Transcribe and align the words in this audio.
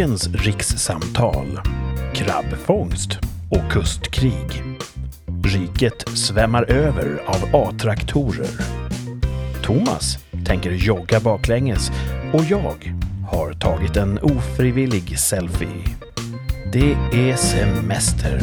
Dagens 0.00 0.28
rikssamtal. 0.28 1.60
Krabbfångst 2.14 3.18
och 3.50 3.72
kustkrig. 3.72 4.62
Riket 5.44 6.08
svämmar 6.08 6.70
över 6.70 7.22
av 7.26 7.56
A-traktorer. 7.56 8.50
Thomas 9.62 10.18
tänker 10.46 10.70
jogga 10.70 11.20
baklänges 11.20 11.90
och 12.32 12.44
jag 12.44 12.94
har 13.30 13.52
tagit 13.52 13.96
en 13.96 14.18
ofrivillig 14.18 15.18
selfie. 15.18 15.84
Det 16.72 16.92
är 17.12 17.36
semester. 17.36 18.40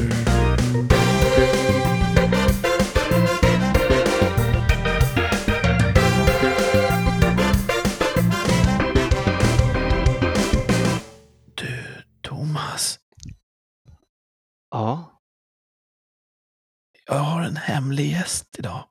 En 17.47 17.57
hemlig 17.57 18.11
gäst 18.11 18.55
idag. 18.59 18.83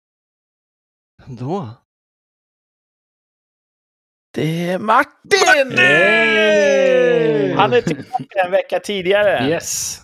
då. 1.26 1.70
Det 4.34 4.70
är 4.70 4.78
Martin! 4.78 5.78
Hey! 5.78 7.52
Han 7.54 7.72
är 7.72 7.80
tillbaka 7.80 8.40
en 8.44 8.50
vecka 8.50 8.80
tidigare. 8.80 9.48
Yes. 9.50 9.98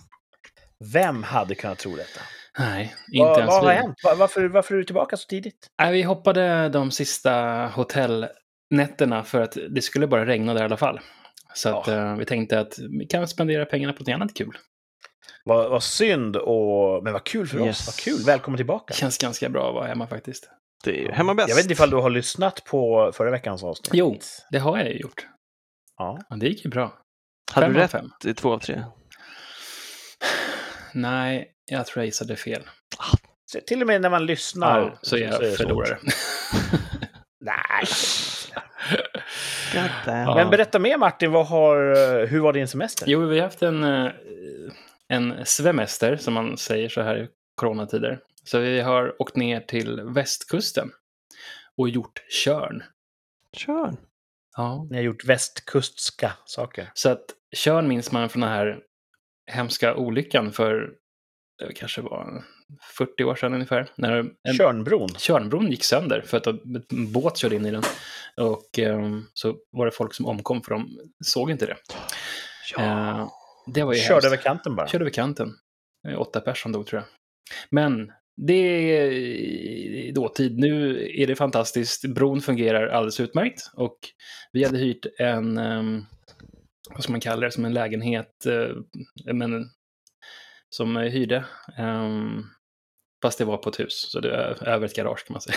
Vem 0.93 1.23
hade 1.23 1.55
kunnat 1.55 1.79
tro 1.79 1.95
detta? 1.95 2.19
Nej, 2.59 2.95
inte 3.11 3.23
Vad, 3.29 3.37
ens 3.39 3.49
vad 3.49 3.63
har 3.63 3.69
vi. 3.69 3.75
hänt? 3.75 3.95
Va- 4.03 4.15
Varför, 4.15 4.47
varför 4.47 4.73
är 4.73 4.77
du 4.77 4.83
tillbaka 4.83 5.17
så 5.17 5.27
tidigt? 5.27 5.67
Nej, 5.81 5.93
vi 5.93 6.01
hoppade 6.03 6.69
de 6.69 6.91
sista 6.91 7.31
hotellnätterna 7.75 9.23
för 9.23 9.41
att 9.41 9.57
det 9.69 9.81
skulle 9.81 10.07
bara 10.07 10.25
regna 10.25 10.53
där 10.53 10.61
i 10.61 10.65
alla 10.65 10.77
fall. 10.77 10.99
Så 11.53 11.69
att, 11.79 11.87
Ja. 11.87 11.93
eh, 11.93 12.15
vi 12.17 12.25
tänkte 12.25 12.59
att 12.59 12.73
vi 12.99 13.05
kan 13.05 13.27
spendera 13.27 13.65
pengarna 13.65 13.93
på 13.93 13.99
något 13.99 14.09
annat 14.09 14.33
kul. 14.33 14.57
Vad, 15.45 15.69
vad 15.69 15.83
synd, 15.83 16.35
och, 16.35 17.03
men 17.03 17.13
vad 17.13 17.23
kul 17.23 17.47
för 17.47 17.65
Yes. 17.65 17.79
oss. 17.79 17.87
Vad 17.87 17.95
kul. 17.95 18.25
Välkommen 18.25 18.57
tillbaka. 18.57 18.85
Det 18.87 18.93
känns 18.93 19.17
ganska 19.17 19.49
bra 19.49 19.67
att 19.69 19.73
vara 19.75 19.87
hemma 19.87 20.07
faktiskt. 20.07 20.49
Det 20.83 20.91
är 20.91 21.01
ju 21.05 21.11
hemma 21.11 21.33
bäst. 21.33 21.49
Jag 21.49 21.55
vet 21.55 21.63
inte 21.65 21.73
ifall 21.73 21.89
du 21.89 21.97
har 21.97 22.09
lyssnat 22.09 22.63
på 22.65 23.11
förra 23.15 23.31
veckans 23.31 23.63
avsnitt. 23.63 23.89
Jo, 23.93 24.19
det 24.51 24.57
har 24.59 24.77
jag 24.77 24.87
ju 24.87 24.97
gjort. 24.99 25.27
Ja. 25.97 26.19
Ja, 26.29 26.35
det 26.35 26.47
gick 26.47 26.65
ju 26.65 26.71
bra. 26.71 26.97
Hade 27.53 27.65
Fem 27.67 27.73
du 27.73 27.79
rätt 27.79 27.91
fem. 27.91 28.09
i 28.25 28.33
två 28.33 28.53
av 28.53 28.59
tre? 28.59 28.83
Nej, 30.93 31.51
jag 31.65 31.85
tror 31.85 32.01
jag 32.01 32.05
gissade 32.05 32.35
fel. 32.35 32.63
Så 33.51 33.59
till 33.67 33.81
och 33.81 33.87
med 33.87 34.01
när 34.01 34.09
man 34.09 34.25
lyssnar 34.25 34.79
Ja, 34.81 34.97
så 35.01 35.15
är 35.15 35.21
är 35.21 35.31
jag 35.31 35.41
det 35.41 35.51
förlorare. 35.51 35.97
Nej. 37.41 37.85
Men 40.05 40.49
berätta 40.49 40.79
mer 40.79 40.97
Martin, 40.97 41.31
vad 41.31 41.47
har, 41.47 41.77
hur 42.25 42.39
var 42.39 42.53
din 42.53 42.67
semester? 42.67 43.05
Jo, 43.07 43.25
vi 43.25 43.39
har 43.39 43.43
haft 43.47 43.61
en, 43.61 43.83
eh, 43.83 44.11
en 45.13 45.45
svemester, 45.45 46.17
som 46.17 46.33
man 46.33 46.57
säger 46.57 46.89
så 46.89 47.01
här 47.01 47.23
i 47.23 47.27
coronatider. 47.55 48.19
Så 48.43 48.59
vi 48.59 48.81
har 48.81 49.21
åkt 49.21 49.35
ner 49.35 49.59
till 49.59 50.01
västkusten 50.01 50.91
och 51.77 51.89
gjort 51.89 52.21
körn. 52.43 52.83
Kör. 53.53 53.97
Ja. 54.57 54.87
Ni 54.89 54.97
har 54.97 55.03
gjort 55.03 55.25
västkustska 55.25 56.33
saker. 56.45 56.91
Så 56.93 57.09
att 57.09 57.25
körn 57.55 57.87
minns 57.87 58.11
man 58.11 58.29
från 58.29 58.41
den 58.41 58.49
här 58.49 58.79
hemska 59.51 59.95
olyckan 59.95 60.51
för 60.51 60.93
det 61.57 61.73
kanske 61.73 62.01
var 62.01 62.43
40 62.97 63.23
år 63.23 63.35
sedan 63.35 63.53
ungefär. 63.53 63.91
När 63.95 64.11
en, 64.43 64.53
Tjörnbron. 64.53 65.09
Tjörnbron 65.17 65.71
gick 65.71 65.83
sönder 65.83 66.21
för 66.21 66.37
att 66.37 66.47
en 66.47 67.11
båt 67.11 67.37
körde 67.37 67.55
in 67.55 67.65
i 67.65 67.71
den. 67.71 67.83
Och 68.37 68.79
ehm, 68.79 69.25
så 69.33 69.55
var 69.71 69.85
det 69.85 69.91
folk 69.91 70.13
som 70.13 70.25
omkom 70.25 70.61
för 70.61 70.71
de 70.71 70.99
såg 71.25 71.51
inte 71.51 71.65
det. 71.65 71.77
Eh, 72.77 73.27
det 73.65 73.83
var 73.83 73.93
ju 73.93 73.99
Körde 73.99 74.13
hemskt. 74.13 74.25
över 74.25 74.37
kanten 74.37 74.75
bara. 74.75 74.87
Körde 74.87 75.03
över 75.03 75.11
kanten. 75.11 75.53
Eh, 76.07 76.21
Åtta 76.21 76.41
personer 76.41 76.73
dog 76.73 76.87
tror 76.87 77.01
jag. 77.01 77.07
Men 77.69 78.11
det 78.37 78.53
är 78.53 79.11
i 79.11 80.11
dåtid. 80.15 80.59
Nu 80.59 81.05
är 81.15 81.27
det 81.27 81.35
fantastiskt. 81.35 82.05
Bron 82.05 82.41
fungerar 82.41 82.87
alldeles 82.87 83.19
utmärkt. 83.19 83.61
Och 83.73 83.97
vi 84.51 84.63
hade 84.63 84.77
hyrt 84.77 85.05
en, 85.19 85.57
um, 85.57 86.05
vad 86.89 87.03
ska 87.03 87.11
man 87.11 87.21
kalla 87.21 87.45
det, 87.45 87.51
som 87.51 87.65
en 87.65 87.73
lägenhet, 87.73 88.45
uh, 88.47 88.81
men, 89.33 89.69
som 90.69 90.97
hyrde. 90.97 91.45
Um, 91.79 92.45
fast 93.21 93.37
det 93.37 93.45
var 93.45 93.57
på 93.57 93.69
ett 93.69 93.79
hus, 93.79 94.11
så 94.11 94.19
det 94.19 94.29
var 94.29 94.67
över 94.67 94.85
ett 94.85 94.95
garage 94.95 95.25
kan 95.27 95.33
man 95.33 95.41
säga. 95.41 95.55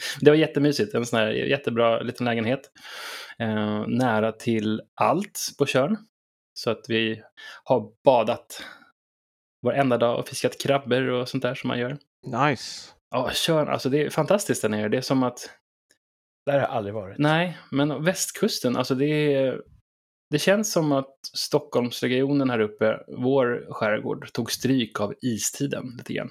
det 0.20 0.30
var 0.30 0.36
jättemysigt, 0.36 0.94
en 0.94 1.06
sån 1.06 1.18
här 1.18 1.30
jättebra 1.30 2.00
liten 2.00 2.24
lägenhet. 2.24 2.60
Uh, 3.42 3.88
nära 3.88 4.32
till 4.32 4.82
allt 4.94 5.40
på 5.58 5.66
Tjörn. 5.66 5.96
Så 6.54 6.70
att 6.70 6.84
vi 6.88 7.22
har 7.64 7.92
badat 8.04 8.64
varenda 9.62 9.98
dag 9.98 10.18
och 10.18 10.28
fiskat 10.28 10.60
krabbor 10.60 11.02
och 11.08 11.28
sånt 11.28 11.42
där 11.42 11.54
som 11.54 11.68
man 11.68 11.78
gör. 11.78 11.98
Nice. 12.26 12.90
Ja, 13.10 13.30
Tjörn, 13.32 13.68
alltså 13.68 13.88
det 13.88 14.02
är 14.02 14.10
fantastiskt 14.10 14.62
där 14.62 14.68
nere. 14.68 14.88
Det 14.88 14.96
är 14.96 15.00
som 15.00 15.22
att, 15.22 15.50
Där 16.46 16.52
har 16.52 16.60
jag 16.60 16.70
aldrig 16.70 16.94
varit. 16.94 17.18
nej, 17.18 17.58
men 17.70 18.04
västkusten, 18.04 18.76
alltså 18.76 18.94
det 18.94 19.34
är, 19.34 19.62
det 20.30 20.38
känns 20.38 20.72
som 20.72 20.92
att 20.92 21.16
Stockholmsregionen 21.36 22.50
här 22.50 22.60
uppe, 22.60 23.00
vår 23.08 23.66
skärgård, 23.70 24.32
tog 24.32 24.52
stryk 24.52 25.00
av 25.00 25.14
istiden 25.22 25.94
lite 25.98 26.12
grann. 26.12 26.30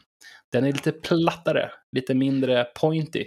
Den 0.51 0.65
är 0.65 0.71
lite 0.71 0.91
plattare, 0.91 1.71
lite 1.95 2.13
mindre 2.15 2.63
pointy. 2.63 3.25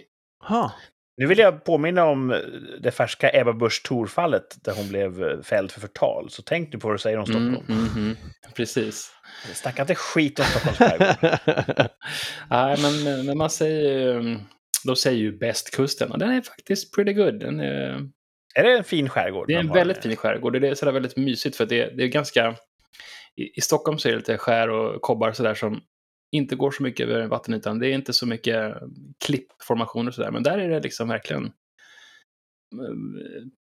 Ha. 0.48 0.72
Nu 1.16 1.26
vill 1.26 1.38
jag 1.38 1.64
påminna 1.64 2.04
om 2.04 2.40
det 2.80 2.90
färska 2.90 3.30
Ebba 3.34 3.52
Busch 3.52 3.82
Thor-fallet 3.88 4.56
där 4.64 4.74
hon 4.74 4.88
blev 4.88 5.42
fälld 5.42 5.70
för 5.70 5.80
förtal. 5.80 6.30
Så 6.30 6.42
tänk 6.42 6.72
nu 6.72 6.78
på 6.78 6.88
vad 6.88 6.94
du 6.94 6.98
säger 6.98 7.18
om 7.18 7.26
Stockholm. 7.26 7.48
Mm, 7.48 7.64
mm, 7.68 7.88
mm. 7.96 8.16
Precis. 8.54 9.10
Snacka 9.54 9.82
inte 9.82 9.94
skit 9.94 10.38
om 10.38 10.44
Stockholms 10.44 10.78
skärgård. 10.78 11.38
Nej, 12.50 12.76
men, 12.82 13.26
men 13.26 13.38
man 13.38 13.50
säger 13.50 14.38
de 14.84 14.96
säger 14.96 15.18
ju 15.18 15.38
bästkusten 15.38 16.12
och 16.12 16.18
den 16.18 16.30
är 16.30 16.40
faktiskt 16.40 16.94
pretty 16.94 17.12
good. 17.12 17.40
Den 17.40 17.60
är, 17.60 18.08
Är 18.54 18.62
det 18.62 18.72
en 18.78 18.84
fin 18.84 19.08
skärgård? 19.08 19.48
Det 19.48 19.54
är 19.54 19.60
en 19.60 19.72
väldigt 19.72 20.02
fin 20.02 20.16
skärgård 20.16 20.54
och 20.54 20.60
det 20.60 20.68
är 20.68 20.74
sådär 20.74 20.92
väldigt 20.92 21.16
mysigt 21.16 21.56
för 21.56 21.66
det, 21.66 21.96
det 21.96 22.02
är 22.02 22.08
ganska... 22.08 22.56
I, 23.36 23.58
I 23.58 23.60
Stockholm 23.60 23.98
så 23.98 24.08
är 24.08 24.12
det 24.12 24.18
lite 24.18 24.38
skär 24.38 24.68
och 24.68 25.02
kobbar 25.02 25.32
sådär 25.32 25.54
som 25.54 25.80
inte 26.32 26.56
går 26.56 26.70
så 26.70 26.82
mycket 26.82 27.08
över 27.08 27.26
vattenytan. 27.26 27.78
Det 27.78 27.86
är 27.88 27.94
inte 27.94 28.12
så 28.12 28.26
mycket 28.26 28.74
klippformationer 29.24 30.08
och 30.08 30.14
sådär, 30.14 30.30
men 30.30 30.42
där 30.42 30.58
är 30.58 30.68
det 30.68 30.80
liksom 30.80 31.08
verkligen 31.08 31.44
eh, 31.44 31.52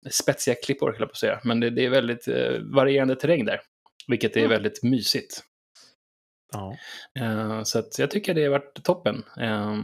spetsiga 0.10 0.56
klippor, 0.66 0.88
höll 0.92 1.00
jag 1.00 1.10
på 1.10 1.12
att 1.12 1.18
säga. 1.18 1.40
Men 1.44 1.60
det, 1.60 1.70
det 1.70 1.86
är 1.86 1.90
väldigt 1.90 2.28
eh, 2.28 2.60
varierande 2.60 3.16
terräng 3.16 3.46
där, 3.46 3.62
vilket 4.08 4.36
är 4.36 4.40
Mm. 4.40 4.50
väldigt 4.50 4.84
mysigt. 4.84 5.44
Ja. 6.54 6.78
Eh, 7.20 7.64
så 7.64 7.84
jag 7.98 8.12
tycker 8.12 8.34
det 8.34 8.44
har 8.44 8.52
varit 8.52 8.84
toppen. 8.84 9.24
Eh, 9.40 9.78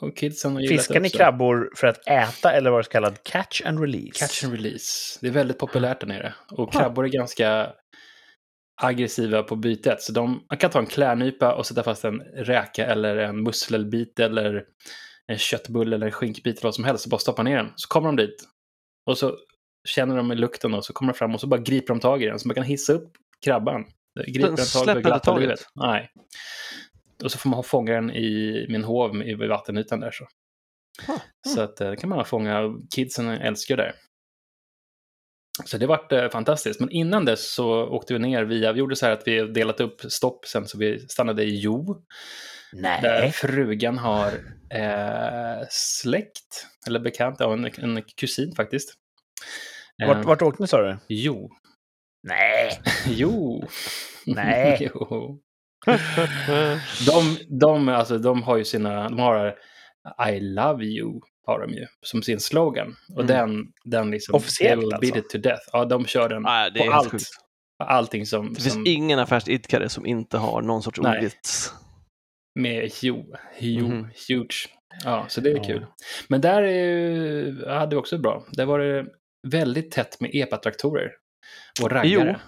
och 0.00 0.16
kidsen 0.16 0.52
har 0.52 0.68
Fiskar 0.68 1.00
ni 1.00 1.10
krabbor 1.10 1.72
för 1.76 1.86
att 1.86 2.06
äta 2.06 2.52
eller 2.52 2.70
var 2.70 2.78
det 2.78 2.84
så 2.84 2.90
kallad 2.90 3.22
catch 3.22 3.62
and 3.64 3.80
release? 3.80 4.18
Catch 4.18 4.44
and 4.44 4.52
release. 4.52 5.18
Det 5.20 5.26
är 5.26 5.30
väldigt 5.30 5.58
populärt 5.58 6.00
där 6.00 6.06
nere. 6.06 6.34
Och 6.50 6.72
krabbor 6.72 7.04
är 7.04 7.08
ganska 7.08 7.72
aggressiva 8.82 9.42
på 9.42 9.56
bytet. 9.56 10.02
Så 10.02 10.12
de, 10.12 10.44
man 10.50 10.58
kan 10.58 10.70
ta 10.70 10.78
en 10.78 10.86
klärnypa 10.86 11.54
och 11.54 11.66
sätta 11.66 11.82
fast 11.82 12.04
en 12.04 12.20
räka 12.20 12.86
eller 12.86 13.16
en 13.16 13.42
musselbit 13.42 14.20
eller 14.20 14.64
en 15.26 15.38
köttbulle 15.38 15.96
eller 15.96 16.06
en 16.06 16.12
skinkbit 16.12 16.54
eller 16.58 16.66
vad 16.66 16.74
som 16.74 16.84
helst 16.84 17.06
och 17.06 17.10
bara 17.10 17.18
stoppa 17.18 17.42
ner 17.42 17.56
den. 17.56 17.72
Så 17.76 17.88
kommer 17.88 18.08
de 18.08 18.16
dit. 18.16 18.44
Och 19.06 19.18
så 19.18 19.36
känner 19.88 20.16
de 20.16 20.32
i 20.32 20.34
lukten 20.34 20.74
och 20.74 20.84
så 20.84 20.92
kommer 20.92 21.12
de 21.12 21.16
fram 21.18 21.34
och 21.34 21.40
så 21.40 21.46
bara 21.46 21.60
griper 21.60 21.94
de 21.94 22.00
tag 22.00 22.22
i 22.22 22.26
den. 22.26 22.38
Så 22.38 22.48
man 22.48 22.54
kan 22.54 22.64
hissa 22.64 22.92
upp 22.92 23.12
krabban. 23.44 23.84
Griper 24.26 24.48
Den 24.48 24.56
tag 24.56 24.88
inte 24.88 25.00
glatta 25.00 25.18
taget? 25.18 25.40
livet. 25.42 25.60
Nej. 25.74 26.10
Och 27.24 27.32
så 27.32 27.38
får 27.38 27.50
man 27.50 27.64
fånga 27.64 27.92
den 27.92 28.10
i 28.10 28.66
min 28.68 28.84
hov 28.84 29.22
i 29.22 29.34
vattenytan 29.34 30.00
där. 30.00 30.10
Så, 30.10 30.26
Ha. 31.06 31.20
så 31.54 31.60
att 31.60 31.80
eh, 31.80 31.90
det 31.90 31.96
kan 31.96 32.10
man 32.10 32.24
fånga. 32.24 32.74
Kidsen 32.94 33.28
älskar 33.28 33.76
det. 33.76 33.92
Så 35.64 35.78
det 35.78 35.86
vart 35.86 36.12
eh, 36.12 36.28
fantastiskt. 36.28 36.80
Men 36.80 36.90
innan 36.90 37.24
dess 37.24 37.54
så 37.54 37.88
åkte 37.88 38.12
vi 38.12 38.18
ner 38.18 38.44
via, 38.44 38.72
vi 38.72 38.78
gjorde 38.78 38.96
så 38.96 39.06
här 39.06 39.12
att 39.12 39.26
vi 39.26 39.40
delat 39.40 39.80
upp 39.80 40.00
stopp 40.00 40.46
sen 40.46 40.68
så 40.68 40.78
vi 40.78 41.08
stannade 41.08 41.44
i 41.44 41.60
Jo. 41.60 42.04
Där 42.72 43.20
Nej. 43.20 43.32
frugan 43.32 43.98
har 43.98 44.28
eh, 44.70 45.66
släkt, 45.70 46.66
eller 46.86 47.00
bekant, 47.00 47.36
ja, 47.38 47.52
en, 47.52 47.64
en 47.64 48.02
kusin 48.16 48.54
faktiskt. 48.56 48.94
Eh, 50.02 50.08
Vart, 50.08 50.24
vart 50.24 50.42
åkte 50.42 50.62
ni 50.62 50.68
sa 50.68 50.82
du? 50.82 50.98
Jo. 51.08 51.50
Nej. 52.22 52.80
Jo. 53.06 53.64
Nej. 54.26 54.78
jo. 54.94 55.38
De, 57.06 57.36
de, 57.60 57.88
alltså, 57.88 58.18
de 58.18 58.42
har 58.42 58.56
ju 58.56 58.64
sina, 58.64 59.08
de 59.08 59.18
har 59.18 59.54
I 60.28 60.40
love 60.40 60.84
you, 60.84 61.20
har 61.46 61.60
de 61.60 61.72
ju, 61.74 61.86
som 62.02 62.22
sin 62.22 62.40
slogan. 62.40 62.96
Och 63.14 63.22
Mm. 63.22 63.26
den, 63.26 63.72
den 63.84 64.10
liksom, 64.10 64.34
Officiellt 64.34 64.84
alltså? 64.94 65.00
beat 65.00 65.16
it 65.24 65.30
to 65.30 65.38
death. 65.38 65.62
Ja, 65.72 65.84
de 65.84 66.06
kör 66.06 66.28
den 66.28 66.42
Nej, 66.42 66.70
det 66.70 66.80
är 66.80 66.86
på 66.86 66.92
helt 66.92 67.04
allt. 67.04 67.12
sjukt. 67.12 67.24
allting 67.78 68.26
som, 68.26 68.54
Det 68.54 68.60
finns 68.60 68.72
som 68.74 68.86
ingen 68.86 69.18
affärsidkare 69.18 69.88
som 69.88 70.06
inte 70.06 70.38
har 70.38 70.62
någon 70.62 70.82
sorts 70.82 70.98
ordvits. 70.98 71.72
med 72.60 72.90
jo, 73.02 73.34
jo, 73.58 73.88
Mhm. 73.88 74.08
huge. 74.28 74.68
Ja, 75.04 75.24
så 75.28 75.40
det 75.40 75.50
är 75.50 75.56
Ja. 75.56 75.64
kul. 75.64 75.86
Men 76.28 76.40
där 76.40 76.62
är, 76.62 76.72
ju- 76.72 77.66
hade 77.68 77.96
vi 77.96 78.00
också 78.00 78.18
bra. 78.18 78.46
Där 78.52 78.64
var 78.66 78.78
det 78.78 79.06
väldigt 79.48 79.90
tätt 79.90 80.20
med 80.20 80.30
epatraktorer. 80.34 81.10
Och 81.82 81.90
raggare. 81.90 82.40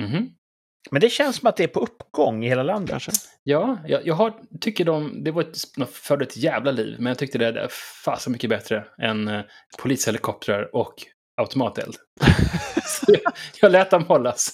Jo. 0.00 0.04
Mhm. 0.06 0.28
Men 0.90 1.00
det 1.00 1.08
känns 1.10 1.36
som 1.36 1.48
att 1.48 1.56
det 1.56 1.64
är 1.64 1.68
på 1.68 1.80
uppgång 1.80 2.44
i 2.44 2.48
hela 2.48 2.62
landet. 2.62 2.90
Kanske. 2.90 3.12
Ja, 3.42 3.78
jag, 3.86 4.06
jag 4.06 4.14
har, 4.14 4.34
tycker 4.60 4.84
de, 4.84 5.24
det 5.24 5.30
var 5.30 5.42
ett, 5.42 5.58
de 5.76 5.86
förde 5.86 6.24
ett 6.24 6.36
jävla 6.36 6.70
liv, 6.70 6.96
men 6.98 7.06
jag 7.06 7.18
tyckte 7.18 7.38
det 7.38 7.46
är 7.46 7.68
fasen 8.04 8.32
mycket 8.32 8.50
bättre 8.50 8.84
än 9.02 9.28
eh, 9.28 9.40
polishelikoptrar 9.78 10.74
och 10.76 10.94
automateld. 11.36 11.94
Jag, 13.06 13.20
jag 13.60 13.72
lät 13.72 13.90
dem 13.90 14.04
hållas. 14.04 14.52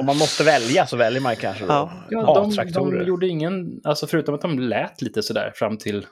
Om 0.00 0.06
man 0.06 0.18
måste 0.18 0.44
välja 0.44 0.86
så 0.86 0.96
väljer 0.96 1.20
man 1.20 1.36
kanske 1.36 1.64
då 1.64 1.72
Ja. 1.72 1.92
Ja, 2.10 2.34
de, 2.34 2.50
A-traktorer. 2.50 2.98
de 2.98 3.06
gjorde 3.06 3.28
ingen, 3.28 3.80
alltså 3.84 4.06
förutom 4.06 4.34
att 4.34 4.40
de 4.40 4.58
lät 4.58 5.02
lite 5.02 5.22
sådär 5.22 5.52
fram 5.54 5.78
till 5.78 6.06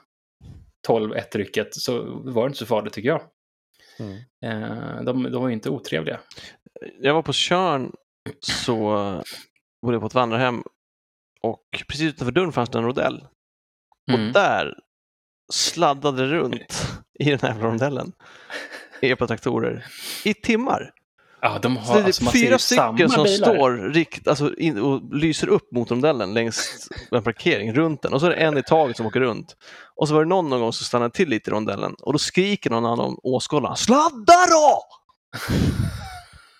12-1-rycket 0.87 1.75
så 1.75 2.03
var 2.23 2.43
det 2.43 2.47
inte 2.47 2.59
så 2.59 2.65
farligt 2.65 2.93
tycker 2.93 3.09
jag. 3.09 3.21
Mm. 3.99 4.17
Eh, 4.45 5.03
de, 5.03 5.23
de 5.23 5.41
var 5.41 5.47
ju 5.47 5.53
inte 5.53 5.69
otrevliga. 5.69 6.19
Jag 7.01 7.13
var 7.13 7.21
på 7.21 7.33
Tjörn 7.33 7.91
så 8.39 8.77
bodde 9.81 9.95
jag 9.95 10.01
på 10.01 10.07
ett 10.07 10.13
vandrarhem 10.13 10.63
och 11.41 11.63
precis 11.87 12.13
utanför 12.13 12.31
dörren 12.31 12.51
fanns 12.51 12.69
det 12.69 12.77
en 12.77 12.85
rondell. 12.85 13.23
Mm. 14.11 14.27
Och 14.27 14.33
där 14.33 14.73
sladdade 15.53 16.25
runt 16.25 16.87
i 17.19 17.29
den 17.29 17.39
här 17.39 17.59
rondellen 17.59 18.11
epatraktorer 19.01 19.85
i 20.23 20.33
timmar. 20.33 20.91
Ja, 21.41 21.59
de 21.61 21.75
Så 21.75 21.81
har, 21.81 21.95
det 21.95 22.01
är 22.01 22.05
alltså, 22.05 22.31
fyra 22.31 22.59
stycken 22.59 23.09
som 23.09 23.23
bilar. 23.23 23.53
står 23.53 23.93
rikt, 23.93 24.27
alltså 24.27 24.55
in, 24.55 24.79
och 24.79 25.15
lyser 25.15 25.47
upp 25.47 25.71
mot 25.71 25.91
rondellen 25.91 26.33
längs 26.33 26.87
en 27.11 27.23
parkering 27.23 27.73
runt 27.73 28.01
den 28.01 28.13
och 28.13 28.19
så 28.21 28.25
är 28.25 28.29
det 28.29 28.35
en 28.35 28.57
i 28.57 28.63
taget 28.63 28.97
som 28.97 29.05
åker 29.05 29.19
runt. 29.19 29.55
Och 29.95 30.07
så 30.07 30.13
var 30.13 30.23
det 30.23 30.29
någon 30.29 30.49
någon 30.49 30.59
gång 30.59 30.73
som 30.73 30.85
stannade 30.85 31.11
till 31.11 31.29
lite 31.29 31.49
i 31.49 31.53
rondellen 31.53 31.95
och 32.01 32.13
då 32.13 32.19
skriker 32.19 32.69
någon 32.69 32.85
annan 32.85 33.15
åskådare 33.23 33.75
Sladda 33.75 34.45
då! 34.51 34.83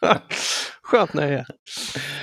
Skönt 0.84 1.14
nöje. 1.14 1.46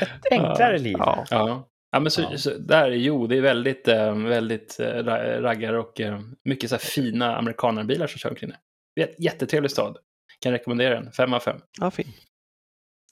Ett 0.01 0.33
enklare 0.33 0.79
liv. 0.79 0.97
Ja. 0.99 1.25
Ja. 1.31 1.69
Ja, 1.91 2.01
men 2.01 2.11
så, 2.11 2.21
Ja. 2.23 2.39
Så, 2.39 2.51
där, 2.59 2.91
jo, 2.91 3.27
det 3.27 3.37
är 3.37 3.41
väldigt, 3.41 3.89
eh, 3.89 4.15
väldigt 4.19 4.81
eh, 4.81 4.85
ra- 4.85 5.41
raggar 5.41 5.73
och 5.75 6.01
eh, 6.01 6.21
mycket 6.45 6.71
så 6.71 6.77
här 6.77 6.81
fina 6.81 7.37
amerikanarbilar 7.37 8.07
som 8.07 8.19
kör 8.19 8.31
omkring 8.31 8.51
där. 8.51 8.59
Det 8.97 9.03
är 9.03 9.09
en 9.09 9.15
jättetrevlig 9.25 9.71
stad. 9.71 9.97
Kan 10.41 10.53
rekommendera 10.53 10.95
den, 11.01 11.13
fem 11.13 11.35
av 11.35 11.41
fem. 11.41 11.61
Ja, 11.81 11.91
fin. 11.91 12.13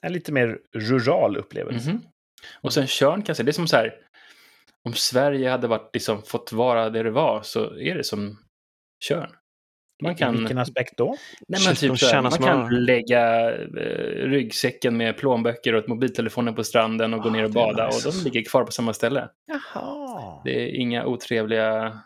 En 0.02 0.12
lite 0.12 0.32
mer 0.32 0.58
rural 0.74 1.36
upplevelse. 1.36 1.90
Mhm. 1.90 2.02
Och 2.60 2.72
sen 2.72 2.86
Tjörn 2.86 3.14
kan 3.22 3.24
jag 3.26 3.36
säga, 3.36 3.44
det 3.44 3.50
är 3.50 3.52
som 3.52 3.66
så 3.66 3.76
här, 3.76 3.94
om 4.84 4.92
Sverige 4.94 5.50
hade 5.50 5.66
varit, 5.66 5.90
liksom, 5.94 6.22
fått 6.22 6.52
vara 6.52 6.90
det 6.90 7.02
det 7.02 7.10
var 7.10 7.42
så 7.42 7.78
är 7.78 7.94
det 7.94 8.04
som 8.04 8.38
Tjörn. 9.04 9.30
Man 10.02 10.14
kan, 10.14 10.38
vilken 10.38 10.58
aspekt 10.58 10.96
då? 10.96 11.16
nej, 11.48 11.60
men 11.66 11.74
typ 11.76 11.98
så 11.98 12.06
här, 12.06 12.12
tjäna 12.12 12.30
man 12.30 12.38
kan 12.38 12.84
lägga 12.84 13.50
eh, 13.52 14.28
ryggsäcken 14.28 14.96
med 14.96 15.16
plånböcker 15.16 15.74
och 15.74 15.88
mobiltelefonen 15.88 16.54
på 16.54 16.64
stranden 16.64 17.14
och 17.14 17.20
gå 17.22 17.28
Ah, 17.28 17.32
ner 17.32 17.44
och 17.44 17.50
bada 17.50 17.86
nice. 17.86 18.08
och 18.08 18.14
de 18.14 18.24
ligger 18.24 18.44
kvar 18.50 18.64
på 18.64 18.72
samma 18.72 18.92
ställe. 18.92 19.28
Jaha. 19.46 20.40
Det 20.44 20.62
är 20.64 20.74
inga 20.80 21.06
otrevliga... 21.06 21.98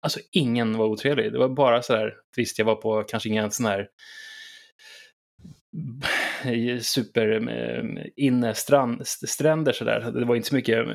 Alltså 0.00 0.20
ingen 0.32 0.76
var 0.78 0.86
otrevlig. 0.86 1.32
Det 1.32 1.38
var 1.38 1.48
bara 1.48 1.82
så 1.82 1.96
här, 1.96 2.14
visst 2.36 2.58
jag 2.58 2.66
var 2.66 2.74
på 2.74 3.02
kanske 3.02 3.28
inga 3.28 3.50
sån 3.50 3.66
här 3.66 3.88
super 6.80 7.48
eh, 7.48 8.04
inne 8.16 8.54
strand, 8.54 9.00
st- 9.00 9.26
stränder 9.26 9.72
sådär. 9.72 10.00
Det 10.14 10.24
var 10.24 10.36
inte 10.36 10.48
så 10.48 10.54
mycket, 10.54 10.78
eh, 10.78 10.94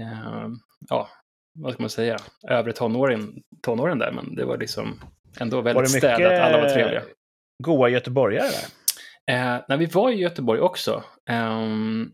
eh, 0.00 0.48
ja, 0.88 1.08
vad 1.54 1.72
ska 1.72 1.82
man 1.82 1.90
säga, 1.90 2.18
övre 2.48 2.72
tonåren, 2.72 3.42
tonåren 3.62 3.98
där, 3.98 4.12
men 4.12 4.34
det 4.34 4.44
var 4.44 4.58
liksom 4.58 5.00
ändå 5.40 5.60
väldigt 5.60 5.90
städat, 5.90 6.40
alla 6.40 6.60
var 6.62 6.68
trevliga. 6.68 7.02
goa 7.64 7.88
göteborgare 7.88 8.48
där? 8.48 8.64
Eh, 9.34 9.60
när 9.68 9.76
vi 9.76 9.86
var 9.86 10.10
i 10.10 10.14
Göteborg 10.14 10.60
också 10.60 11.04
ehm, 11.28 12.12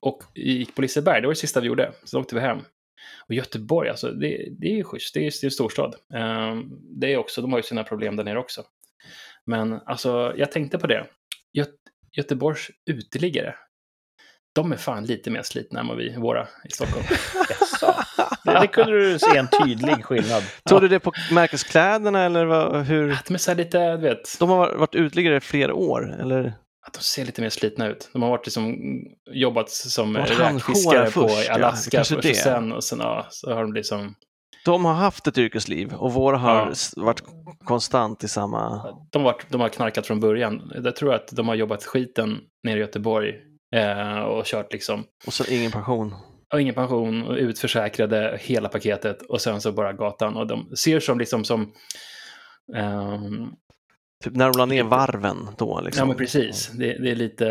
och 0.00 0.22
gick 0.34 0.74
på 0.74 0.82
Liseberg, 0.82 1.20
det 1.20 1.26
var 1.26 1.34
det 1.34 1.40
sista 1.40 1.60
vi 1.60 1.66
gjorde, 1.66 1.92
så 2.04 2.20
åkte 2.20 2.34
vi 2.34 2.40
hem. 2.40 2.58
Och 3.28 3.34
Göteborg, 3.34 3.88
alltså 3.88 4.10
det, 4.10 4.48
det 4.58 4.66
är 4.66 4.76
ju 4.76 4.84
schysst, 4.84 5.14
det 5.14 5.20
är, 5.20 5.22
det 5.22 5.42
är 5.42 5.44
en 5.44 5.50
storstad. 5.50 5.94
Ehm, 6.14 6.64
det 7.00 7.12
är 7.12 7.16
också, 7.16 7.42
de 7.42 7.52
har 7.52 7.58
ju 7.58 7.62
sina 7.62 7.84
problem 7.84 8.16
där 8.16 8.24
nere 8.24 8.38
också. 8.38 8.62
Men 9.44 9.72
alltså, 9.72 10.34
jag 10.36 10.52
tänkte 10.52 10.78
på 10.78 10.86
det. 10.86 11.06
Gö 11.52 11.64
Göteborgs 12.12 12.70
uteliggare, 12.90 13.54
de 14.62 14.72
är 14.72 14.76
fan 14.76 15.04
lite 15.04 15.30
mer 15.30 15.42
slitna 15.42 15.80
än 15.80 15.86
vad 15.88 15.96
vi, 15.96 16.16
våra 16.16 16.42
i 16.42 16.72
Stockholm. 16.72 17.04
Det, 18.44 18.60
det 18.60 18.66
kunde 18.66 18.98
du 18.98 19.18
se 19.18 19.36
en 19.36 19.48
tydlig 19.64 20.04
skillnad. 20.04 20.42
Tog 20.64 20.80
du 20.80 20.88
det 20.88 21.00
på 21.00 21.12
märkeskläderna 21.32 22.24
eller 22.24 22.44
vad, 22.44 22.86
hur? 22.86 23.12
Att 23.12 23.24
de 23.26 23.34
är 23.34 23.38
så 23.38 23.50
här 23.50 23.56
lite, 23.58 23.96
du 23.96 24.02
vet, 24.02 24.38
De 24.38 24.48
har 24.50 24.74
varit 24.76 24.94
uteliggare 24.94 25.36
i 25.36 25.40
flera 25.40 25.74
år, 25.74 26.16
eller? 26.20 26.52
att 26.86 26.92
de 26.94 27.00
ser 27.00 27.24
lite 27.24 27.40
mer 27.42 27.48
slitna 27.50 27.86
ut. 27.86 28.10
De 28.12 28.22
har 28.22 28.30
varit 28.30 28.46
liksom, 28.46 28.76
jobbat 29.30 29.70
som 29.70 30.16
räkfiskare 30.16 31.10
på 31.10 31.28
först, 31.28 31.48
ja. 31.48 31.54
Alaska 31.54 31.90
Kanske 31.96 32.14
först 32.14 32.30
och 32.30 32.36
sen, 32.36 32.72
och 32.72 32.84
sen 32.84 32.98
ja, 33.00 33.26
så 33.30 33.54
har 33.54 33.60
de 33.62 33.72
liksom 33.72 34.14
De 34.64 34.84
har 34.84 34.94
haft 34.94 35.26
ett 35.26 35.38
yrkesliv 35.38 35.92
och 35.94 36.12
våra 36.12 36.36
har 36.38 36.54
Ja. 36.56 36.72
varit 37.04 37.22
konstant 37.64 38.24
i 38.24 38.28
samma... 38.28 38.84
de, 39.12 39.18
har, 39.24 39.32
varit- 39.32 39.46
de 39.50 39.60
har 39.60 39.68
knarkat 39.68 40.06
från 40.06 40.20
början. 40.20 40.72
Jag 40.84 40.96
tror 40.96 41.14
att 41.14 41.28
de 41.32 41.48
har 41.48 41.54
jobbat 41.54 41.84
skiten 41.84 42.38
nere 42.62 42.76
i 42.76 42.80
Göteborg 42.80 43.34
eh, 43.76 44.18
och 44.18 44.44
kört 44.44 44.72
liksom, 44.72 45.04
Och 45.26 45.32
så 45.32 45.44
ingen 45.44 45.70
pension. 45.72 46.14
och 46.52 46.60
ingen 46.60 46.74
pension, 46.74 47.22
och 47.26 47.34
utförsäkrade, 47.34 48.38
hela 48.40 48.68
paketet 48.68 49.22
och 49.22 49.40
sen 49.40 49.60
så 49.60 49.72
bara 49.72 49.92
gatan. 49.92 50.36
Och 50.36 50.46
de 50.46 50.76
ser 50.76 51.00
som 51.00 51.18
liksom 51.18 51.44
som, 51.44 51.72
ehm, 52.76 53.52
Typ 54.24 54.34
när 54.36 54.52
de 54.52 54.58
la 54.58 54.66
ner 54.66 54.82
varven 54.84 55.48
då 55.58 55.80
liksom. 55.80 56.00
ja 56.00 56.06
men 56.06 56.16
precis, 56.16 56.68
det, 56.68 56.98
det 56.98 57.10
är 57.10 57.14
lite 57.14 57.48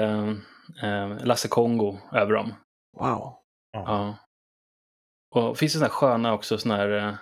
eh, 0.83 1.25
Lasse 1.25 1.47
Kongo 1.47 1.97
över 2.13 2.33
dem. 2.33 2.53
Wow. 2.99 3.33
Ja. 3.73 4.17
Och 5.35 5.57
finns 5.57 5.73
det 5.73 5.79
sådana 5.79 5.93
här 5.93 5.99
sköna 5.99 6.33
också, 6.33 6.57
sådana 6.57 6.81
här 6.81 7.07
eh, 7.07 7.13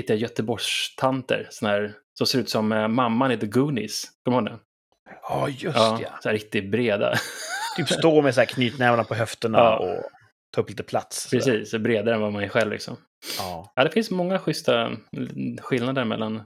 lite 0.00 0.14
Göteborgstanter, 0.14 1.46
sådana 1.50 1.76
här 1.76 1.94
som 2.18 2.26
ser 2.26 2.38
ut 2.38 2.50
som 2.50 2.72
eh, 2.72 2.88
mamman 2.88 3.32
i 3.32 3.36
The 3.38 3.46
Goonies. 3.46 4.04
Kommer 4.24 4.40
du 4.40 4.50
ihåg 4.50 4.58
den? 4.58 4.64
Ja, 5.22 5.48
just 5.48 5.76
Ja, 5.76 5.98
ja. 6.02 6.08
så 6.22 6.28
här 6.28 6.34
riktigt 6.34 6.70
breda. 6.70 7.14
Typ 7.78 7.88
stå 7.88 8.22
med 8.22 8.34
så 8.34 8.40
här 8.40 8.46
knytnävarna 8.46 9.04
på 9.04 9.14
höfterna 9.14 9.58
Ja. 9.58 9.78
och 9.78 10.04
ta 10.54 10.60
upp 10.60 10.68
lite 10.70 10.82
plats. 10.82 11.30
Precis, 11.30 11.70
så 11.70 11.78
bredare 11.78 12.14
än 12.14 12.20
vad 12.20 12.32
man 12.32 12.42
är 12.42 12.48
själv 12.48 12.70
liksom. 12.72 12.96
Ja. 13.38 13.72
Ja, 13.76 13.84
det 13.84 13.90
finns 13.90 14.10
många 14.10 14.38
schyssta 14.38 14.90
skillnader 15.60 16.04
mellan 16.04 16.42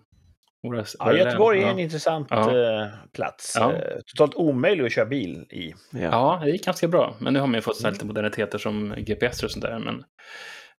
våra 0.66 0.84
Ja, 0.98 1.12
Göteborg 1.16 1.62
är 1.62 1.68
en 1.70 1.78
intressant 1.78 2.26
Ja. 2.30 2.56
eh, 2.82 2.88
plats. 3.14 3.52
Ja. 3.58 3.72
Eh, 3.72 3.98
totalt 4.06 4.34
omöjlig 4.34 4.84
att 4.84 4.92
köra 4.92 5.06
bil 5.06 5.46
i. 5.50 5.74
Ja. 5.90 6.00
Ja, 6.00 6.40
det 6.44 6.50
gick 6.50 6.64
ganska 6.64 6.88
bra. 6.88 7.16
Men 7.20 7.32
nu 7.32 7.40
har 7.40 7.46
man 7.46 7.54
ju 7.54 7.60
fått 7.60 7.80
Mm. 7.80 7.92
lite 7.92 8.06
moderniteter 8.06 8.58
som 8.58 8.94
GPS 8.98 9.42
och 9.42 9.50
sånt 9.50 9.64
där. 9.64 9.78
Men 9.78 10.04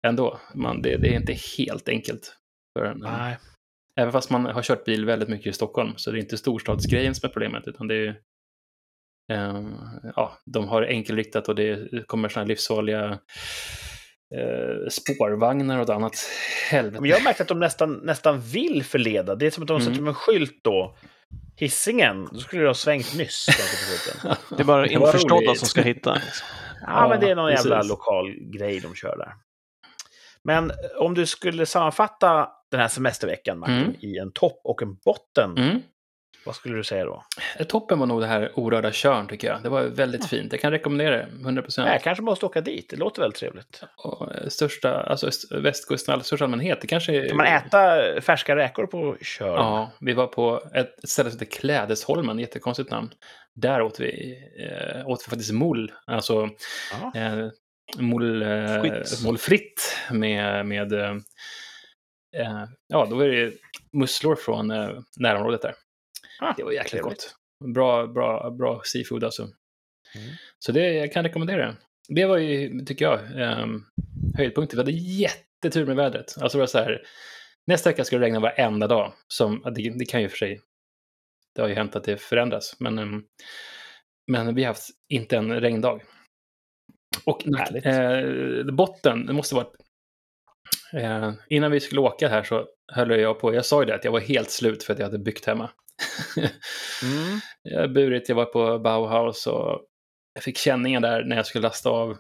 ändå, 0.07 0.39
man, 0.53 0.81
det, 0.81 0.97
det 0.97 1.07
är 1.07 1.13
inte 1.19 1.35
helt 1.57 1.89
enkelt. 1.89 2.35
För 2.79 2.85
en, 2.85 2.97
Nej. 2.97 3.37
Även 3.99 4.11
fast 4.11 4.29
man 4.29 4.45
har 4.45 4.61
kört 4.61 4.85
bil 4.85 5.05
väldigt 5.05 5.29
mycket 5.29 5.47
i 5.47 5.53
Stockholm 5.53 5.93
så 5.95 6.11
det 6.11 6.17
är 6.17 6.21
inte 6.21 6.37
storstadsgrejen 6.37 7.15
som 7.15 7.27
är 7.29 7.33
problemet. 7.33 7.67
Utan 7.67 7.87
det 7.87 7.95
är 7.95 7.99
ju, 7.99 8.13
ja, 10.15 10.37
de 10.45 10.67
har 10.67 10.81
enkelriktat 10.81 11.49
och 11.49 11.55
det 11.55 11.89
kommer 12.07 12.29
sådana 12.29 12.47
livsfarliga 12.47 13.19
eh, 14.35 14.89
spårvagnar 14.89 15.77
och 15.77 15.83
ett 15.83 15.89
annat 15.89 16.15
helvete. 16.71 17.01
Men 17.01 17.09
jag 17.09 17.17
har 17.17 17.23
märkt 17.23 17.41
att 17.41 17.47
de 17.47 17.59
nästan, 17.59 17.93
nästan 18.03 18.41
vill 18.41 18.83
förleda. 18.83 19.35
Det 19.35 19.45
är 19.45 19.51
som 19.51 19.63
att 19.63 19.67
de 19.67 19.73
Mm. 19.81 19.85
sätter 19.85 20.01
upp 20.01 20.07
en 20.07 20.13
skylt 20.13 20.59
då. 20.63 20.95
Hissingen, 21.57 22.27
då 22.31 22.39
skulle 22.39 22.61
det 22.61 22.69
ha 22.69 22.73
svängt 22.73 23.15
nyss. 23.17 23.45
Det 24.49 24.59
är 24.59 24.63
bara 24.63 24.87
införstådda 24.87 25.55
som 25.55 25.67
ska 25.67 25.81
hitta. 25.81 26.13
Liksom. 26.13 26.47
Ja, 26.87 27.07
men 27.09 27.19
det 27.19 27.29
är 27.29 27.35
någon 27.35 27.51
precis. 27.51 27.65
jävla 27.65 27.83
lokal 27.83 28.33
grej 28.39 28.79
de 28.79 28.95
kör 28.95 29.17
där. 29.17 29.33
Men 30.43 30.71
om 30.97 31.13
du 31.13 31.25
skulle 31.25 31.65
sammanfatta 31.65 32.49
den 32.71 32.79
här 32.79 32.87
semesterveckan, 32.87 33.59
Martin, 33.59 33.75
Mm. 33.77 33.95
i 33.99 34.17
en 34.17 34.31
topp 34.31 34.61
och 34.63 34.81
en 34.81 34.95
botten, 35.05 35.57
Mm. 35.57 35.81
Vad 36.45 36.55
skulle 36.55 36.75
du 36.75 36.83
säga 36.83 37.05
då? 37.05 37.23
Toppen 37.67 37.99
var 37.99 38.05
nog 38.07 38.21
det 38.21 38.27
här 38.27 38.51
orörda 38.55 38.91
Tjörn 38.91 39.27
tycker 39.27 39.47
jag. 39.47 39.63
Det 39.63 39.69
var 39.69 39.81
väldigt 39.83 40.25
fint. 40.25 40.51
Jag 40.51 40.61
kan 40.61 40.71
rekommendera 40.71 41.17
det, 41.17 41.27
100 41.41 41.61
procent. 41.61 41.87
Jag 41.89 42.03
kanske 42.03 42.21
måste 42.23 42.45
åka 42.45 42.61
dit, 42.61 42.89
det 42.89 42.95
låter 42.95 43.21
väldigt 43.21 43.39
trevligt. 43.39 43.83
Och 43.97 44.35
eh, 44.35 44.47
största, 44.47 45.03
alltså 45.03 45.29
västkusten 45.51 46.19
i 46.19 46.23
största 46.23 46.45
allmänhet. 46.45 46.81
Det 46.81 46.87
kanske 46.87 47.13
är... 47.15 47.27
Kan 47.27 47.37
man 47.37 47.45
äta 47.45 48.01
färska 48.21 48.55
räkor 48.55 48.85
på 48.87 49.17
Tjörn? 49.21 49.53
Ja, 49.53 49.91
vi 49.99 50.13
var 50.13 50.27
på 50.27 50.63
ett 50.73 50.95
ställe 51.03 51.31
som 51.31 51.39
heter 51.39 51.51
Klädesholmen, 51.59 52.39
jättekonstigt 52.39 52.91
namn. 52.91 53.09
Där 53.55 53.81
åt 53.81 53.99
vi, 53.99 54.37
eh, 54.59 55.07
åt 55.07 55.23
vi 55.25 55.29
faktiskt 55.29 55.51
mol, 55.53 55.91
alltså 56.07 56.49
Ja. 57.13 57.19
eh, 57.21 57.47
mol, 57.97 58.41
eh, 58.41 58.81
Skits. 58.81 59.23
mol 59.25 59.37
fritt 59.37 59.97
med, 60.11 60.65
med 60.65 60.93
eh, 60.93 61.09
eh, 62.37 62.63
ja, 62.87 63.07
då 63.09 63.19
är 63.19 63.27
det 63.29 63.51
musslor 63.93 64.35
från 64.35 64.71
eh, 64.71 64.89
närområdet 65.17 65.61
där. 65.61 65.73
Ah, 66.43 66.53
Det 66.57 66.63
var 66.63 66.71
jäkligt 66.71 66.91
trevligt. 66.91 67.35
gott. 67.59 67.73
Bra, 67.73 68.07
bra, 68.07 68.51
bra 68.51 68.81
seafood 68.85 69.23
alltså. 69.23 69.43
Mm. 69.43 70.29
Så 70.59 70.71
det, 70.71 70.93
jag 70.93 71.13
kan 71.13 71.23
rekommendera 71.23 71.65
det. 71.65 71.75
Det 72.07 72.25
var 72.25 72.37
ju, 72.37 72.79
tycker 72.85 73.05
jag, 73.05 73.41
eh, 73.41 73.67
höjdpunkten. 74.37 74.77
Vi 74.77 74.81
hade 74.81 74.91
jättetur 74.91 75.85
med 75.85 75.95
vädret. 75.95 76.35
Alltså 76.41 76.57
det 76.57 76.61
var 76.61 76.67
så 76.67 76.77
här, 76.77 77.01
nästa 77.67 77.89
vecka 77.89 78.03
ska 78.03 78.17
det 78.17 78.25
regna 78.25 78.39
varenda 78.39 78.87
dag. 78.87 79.13
Som, 79.27 79.61
det, 79.75 79.89
det 79.99 80.05
kan 80.05 80.21
ju 80.21 80.29
för 80.29 80.37
sig, 80.37 80.61
det 81.55 81.61
har 81.61 81.69
ju 81.69 81.75
hänt 81.75 81.95
att 81.95 82.03
det 82.03 82.17
förändras. 82.17 82.75
Men 82.79 82.99
ehm, 82.99 83.23
men 84.31 84.55
vi 84.55 84.63
har 84.63 84.67
haft 84.67 84.89
inte 85.09 85.37
en 85.37 85.61
regndag. 85.61 85.99
Och 87.25 87.47
eh, 87.85 88.65
botten, 88.65 89.25
det 89.25 89.33
måste 89.33 89.55
vara... 89.55 89.67
Eh, 90.93 91.33
innan 91.49 91.71
vi 91.71 91.79
skulle 91.79 92.01
åka 92.01 92.27
här 92.27 92.43
så 92.43 92.67
höll 92.91 93.19
jag 93.19 93.39
på, 93.39 93.53
jag 93.53 93.65
sa 93.65 93.81
ju 93.81 93.85
det 93.85 93.95
att 93.95 94.05
jag 94.05 94.11
var 94.11 94.19
helt 94.19 94.49
slut 94.49 94.83
för 94.83 94.93
att 94.93 94.99
jag 94.99 95.05
hade 95.05 95.19
byggt 95.19 95.45
hemma. 95.45 95.69
Mm. 97.03 97.39
jag 97.63 97.81
har 97.81 97.87
burit, 97.87 98.29
jag 98.29 98.35
var 98.35 98.45
på 98.45 98.79
Bauhaus 98.79 99.47
och 99.47 99.81
jag 100.33 100.43
fick 100.43 100.57
känningar 100.57 100.99
där 100.99 101.23
när 101.23 101.35
jag 101.35 101.45
skulle 101.45 101.61
lasta 101.61 101.89
av. 101.89 102.17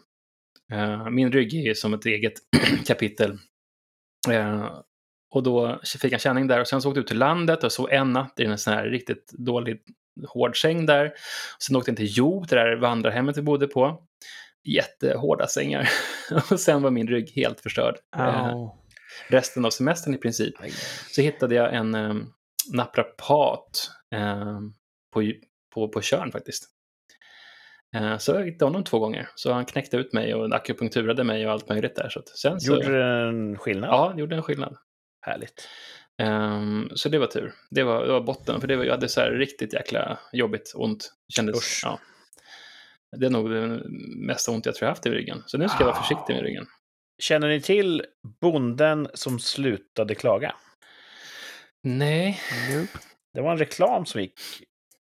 Eh, 0.71 1.09
min 1.09 1.31
rygg 1.31 1.53
är 1.53 1.61
ju 1.61 1.75
som 1.75 1.93
ett 1.93 2.05
eget 2.05 2.33
kapitel. 2.87 3.37
Eh, 4.31 4.69
och 5.33 5.43
då 5.43 5.79
fick 6.01 6.13
jag 6.13 6.21
känning 6.21 6.47
där 6.47 6.59
och 6.59 6.67
sen 6.67 6.81
så 6.81 6.89
åkte 6.89 6.97
jag 6.97 7.03
ut 7.03 7.07
till 7.07 7.17
landet 7.17 7.63
och 7.63 7.71
sov 7.71 7.89
en 7.91 8.13
natt 8.13 8.39
i 8.39 8.45
en 8.45 8.57
sån 8.57 8.73
här 8.73 8.85
riktigt 8.85 9.31
dålig 9.31 9.81
hård 10.27 10.61
säng 10.61 10.85
där. 10.85 11.13
Sen 11.59 11.75
åkte 11.75 11.91
jag 11.91 11.97
till 11.97 12.09
Jo, 12.09 12.45
det 12.49 12.55
där 12.55 12.75
vandrarhemmet 12.75 13.37
vi 13.37 13.41
bodde 13.41 13.67
på. 13.67 14.03
Jättehårda 14.63 15.47
sängar. 15.47 15.89
och 16.51 16.59
sen 16.59 16.81
var 16.81 16.91
min 16.91 17.07
rygg 17.07 17.31
helt 17.35 17.61
förstörd. 17.61 17.95
Au. 18.15 18.71
resten 19.27 19.65
av 19.65 19.69
semestern 19.69 20.13
i 20.13 20.17
princip. 20.17 20.53
Så 21.11 21.21
hittade 21.21 21.55
jag 21.55 21.73
en 21.73 21.95
naprapat 22.71 23.91
um, 24.15 24.73
på, 25.13 25.31
på, 25.73 25.87
på 25.87 26.01
Tjörn 26.01 26.31
faktiskt. 26.31 26.69
Eh, 27.95 28.17
så 28.17 28.31
jag 28.31 28.45
hittade 28.45 28.65
honom 28.65 28.83
två 28.83 28.99
gånger. 28.99 29.29
Så 29.35 29.51
han 29.53 29.65
knäckte 29.65 29.97
ut 29.97 30.13
mig 30.13 30.35
och 30.35 30.55
akupunkturade 30.55 31.23
mig 31.23 31.45
och 31.45 31.51
allt 31.51 31.69
möjligt 31.69 31.95
där. 31.95 32.09
Så 32.09 32.21
sen 32.35 32.59
så, 32.59 32.73
Gjorde 32.73 32.97
det 32.99 33.27
en 33.29 33.57
skillnad? 33.57 33.89
Ja, 33.89 34.11
det 34.15 34.19
gjorde 34.21 34.35
en 34.35 34.41
skillnad. 34.43 34.77
Härligt. 35.21 35.67
Ehm, 36.17 36.89
så 36.95 37.09
det 37.09 37.17
var 37.19 37.27
tur. 37.27 37.53
Det 37.69 37.83
var, 37.83 38.05
det 38.05 38.11
var 38.11 38.21
botten, 38.21 38.61
för 38.61 38.67
det 38.67 38.75
var, 38.75 38.83
jag 38.83 38.93
hade 38.93 39.09
så 39.09 39.21
här 39.21 39.31
riktigt 39.31 39.73
jäkla 39.73 40.19
jobbigt, 40.33 40.71
ont. 40.75 41.13
Kändes, 41.35 41.55
Usch. 41.57 41.81
ja. 41.83 41.99
Det 43.17 43.25
är 43.25 43.29
nog 43.29 43.49
det 43.49 43.81
mesta 44.17 44.51
ont 44.51 44.65
jag 44.65 44.75
tror 44.75 44.85
jag 44.87 44.91
haft 44.91 45.05
i 45.05 45.09
ryggen. 45.09 45.43
Så 45.45 45.57
nu 45.57 45.67
ska 45.69 45.77
jag 45.79 45.85
vara 45.85 45.95
Ah. 45.97 46.01
försiktig 46.01 46.33
med 46.33 46.43
ryggen. 46.43 46.65
Känner 47.19 47.47
ni 47.47 47.61
till 47.61 48.05
bonden 48.41 49.07
som 49.13 49.39
slutade 49.39 50.15
klaga? 50.15 50.55
Nej. 51.83 52.39
Det 53.33 53.41
var 53.41 53.51
en 53.51 53.57
reklam 53.57 54.05
som 54.05 54.21
gick, 54.21 54.39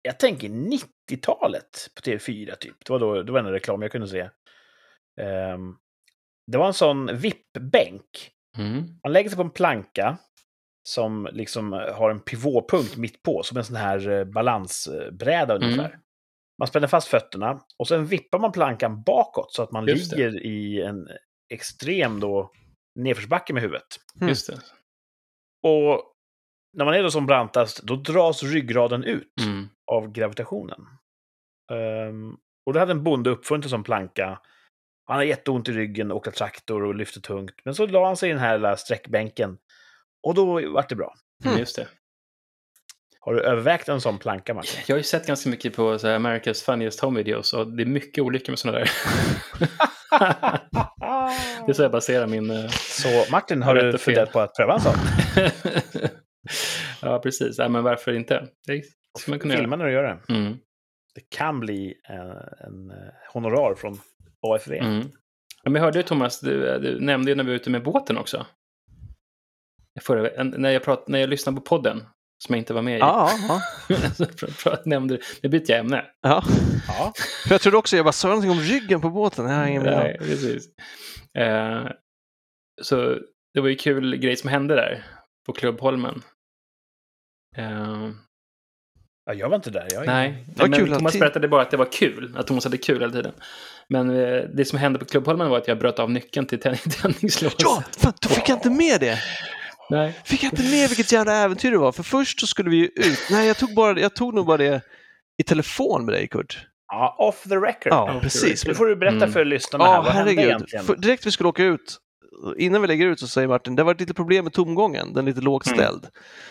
jag 0.03 0.19
tänker 0.19 0.49
90-talet 0.49 1.91
på 1.95 2.03
TV4 2.03 2.55
typ. 2.55 2.85
Det 2.85 2.93
var, 2.93 2.99
då, 2.99 3.23
det 3.23 3.33
var 3.33 3.39
en 3.41 3.53
reklam 3.53 3.83
jag 3.83 3.93
kunde 3.93 4.09
se. 4.09 4.31
Ehm, 5.21 5.77
det 6.47 6.59
var 6.59 6.67
en 6.67 6.75
sån 6.75 7.17
VIP-bänk. 7.17 8.31
Mm. 8.59 8.85
Man 9.05 9.13
lägger 9.13 9.31
sig 9.31 9.37
på 9.37 9.43
en 9.43 9.51
planka 9.51 10.19
som 10.89 11.29
liksom 11.33 11.73
har 11.73 12.11
en 12.11 12.21
pivåpunkt 12.21 12.97
mitt 12.97 13.23
på, 13.23 13.43
som 13.43 13.59
en 13.59 13.65
sån 13.65 13.77
här 13.77 14.09
eh, 14.11 14.25
balansbräda 14.25 15.55
Mm. 15.57 15.69
ungefär. 15.69 15.99
Man 16.59 16.69
spänner 16.69 16.87
fast 16.87 17.09
fötterna 17.09 17.61
och 17.79 17.89
sen 17.89 18.07
vippar 18.07 18.39
man 18.39 18.53
plankan 18.53 19.03
bakåt 19.03 19.53
så 19.53 19.63
att 19.63 19.73
man 19.73 19.87
Just 19.87 20.11
det. 20.11 20.17
ligger 20.17 20.47
i 20.47 20.83
en 20.83 21.09
extrem 21.55 22.21
då 22.21 22.53
nedförsbacke 22.95 23.53
med 23.53 23.63
huvudet. 23.63 23.87
Mm. 24.17 24.29
Just 24.29 24.47
det. 24.47 24.61
Och 25.69 26.15
när 26.79 26.85
man 26.85 26.95
är 26.95 27.03
då 27.03 27.11
som 27.11 27.27
brantast, 27.27 27.83
då 27.83 27.97
dras 27.97 28.43
ryggraden 28.43 29.05
ut 29.05 29.33
Mm. 29.47 29.69
av 29.93 30.13
gravitationen. 30.13 30.81
Ehm, 31.73 32.37
och 32.67 32.73
då 32.73 32.79
hade 32.81 32.93
en 32.93 33.05
bonde 33.05 33.31
uppfunnit 33.31 33.65
en 33.65 33.71
sån 33.71 33.85
planka. 33.85 34.41
Han 35.07 35.15
hade 35.17 35.27
jätteont 35.27 35.69
i 35.69 35.73
ryggen, 35.73 36.13
åkte 36.13 36.31
traktor 36.31 36.85
och 36.85 36.95
lyfte 36.95 37.21
tungt. 37.21 37.55
Men 37.65 37.75
så 37.75 37.87
la 37.87 38.07
han 38.07 38.17
sig 38.17 38.29
i 38.31 38.33
den 38.33 38.41
här 38.41 38.59
lilla 38.59 38.77
sträckbänken. 38.77 39.59
Och 40.27 40.35
då 40.35 40.71
vart 40.73 40.89
det 40.89 40.97
bra. 40.97 41.15
Mm. 41.45 41.59
Just 41.59 41.77
det. 41.77 41.89
Har 43.21 43.35
du 43.35 43.41
övervägt 43.41 43.89
en 43.89 44.01
sån 44.01 44.19
planka, 44.19 44.55
Martin? 44.55 44.81
Jag 44.87 44.95
har 44.95 44.99
ju 44.99 45.05
sett 45.05 45.27
ganska 45.27 45.51
mycket 45.51 45.77
på 45.77 45.99
så 45.99 46.09
här, 46.09 46.19
America's 46.19 46.65
Funniest 46.65 47.01
Home 47.01 47.19
Videos 47.19 47.53
och 47.53 47.67
det 47.77 47.83
är 47.83 47.87
mycket 47.87 48.25
olyckor 48.25 48.53
med 48.53 48.59
sådana 48.59 48.79
där. 48.79 48.91
det 51.67 51.71
är 51.71 51.73
så 51.73 51.83
jag 51.83 51.93
baserar 51.93 52.27
min... 52.27 52.51
eh, 52.51 52.69
så 52.71 53.09
Martin, 53.31 53.63
har 53.63 53.75
du 53.75 53.99
funderat 53.99 54.33
på 54.33 54.41
att 54.41 54.55
pröva 54.55 54.75
en 54.75 54.81
sån? 54.81 54.95
ja, 57.03 57.19
precis. 57.19 57.59
Ja, 57.59 57.69
men 57.69 57.83
varför 57.85 58.13
inte? 58.13 58.49
Det 58.67 58.83
ska 59.19 59.31
man 59.33 59.39
kunna 59.39 59.57
Filma 59.57 59.77
när 59.77 59.85
du 59.85 59.93
gör 59.93 60.03
det. 60.03 60.09
göra. 60.09 60.41
Mm. 60.41 60.59
Det 61.15 61.21
kan 61.29 61.61
bli 61.61 61.95
en, 62.09 62.21
en 62.67 62.91
eh, 62.91 63.13
honorar 63.33 63.75
från 63.75 64.01
AFV. 64.47 64.73
Mm. 64.73 65.03
Ja, 65.63 65.71
men 65.71 65.75
jag 65.75 65.81
hörde 65.83 65.99
ju 65.99 66.03
Thomas, 66.03 66.41
du, 66.41 66.79
du 66.79 67.01
nämnde 67.01 67.31
ju 67.31 67.35
när 67.35 67.45
vi 67.45 67.51
var 67.51 67.57
ute 67.57 67.71
med 67.71 67.83
båten 67.83 68.19
också. 68.19 68.47
Förra, 70.01 70.45
när, 70.45 70.71
jag 70.71 70.83
prat, 70.83 71.09
när 71.09 71.19
jag 71.19 71.29
lyssnade 71.31 71.57
på 71.57 71.63
podden, 71.63 71.99
som 72.45 72.55
jag 72.55 72.59
inte 72.59 72.75
var 72.75 72.83
med 72.83 72.97
i, 72.97 72.99
Ja, 72.99 73.31
ja, 73.49 73.63
nämnde 74.85 75.17
du, 75.17 75.23
nu 75.43 75.49
byter 75.49 75.71
jag 75.71 75.79
ämne. 75.79 76.05
ja. 76.21 76.43
Ja. 76.89 77.13
För 77.47 77.55
jag 77.55 77.61
trodde 77.61 77.77
också, 77.79 77.97
jag 77.97 78.05
bara 78.05 78.13
sa 78.13 78.29
någonting 78.29 78.51
om 78.51 78.59
ryggen 78.61 79.01
på 79.01 79.11
båten. 79.11 79.47
Jag 79.49 79.57
har 79.57 79.67
ingen 79.67 79.83
Nej, 79.83 79.95
Nej. 79.97 80.19
precis. 80.19 80.69
Eh, 81.39 81.87
så 82.83 83.19
det 83.55 83.61
var 83.61 83.69
ju 83.69 83.77
kul 83.77 84.17
grej 84.17 84.37
som 84.37 84.51
hände 84.51 84.75
där 84.75 85.05
på 85.47 85.53
Klubbholmen. 85.53 86.23
Eh, 87.59 88.11
ja, 89.27 89.35
jag 89.35 89.49
var 89.49 89.57
inte 89.57 89.71
där. 89.71 89.87
Jag 89.91 90.07
nej, 90.07 90.45
Det 90.57 90.63
var 90.63 90.69
men 90.69 90.79
kul 90.79 90.89
Thomas 90.89 91.03
alltid. 91.05 91.21
berättade 91.21 91.49
bara 91.49 91.63
att 91.63 91.71
det 91.71 91.77
var 91.77 91.93
kul, 91.93 92.35
att 92.39 92.47
Thomas 92.47 92.65
hade 92.65 92.79
kul 92.79 93.01
hela 93.01 93.13
tiden. 93.13 93.33
Men 93.89 94.11
eh, 94.11 94.43
det 94.55 94.65
som 94.65 94.79
hände 94.79 94.99
på 94.99 95.05
Klubbholmen 95.05 95.49
var 95.51 95.59
att 95.59 95.69
jag 95.69 95.79
bröt 95.79 95.99
av 95.99 96.11
nyckeln 96.11 96.47
till 96.47 96.59
tänd- 96.61 97.01
tändningslåset. 97.03 97.61
Ja, 97.63 97.83
fan, 97.99 98.13
då 98.23 98.29
fick 98.29 98.49
jag 98.49 98.57
inte 98.57 98.71
med 98.71 99.01
det. 99.01 99.19
Nej. 99.91 100.21
Fick 100.25 100.43
jag 100.45 100.53
inte 100.53 100.63
med 100.63 100.89
vilket 100.89 101.13
jävla 101.13 101.33
äventyr 101.35 101.71
det 101.71 101.79
var. 101.79 101.93
För 101.93 102.03
först 102.03 102.41
så 102.41 102.47
skulle 102.47 102.71
vi 102.71 102.77
ju 102.77 102.85
ut. 102.87 103.29
Nej, 103.31 103.47
jag 103.47 103.57
tog, 103.57 103.75
bara, 103.75 104.01
jag 104.01 104.15
tog 104.15 104.35
nog 104.35 104.47
bara 104.47 104.57
det 104.57 104.81
i 105.39 105.43
telefon 105.43 106.05
med 106.05 106.15
dig, 106.15 106.29
Kurt. 106.29 106.67
Ja, 106.93 107.17
off 107.19 107.43
the 107.43 107.55
record. 107.57 107.93
Ja, 107.93 108.19
precis. 108.23 108.67
Nu 108.67 108.75
får 108.75 108.87
du 108.87 108.97
berätta 108.97 109.17
Mm. 109.17 109.33
för 109.33 109.45
lyssnarna 109.45 109.85
här, 109.85 109.93
Ja, 109.95 110.03
vad 110.03 110.13
hände 110.13 110.31
herregud. 110.31 110.45
egentligen? 110.51 110.85
För 110.85 110.97
direkt 110.97 111.27
vi 111.27 111.31
skulle 111.33 111.49
åka 111.49 111.65
ut, 111.65 111.97
innan 112.59 112.83
vi 112.83 112.89
lägger 112.89 113.07
ut 113.07 113.21
så 113.21 113.27
säger 113.27 113.49
Martin, 113.49 113.77
det 113.77 113.83
har 113.83 113.87
varit 113.87 114.01
lite 114.01 114.15
problem 114.15 114.45
med 114.45 114.53
tomgången, 114.53 115.13
den 115.13 115.25
är 115.25 115.31
lite 115.31 115.41
lågt 115.41 115.67
Mm. 115.67 115.79
ställd. 115.79 116.07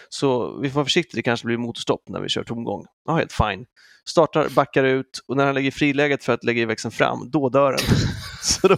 Så 0.09 0.57
vi 0.59 0.69
får 0.69 0.75
vara 0.75 0.85
försiktiga, 0.85 1.17
det 1.17 1.21
kanske 1.23 1.45
blir 1.45 1.57
motorstopp 1.57 2.01
när 2.09 2.19
vi 2.19 2.29
kör 2.29 2.43
tomgång. 2.43 2.85
Ja, 3.07 3.15
helt 3.15 3.33
fine. 3.33 3.65
Startar, 4.09 4.49
backar 4.49 4.83
ut 4.83 5.19
och 5.27 5.37
när 5.37 5.45
han 5.45 5.55
lägger 5.55 5.71
friläget 5.71 6.23
för 6.23 6.33
att 6.33 6.43
lägga 6.43 6.61
i 6.61 6.65
växeln 6.65 6.91
fram, 6.91 7.29
då 7.31 7.49
dör 7.49 7.71
den. 7.71 7.79
så 8.41 8.67
då 8.67 8.75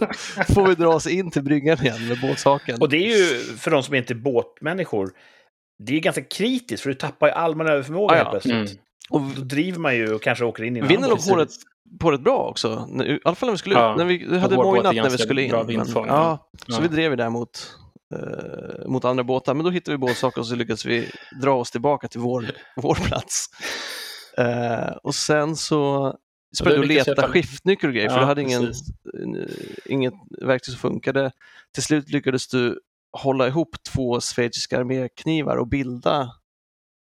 får 0.54 0.68
vi 0.68 0.74
dra 0.74 0.88
oss 0.88 1.06
in 1.06 1.30
till 1.30 1.42
bryggan 1.42 1.78
igen 1.82 2.08
med 2.08 2.20
båtsaken. 2.20 2.76
Och 2.80 2.88
det 2.88 2.96
är 2.96 3.18
ju, 3.18 3.24
för 3.56 3.70
de 3.70 3.82
som 3.82 3.94
inte 3.94 4.12
är 4.12 4.16
båtmänniskor, 4.16 5.10
det 5.78 5.96
är 5.96 6.00
ganska 6.00 6.22
kritiskt 6.22 6.82
för 6.82 6.90
du 6.90 6.94
tappar 6.94 7.26
ju 7.26 7.32
all 7.32 7.56
manöverförmåga 7.56 8.14
Ja, 8.14 8.18
helt 8.18 8.30
plötsligt. 8.30 8.54
Mm. 8.54 8.82
Och 9.10 9.20
Då 9.36 9.42
driver 9.42 9.78
man 9.78 9.96
ju 9.96 10.14
och 10.14 10.22
kanske 10.22 10.44
åker 10.44 10.62
in 10.64 10.76
i 10.76 10.80
en 10.80 10.88
vinner 10.88 11.08
de 11.08 11.36
rätt, 11.38 11.50
på 11.98 12.10
rätt 12.10 12.20
bra 12.20 12.48
också, 12.48 12.88
i 13.06 13.18
alla 13.24 13.34
fall 13.34 13.46
när 13.46 13.52
vi 13.52 13.58
skulle 13.58 13.74
ut. 13.74 13.78
Ja, 13.78 13.94
när 13.96 14.04
vi 14.04 14.38
hade 14.38 14.56
mojnat 14.56 14.94
när 14.94 15.10
vi 15.10 15.18
skulle 15.18 15.42
in. 15.42 15.50
Men, 15.66 15.86
ja, 15.94 16.04
ja. 16.06 16.74
så 16.74 16.82
vi 16.82 16.88
drev 16.88 17.16
där 17.16 17.30
mot, 17.30 17.76
eh, 18.14 18.88
mot 18.88 19.04
andra 19.04 19.24
båtar, 19.24 19.54
men 19.54 19.64
då 19.64 19.70
hittade 19.70 19.96
vi 19.96 19.98
båtsaker 19.98 20.40
och 20.40 20.46
så 20.46 20.54
lyckades 20.54 20.84
vi 20.84 21.10
dra 21.42 21.54
oss 21.54 21.70
tillbaka 21.70 22.08
till 22.08 22.20
vår, 22.20 22.44
vår 22.76 22.94
plats. 22.94 23.46
Eh, 24.38 24.96
och 25.02 25.14
sen 25.14 25.56
så 25.56 26.14
sprang 26.56 26.74
vi 26.74 26.80
och 26.80 26.86
letade 26.86 27.22
skiftnyckel 27.22 27.88
och 27.88 27.94
grejer, 27.94 28.08
för 28.08 28.18
du 28.18 28.24
hade 28.24 28.42
ingen, 28.42 28.64
eh, 28.64 28.72
inget 29.84 30.14
verktyg 30.40 30.72
som 30.72 30.80
funkade. 30.80 31.32
Till 31.74 31.82
slut 31.82 32.10
lyckades 32.10 32.48
du 32.48 32.80
hålla 33.12 33.48
ihop 33.48 33.76
två 33.82 34.20
schweiziska 34.20 34.78
arméknivar 34.78 35.56
och 35.56 35.68
bilda 35.68 36.30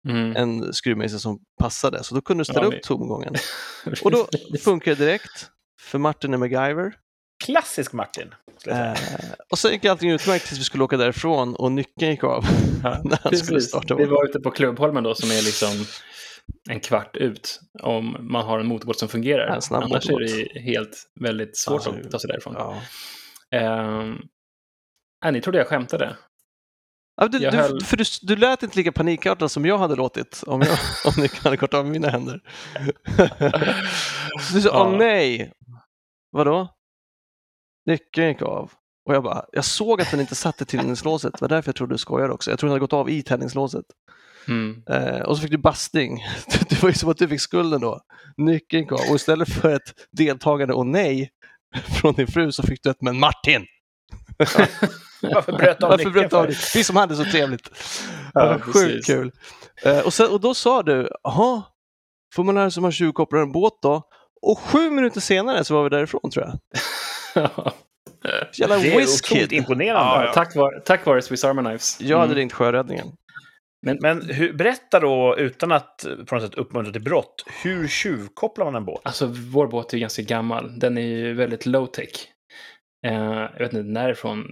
Mm. 0.08 0.36
en 0.36 0.72
skruvmejsel 0.72 1.20
som 1.20 1.38
passade, 1.60 2.04
så 2.04 2.14
då 2.14 2.20
kunde 2.20 2.40
du 2.40 2.44
ställa 2.44 2.62
Ja, 2.62 2.66
upp 2.76 2.82
tomgången. 2.82 3.34
Och 4.02 4.10
då 4.10 4.26
funkar 4.64 4.90
det 4.94 5.04
direkt, 5.04 5.50
för 5.80 5.98
Martin 5.98 6.34
är 6.34 6.38
MacGyver. 6.38 6.92
Klassisk 7.44 7.92
Martin. 7.92 8.34
skulle. 8.58 8.90
Eh, 8.90 8.98
och 9.50 9.58
sen 9.58 9.72
gick 9.72 9.84
allting 9.84 10.10
utmärkt 10.10 10.46
tills 10.46 10.60
vi 10.60 10.64
skulle 10.64 10.84
åka 10.84 10.96
därifrån 10.96 11.54
och 11.56 11.72
nyckeln 11.72 12.10
gick 12.10 12.24
av 12.24 12.44
Ja, 12.82 13.00
när 13.04 13.18
han 13.22 13.36
skulle 13.36 13.56
precis. 13.56 13.68
starta. 13.70 13.94
Vi 13.94 14.04
var 14.04 14.24
ute 14.28 14.40
på 14.40 14.50
Klubbholmen 14.50 15.04
då 15.04 15.14
som 15.14 15.30
är 15.30 15.42
liksom 15.42 15.70
en 16.70 16.80
kvart 16.80 17.16
ut 17.16 17.60
om 17.82 18.16
man 18.20 18.44
har 18.46 18.58
en 18.58 18.66
motorbåt 18.66 18.98
som 18.98 19.08
fungerar. 19.08 19.60
Snabb 19.60 19.82
Annars 19.82 20.08
är 20.08 20.12
motorbåt. 20.12 20.48
det 20.54 20.60
helt 20.60 21.06
väldigt 21.20 21.56
svårt 21.58 21.82
Ja, 21.86 21.92
att 22.04 22.10
ta 22.10 22.18
sig 22.18 22.28
därifrån. 22.28 22.54
Ja. 22.58 22.80
Nej, 25.24 25.32
ni 25.32 25.40
trodde 25.40 25.58
jag 25.58 25.66
skämtade. 25.66 26.16
Ja, 27.16 27.28
du, 27.28 27.50
höll- 27.50 27.80
för 27.80 27.96
du, 27.96 28.04
du 28.22 28.36
lät 28.36 28.62
inte 28.62 28.76
lika 28.78 28.92
panikartad 28.92 29.50
som 29.50 29.64
jag 29.66 29.78
hade 29.78 29.96
låtit 29.96 30.42
om, 30.46 30.60
jag, 30.62 30.78
om 31.16 31.22
nyckeln 31.22 31.44
hade 31.44 31.56
gått 31.56 31.74
av 31.74 31.86
mina 31.86 32.08
händer. 32.10 32.40
du 34.52 34.60
sa, 34.62 34.82
åh 34.84 34.98
nej! 34.98 35.52
Vadå? 36.30 36.68
Nyckeln 37.86 38.28
gick 38.28 38.42
av. 38.42 38.72
Och 39.08 39.14
jag 39.14 39.22
bara, 39.22 39.44
jag 39.52 39.64
såg 39.64 40.00
att 40.00 40.10
den 40.10 40.20
inte 40.20 40.34
satt 40.34 40.62
i 40.62 40.64
tändningslåset. 40.64 41.32
Det 41.32 41.40
var 41.40 41.48
därför 41.48 41.68
jag 41.68 41.76
trodde 41.76 41.94
du 41.94 41.98
skojade 41.98 42.32
också. 42.32 42.50
Jag 42.50 42.58
trodde 42.58 42.70
den 42.70 42.74
hade 42.74 42.80
gått 42.80 42.92
av 42.92 43.10
i 43.10 43.22
tändningslåset. 43.22 43.84
Mm. 44.48 44.82
Eh, 44.90 45.20
och 45.20 45.36
så 45.36 45.42
fick 45.42 45.50
du 45.50 45.58
bastning. 45.58 46.24
Det 46.68 46.82
var 46.82 46.88
ju 46.88 46.94
som 46.94 47.10
att 47.10 47.18
du 47.18 47.28
fick 47.28 47.40
skulden 47.40 47.80
då. 47.80 48.00
Nyckeln 48.36 48.82
gick 48.82 48.92
av. 48.92 49.00
Och 49.10 49.16
istället 49.16 49.52
för 49.52 49.74
ett 49.74 49.94
deltagande 50.12 50.74
och 50.74 50.86
nej 50.86 51.30
från 52.00 52.14
din 52.14 52.26
fru 52.26 52.52
så 52.52 52.62
fick 52.62 52.82
du 52.82 52.90
ett 52.90 53.02
men 53.02 53.18
Martin! 53.18 53.66
Varför 55.22 55.52
bröt 55.52 55.82
av 55.82 55.90
Varför 55.90 56.10
bröt 56.10 56.30
du 56.30 56.36
av 56.36 56.46
det? 56.46 56.74
Vi 56.74 56.84
som 56.84 56.96
hade 56.96 57.14
så 57.16 57.24
trevligt. 57.24 57.70
Ja, 58.34 58.52
Ja, 58.52 58.58
precis. 58.58 58.72
sjukt 58.82 59.06
kul. 59.06 59.32
Eh, 59.84 59.98
och, 60.06 60.14
sen, 60.14 60.30
och 60.30 60.40
då 60.40 60.54
sa 60.54 60.82
du, 60.82 61.08
jaha, 61.22 61.62
får 62.34 62.44
man 62.44 62.54
lära 62.54 62.70
sig 62.70 62.80
hur 62.80 62.82
man 62.82 62.92
tjuvkopplar 62.92 63.40
en 63.40 63.52
båt 63.52 63.72
då? 63.82 64.02
Och 64.42 64.58
sju 64.58 64.90
minuter 64.90 65.20
senare 65.20 65.64
så 65.64 65.74
var 65.74 65.82
vi 65.82 65.88
därifrån 65.88 66.30
tror 66.30 66.44
jag. 66.46 66.58
Jävla 68.58 68.76
Det 68.78 68.94
är 68.94 69.02
otroligt 69.02 69.52
imponerande. 69.52 70.26
Ja, 70.26 70.32
tack, 70.34 70.56
vare, 70.56 70.80
tack 70.80 71.06
vare 71.06 71.22
Swiss 71.22 71.44
Army 71.44 71.62
Knives. 71.62 72.00
Jag 72.00 72.16
hade 72.18 72.26
Mm. 72.26 72.36
ringt 72.36 72.52
sjöräddningen. 72.52 73.06
Men 74.00 74.22
hur, 74.30 74.52
berätta 74.52 75.00
då, 75.00 75.36
utan 75.38 75.72
att 75.72 76.06
på 76.26 76.34
något 76.34 76.44
sätt 76.44 76.54
uppmuntra 76.54 76.92
till 76.92 77.02
brott, 77.02 77.44
hur 77.62 77.88
tjuvkopplar 77.88 78.64
man 78.64 78.74
en 78.74 78.84
båt? 78.84 79.00
Alltså, 79.04 79.26
vår 79.52 79.66
båt 79.66 79.94
är 79.94 79.98
ganska 79.98 80.22
gammal. 80.22 80.78
Den 80.78 80.98
är 80.98 81.02
ju 81.02 81.34
väldigt 81.34 81.66
low 81.66 81.86
tech. 81.86 82.28
Eh, 83.06 83.48
jag 83.52 83.58
vet 83.58 83.72
inte 83.72 83.90
närifrån 83.90 84.44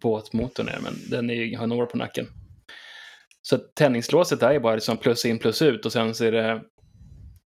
båtmotorn 0.00 0.68
är, 0.68 0.80
men 0.80 0.94
den 1.10 1.30
är, 1.30 1.56
har 1.56 1.66
några 1.66 1.86
på 1.86 1.96
nacken. 1.96 2.26
Så 3.42 3.58
tändningslåset 3.58 4.42
är 4.42 4.52
ju 4.52 4.60
bara 4.60 4.74
liksom 4.74 4.96
plus 4.96 5.24
in 5.24 5.38
plus 5.38 5.62
ut 5.62 5.86
och 5.86 5.92
sen 5.92 6.14
så 6.14 6.24
är 6.24 6.32
det... 6.32 6.62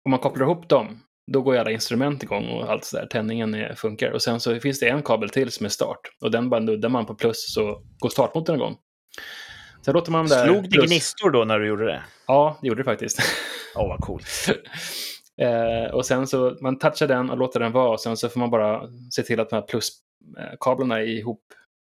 Om 0.05 0.11
man 0.11 0.19
kopplar 0.19 0.45
ihop 0.45 0.69
dem, 0.69 1.03
då 1.31 1.41
går 1.41 1.53
ju 1.53 1.59
alla 1.59 1.71
instrument 1.71 2.23
igång 2.23 2.47
och 2.47 2.71
allt 2.71 2.85
sådär. 2.85 3.05
Tändningen 3.05 3.53
är, 3.53 3.75
funkar. 3.75 4.11
Och 4.11 4.21
sen 4.21 4.39
så 4.39 4.59
finns 4.59 4.79
det 4.79 4.89
en 4.89 5.03
kabel 5.03 5.29
till 5.29 5.51
som 5.51 5.65
är 5.65 5.69
start. 5.69 5.99
Och 6.21 6.31
den 6.31 6.49
bara 6.49 6.59
nuddar 6.59 6.89
man 6.89 7.05
på 7.05 7.15
plus 7.15 7.53
så 7.53 7.81
går 7.99 8.09
startmotorn 8.09 8.55
igång. 8.55 8.77
Sen 9.85 9.93
låter 9.93 10.11
man 10.11 10.27
där... 10.27 10.45
Slog 10.45 10.63
det 10.63 10.69
plus- 10.69 10.85
gnistor 10.85 11.31
då 11.31 11.43
när 11.43 11.59
du 11.59 11.67
gjorde 11.67 11.85
det? 11.85 12.03
Ja, 12.27 12.59
det 12.61 12.67
gjorde 12.67 12.79
det 12.79 12.85
faktiskt. 12.85 13.19
Åh, 13.75 13.87
vad 13.87 13.99
coolt. 13.99 14.25
Eh, 15.41 15.93
och 15.93 16.05
sen 16.05 16.27
så 16.27 16.57
man 16.61 16.79
touchar 16.79 17.07
den 17.07 17.29
och 17.29 17.37
låter 17.37 17.59
den 17.59 17.71
vara 17.71 17.89
och 17.89 18.01
sen 18.01 18.17
så 18.17 18.29
får 18.29 18.39
man 18.39 18.49
bara 18.49 18.89
se 19.11 19.23
till 19.23 19.39
att 19.39 19.49
de 19.49 19.55
här 19.55 19.63
pluskablarna 19.63 20.99
är 20.99 21.05
ihop. 21.05 21.43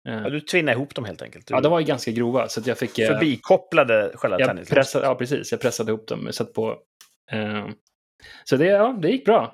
Eh, 0.08 0.14
Ja, 0.14 0.28
du 0.30 0.40
tvinnade 0.40 0.76
ihop 0.76 0.94
dem 0.94 1.04
helt 1.04 1.22
enkelt. 1.22 1.46
Du 1.46 1.54
ja, 1.54 1.60
de 1.60 1.72
var 1.72 1.80
ju 1.80 1.86
ganska 1.86 2.10
grova 2.10 2.48
så 2.48 2.60
att 2.60 2.66
jag 2.66 2.78
fick... 2.78 2.98
eh, 2.98 3.08
förbikopplade 3.08 4.12
själva 4.14 4.54
pressade, 4.64 5.06
ja, 5.06 5.14
precis. 5.14 5.52
Jag 5.52 5.60
pressade 5.60 5.92
ihop 5.92 6.08
dem. 6.08 6.28
Satt 6.32 6.52
på. 6.52 6.78
Eh, 7.30 7.66
så 8.44 8.56
det, 8.56 8.66
ja, 8.66 8.98
det 9.02 9.08
gick 9.08 9.24
bra. 9.24 9.52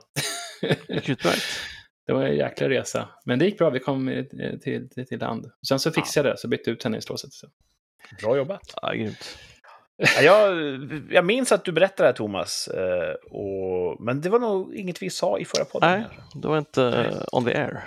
Det 0.60 1.08
utmärkt. 1.10 1.42
det 2.06 2.12
var 2.12 2.22
en 2.22 2.36
jäkla 2.36 2.68
resa. 2.68 3.08
Men 3.24 3.38
det 3.38 3.44
gick 3.44 3.58
bra. 3.58 3.70
Vi 3.70 3.80
kom 3.80 4.08
eh, 4.08 4.24
till, 4.24 4.88
till, 4.90 5.06
till 5.06 5.18
land. 5.18 5.50
Sen 5.68 5.78
så 5.78 5.90
fixade 5.92 6.28
jag 6.28 6.36
det, 6.36 6.40
så 6.40 6.48
bytte 6.48 6.70
jag 6.70 6.74
ut 6.74 6.80
tändningslåset. 6.80 7.32
Så. 7.32 7.46
Bra 8.22 8.36
jobbat. 8.36 8.74
Ja, 8.82 8.92
grymt. 8.92 9.38
Ja, 10.16 10.22
jag, 10.22 10.56
jag 11.10 11.24
minns 11.24 11.52
att 11.52 11.64
du 11.64 11.72
berättade 11.72 12.02
det 12.02 12.06
här, 12.08 12.12
Thomas. 12.16 12.68
eh, 12.68 13.14
Och, 13.30 14.00
men 14.00 14.20
det 14.20 14.28
var 14.30 14.38
nog 14.38 14.74
inget 14.74 15.02
vi 15.02 15.10
sa 15.10 15.38
i 15.38 15.44
förra 15.44 15.64
podden. 15.64 15.90
Nej, 16.00 16.08
det 16.34 16.48
var 16.48 16.58
inte 16.58 16.82
eh, 16.84 17.22
on 17.32 17.44
the 17.44 17.54
air. 17.54 17.84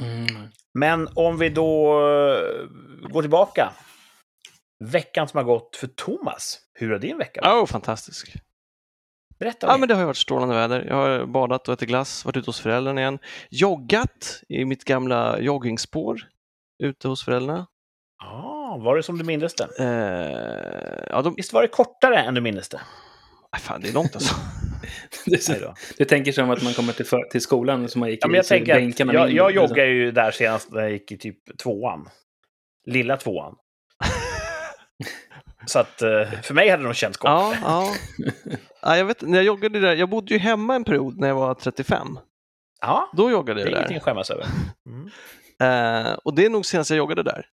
Mm. 0.00 0.48
Men 0.78 1.08
om 1.14 1.38
vi 1.38 1.48
då 1.48 1.92
eh, 2.00 3.08
går 3.08 3.22
tillbaka. 3.22 3.72
Veckan 4.84 5.28
som 5.28 5.38
har 5.38 5.44
gått 5.44 5.76
för 5.76 5.86
Thomas. 5.86 6.58
Hur 6.74 6.90
har 6.90 6.98
din 6.98 7.18
vecka 7.18 7.40
varit? 7.40 7.62
Oh, 7.62 7.66
fantastisk. 7.66 8.34
Berätta 9.38 9.66
Ja, 9.66 9.72
mer. 9.72 9.78
men 9.80 9.88
det 9.88 9.94
har 9.94 10.04
varit 10.04 10.16
strålande 10.16 10.54
väder. 10.54 10.84
Jag 10.88 10.94
har 10.94 11.26
badat 11.26 11.68
och 11.68 11.74
ätit 11.74 11.88
glass, 11.88 12.24
varit 12.24 12.36
ute 12.36 12.48
hos 12.48 12.60
föräldrarna 12.60 13.00
igen. 13.00 13.18
Joggat 13.50 14.42
i 14.48 14.64
mitt 14.64 14.84
gamla 14.84 15.40
joggingspår 15.40 16.20
ute 16.82 17.08
hos 17.08 17.24
föräldrarna. 17.24 17.66
Ah, 18.24 18.76
var 18.76 18.96
det 18.96 19.02
som 19.02 19.18
du 19.18 19.24
mindes 19.24 19.54
det? 19.54 19.68
Eh, 19.78 21.06
ja, 21.10 21.22
de... 21.22 21.34
Visst 21.34 21.52
var 21.52 21.62
det 21.62 21.68
kortare 21.68 22.16
än 22.18 22.34
du 22.34 22.40
mindes 22.40 22.68
det? 22.68 22.80
Aj, 23.50 23.60
fan, 23.60 23.80
det 23.80 23.88
är 23.88 23.92
långt 23.92 24.14
alltså. 24.14 24.34
Det 25.26 25.60
då. 25.60 25.74
du 25.98 26.04
tänker 26.04 26.32
som 26.32 26.50
att 26.50 26.62
man 26.62 26.72
kommer 26.72 26.92
till, 26.92 27.06
för, 27.06 27.22
till 27.30 27.40
skolan 27.40 27.88
som 27.88 28.00
man 28.00 28.10
gick 28.10 28.24
Ja, 28.24 28.28
men 28.28 28.34
i, 28.34 28.38
jag 28.38 28.44
så 28.44 28.48
tänker 28.48 28.74
bänkarna 28.74 29.12
jag, 29.12 29.30
jag 29.30 29.50
liksom. 29.50 29.68
joggade 29.68 29.88
ju 29.88 30.10
där 30.10 30.30
senast 30.30 30.72
när 30.72 30.80
jag 30.80 30.90
gick 30.90 31.12
i 31.12 31.18
typ 31.18 31.58
tvåan. 31.58 32.08
Lilla 32.86 33.16
tvåan. 33.16 33.54
Så 35.66 35.78
att 35.78 36.02
eh, 36.02 36.30
för 36.42 36.54
mig 36.54 36.68
hade 36.68 36.82
det 36.82 36.86
nog 36.86 36.96
känts 36.96 37.18
gott. 37.18 37.28
ja, 37.28 37.54
ja. 37.62 37.94
ja, 38.82 38.96
jag 38.96 39.04
vet 39.04 39.22
när 39.22 39.38
jag 39.38 39.44
joggade 39.44 39.80
där, 39.80 39.94
jag 39.94 40.08
bodde 40.08 40.34
ju 40.34 40.40
hemma 40.40 40.74
en 40.74 40.84
period 40.84 41.18
när 41.18 41.28
jag 41.28 41.34
var 41.34 41.54
35. 41.54 42.18
Ja, 42.80 43.10
Då 43.16 43.30
joggade 43.30 43.60
det 43.60 43.60
jag 43.60 43.72
är 43.72 43.76
ingenting 43.76 43.94
där. 43.94 44.00
att 44.00 44.04
skämmas 44.04 44.30
över. 44.30 44.46
Mm. 44.86 45.10
Eh, 45.60 46.12
och 46.24 46.34
det 46.34 46.44
är 46.44 46.50
nog 46.50 46.66
senast 46.66 46.90
jag 46.90 46.96
joggade 46.98 47.22
där. 47.22 47.46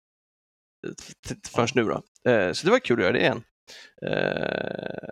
Först 1.55 1.75
nu 1.75 1.85
då. 1.85 2.03
Eh, 2.31 2.53
så 2.53 2.66
det 2.66 2.71
var 2.71 2.79
kul 2.79 2.99
att 2.99 3.03
göra 3.03 3.12
det 3.12 3.21
igen. 3.21 3.43
Eh, 4.07 5.09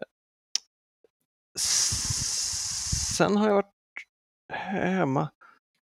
sen 1.58 3.36
har 3.36 3.48
jag 3.48 3.54
varit 3.54 3.74
hemma. 4.52 5.28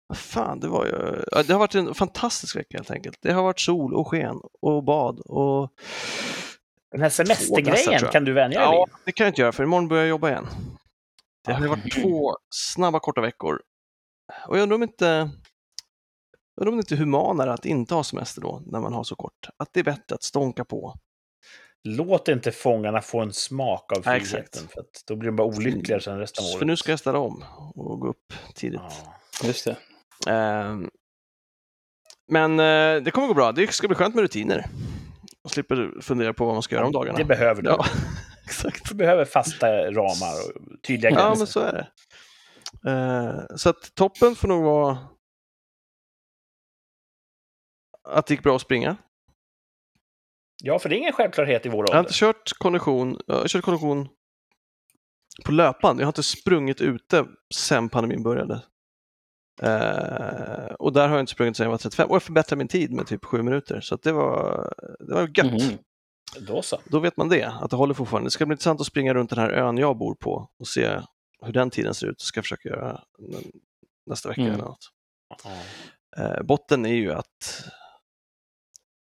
Vad 0.07 0.17
fan, 0.17 0.59
det 0.59 0.67
var 0.67 0.85
ju... 0.85 1.23
ja, 1.31 1.43
Det 1.43 1.53
har 1.53 1.59
varit 1.59 1.75
en 1.75 1.93
fantastisk 1.93 2.55
vecka 2.55 2.77
helt 2.77 2.91
enkelt. 2.91 3.17
Det 3.21 3.31
har 3.31 3.43
varit 3.43 3.59
sol 3.59 3.93
och 3.93 4.07
sken 4.07 4.39
och 4.61 4.83
bad 4.83 5.19
och... 5.19 5.71
Den 6.91 7.01
här 7.01 7.09
semestergrejen, 7.09 8.11
kan 8.11 8.25
du 8.25 8.33
vänja 8.33 8.59
dig 8.59 8.69
Ja, 8.69 8.87
det 9.05 9.11
kan 9.11 9.25
jag 9.25 9.31
inte 9.31 9.41
göra 9.41 9.51
för 9.51 9.63
imorgon 9.63 9.87
börjar 9.87 10.03
jag 10.03 10.09
jobba 10.09 10.29
igen. 10.29 10.47
Det 11.45 11.53
har 11.53 11.61
ju 11.61 11.67
varit 11.67 11.91
två 12.01 12.37
snabba 12.49 12.99
korta 12.99 13.21
veckor. 13.21 13.61
Och 14.47 14.57
jag 14.57 14.63
undrar 14.63 14.75
om 14.75 14.83
inte... 14.83 15.29
Undrar 16.61 16.71
om 16.71 16.77
det 16.77 16.81
inte 16.81 16.95
är 16.95 16.97
humanare 16.97 17.53
att 17.53 17.65
inte 17.65 17.93
ha 17.95 18.03
semester 18.03 18.41
då, 18.41 18.63
när 18.65 18.79
man 18.79 18.93
har 18.93 19.03
så 19.03 19.15
kort. 19.15 19.49
Att 19.57 19.69
det 19.73 19.79
är 19.79 19.83
bättre 19.83 20.15
att 20.15 20.23
stånka 20.23 20.65
på. 20.65 20.95
Låt 21.83 22.27
inte 22.27 22.51
fångarna 22.51 23.01
få 23.01 23.19
en 23.21 23.33
smak 23.33 23.91
av 23.91 23.97
Ja, 24.05 24.11
friheten. 24.11 24.39
exakt. 24.39 24.73
för 24.73 24.79
att 24.81 25.03
då 25.07 25.15
blir 25.15 25.29
de 25.29 25.35
bara 25.35 25.47
olyckligare 25.47 26.01
sen 26.01 26.19
resten 26.19 26.43
av 26.45 26.49
året. 26.49 26.59
För 26.59 26.65
nu 26.65 26.77
ska 26.77 26.91
jag 26.91 26.99
ställa 26.99 27.19
om 27.19 27.43
och 27.75 27.99
gå 27.99 28.07
upp 28.07 28.33
tidigt. 28.55 28.81
Ja. 29.41 29.47
Just 29.47 29.65
det. 29.65 29.77
Ehm, 30.31 30.89
men 32.31 32.51
eh, 32.59 33.03
det 33.03 33.11
kommer 33.11 33.27
gå 33.27 33.33
bra. 33.33 33.51
Det 33.51 33.73
ska 33.73 33.87
bli 33.87 33.95
skönt 33.95 34.15
med 34.15 34.21
rutiner. 34.21 34.65
Och 35.43 35.51
slipper 35.51 36.01
fundera 36.01 36.33
på 36.33 36.45
vad 36.45 36.55
man 36.55 36.63
ska 36.63 36.75
göra 36.75 36.85
om 36.85 36.91
dagarna. 36.91 37.17
Det 37.17 37.25
behöver 37.25 37.61
du. 37.61 37.69
Ja, 37.69 37.85
exakt. 38.45 38.89
Du 38.89 38.95
behöver 38.95 39.25
fasta 39.25 39.67
ramar 39.91 40.33
och 40.45 40.81
tydliga 40.87 41.11
gränser. 41.11 41.27
Ja, 41.29 41.35
men 41.37 41.47
så 41.47 41.59
är 41.59 41.73
det. 41.73 41.87
Eh, 42.91 43.55
så 43.55 43.69
att 43.69 43.95
toppen 43.95 44.35
får 44.35 44.47
nog 44.47 44.63
vara 44.63 44.97
att 48.05 48.27
det 48.27 48.33
gick 48.33 48.43
bra 48.43 48.55
att 48.55 48.61
springa. 48.61 48.97
Ja, 50.63 50.79
för 50.79 50.89
det 50.89 50.95
är 50.95 50.97
ingen 50.97 51.13
självklarhet 51.13 51.65
i 51.65 51.69
vår 51.69 51.85
Jag 51.87 51.93
har 51.93 51.99
ålder. 51.99 52.09
inte 52.09 52.13
kört 52.19 52.53
kondition, 52.57 53.19
jag 53.27 53.35
har 53.35 53.47
kört 53.47 53.63
kondition 53.63 54.09
på 55.45 55.51
löpan. 55.51 55.97
Jag 55.99 56.05
har 56.05 56.09
inte 56.09 56.23
sprungit 56.23 56.81
ute 56.81 57.25
sedan 57.55 57.89
pandemin 57.89 58.23
började. 58.23 58.61
Eh, 59.61 60.73
och 60.79 60.93
där 60.93 61.07
har 61.07 61.15
jag 61.15 61.19
inte 61.23 61.31
sprungit 61.31 61.57
sedan 61.57 61.63
jag 61.63 61.71
var 61.71 61.77
35 61.77 62.09
och 62.09 62.15
jag 62.15 62.23
förbättrade 62.23 62.57
min 62.57 62.67
tid 62.67 62.91
med 62.91 63.07
typ 63.07 63.25
sju 63.25 63.41
minuter. 63.41 63.81
Så 63.81 63.95
det 63.95 64.11
var, 64.11 64.73
det 64.99 65.13
var 65.13 65.21
gött. 65.37 65.51
Mhm. 65.63 65.77
Då 66.47 66.61
så. 66.61 66.79
Då 66.85 66.99
vet 66.99 67.17
man 67.17 67.29
det, 67.29 67.43
att 67.61 67.69
det 67.69 67.75
håller 67.75 67.93
fortfarande. 67.93 68.27
Det 68.27 68.31
ska 68.31 68.45
bli 68.45 68.53
intressant 68.53 68.81
att 68.81 68.87
springa 68.87 69.13
runt 69.13 69.29
den 69.29 69.39
här 69.39 69.49
ön 69.49 69.77
jag 69.77 69.97
bor 69.97 70.15
på 70.15 70.49
och 70.59 70.67
se 70.67 70.99
hur 71.41 71.53
den 71.53 71.69
tiden 71.69 71.93
ser 71.93 72.07
ut. 72.07 72.17
Det 72.17 72.23
ska 72.23 72.37
jag 72.37 72.45
försöka 72.45 72.69
göra 72.69 73.01
nästa 74.05 74.29
vecka 74.29 74.41
Mm. 74.41 74.53
eller 74.53 74.63
något. 74.63 74.89
Eh, 76.17 76.41
botten 76.43 76.85
är 76.85 76.93
ju 76.93 77.13
att 77.13 77.63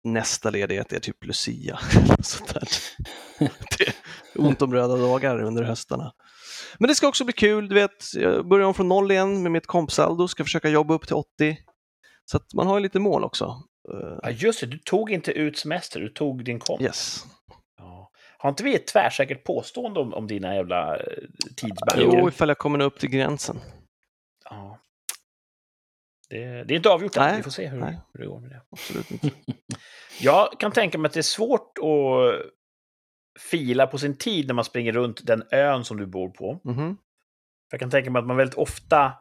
nästa 0.04 0.50
ledighet 0.50 0.92
är 0.92 0.98
typ 1.00 1.24
Lucia. 1.24 1.78
Sånt 2.20 2.54
där. 2.54 2.68
Det 3.78 3.88
är 3.88 3.94
ont 4.46 4.62
om 4.62 4.74
röda 4.74 4.96
dagar 4.96 5.42
under 5.42 5.62
höstarna. 5.62 6.12
Men 6.78 6.88
det 6.88 6.94
ska 6.94 7.08
också 7.08 7.24
bli 7.24 7.32
kul, 7.32 7.68
du 7.68 7.74
vet, 7.74 8.14
jag 8.14 8.48
börjar 8.48 8.66
om 8.66 8.74
från 8.74 8.88
noll 8.88 9.10
igen 9.10 9.42
med 9.42 9.52
mitt 9.52 9.66
kompsaldo, 9.66 10.28
ska 10.28 10.44
försöka 10.44 10.68
jobba 10.68 10.94
upp 10.94 11.06
till 11.06 11.16
80. 11.16 11.56
Så 12.24 12.36
att 12.36 12.54
man 12.54 12.66
har 12.66 12.78
ju 12.78 12.82
lite 12.82 12.98
mål 12.98 13.24
också. 13.24 13.62
Ja, 14.22 14.30
just 14.30 14.60
det. 14.60 14.66
Du 14.66 14.78
tog 14.78 15.10
inte 15.10 15.32
ut 15.32 15.58
semester, 15.58 16.00
du 16.00 16.08
tog 16.08 16.44
din 16.44 16.58
komp. 16.58 16.82
yes. 16.82 17.24
Ja. 17.78 18.10
Har 18.38 18.50
inte 18.50 18.64
vi 18.64 18.74
ett 18.74 18.86
tvärsäkert 18.86 19.44
påstående 19.44 20.00
om, 20.00 20.14
om 20.14 20.26
dina 20.26 20.54
jävla 20.54 20.96
eh, 20.96 21.02
tidsbanker? 21.56 22.18
Jo, 22.18 22.28
ifall 22.28 22.48
jag 22.48 22.58
kommer 22.58 22.80
upp 22.80 22.98
till 22.98 23.08
gränsen. 23.08 23.56
Ja. 24.44 24.78
Det, 26.32 26.64
det 26.64 26.74
är 26.74 26.76
inte 26.76 26.90
avgjort 26.90 27.16
än. 27.16 27.36
Vi 27.36 27.42
får 27.42 27.50
se 27.50 27.68
hur, 27.68 27.80
hur 27.80 28.20
det 28.20 28.26
går 28.26 28.40
med 28.40 28.50
det. 28.50 28.60
Absolut 28.70 29.10
inte. 29.10 29.30
Jag 30.20 30.60
kan 30.60 30.72
tänka 30.72 30.98
mig 30.98 31.06
att 31.06 31.12
det 31.12 31.20
är 31.20 31.22
svårt 31.22 31.78
att 31.78 32.52
fila 33.40 33.86
på 33.86 33.98
sin 33.98 34.16
tid 34.16 34.46
när 34.46 34.54
man 34.54 34.64
springer 34.64 34.92
runt 34.92 35.26
den 35.26 35.42
ön 35.50 35.84
som 35.84 35.96
du 35.96 36.06
bor 36.06 36.28
på. 36.28 36.60
Mhm. 36.64 36.96
Jag 37.70 37.80
kan 37.80 37.90
tänka 37.90 38.10
mig 38.10 38.20
att 38.20 38.26
man 38.26 38.36
väldigt 38.36 38.58
ofta 38.58 39.12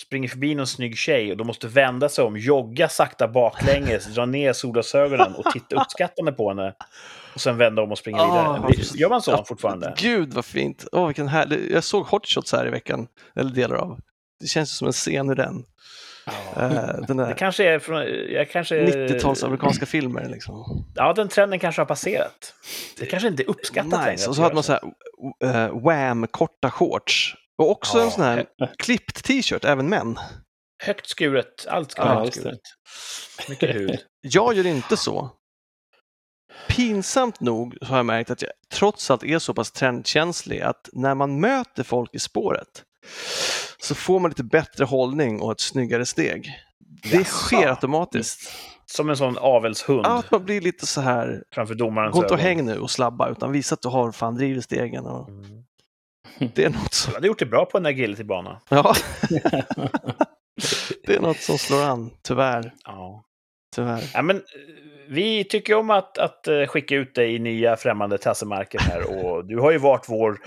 springer 0.00 0.28
förbi 0.28 0.54
någon 0.54 0.66
snygg 0.66 0.96
tjej 0.96 1.30
och 1.30 1.36
då 1.36 1.44
måste 1.44 1.68
vända 1.68 2.08
sig 2.08 2.24
om, 2.24 2.36
jogga 2.36 2.88
sakta 2.88 3.28
baklänges, 3.28 4.14
dra 4.14 4.26
ner 4.26 4.52
solglasögonen 4.52 5.34
och 5.34 5.44
titta 5.52 5.82
uppskattande 5.82 6.32
på 6.32 6.48
henne. 6.48 6.74
Och 7.34 7.40
sen 7.40 7.56
vända 7.56 7.82
om 7.82 7.92
och 7.92 7.98
springa 7.98 8.20
Ah, 8.20 8.66
vidare. 8.68 8.84
Gör 8.94 9.08
man 9.08 9.22
så 9.22 9.30
ja, 9.30 9.44
fortfarande? 9.44 9.94
Gud 9.98 10.32
vad 10.32 10.44
fint! 10.44 10.86
Åh, 10.92 11.06
vilken 11.06 11.28
härlig... 11.28 11.72
Jag 11.72 11.84
såg 11.84 12.06
Hot 12.06 12.26
Shots 12.26 12.52
här 12.52 12.66
i 12.66 12.70
veckan, 12.70 13.08
eller 13.34 13.50
delar 13.50 13.76
av. 13.76 14.00
Det 14.40 14.46
känns 14.46 14.76
som 14.76 14.86
en 14.86 14.92
scen 14.92 15.30
ur 15.30 15.34
den. 15.34 15.64
Eh, 16.56 16.70
den 17.08 17.16
Det 17.16 17.24
där 17.24 17.34
kanske 17.38 17.64
är 17.64 17.78
från... 17.78 18.02
Jag 18.32 18.50
kanske... 18.50 18.84
90-tals 18.86 19.44
amerikanska 19.44 19.86
filmer 19.86 20.28
liksom. 20.28 20.84
Ja, 20.94 21.12
den 21.12 21.28
trenden 21.28 21.58
kanske 21.58 21.80
har 21.80 21.86
passerat. 21.86 22.54
Det 22.98 23.06
kanske 23.06 23.28
inte 23.28 23.42
är 23.42 23.50
uppskattat 23.50 24.10
Nice! 24.10 24.28
Och 24.28 24.36
så 24.36 24.42
hade 24.42 24.54
man 24.54 24.62
så 24.64 24.72
här 24.72 24.82
uh, 25.44 25.82
Wham 25.84 26.26
korta 26.26 26.70
shorts. 26.70 27.34
Och 27.58 27.70
också 27.70 27.98
Ja, 27.98 28.04
en 28.04 28.10
sån 28.10 28.24
här 28.24 28.46
klippt 28.78 29.24
t-shirt, 29.24 29.64
även 29.64 29.88
män. 29.88 30.18
Högt 30.84 31.08
skuret, 31.08 31.66
allt 31.68 31.90
ska 31.90 32.02
Ja, 32.02 32.08
vara 32.08 32.18
högt 32.18 32.36
just 32.36 32.44
det. 32.46 32.58
skuret. 33.38 33.48
Mycket 33.48 33.76
hud. 33.76 33.98
Jag 34.20 34.54
gör 34.54 34.66
inte 34.66 34.96
så. 34.96 35.30
Pinsamt 36.68 37.40
nog 37.40 37.78
har 37.82 37.96
jag 37.96 38.06
märkt 38.06 38.30
att 38.30 38.42
jag 38.42 38.50
trots 38.74 39.10
allt 39.10 39.24
är 39.24 39.38
så 39.38 39.54
pass 39.54 39.72
trendkänslig 39.72 40.60
att 40.60 40.88
när 40.92 41.14
man 41.14 41.40
möter 41.40 41.82
folk 41.82 42.14
i 42.14 42.18
spåret 42.18 42.82
så 43.78 43.94
får 43.94 44.20
man 44.20 44.30
lite 44.30 44.44
bättre 44.44 44.84
hållning 44.84 45.40
och 45.40 45.52
ett 45.52 45.60
snyggare 45.60 46.06
steg. 46.06 46.52
Det 47.02 47.08
Jaså? 47.16 47.24
sker 47.24 47.68
automatiskt. 47.68 48.52
Som 48.86 49.10
en 49.10 49.16
sån 49.16 49.38
avelshund 49.38 50.06
Ja, 50.06 50.18
att 50.18 50.30
man 50.30 50.44
blir 50.44 50.60
lite 50.60 50.86
så 50.86 51.00
här, 51.00 51.42
framför 51.54 51.74
domarens 51.74 52.14
gå 52.14 52.22
inte 52.22 52.34
och 52.34 52.40
häng 52.40 52.64
nu 52.66 52.78
och 52.78 52.90
slabba, 52.90 53.30
utan 53.30 53.52
visa 53.52 53.74
att 53.74 53.82
du 53.82 53.88
har 53.88 54.12
fan 54.12 54.34
driv 54.34 54.56
i 54.56 54.62
stegen. 54.62 55.06
Och 55.06 55.28
Mm. 55.28 56.52
det 56.54 56.64
är 56.64 56.70
något 56.70 56.94
som, 56.94 57.10
Du 57.10 57.16
hade 57.16 57.26
gjort 57.26 57.38
det 57.38 57.46
bra 57.46 57.64
på 57.64 57.78
en 57.78 57.86
agility-bana. 57.86 58.60
ja, 58.68 58.94
det 61.06 61.14
är 61.16 61.20
något 61.20 61.40
som 61.40 61.58
slår 61.58 61.82
an, 61.82 62.10
tyvärr. 62.22 62.74
Ja. 62.84 63.24
tyvärr. 63.74 64.10
Ja, 64.14 64.22
men, 64.22 64.36
eh, 64.36 64.42
vi 65.08 65.44
tycker 65.44 65.74
om 65.74 65.90
att, 65.90 66.18
att 66.18 66.46
eh, 66.48 66.66
skicka 66.66 66.94
ut 66.96 67.14
dig 67.14 67.34
i 67.34 67.38
nya 67.38 67.76
främmande 67.76 68.18
tassemarker 68.18 68.78
här. 68.78 69.24
Och 69.24 69.44
du 69.44 69.58
har 69.58 69.70
ju 69.72 69.78
varit 69.78 70.04
vår, 70.08 70.38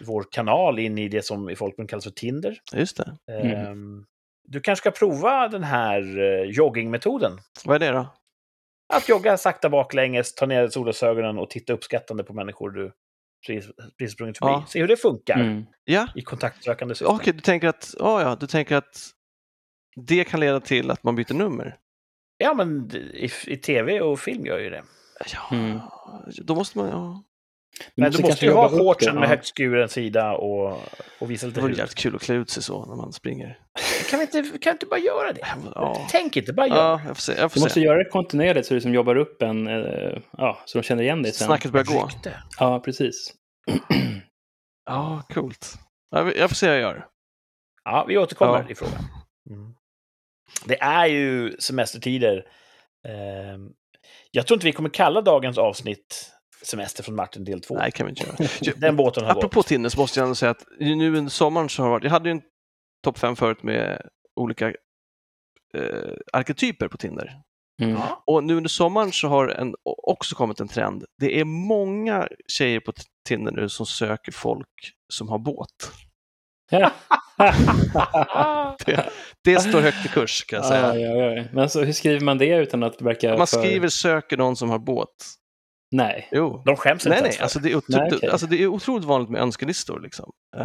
vår 0.00 0.24
kanal 0.30 0.78
in 0.78 0.98
i 0.98 1.08
det 1.08 1.24
som 1.24 1.50
i 1.50 1.56
folkmun 1.56 1.86
kallas 1.86 2.04
för 2.04 2.10
Tinder. 2.10 2.58
Just 2.72 2.96
det. 2.96 3.16
Mm. 3.32 3.56
Ehm, 3.66 4.04
Du 4.44 4.60
kanske 4.60 4.80
ska 4.90 4.98
prova 5.06 5.48
den 5.48 5.62
här 5.64 6.18
eh, 6.18 6.50
joggingmetoden. 6.50 7.32
Vad 7.64 7.82
är 7.82 7.92
det 7.92 7.98
då? 7.98 8.06
Att 8.94 9.08
jogga 9.08 9.36
sakta 9.36 9.68
baklänges, 9.68 10.34
ta 10.34 10.46
ner 10.46 10.68
solglasögonen 10.68 11.38
och 11.38 11.50
titta 11.50 11.72
uppskattande 11.72 12.24
på 12.24 12.32
människor 12.32 12.70
du 12.70 12.92
precis 13.46 13.70
sprungit 14.12 14.38
förbi. 14.38 14.50
Ja. 14.52 14.64
Se 14.68 14.80
hur 14.80 14.88
det 14.88 14.96
funkar 14.96 15.40
Mm. 15.40 15.66
Ja, 15.84 16.06
i 16.14 16.22
kontaktsökande 16.22 16.94
syfte. 16.94 17.12
okej, 17.12 17.32
du 17.32 17.40
tänker 17.40 17.68
att, 17.68 17.94
ja, 17.98 18.22
ja, 18.22 18.36
du 18.40 18.46
tänker 18.46 18.76
att 18.76 19.10
det 20.06 20.24
kan 20.24 20.40
leda 20.40 20.60
till 20.60 20.90
att 20.90 21.02
man 21.02 21.14
byter 21.16 21.34
nummer? 21.34 21.76
Ja, 22.38 22.54
men 22.54 22.90
i, 22.96 23.30
i 23.46 23.56
tv 23.56 24.00
och 24.00 24.20
film 24.20 24.46
gör 24.46 24.58
ju 24.58 24.70
det. 24.70 24.82
Ja, 25.34 25.56
Mm. 25.56 25.80
då 26.42 26.54
måste 26.54 26.78
man, 26.78 26.88
ja. 26.88 27.22
Men 27.94 28.12
du 28.12 28.22
måste 28.22 28.44
ju 28.46 28.52
ha 28.52 28.68
shortsen 28.68 29.14
det, 29.14 29.20
med 29.20 29.26
ja. 29.26 29.30
högt 29.30 29.46
skuren 29.46 29.88
sida 29.88 30.32
och, 30.36 30.82
och 31.18 31.30
visa 31.30 31.46
Det 31.46 31.48
lite 31.50 31.60
vore 31.60 31.70
hud. 31.70 31.78
jävligt 31.78 31.94
kul 31.98 32.16
att 32.16 32.22
klä 32.22 32.34
ut 32.34 32.50
sig 32.50 32.62
så 32.62 32.86
när 32.86 32.96
man 32.96 33.12
springer. 33.12 33.58
Kan 34.10 34.18
vi 34.18 34.24
inte, 34.24 34.42
kan 34.58 34.70
vi 34.70 34.74
inte 34.74 34.86
bara 34.86 35.00
göra 35.00 35.32
det? 35.32 35.46
Ja, 35.74 36.06
Tänk 36.10 36.36
inte, 36.36 36.52
bara 36.52 36.66
gör 36.66 36.76
ja 36.76 37.00
jag 37.06 37.16
får 37.16 37.22
se. 37.22 37.32
Jag 37.32 37.44
Du 37.44 37.48
får 37.48 37.60
måste 37.60 37.74
se. 37.74 37.80
göra 37.80 37.98
det 37.98 38.10
kontinuerligt 38.10 38.66
så 38.68 38.74
det 38.74 38.80
som 38.80 38.94
jobbar 38.94 39.16
upp 39.16 39.42
en, 39.42 39.66
eh, 39.66 40.18
ja, 40.38 40.58
så 40.64 40.78
de 40.78 40.82
känner 40.84 41.02
igen 41.02 41.22
dig 41.22 41.32
sen. 41.32 41.46
Snacket 41.46 41.72
börjar 41.72 41.84
gå. 41.84 42.06
Rykte. 42.06 42.42
Ja, 42.58 42.80
precis. 42.80 43.34
Ja, 44.86 45.22
coolt. 45.34 45.74
Jag 46.10 46.36
jag 46.36 46.50
får 46.50 46.54
se 46.56 46.66
hur 46.66 46.72
jag 46.74 46.82
gör. 46.82 47.06
Ja, 47.84 48.04
vi 48.08 48.18
återkommer 48.18 48.64
Ja. 48.64 48.70
i 48.70 48.74
frågan. 48.74 49.00
Mm. 49.50 49.74
Det 50.64 50.80
är 50.80 51.06
ju 51.06 51.56
semestertider. 51.58 52.44
Ehm, 53.08 53.68
jag 54.30 54.46
tror 54.46 54.56
inte 54.56 54.66
vi 54.66 54.72
kommer 54.72 54.88
kalla 54.88 55.20
dagens 55.20 55.58
avsnitt 55.58 56.32
Semester 56.62 57.02
från 57.02 57.14
Martin 57.14 57.44
del 57.44 57.60
2. 57.60 57.74
Nej, 57.74 57.92
kan 57.92 58.06
vi 58.06 58.10
inte 58.10 58.22
göra. 58.22 58.74
Den 58.76 58.96
båten 58.96 59.24
har 59.24 59.30
Apropå 59.30 59.60
gått. 59.60 59.66
Tinder 59.66 59.90
så 59.90 60.00
måste 60.00 60.20
jag 60.20 60.24
ändå 60.24 60.34
säga 60.34 60.50
att 60.50 60.64
nu 60.78 61.16
under 61.16 61.30
sommaren 61.30 61.68
så 61.68 61.82
har 61.82 61.88
det 61.88 61.92
varit, 61.92 62.04
jag 62.04 62.10
hade 62.10 62.28
ju 62.28 62.32
en 62.32 62.42
topp 63.04 63.18
fem 63.18 63.36
förut 63.36 63.62
med 63.62 64.08
olika 64.36 64.68
eh, 65.74 66.12
arketyper 66.32 66.88
på 66.88 66.96
Tinder. 66.96 67.42
Mm. 67.82 68.00
Och 68.26 68.44
nu 68.44 68.56
under 68.56 68.68
sommaren 68.68 69.12
så 69.12 69.28
har 69.28 69.48
en, 69.48 69.74
också 69.84 70.34
kommit 70.34 70.60
en 70.60 70.68
trend. 70.68 71.04
Det 71.20 71.40
är 71.40 71.44
många 71.44 72.28
tjejer 72.48 72.80
på 72.80 72.92
Tinder 73.28 73.52
nu 73.52 73.68
som 73.68 73.86
söker 73.86 74.32
folk 74.32 74.92
som 75.12 75.28
har 75.28 75.38
båt. 75.38 75.92
Det, 78.86 79.08
det 79.44 79.60
står 79.60 79.80
högt 79.80 80.06
i 80.06 80.08
kurs 80.08 80.44
kan 80.44 80.56
jag 80.56 80.66
säga. 80.66 80.86
Aj, 80.90 81.04
aj, 81.04 81.20
aj. 81.38 81.48
Men 81.52 81.68
så 81.70 81.84
hur 81.84 81.92
skriver 81.92 82.20
man 82.20 82.38
det 82.38 82.56
utan 82.56 82.82
att 82.82 82.98
det 82.98 83.04
verkar 83.04 83.38
Man 83.38 83.46
för... 83.46 83.58
skriver 83.58 83.88
söker 83.88 84.36
någon 84.36 84.56
som 84.56 84.70
har 84.70 84.78
båt. 84.78 85.08
Nej. 85.90 86.28
Jo. 86.32 86.62
De 86.66 86.76
skäms 86.76 87.06
inte 87.06 87.08
Nej, 87.08 87.18
ens 87.18 87.36
nej, 87.36 87.42
alltså 87.42 87.58
det, 87.58 87.68
är 87.72 87.80
Nej, 87.88 88.00
otro- 88.10 88.16
okej. 88.16 88.30
alltså 88.30 88.46
det 88.46 88.62
är 88.62 88.66
otroligt 88.66 89.04
vanligt 89.04 89.30
med 89.30 89.40
önskelistor. 89.42 90.00
Liksom. 90.00 90.30
Eh, 90.56 90.64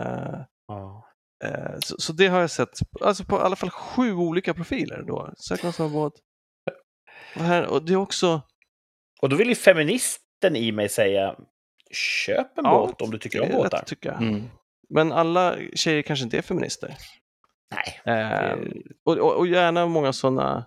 Ja. 0.68 1.06
eh, 1.46 1.80
så, 1.86 1.96
så 2.00 2.14
det 2.14 2.28
har 2.28 2.40
jag 2.42 2.52
sett 2.52 2.70
alltså 3.02 3.24
på 3.26 3.36
i 3.38 3.40
alla 3.40 3.56
fall 3.56 3.70
sju 3.70 4.14
olika 4.14 4.54
profiler. 4.54 5.04
Då. 5.08 5.34
Sök 5.38 5.64
någon 5.64 5.74
som 5.74 5.86
har 5.86 5.94
båt. 6.02 6.14
Och, 7.36 7.42
här, 7.42 7.66
och 7.66 7.86
det 7.86 7.94
är 7.94 7.98
också... 7.98 8.42
Och 9.22 9.30
då 9.30 9.36
vill 9.36 9.50
ju 9.50 9.56
feministen 9.56 10.56
i 10.56 10.72
mig 10.72 10.90
säga 10.90 11.36
köp 12.26 12.58
en 12.58 12.66
Ja, 12.66 12.72
båt 12.88 13.02
om 13.02 13.12
du 13.12 13.18
tycker 13.18 13.42
om 13.42 13.50
båtar. 13.52 13.78
att 13.78 13.88
tycka. 13.88 14.12
Mm. 14.14 14.44
Men 14.94 15.12
alla 15.12 15.58
tjejer 15.76 16.02
kanske 16.02 16.24
inte 16.24 16.38
är 16.38 16.42
feminister. 16.42 16.98
Nej. 17.76 18.16
Eh, 18.18 18.58
och, 19.06 19.18
och, 19.18 19.36
och 19.38 19.48
gärna 19.48 19.86
många 19.86 20.14
sådana 20.14 20.66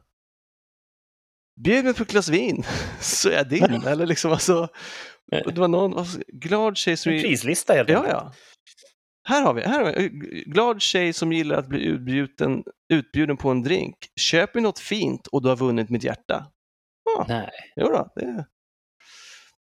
Bjud 1.60 1.84
mig 1.84 1.94
på 1.94 2.02
ett 2.02 2.10
glas 2.10 2.28
vin, 2.28 2.62
så 3.00 3.28
är 3.28 3.32
jag 3.36 3.48
din. 3.48 3.64
Eller 3.86 4.06
liksom 4.06 4.32
alltså, 4.32 4.68
det 5.30 5.58
var 5.58 5.68
någon 5.68 5.92
vad- 5.92 6.22
glad 6.26 6.76
tjej 6.76 6.96
som... 6.96 7.12
En 7.12 7.20
prislista 7.22 7.72
helt 7.72 7.88
Ja, 7.88 7.96
enkelt. 7.98 8.12
ja. 8.12 8.32
Här 9.28 9.42
har 9.42 9.54
vi, 9.54 9.62
här 9.62 9.84
har 9.84 9.92
vi. 9.92 10.08
Glad 10.46 10.82
tjej 10.82 11.12
som 11.12 11.32
gillar 11.32 11.56
att 11.58 11.66
bli 11.68 11.84
utbjuden, 11.84 12.64
utbjuden 12.92 13.36
på 13.36 13.50
en 13.50 13.62
drink. 13.62 13.96
Köp 14.20 14.54
mig 14.54 14.62
något 14.62 14.78
fint 14.78 15.26
och 15.26 15.42
du 15.42 15.48
har 15.48 15.56
vunnit 15.56 15.90
mitt 15.90 16.04
hjärta. 16.04 16.46
Ja, 17.04 17.24
Nej. 17.28 17.50
jo 17.76 17.86
då, 17.88 18.12
det, 18.16 18.46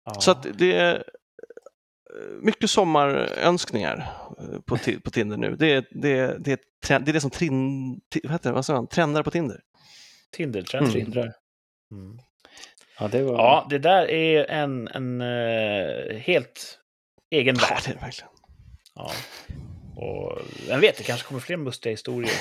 Ja. 0.06 0.22
Så 0.22 0.32
att 0.32 0.48
det 0.58 0.74
är 0.76 0.96
eh, 0.96 1.02
mycket 2.42 2.70
sommarönskningar 2.70 3.98
eh, 4.40 4.60
på, 4.60 4.78
på 5.04 5.12
Tinder 5.12 5.38
nu. 5.38 5.56
Det 5.56 5.74
är 5.74 5.86
det, 5.92 6.38
det, 6.40 6.52
är 6.52 6.60
det 7.00 7.12
är 7.12 7.14
det 7.14 7.22
som 7.22 7.30
trin, 7.30 7.90
vad 8.24 8.32
heter 8.32 8.50
det, 8.50 8.56
vad 8.56 8.70
man? 8.70 8.88
trendar 8.88 9.24
på 9.24 9.32
Tinder. 9.32 9.62
Tinder-trend. 10.32 10.88
Mm. 10.88 10.98
Hindrar. 10.98 11.34
Mm. 11.92 12.18
Ja, 13.00 13.08
det 13.08 13.24
var... 13.24 13.34
Ja, 13.34 13.68
det 13.70 13.80
där 13.80 14.12
är 14.12 14.52
en, 14.52 14.88
en 14.88 15.22
eh, 15.22 16.18
helt 16.18 16.80
egen 17.32 17.56
Ja, 17.60 17.68
värld. 17.70 17.82
det 17.86 17.92
är 17.92 17.94
det 17.94 18.02
verkligen. 18.02 18.30
Ja. 18.96 19.12
Och 19.96 20.40
vem 20.68 20.80
vet, 20.82 20.98
det 20.98 21.04
kanske 21.04 21.28
kommer 21.28 21.42
fler 21.42 21.58
mustiga 21.58 21.92
historier. 21.92 22.34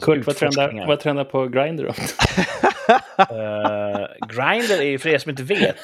Kurt, 0.00 0.26
vad 0.26 0.36
trendar, 0.36 0.86
vad 0.86 1.00
trendar 1.00 1.24
på 1.24 1.48
Grindr 1.48 1.84
då? 1.84 1.94
Eh, 3.18 4.06
Grindr 4.28 4.80
är 4.80 4.82
ju, 4.82 4.98
för 4.98 5.08
er 5.08 5.18
som 5.18 5.30
inte 5.30 5.42
vet, 5.42 5.76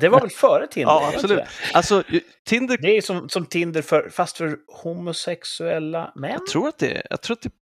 det 0.00 0.08
var 0.08 0.20
väl 0.20 0.30
före 0.30 0.66
Tinder? 0.66 0.92
Ja, 0.92 1.00
det 1.10 1.16
absolut. 1.16 1.40
Alltså, 1.72 2.02
Tinder, 2.46 2.76
Det, 2.76 2.82
det 2.82 2.96
är 2.96 3.00
som, 3.02 3.28
som 3.28 3.46
Tinder, 3.46 3.82
för, 3.82 4.08
fast 4.10 4.36
för 4.36 4.56
homosexuella 4.82 6.12
män. 6.14 6.30
jag 6.30 6.46
tror 6.46 6.68
att 6.68 6.78
det 6.78 6.96
är, 6.96 7.06
jag 7.10 7.20
tror 7.20 7.34
att 7.36 7.42
det 7.42 7.48
är 7.48 7.52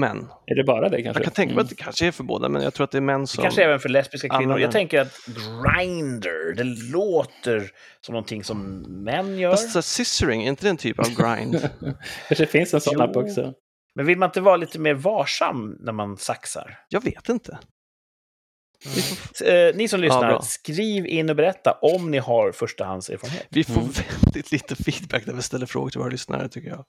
män. 0.00 0.28
Är 0.46 0.54
det 0.54 0.64
bara 0.64 0.88
det 0.88 1.02
kanske? 1.02 1.20
Jag 1.20 1.24
kan 1.24 1.32
tänka 1.34 1.54
mig 1.54 1.62
att 1.62 1.68
det 1.68 1.74
kanske 1.74 2.06
är 2.06 2.12
för 2.12 2.24
båda, 2.24 2.48
men 2.48 2.62
jag 2.62 2.74
tror 2.74 2.84
att 2.84 2.90
det 2.90 2.98
är 2.98 3.02
män 3.02 3.20
Det 3.20 3.26
som... 3.26 3.42
kanske 3.42 3.64
även 3.64 3.80
för 3.80 3.88
lesbiska 3.88 4.28
kvinnor. 4.28 4.52
Jag 4.58 4.66
män. 4.66 4.72
tänker 4.72 5.00
att 5.00 5.18
Grindr, 5.26 6.54
det 6.56 6.64
låter 6.92 7.70
som 8.00 8.12
någonting 8.12 8.44
som 8.44 8.80
män 9.04 9.38
gör. 9.38 9.50
Fast 9.50 9.72
så 9.72 9.82
scissoring, 9.82 10.44
är 10.44 10.48
inte 10.48 10.66
det 10.66 10.70
en 10.70 10.76
typ 10.76 10.98
av 10.98 11.06
grind? 11.06 11.68
kanske 12.28 12.46
finns 12.46 12.74
en 12.74 12.80
sån 12.80 12.94
Jo. 12.96 13.02
app 13.02 13.16
också. 13.16 13.52
Men 13.94 14.06
vill 14.06 14.18
man 14.18 14.28
inte 14.28 14.40
vara 14.40 14.56
lite 14.56 14.78
mer 14.78 14.94
varsam 14.94 15.76
när 15.80 15.92
man 15.92 16.16
saxar? 16.16 16.78
jag 16.88 17.04
vet 17.04 17.28
inte. 17.28 17.58
Eh, 19.44 19.74
ni 19.76 19.88
som 19.88 20.00
Ja, 20.00 20.04
lyssnar, 20.06 20.28
bra. 20.28 20.42
skriv 20.42 21.06
in 21.06 21.30
och 21.30 21.36
berätta 21.36 21.72
om 21.72 22.10
ni 22.10 22.18
har 22.18 22.52
förstahandserfarenhet. 22.52 23.46
vi 23.50 23.64
får 23.64 23.80
Mm. 23.80 23.92
väldigt 24.22 24.52
lite 24.52 24.76
feedback 24.76 25.26
när 25.26 25.34
vi 25.34 25.42
ställer 25.42 25.66
frågor 25.66 25.90
till 25.90 25.98
våra 26.00 26.10
lyssnare, 26.10 26.48
tycker 26.48 26.68
jag. 26.68 26.84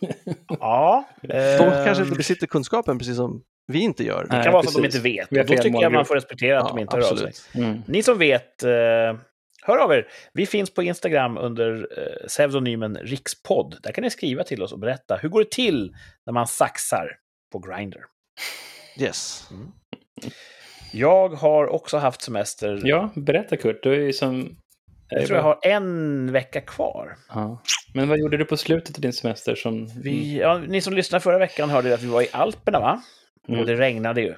Ja. 0.60 1.04
De 1.22 1.28
eh, 1.64 1.84
kanske 1.84 2.04
inte 2.04 2.16
besitter 2.16 2.46
kunskapen, 2.46 2.98
precis 2.98 3.16
som 3.16 3.42
vi 3.66 3.80
inte 3.80 4.04
gör. 4.04 4.22
Det 4.30 4.34
Nej, 4.34 4.44
kan 4.44 4.52
vara 4.52 4.62
så 4.62 4.68
att 4.68 4.74
de 4.74 4.84
inte 4.84 5.00
vet. 5.00 5.28
Och 5.30 5.36
Då 5.36 5.44
tycker 5.44 5.82
jag 5.82 5.92
man 5.92 6.06
får 6.06 6.14
respektera 6.14 6.60
att 6.62 6.68
de 6.68 6.78
Ja, 6.78 6.82
inte 6.82 6.96
hör 6.96 7.02
av 7.12 7.16
sig. 7.16 7.26
absolut. 7.26 7.48
Mm. 7.66 7.82
Ni 7.86 8.02
som 8.02 8.18
vet, 8.18 8.62
eh, 8.62 8.70
hör 9.62 9.76
av 9.78 9.92
er. 9.92 10.08
Vi 10.32 10.46
finns 10.46 10.74
på 10.74 10.82
Instagram 10.82 11.38
under 11.38 11.88
eh, 11.98 12.26
pseudonymen 12.28 12.96
Rikspodd. 12.96 13.76
Där 13.82 13.92
kan 13.92 14.04
ni 14.04 14.10
skriva 14.10 14.44
till 14.44 14.62
oss 14.62 14.72
och 14.72 14.78
berätta 14.78 15.16
hur 15.16 15.28
går 15.28 15.40
det 15.44 15.50
till 15.50 15.94
när 16.26 16.32
man 16.32 16.46
saxar 16.46 17.08
på 17.52 17.58
Grindr. 17.58 17.98
Yes. 19.00 19.48
Jag 20.94 21.28
har 21.28 21.66
också 21.66 21.98
haft 21.98 22.22
semester. 22.22 22.80
Ja, 22.84 23.12
berätta 23.16 23.56
Kurt. 23.56 23.82
Du 23.82 23.94
är 23.94 24.00
ju 24.00 24.12
som... 24.12 24.56
Jag 25.08 25.26
tror 25.26 25.36
jag 25.36 25.42
har 25.42 25.58
en 25.62 26.32
vecka 26.32 26.60
kvar. 26.60 27.16
Ja. 27.28 27.62
Men 27.94 28.08
vad 28.08 28.18
gjorde 28.18 28.36
du 28.36 28.44
på 28.44 28.56
slutet 28.56 28.96
av 28.96 29.00
din 29.00 29.12
semester 29.12 29.54
som... 29.54 29.86
Vi, 30.02 30.38
ja, 30.38 30.58
ni 30.58 30.80
som 30.80 30.94
lyssnade 30.94 31.22
förra 31.22 31.38
veckan 31.38 31.70
hörde 31.70 31.94
att 31.94 32.02
vi 32.02 32.06
var 32.06 32.22
i 32.22 32.28
Alperna, 32.32 32.80
va? 32.80 33.02
Mm. 33.48 33.60
Och 33.60 33.66
det 33.66 33.74
regnade 33.74 34.20
ju. 34.20 34.34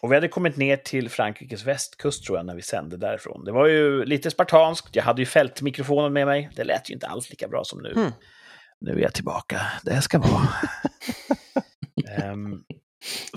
Och 0.00 0.12
vi 0.12 0.14
hade 0.14 0.28
kommit 0.28 0.56
ner 0.56 0.76
till 0.76 1.10
Frankrikes 1.10 1.66
västkust, 1.66 2.24
tror 2.24 2.38
jag, 2.38 2.46
när 2.46 2.54
vi 2.54 2.62
sände 2.62 2.96
därifrån. 2.96 3.44
Det 3.44 3.52
var 3.52 3.66
ju 3.66 4.04
lite 4.04 4.30
spartanskt. 4.30 4.96
Jag 4.96 5.02
hade 5.02 5.22
ju 5.22 5.26
fältmikrofonen 5.26 6.12
med 6.12 6.26
mig. 6.26 6.50
Det 6.56 6.64
lät 6.64 6.90
ju 6.90 6.94
inte 6.94 7.06
alls 7.06 7.30
lika 7.30 7.48
bra 7.48 7.64
som 7.64 7.82
nu. 7.82 7.92
Mm. 7.96 8.12
Nu 8.80 8.92
är 8.92 8.98
jag 8.98 9.14
tillbaka 9.14 9.60
jag 9.84 10.02
ska 10.02 10.18
vara. 10.18 10.48
Ehm, 12.18 12.62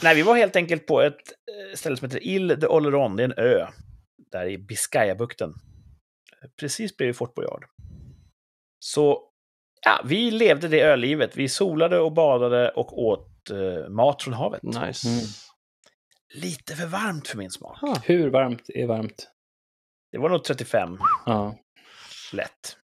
nej, 0.04 0.16
vi 0.16 0.22
var 0.22 0.36
helt 0.36 0.56
enkelt 0.56 0.86
på 0.88 1.02
ett 1.02 1.16
eh, 1.16 1.76
ställe 1.76 1.98
som 1.98 2.06
heter 2.10 2.24
Ile 2.24 2.56
de 2.56 2.68
Oleron. 2.68 3.16
Det 3.16 3.24
är 3.24 3.26
en 3.26 3.38
ö 3.46 3.68
där 4.32 4.46
i 4.46 4.58
Biscayabukten. 4.58 5.54
Precis 6.60 6.98
bredvid 6.98 7.16
Fort 7.16 7.36
Boyard. 7.36 7.66
Så 8.80 9.24
ja, 9.86 10.02
vi 10.06 10.32
levde 10.32 10.68
det 10.68 10.82
ölivet. 10.82 11.38
Vi 11.38 11.50
solade 11.50 12.00
och 12.00 12.14
badade 12.14 12.70
och 12.70 13.04
åt 13.04 13.50
eh, 13.50 13.90
mat 13.90 14.24
från 14.24 14.34
havet. 14.34 14.64
Nice. 14.64 15.08
Mm. 15.08 15.20
Lite 16.34 16.76
för 16.76 16.86
varmt 16.86 17.28
för 17.28 17.38
min 17.38 17.52
smak. 17.52 17.78
Ah, 17.82 17.96
Hur 18.04 18.30
varmt 18.30 18.70
är 18.70 18.88
varmt? 18.88 19.28
Det 20.12 20.18
var 20.18 20.30
nog 20.30 20.44
35 20.44 20.98
Ja. 21.26 21.56
lätt. 22.34 22.78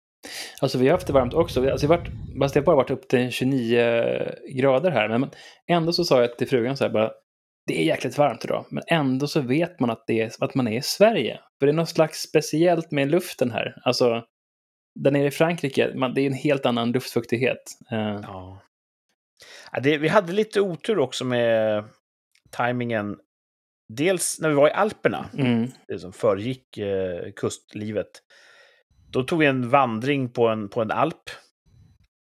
Alltså 0.61 0.77
vi 0.77 0.85
har 0.87 0.91
haft 0.91 1.07
det 1.07 1.13
varmt 1.13 1.33
också. 1.33 1.71
Alltså, 1.71 1.87
varit, 1.87 2.07
fast 2.39 2.53
det 2.53 2.59
har 2.59 2.65
bara 2.65 2.75
varit 2.75 2.91
upp 2.91 3.07
till 3.07 3.31
29 3.31 3.77
grader 4.49 4.91
här. 4.91 5.07
Men 5.17 5.29
ändå 5.67 5.93
så 5.93 6.03
sa 6.03 6.21
jag 6.21 6.37
till 6.37 6.47
frugan 6.47 6.77
så 6.77 6.83
här 6.83 6.91
bara, 6.91 7.11
det 7.67 7.81
är 7.81 7.85
jäkligt 7.85 8.17
varmt 8.17 8.45
idag. 8.45 8.65
Men 8.69 8.83
ändå 8.87 9.27
så 9.27 9.41
vet 9.41 9.79
man 9.79 9.89
att, 9.89 10.03
det 10.07 10.21
är, 10.21 10.31
att 10.39 10.55
man 10.55 10.67
är 10.67 10.77
i 10.77 10.81
Sverige. 10.81 11.39
För 11.59 11.65
det 11.65 11.71
är 11.71 11.75
något 11.75 11.89
slags 11.89 12.19
speciellt 12.19 12.91
med 12.91 13.11
luften 13.11 13.51
här. 13.51 13.81
Alltså, 13.83 14.23
där 14.99 15.11
nere 15.11 15.27
i 15.27 15.31
Frankrike, 15.31 15.91
man, 15.95 16.13
det 16.13 16.21
är 16.21 16.27
en 16.27 16.33
helt 16.33 16.65
annan 16.65 16.91
luftfuktighet. 16.91 17.63
Eh, 17.91 18.19
Ja. 18.23 18.61
Ja, 19.71 19.79
det, 19.79 19.97
vi 19.97 20.07
hade 20.07 20.33
lite 20.33 20.61
otur 20.61 20.99
också 20.99 21.25
med 21.25 21.83
tajmingen. 22.51 23.17
Dels 23.93 24.39
när 24.41 24.49
vi 24.49 24.55
var 24.55 24.67
i 24.67 24.71
Alperna, 24.71 25.29
mm, 25.37 25.67
det 25.87 25.99
som 25.99 26.13
föregick 26.13 26.77
eh, 26.77 27.31
kustlivet. 27.35 28.07
Då 29.15 29.23
tog 29.23 29.39
vi 29.39 29.45
en 29.45 29.69
vandring 29.69 30.29
på 30.29 30.47
en, 30.47 30.69
på 30.69 30.81
en 30.81 30.91
alp. 30.91 31.29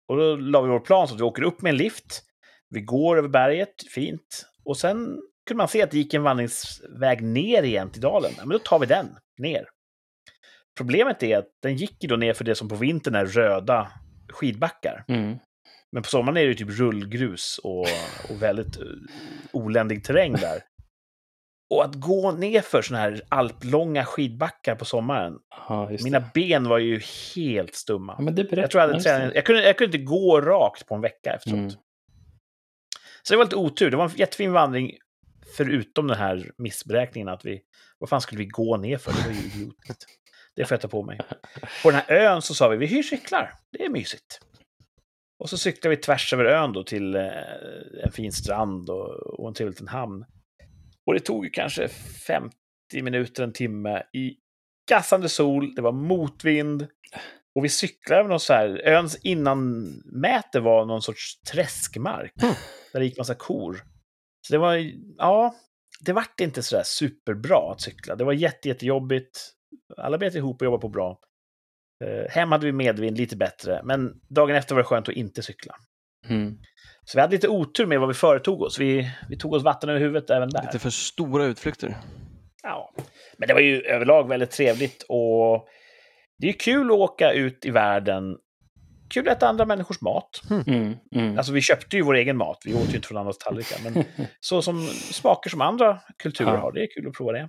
Och 0.09 0.17
då 0.17 0.37
la 0.37 0.63
vi 0.63 0.69
vår 0.69 0.81
plan 0.81 1.09
så 1.09 1.15
att 1.15 1.21
vi 1.21 1.25
åker 1.25 1.43
upp 1.43 1.63
med 1.63 1.71
en 1.71 1.77
lift. 1.77 2.23
Vi 2.71 2.81
går 2.81 3.19
över 3.19 3.29
berget, 3.29 3.75
fint. 3.95 4.47
Och 4.65 4.77
sen 4.77 4.97
kunde 5.47 5.59
man 5.59 5.69
se 5.69 5.83
att 5.83 5.91
det 5.91 5.99
gick 5.99 6.15
en 6.15 6.23
vandringsväg 6.23 7.23
ner 7.23 7.63
igen 7.63 7.91
till 7.91 8.01
dalen. 8.01 8.33
Men 8.39 8.49
då 8.49 8.59
tar 8.59 8.79
vi 8.79 8.87
den 8.87 9.07
ner. 9.39 9.65
Problemet 10.79 11.23
är 11.23 11.39
att 11.39 11.49
den 11.63 11.77
gick 11.77 12.03
ju 12.03 12.09
då 12.09 12.17
ner 12.17 12.33
för 12.33 12.45
det 12.45 12.55
som 12.55 12.69
på 12.69 12.77
vintern 12.77 13.15
är 13.15 13.27
röda 13.27 13.93
skidbackar. 14.29 15.05
mm. 15.09 15.39
Men 15.93 16.03
på 16.03 16.09
sommaren 16.09 16.37
är 16.37 16.47
det 16.47 16.55
typ 16.55 16.79
rullgrus 16.79 17.61
och, 17.65 17.87
och 18.31 18.43
väldigt 18.43 18.77
eh, 18.77 18.85
oländig 19.53 20.05
terräng 20.05 20.33
där. 20.33 20.63
Och 21.71 21.85
att 21.85 21.95
gå 21.95 22.33
ner 22.33 22.61
för 22.61 22.83
såna 22.83 22.99
här 23.01 23.21
alplånga 23.29 24.05
skidbackar 24.05 24.75
på 24.75 24.85
sommaren. 24.85 25.39
Just 25.91 26.05
Mina 26.05 26.31
ben 26.35 26.69
var 26.69 26.79
ju 26.79 27.01
helt 27.37 27.75
stumma. 27.75 28.17
Ja, 28.19 28.25
berättar 28.25 28.57
Jag 28.57 28.71
tror 28.71 28.83
jag 28.83 28.89
hade 28.89 29.03
träning. 29.03 29.31
Jag 29.35 29.45
kunde, 29.45 29.63
jag 29.63 29.79
kunde 29.79 29.99
inte 29.99 30.07
gå 30.07 30.41
rakt 30.41 30.87
på 30.87 30.95
en 30.95 31.01
vecka 31.01 31.33
efteråt. 31.33 31.59
Mm. 31.59 31.71
Så 33.23 33.35
det 33.35 33.37
var 33.37 33.45
lite 33.45 33.57
otur. 33.57 33.91
Det 33.91 33.97
var 33.97 34.05
en 34.05 34.17
jättefin 34.17 34.53
vandring, 34.53 34.93
förutom 35.57 36.07
den 36.07 36.19
här 36.19 36.51
missberäkningen 36.59 37.29
att 37.29 37.45
vi... 37.45 37.61
Vad 37.99 38.11
fan 38.11 38.21
skulle 38.21 38.39
vi 38.39 38.47
gå 38.47 38.77
ner 38.77 38.99
för? 38.99 39.13
Det 39.13 39.29
var 39.29 39.35
ju 39.35 39.47
idiotiskt. 39.47 40.07
Det 40.57 40.65
får 40.65 40.75
jag 40.75 40.81
ta 40.81 40.89
på 40.89 41.03
mig. 41.03 41.21
På 41.83 41.91
den 41.91 42.01
här 42.01 42.17
ön 42.17 42.43
så 42.43 42.55
sa 42.55 42.69
vi, 42.69 42.77
vi 42.77 42.87
hyr 42.87 43.03
cyklar. 43.03 43.55
Det 43.73 43.85
är 43.85 43.89
mysigt. 43.89 44.41
Och 45.39 45.51
så 45.51 45.59
cyklade 45.59 45.97
vi 45.97 46.03
tvärs 46.03 46.33
över 46.33 46.45
ön 46.45 46.73
då 46.73 46.85
till 46.85 47.15
eh, 47.15 47.23
en 48.05 48.13
fin 48.13 48.33
strand 48.33 48.91
och, 48.91 49.41
och 49.41 49.49
en 49.49 49.55
trevlig 49.55 49.73
liten 49.73 49.89
hamn. 49.89 50.25
Och 51.09 51.15
det 51.15 51.21
tog 51.21 51.53
kanske 51.53 51.89
50 52.27 52.53
minuter, 52.93 53.43
en 53.43 53.53
timme 53.53 54.03
i 54.13 54.37
gassande 54.89 55.29
sol. 55.29 55.75
Det 55.75 55.83
var 55.83 55.93
motvind. 55.93 56.87
Och 57.55 57.65
vi 57.65 57.69
cyklade 57.69 58.21
över 58.21 58.29
någon 58.31 58.41
så 58.41 58.53
här, 58.53 58.83
öns 58.85 59.17
innanmäte 59.17 60.61
var 60.61 60.87
någon 60.87 61.03
sorts 61.03 61.41
träskmark. 61.41 62.33
Där 62.93 63.01
det 63.01 63.05
gick 63.05 63.19
massa 63.19 63.35
kor. 63.35 63.83
Så 64.47 64.53
det 64.53 64.59
var, 64.59 64.93
ja, 65.19 65.55
det 66.01 66.13
vart 66.13 66.41
inte 66.41 66.63
sådär 66.63 66.83
superbra 66.85 67.73
att 67.73 67.81
cykla. 67.81 68.17
Det 68.17 68.25
var 68.25 68.33
jätte, 68.33 68.69
jättejobbigt. 68.69 69.51
Alla 69.97 70.19
bet 70.19 70.35
ihop 70.35 70.61
och 70.61 70.65
jobbade 70.65 70.81
på 70.81 70.89
bra. 70.89 71.21
Eh, 72.05 72.31
hem 72.31 72.53
hade 72.53 72.67
vi 72.67 72.73
medvind, 72.73 73.19
lite 73.19 73.37
bättre. 73.37 73.81
Men 73.85 74.21
dagen 74.29 74.57
efter 74.57 74.75
var 74.75 74.83
det 74.83 74.89
skönt 74.89 75.09
att 75.09 75.15
inte 75.15 75.43
cykla. 75.43 75.75
Mm. 76.29 76.59
Så 77.11 77.19
vi 77.19 77.21
hade 77.21 77.33
lite 77.33 77.49
otur 77.49 77.87
med 77.87 78.01
vad 78.01 78.09
vi 78.09 78.15
företog 78.15 78.63
oss. 78.63 78.79
Vi, 78.79 79.11
vi 79.29 79.37
tog 79.37 79.53
oss 79.53 79.63
vatten 79.63 79.89
över 79.91 80.01
huvudet 80.01 80.31
även 80.31 80.49
där. 80.51 80.63
Lite 80.63 80.79
för 80.79 80.91
stora 80.91 81.45
utflykter. 81.45 81.97
Ja. 82.63 82.95
Men 83.39 83.49
det 83.49 83.55
var 83.55 83.61
ju 83.61 83.83
överlag 83.83 84.29
väldigt 84.29 84.51
trevligt 84.51 85.05
och 85.09 85.69
det 86.39 86.47
är 86.47 86.53
ju 86.53 86.59
kul 86.59 86.87
att 86.91 86.97
åka 86.97 87.33
ut 87.33 87.65
i 87.65 87.71
världen. 87.71 88.37
Kul 89.11 89.29
att 89.29 89.37
äta 89.37 89.49
andra 89.49 89.65
människors 89.65 90.01
mat. 90.01 90.43
Mm. 90.51 90.97
Mm. 91.15 91.39
Alltså 91.39 91.53
vi 91.53 91.61
köpte 91.61 91.97
ju 91.97 92.03
vår 92.03 92.15
egen 92.15 92.37
mat, 92.37 92.59
vi 92.65 92.75
åt 92.75 92.93
ju 92.93 92.97
inte 92.97 93.09
från 93.09 93.19
andras 93.19 93.39
tallrikar. 93.39 93.91
Men 93.91 94.05
så 94.41 94.63
som 94.63 94.87
smaker 94.87 95.51
som 95.51 95.61
andra 95.61 95.99
kulturer 96.23 96.53
Ja. 96.55 96.57
har, 96.61 96.73
det 96.73 96.83
är 96.83 96.89
kul 96.95 97.09
att 97.09 97.15
prova 97.15 97.33
det. 97.33 97.41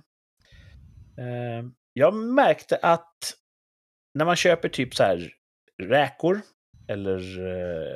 Eh, 1.18 1.64
Jag 1.92 2.14
märkte 2.14 2.76
att 2.82 3.14
när 4.14 4.24
man 4.24 4.36
köper 4.36 4.68
typ 4.68 4.94
så 4.94 5.02
här 5.02 5.28
räkor 5.82 6.40
eller 6.90 7.18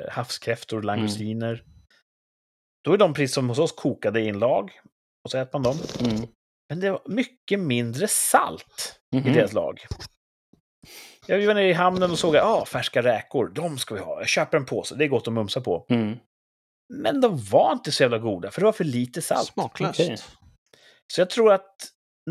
eh, 0.05 0.11
havskräftor, 0.13 0.81
langostiner. 0.81 1.63
Då 2.83 2.93
är 2.93 2.97
de 2.97 3.13
precis 3.13 3.33
som 3.35 3.49
hos 3.49 3.59
oss 3.59 3.71
kokade 3.71 4.21
i 4.21 4.29
en 4.29 4.39
lag. 4.39 4.71
Och 5.25 5.31
så 5.31 5.37
äter 5.37 5.59
man 5.59 5.63
dem. 5.63 5.77
Mm. 6.09 6.27
Men 6.69 6.79
det 6.79 6.91
var 6.91 7.01
mycket 7.05 7.59
mindre 7.59 8.07
salt 8.07 8.99
i 9.15 9.17
Mhm. 9.19 9.33
deras 9.33 9.53
lag. 9.53 9.79
Jag 11.27 11.47
var 11.47 11.53
nere 11.53 11.69
i 11.69 11.73
hamnen 11.73 12.11
och 12.11 12.19
såg 12.19 12.35
ah, 12.37 12.65
färska 12.65 13.01
räkor. 13.03 13.51
De 13.55 13.77
ska 13.77 13.95
vi 13.95 14.01
ha. 14.01 14.19
Jag 14.19 14.27
köper 14.27 14.57
en 14.57 14.65
påse. 14.65 14.95
Det 14.95 15.03
är 15.03 15.07
gott 15.07 15.27
att 15.27 15.33
mumsa 15.33 15.61
på. 15.61 15.85
Mm. 15.89 16.17
Men 16.93 17.21
de 17.21 17.37
var 17.37 17.71
inte 17.73 17.91
så 17.91 18.03
jävla 18.03 18.17
goda, 18.17 18.51
för 18.51 18.61
det 18.61 18.65
var 18.65 18.71
för 18.71 18.83
lite 18.83 19.21
salt. 19.21 19.47
Smaklöst. 19.47 19.99
Okej. 19.99 20.17
Så 21.13 21.21
jag 21.21 21.29
tror 21.29 21.53
att 21.53 21.75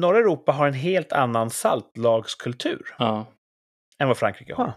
norra 0.01 0.19
Europa 0.19 0.53
har 0.53 0.67
en 0.69 0.75
helt 0.75 1.13
annan 1.13 1.51
saltlagskultur 1.51 2.95
Ja. 2.99 3.27
än 3.99 4.09
vad 4.09 4.19
Frankrike 4.19 4.55
har. 4.55 4.73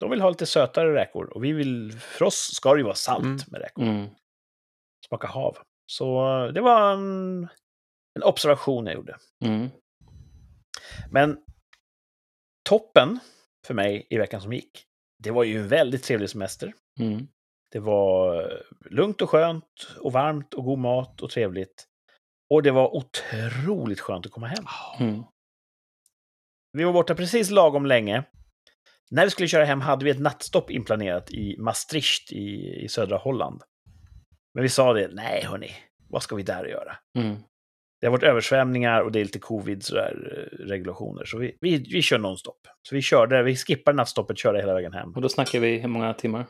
De 0.00 0.10
vill 0.10 0.20
ha 0.20 0.28
lite 0.28 0.46
sötare 0.46 0.94
räkor 0.94 1.24
och 1.34 1.44
vi 1.44 1.52
vill, 1.52 1.92
för 2.00 2.24
oss 2.24 2.54
ska 2.54 2.72
det 2.72 2.78
ju 2.78 2.84
vara 2.84 2.94
salt 2.94 3.24
Mm. 3.24 3.38
med 3.48 3.60
räkor. 3.60 3.82
Mm. 3.84 4.08
Smaka 5.08 5.26
hav. 5.26 5.58
Så 5.92 6.38
eh, 6.46 6.52
det 6.52 6.60
var 6.60 6.92
en, 6.92 7.48
en 8.14 8.22
observation 8.22 8.86
jag 8.86 8.94
gjorde. 8.94 9.16
Mm. 9.44 9.68
Men 11.10 11.38
toppen 12.68 13.18
för 13.66 13.74
mig 13.74 14.06
i 14.10 14.18
veckan 14.18 14.40
som 14.40 14.52
gick, 14.52 14.84
det 15.22 15.30
var 15.30 15.44
ju 15.44 15.58
en 15.60 15.68
väldigt 15.68 16.04
trevlig 16.04 16.30
semester. 16.30 16.72
Mm. 17.00 17.26
Det 17.72 17.78
var 17.78 18.42
eh, 18.42 18.58
lugnt 18.90 19.22
och 19.22 19.30
skönt 19.30 19.96
och 20.00 20.12
varmt 20.12 20.54
och 20.54 20.64
god 20.64 20.78
mat 20.78 21.20
och 21.22 21.30
trevligt. 21.30 21.86
Och 22.54 22.62
det 22.62 22.70
var 22.70 22.96
otroligt 22.96 24.00
skönt 24.00 24.26
att 24.26 24.32
komma 24.32 24.46
hem. 24.46 24.64
Mm. 25.00 25.22
Vi 26.72 26.84
var 26.84 26.92
borta 26.92 27.14
precis 27.14 27.50
lagom 27.50 27.86
länge. 27.86 28.24
När 29.10 29.24
vi 29.24 29.30
skulle 29.30 29.48
köra 29.48 29.64
hem 29.64 29.80
hade 29.80 30.04
vi 30.04 30.10
ett 30.10 30.20
nattstopp 30.20 30.70
inplanerat 30.70 31.30
i 31.30 31.56
Maastricht 31.58 32.32
i, 32.32 32.74
i 32.84 32.88
södra 32.88 33.16
Holland. 33.16 33.62
Men 34.54 34.62
vi 34.62 34.68
sa 34.68 34.92
det, 34.92 35.08
nej 35.12 35.44
hörni, 35.44 35.70
vad 36.08 36.22
ska 36.22 36.36
vi 36.36 36.42
där 36.42 36.64
göra? 36.64 36.96
Mm. 37.18 37.36
Det 38.00 38.06
har 38.06 38.12
varit 38.12 38.22
översvämningar 38.22 39.00
och 39.00 39.12
det 39.12 39.20
är 39.20 39.24
lite 39.24 39.38
covid 39.38 39.82
sådär, 39.84 40.32
eh, 40.32 40.36
regulationer. 40.66 41.24
Så 41.24 41.38
vi, 41.38 41.56
vi, 41.60 41.76
vi 41.78 42.02
kör 42.02 42.18
nonstop. 42.18 42.66
Så 42.88 42.94
vi 42.94 43.02
körde, 43.02 43.42
vi 43.42 43.56
skippade 43.56 43.96
nattstoppet, 43.96 44.38
körde 44.38 44.60
hela 44.60 44.74
vägen 44.74 44.92
hem. 44.92 45.12
Och 45.14 45.20
då 45.22 45.28
snackar 45.28 45.60
vi 45.60 45.78
hur 45.78 45.88
många 45.88 46.14
timmar? 46.14 46.46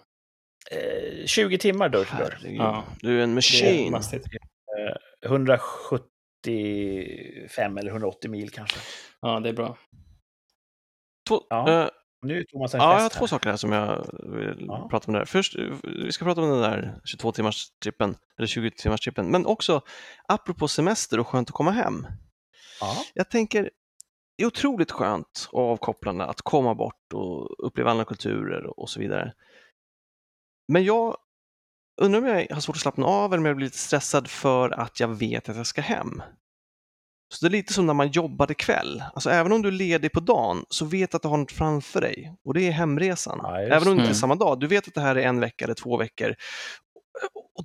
Eh, 0.71 1.27
20 1.27 1.59
timmar 1.59 1.89
dörr 1.89 2.05
till 2.05 2.17
dörr. 2.19 2.39
Ja. 2.43 2.85
Du 3.01 3.19
är 3.19 3.23
en 3.25 3.31
är 3.31 3.35
machine. 3.35 3.91
mastigt. 3.91 4.27
175 5.27 7.79
eller 7.79 7.91
180 7.91 8.31
mil 8.31 8.51
kanske. 8.51 8.79
Ja, 9.21 9.41
det 9.41 9.49
är 9.49 9.53
bra. 9.53 9.77
Två, 11.29 11.41
Ja. 11.51 11.83
eh, 11.83 11.89
Nu 12.23 12.45
Thomas 12.45 12.75
en 12.75 12.81
ja, 12.81 12.95
jag 12.95 13.01
har 13.03 13.09
två 13.09 13.27
saker 13.27 13.51
här 13.51 13.57
som 13.57 13.73
jag 13.73 14.07
vill 14.37 14.65
Ja. 14.67 14.89
prata 14.91 15.07
om 15.07 15.13
där. 15.15 15.25
Först, 15.25 15.57
vi 15.85 16.13
ska 16.13 16.25
prata 16.25 16.41
om 16.43 16.51
den 16.51 16.61
där 16.61 17.01
22-timmars-trippen, 17.05 18.17
eller 18.39 18.47
20-timmars-trippen, 18.47 19.23
men 19.31 19.47
också 19.47 19.83
apropå 20.29 20.69
semester 20.69 21.21
och 21.21 21.27
skönt 21.29 21.49
att 21.49 21.55
komma 21.55 21.71
hem. 21.71 22.07
Ja. 22.81 22.97
Jag 23.15 23.31
tänker, 23.31 23.71
det 24.37 24.43
är 24.43 24.47
otroligt 24.47 24.91
skönt 24.91 25.49
och 25.53 25.71
avkopplande 25.71 26.25
att 26.25 26.43
komma 26.43 26.75
bort 26.75 27.13
och 27.15 27.67
uppleva 27.67 27.91
andra 27.91 28.05
kulturer 28.05 28.81
och 28.81 28.91
så 28.91 29.01
vidare. 29.01 29.33
Men 30.69 30.85
jag 30.85 31.17
undrar 32.01 32.21
om 32.21 32.27
jag 32.27 32.47
har 32.51 32.61
svårt 32.61 32.77
att 32.77 32.83
slappna 32.83 33.07
av 33.07 33.33
eller 33.33 33.39
om 33.41 33.47
jag 33.47 33.57
blir 33.57 33.67
lite 33.67 33.79
stressad 33.79 34.31
för 34.31 34.71
att 34.71 35.01
jag 35.01 35.09
vet 35.09 35.49
att 35.49 35.57
jag 35.57 35.67
ska 35.67 35.81
hem. 35.81 36.23
Så 37.33 37.45
det 37.45 37.49
är 37.49 37.51
lite 37.51 37.73
som 37.73 37.87
när 37.87 37.95
man 37.95 38.09
jobbade 38.09 38.55
kväll. 38.55 39.05
Alltså 39.15 39.31
även 39.31 39.53
om 39.53 39.63
du 39.63 39.69
är 39.69 39.73
ledig 39.73 40.13
på 40.13 40.21
dagen 40.21 40.65
så 40.69 40.85
vet 40.85 41.11
du 41.11 41.17
att 41.17 41.23
du 41.23 41.29
har 41.29 41.37
något 41.37 41.53
framför 41.53 42.01
dig 42.01 42.35
och 42.45 42.55
det 42.55 42.69
är 42.69 42.71
hemresan. 42.73 43.41
Ja, 43.43 43.59
även 43.61 43.79
om 43.79 43.85
det 43.85 43.91
inte 43.91 44.05
är 44.05 44.09
det. 44.09 44.15
samma 44.15 44.35
dag. 44.35 44.61
Du 44.61 44.67
vet 44.67 44.89
att 44.89 44.95
det 44.95 45.01
här 45.01 45.17
är 45.17 45.23
en 45.23 45.41
vecka 45.41 45.65
eller 45.65 45.75
två 45.75 45.97
veckor. 45.97 46.35
Och 47.35 47.65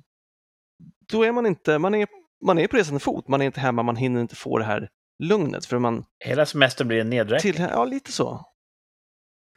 då 1.12 1.22
är 1.22 1.32
man 1.32 1.46
inte, 1.46 1.78
man 1.78 1.94
är, 1.94 2.08
man 2.44 2.58
är 2.58 2.66
på 2.66 2.76
resande 2.76 3.00
fot, 3.00 3.28
man 3.28 3.42
är 3.42 3.46
inte 3.46 3.60
hemma, 3.60 3.82
man 3.82 3.96
hinner 3.96 4.20
inte 4.20 4.36
få 4.36 4.58
det 4.58 4.64
här 4.64 4.88
lugnet 5.22 5.66
för 5.66 5.78
man 5.78 6.04
Hela 6.24 6.46
semestern 6.46 6.88
blir 6.88 7.00
en 7.00 7.10
nedräkning. 7.10 7.52
till, 7.52 7.62
ja 7.70 7.84
lite 7.84 8.12
så. 8.12 8.44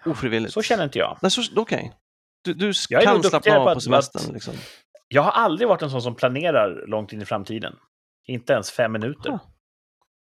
Ofrivilligt. 0.06 0.54
Så 0.54 0.62
känner 0.62 0.84
inte 0.84 1.00
jag. 1.00 1.18
Nej, 1.22 1.32
så, 1.32 1.42
okej. 1.56 1.94
Du, 2.44 2.54
du 2.54 2.72
Jag 2.90 3.06
nog 3.06 3.14
kan 3.14 3.24
slappna 3.30 3.58
av 3.60 3.74
på 3.74 3.80
semestern. 3.80 4.22
att- 4.28 4.34
Liksom. 4.34 4.54
Jag 5.08 5.22
har 5.22 5.32
aldrig 5.32 5.68
varit 5.68 5.82
en 5.82 5.90
sån 5.92 6.02
som 6.02 6.16
planerar 6.16 6.88
långt 6.88 7.14
in 7.14 7.22
i 7.22 7.26
framtiden. 7.26 7.76
Inte 8.28 8.54
ens 8.54 8.72
fem 8.72 8.92
minuter. 8.92 9.30
Ah. 9.32 9.40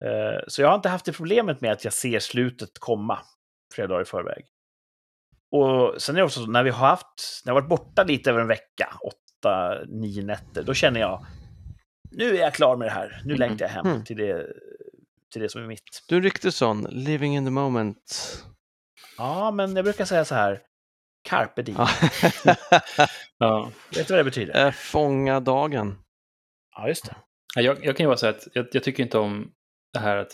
Eh, 0.05 0.39
Så 0.47 0.61
jag 0.61 0.67
har 0.67 0.75
inte 0.75 0.89
haft 0.89 1.05
det 1.05 1.13
problemet 1.13 1.61
med 1.61 1.71
att 1.71 1.83
jag 1.83 1.93
ser 1.93 2.19
slutet 2.19 2.69
komma 2.79 3.19
flera 3.75 3.87
dagar 3.87 4.01
i 4.01 4.05
förväg. 4.05 4.45
Och 5.51 6.01
sen 6.01 6.15
är 6.15 6.19
det 6.19 6.25
också 6.25 6.39
så, 6.45 6.51
när 6.51 6.63
vi 6.63 6.69
har 6.69 6.87
haft, 6.87 7.41
när 7.45 7.49
jag 7.49 7.55
har 7.55 7.61
varit 7.61 7.69
borta 7.69 8.03
lite 8.03 8.29
över 8.29 8.41
en 8.41 8.47
vecka, 8.47 8.93
åtta, 9.03 9.77
nio 9.87 10.23
nätter, 10.23 10.63
då 10.63 10.73
känner 10.73 10.99
jag, 10.99 11.25
nu 12.11 12.35
är 12.37 12.41
jag 12.41 12.53
klar 12.53 12.77
med 12.77 12.87
det 12.87 12.91
här. 12.91 13.21
Nu 13.25 13.35
längtar 13.35 13.65
jag 13.65 13.69
hem 13.71 13.85
Mm. 13.87 14.03
till, 14.03 14.17
det, 14.17 14.47
till 15.33 15.41
det 15.41 15.49
som 15.49 15.63
är 15.63 15.67
mitt. 15.67 16.03
Du 16.07 16.15
är 16.15 16.19
en 16.19 16.23
riktig 16.23 16.53
sån, 16.53 16.87
living 16.89 17.35
in 17.37 17.45
the 17.45 17.51
moment. 17.51 18.43
Ja, 19.17 19.51
men 19.51 19.75
jag 19.75 19.85
brukar 19.85 20.05
säga 20.05 20.25
så 20.25 20.35
här. 20.35 20.61
Carpe 21.29 21.61
diem. 21.61 21.77
Ja. 23.37 23.71
Vet 23.95 24.07
du 24.07 24.13
vad 24.13 24.19
det 24.19 24.23
betyder? 24.23 24.65
Eh, 24.65 24.71
Fånga 24.71 25.39
dagen. 25.39 25.99
Ja, 26.75 26.87
just 26.87 27.05
det. 27.05 27.15
Ja, 27.55 27.61
Jag, 27.61 27.85
jag 27.85 27.97
kan 27.97 28.03
ju 28.03 28.07
vara 28.07 28.17
så 28.17 28.27
att 28.27 28.47
jag, 28.53 28.67
jag 28.71 28.83
tycker 28.83 29.03
inte 29.03 29.17
om 29.17 29.51
det 29.93 29.99
här 29.99 30.17
att 30.17 30.33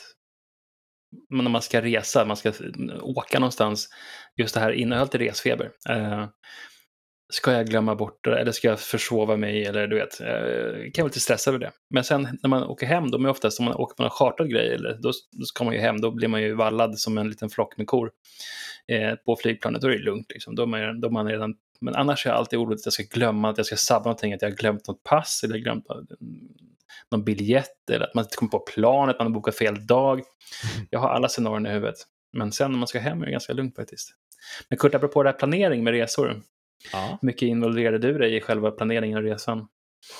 när 1.29 1.49
man 1.49 1.61
ska 1.61 1.81
resa, 1.81 2.25
man 2.25 2.37
ska 2.37 2.51
mm, 2.59 2.99
åka 3.01 3.39
någonstans, 3.39 3.89
just 4.35 4.53
det 4.53 4.59
här 4.59 4.71
innehållet 4.71 5.15
i 5.15 5.17
resfeber. 5.17 5.71
Eh, 5.89 6.25
ska 7.33 7.51
jag 7.51 7.67
glömma 7.67 7.95
bort 7.95 8.23
det 8.23 8.39
eller 8.39 8.51
ska 8.51 8.67
jag 8.67 8.79
försova 8.79 9.37
mig 9.37 9.65
eller 9.65 9.87
du 9.87 9.95
vet, 9.95 10.21
eh, 10.21 10.91
kan 10.93 11.03
vara 11.03 11.07
lite 11.07 11.19
stressad 11.19 11.53
över 11.53 11.65
det. 11.65 11.71
Men 11.89 12.03
sen 12.03 12.39
när 12.41 12.49
man 12.49 12.63
åker 12.63 12.85
hem, 12.87 13.11
då 13.11 13.17
är 13.17 13.27
oftast 13.27 13.59
om 13.59 13.65
man 13.65 13.75
åker 13.75 13.95
på 13.95 14.03
någon 14.03 14.09
chartrad 14.09 14.49
grej, 14.49 14.73
eller, 14.73 14.93
då, 15.01 15.11
då 15.31 15.45
ska 15.45 15.63
man 15.63 15.73
ju 15.73 15.79
hem, 15.79 16.01
då 16.01 16.11
blir 16.11 16.27
man 16.27 16.41
ju 16.41 16.53
vallad 16.53 16.99
som 16.99 17.17
en 17.17 17.29
liten 17.29 17.49
flock 17.49 17.77
med 17.77 17.87
kor 17.87 18.11
eh, 18.87 19.15
på 19.15 19.35
flygplanet, 19.35 19.81
då 19.81 19.87
är 19.87 19.91
det 19.91 20.03
lugnt 20.03 20.31
liksom. 20.33 20.55
Då 20.55 20.61
är 20.63 20.67
man, 20.67 21.01
då 21.01 21.07
är 21.07 21.11
man 21.11 21.27
redan, 21.27 21.55
men 21.81 21.95
annars 21.95 22.25
är 22.25 22.29
jag 22.29 22.37
alltid 22.37 22.59
orolig 22.59 22.75
att 22.75 22.85
jag 22.85 22.93
ska 22.93 23.03
glömma, 23.03 23.49
att 23.49 23.57
jag 23.57 23.65
ska 23.65 23.75
sabba 23.75 24.03
någonting, 24.03 24.33
att 24.33 24.41
jag 24.41 24.49
har 24.49 24.55
glömt 24.55 24.87
något 24.87 25.03
pass 25.03 25.41
eller 25.43 25.57
glömt 25.57 25.85
mm, 25.89 26.07
någon 27.11 27.23
biljett 27.23 27.89
eller 27.91 28.05
att 28.05 28.13
man 28.15 28.23
inte 28.23 28.35
kommer 28.35 28.49
på 28.49 28.59
planet, 28.59 29.15
man 29.19 29.27
har 29.27 29.33
bokat 29.33 29.55
fel 29.57 29.87
dag. 29.87 30.21
Jag 30.89 30.99
har 30.99 31.09
alla 31.09 31.29
scenarion 31.29 31.65
i 31.65 31.69
huvudet. 31.69 31.95
Men 32.33 32.51
sen 32.51 32.71
när 32.71 32.77
man 32.79 32.87
ska 32.87 32.99
hem 32.99 33.21
är 33.21 33.25
det 33.25 33.31
ganska 33.31 33.53
lugnt 33.53 33.75
faktiskt. 33.75 34.09
Men 34.69 34.77
Kurt, 34.77 34.95
apropå 34.95 35.23
det 35.23 35.29
här 35.29 35.37
planering 35.37 35.83
med 35.83 35.93
resor. 35.93 36.41
Ja, 36.91 37.17
Hur 37.21 37.25
mycket 37.27 37.41
involverade 37.47 37.97
du 37.97 38.17
dig 38.17 38.35
i 38.35 38.41
själva 38.41 38.71
planeringen 38.71 39.17
av 39.17 39.23
resan? 39.23 39.67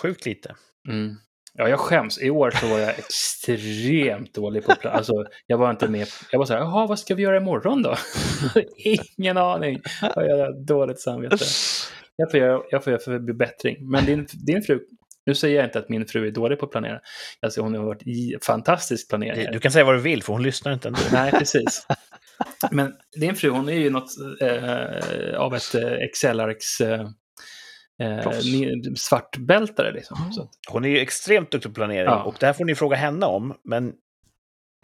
sjukt 0.02 0.26
lite. 0.26 0.56
Mm. 0.88 1.16
Ja, 1.54 1.70
jag 1.70 1.80
skäms. 1.80 2.22
I 2.22 2.30
år 2.30 2.52
så 2.52 2.68
var 2.68 2.80
jag 2.80 2.90
extremt 3.00 4.34
dålig 4.34 4.66
på 4.66 4.76
plan. 4.76 4.94
Alltså, 4.96 5.14
jag 5.48 5.58
var 5.58 5.70
inte 5.72 5.88
med. 5.88 6.08
Jag 6.32 6.40
var 6.40 6.46
så 6.46 6.54
här, 6.54 6.60
jaha, 6.60 6.88
vad 6.88 7.00
ska 7.00 7.16
vi 7.16 7.24
göra 7.24 7.38
imorgon 7.38 7.82
då? 7.82 7.96
Ingen 9.18 9.38
aning. 9.38 9.82
Ja, 10.02 10.12
Jag 10.26 10.38
har 10.38 10.66
dåligt 10.66 11.00
samvete. 11.00 11.38
Jag 12.16 12.32
får 12.32 12.40
göra, 12.40 12.62
jag 12.70 12.84
får 12.84 12.92
göra 12.94 13.02
förbättring. 13.02 13.90
Men 13.92 14.06
din, 14.06 14.28
din 14.46 14.62
fru, 14.62 14.80
nu 15.26 15.36
säger 15.36 15.56
jag 15.56 15.66
inte 15.66 15.80
att 15.80 15.90
min 15.90 16.06
fru 16.06 16.28
är 16.28 16.32
dålig 16.32 16.60
på 16.60 16.66
att 16.66 16.72
planera. 16.72 17.00
Alltså, 17.42 17.62
hon 17.62 17.76
har 17.76 17.84
varit 17.84 18.46
fantastisk 18.46 19.10
planerare. 19.10 19.52
Du 19.52 19.60
kan 19.60 19.72
säga 19.72 19.86
vad 19.86 19.96
du 19.96 20.02
vill, 20.02 20.24
för 20.24 20.34
hon 20.34 20.44
lyssnar 20.44 20.74
inte 20.74 20.88
ändå. 20.88 21.00
Nej, 21.12 21.32
precis. 21.32 21.88
Men 22.72 22.94
din 23.22 23.36
fru, 23.36 23.50
hon 23.50 23.70
är 23.70 23.74
ju 23.74 23.90
något 23.90 24.10
eh, 24.42 25.40
av 25.40 25.56
ett 25.56 25.76
eh, 25.76 25.92
Excel-arks 25.92 26.82
eh, 26.82 27.02
eh, 28.02 28.32
svartbältare. 28.96 29.92
Liksom. 29.92 30.18
Att, 30.22 30.50
Hon 30.70 30.86
är 30.86 30.90
ju 30.90 31.00
extremt 31.00 31.52
duktig 31.52 31.72
på 31.72 31.76
planering 31.76 32.06
Ja. 32.06 32.24
och 32.24 32.36
det 32.40 32.46
här 32.46 32.54
får 32.54 32.66
ni 32.66 32.76
fråga 32.76 32.96
henne 32.98 33.26
om. 33.26 33.56
Men 33.64 33.94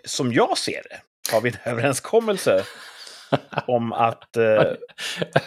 som 0.06 0.34
jag 0.34 0.58
ser 0.58 0.82
det 0.90 1.02
har 1.34 1.42
vi 1.42 1.50
en 1.50 1.56
överenskommelse 1.72 2.64
om 3.68 3.94
att 3.94 4.38
eh, 4.38 4.44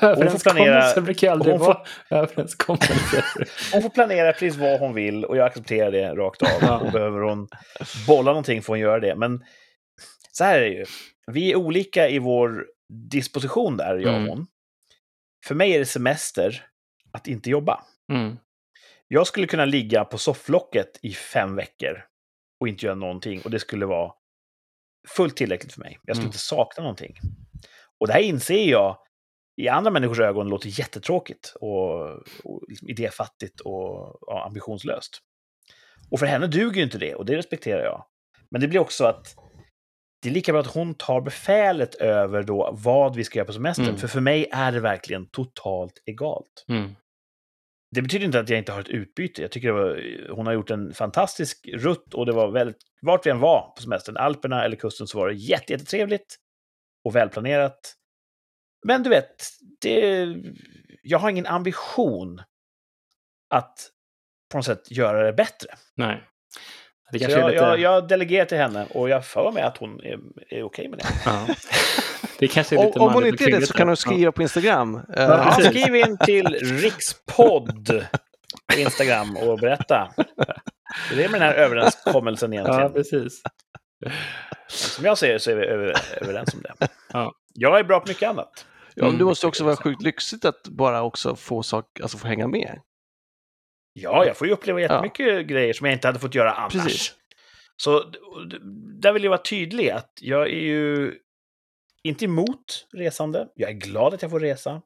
överenskommelser 0.01 1.01
brukar 1.01 1.33
aldrig 1.33 1.59
vara 1.59 1.79
överenskommelser. 2.11 3.25
hon 3.73 3.83
får 3.83 3.91
planera 3.91 4.33
precis 4.33 4.57
vad 4.57 4.81
hon 4.81 4.95
vill 4.95 5.25
och 5.25 5.37
jag 5.37 5.47
accepterar 5.47 5.91
det 5.93 6.15
rakt 6.15 6.43
av. 6.43 6.83
Och 6.83 6.93
behöver 6.93 7.21
hon 7.21 7.49
bolla 8.07 8.31
någonting 8.31 8.63
får 8.63 8.73
hon 8.73 8.81
göra 8.81 9.01
det. 9.01 9.15
Men 9.17 9.45
så 10.33 10.45
här 10.45 10.59
är 10.59 10.61
det 10.61 10.69
ju. 10.77 10.85
Vi 11.27 11.53
är 11.53 11.57
olika 11.57 12.09
i 12.09 12.19
vår 12.19 12.67
disposition 13.11 13.77
där, 13.77 13.97
jag 13.97 14.09
och 14.15 14.19
Mm. 14.21 14.29
hon. 14.29 14.47
För 15.47 15.55
mig 15.55 15.75
är 15.75 15.79
det 15.79 15.87
semester 15.87 16.65
att 17.13 17.27
inte 17.27 17.51
jobba. 17.51 17.85
Mm. 18.13 18.37
Jag 19.09 19.27
skulle 19.27 19.47
kunna 19.47 19.65
ligga 19.65 20.05
på 20.05 20.19
sofflocket 20.19 20.99
i 21.03 21.13
fem 21.15 21.57
veckor 21.57 22.05
och 22.61 22.69
inte 22.69 22.87
göra 22.87 22.95
någonting. 22.97 23.41
Och 23.45 23.51
det 23.51 23.59
skulle 23.61 23.87
vara 23.87 24.13
fullt 25.09 25.37
tillräckligt 25.37 25.73
för 25.73 25.81
mig. 25.81 25.99
Jag 26.03 26.17
skulle 26.17 26.25
Mm. 26.25 26.29
inte 26.29 26.39
sakna 26.39 26.83
någonting. 26.83 27.17
Och 28.01 28.07
det 28.07 28.13
här 28.13 28.21
inser 28.21 28.65
jag 28.71 28.99
i 29.57 29.69
andra 29.69 29.91
människors 29.91 30.21
ögon 30.21 30.49
låter 30.49 30.79
jättetråkigt 30.81 31.55
och, 31.61 32.03
och 32.45 32.65
liksom 32.69 32.89
idéfattigt 32.89 33.61
och 33.61 34.19
ja, 34.21 34.45
ambitionslöst. 34.47 35.19
Och 36.11 36.19
för 36.19 36.27
henne 36.27 36.47
duger 36.47 36.77
ju 36.77 36.83
inte 36.83 36.99
det 36.99 37.15
och 37.15 37.27
det 37.27 37.37
respekterar 37.37 37.85
jag. 37.85 38.05
Men 38.51 38.61
det 38.61 38.69
blir 38.69 38.81
också 38.81 39.05
att 39.05 39.37
det 40.23 40.29
är 40.29 40.33
lika 40.33 40.53
bra 40.53 40.61
att 40.61 40.75
hon 40.75 40.95
tar 40.95 41.21
befälet 41.21 41.95
över 41.95 42.43
då 42.43 42.71
vad 42.73 43.17
vi 43.17 43.25
ska 43.25 43.39
göra 43.39 43.47
på 43.47 43.53
semestern. 43.53 43.87
Mm. 43.87 43.97
För 43.97 44.09
för 44.09 44.21
mig 44.21 44.47
är 44.53 44.73
det 44.73 44.81
verkligen 44.81 45.27
totalt 45.27 46.03
egalt. 46.07 46.65
Mm. 46.69 46.95
Det 47.95 48.03
betyder 48.03 48.27
inte 48.27 48.41
att 48.41 48.49
jag 48.49 48.59
inte 48.59 48.73
har 48.73 48.81
ett 48.81 48.89
utbyte. 48.89 49.43
Jag 49.43 49.51
tycker 49.51 49.69
det 49.69 49.75
var, 49.75 50.01
hon 50.31 50.47
har 50.47 50.53
gjort 50.53 50.71
en 50.71 50.95
fantastisk 50.95 51.69
rutt 51.73 52.15
och 52.15 52.27
det 52.27 52.33
var 52.33 52.51
väldigt, 52.51 52.77
vart 53.03 53.27
vi 53.27 53.31
än 53.31 53.41
var 53.41 53.73
på 53.77 53.83
semestern, 53.83 54.17
Alperna 54.17 54.65
eller 54.65 54.77
kusten, 54.77 55.07
så 55.07 55.19
var 55.19 55.29
det 55.29 55.35
jätte, 55.35 55.73
jättetrevligt 55.73 56.37
och 57.05 57.17
välplanerat. 57.17 57.95
Men 58.87 59.03
du 59.03 59.11
vet, 59.11 59.49
det, 59.81 60.27
jag 61.03 61.19
har 61.19 61.31
ingen 61.31 61.47
ambition 61.47 62.43
att 63.51 63.91
på 64.51 64.59
något 64.59 64.67
sätt 64.67 64.91
göra 64.91 65.23
det 65.27 65.33
bättre. 65.33 65.69
Nej. 65.97 66.23
Det 67.13 67.19
kanske 67.19 67.39
är 67.39 67.41
jag, 67.41 67.51
lite... 67.51 67.65
jag, 67.65 67.79
jag 67.81 68.09
delegerar 68.09 68.45
till 68.45 68.59
henne 68.59 68.87
och 68.91 69.09
jag 69.09 69.25
för 69.27 69.53
mig 69.53 69.63
att 69.63 69.77
hon 69.77 70.01
är, 70.01 70.19
är 70.49 70.63
okej 70.63 70.89
med 70.89 70.99
det. 70.99 71.07
Ja. 71.25 71.47
Det 72.39 72.49
kanske 72.49 72.77
är 72.77 72.79
Om, 72.79 72.87
lite 72.87 72.99
om 72.99 73.13
hon 73.13 73.27
inte 73.27 73.45
är 73.45 73.61
det 73.61 73.67
så 73.67 73.73
kan 73.75 73.89
hon 73.89 73.97
skriva 73.97 74.33
på 74.33 74.43
Instagram. 74.43 75.01
Ja, 75.09 75.23
Ja, 75.23 75.55
precis. 75.57 75.71
skriv 75.71 75.97
in 75.97 76.19
till 76.19 76.47
rikspodd 76.55 78.07
på 78.73 78.81
Instagram 78.81 79.37
och 79.37 79.59
berätta. 79.59 80.15
Det 81.17 81.25
är 81.25 81.29
med 81.29 81.41
den 81.41 81.49
här 81.49 81.55
överenskommelsen 81.55 82.53
egentligen. 82.53 82.81
ja, 82.81 82.89
precis. 82.89 83.43
Som 84.69 85.05
jag 85.05 85.19
ser 85.19 85.39
så 85.39 85.51
är 85.51 85.55
vi 85.57 85.67
över, 85.67 85.95
överens 86.23 86.55
om 86.55 86.63
det. 86.63 86.89
Ja. 87.13 87.33
Jag 87.55 87.79
är 87.79 87.85
bra 87.85 88.01
på 88.01 88.09
mycket 88.09 88.29
annat. 88.29 88.67
Ja, 88.95 89.03
men 89.05 89.13
det 89.13 89.17
Mm. 89.17 89.27
måste 89.27 89.47
också 89.47 89.65
vara 89.65 89.77
sjukt 89.77 90.03
lyxigt 90.03 90.45
att 90.45 90.63
bara 90.69 91.03
också 91.03 91.37
få, 91.37 91.63
sak, 91.63 92.01
alltså 92.01 92.19
få 92.19 92.27
hänga 92.27 92.47
med. 92.49 92.81
Ja, 93.93 94.27
jag 94.27 94.37
får 94.37 94.47
ju 94.47 94.53
uppleva 94.53 94.81
jättemycket 94.81 95.47
grejer 95.47 95.73
som 95.73 95.87
jag 95.87 95.95
inte 95.95 96.09
hade 96.09 96.19
fått 96.19 96.35
göra 96.35 96.53
annars. 96.53 96.73
Precis. 96.73 97.15
Så 97.77 98.13
där 99.03 99.13
vill 99.13 99.25
jag 99.25 99.31
vara 99.31 99.43
tydlig 99.43 99.91
att 99.91 100.13
jag 100.21 100.43
är 100.43 100.61
ju 100.61 101.15
inte 102.03 102.25
emot 102.25 102.87
resande. 102.93 103.49
Jag 103.55 103.71
är 103.71 103.75
glad 103.75 104.15
att 104.15 104.23
jag 104.23 104.31
får 104.31 104.41
resa. 104.41 104.83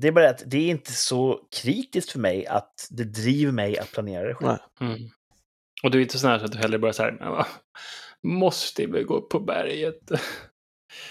Det 0.00 0.08
är 0.08 0.12
bara 0.12 0.30
att 0.30 0.42
det 0.46 0.58
är 0.58 0.68
inte 0.70 0.92
så 0.92 1.48
kritiskt 1.62 2.10
för 2.12 2.18
mig 2.18 2.46
att 2.46 2.86
det 2.90 3.04
driver 3.04 3.52
mig 3.52 3.78
att 3.78 3.92
planera 3.92 4.28
det 4.28 4.34
själv. 4.34 4.58
Mm. 4.80 4.98
Och 5.82 5.90
du 5.90 5.98
är 5.98 6.02
inte 6.02 6.18
sån 6.18 6.30
här 6.30 6.38
så 6.38 6.44
att 6.44 6.52
du 6.52 6.58
hellre 6.58 6.78
bara 6.78 6.92
så 6.92 7.02
här, 7.02 7.12
"Men 7.12 7.30
vad, 7.30 7.46
måste 8.22 8.86
vi 8.86 9.02
gå 9.02 9.14
upp 9.14 9.28
på 9.28 9.40
berget? 9.40 10.10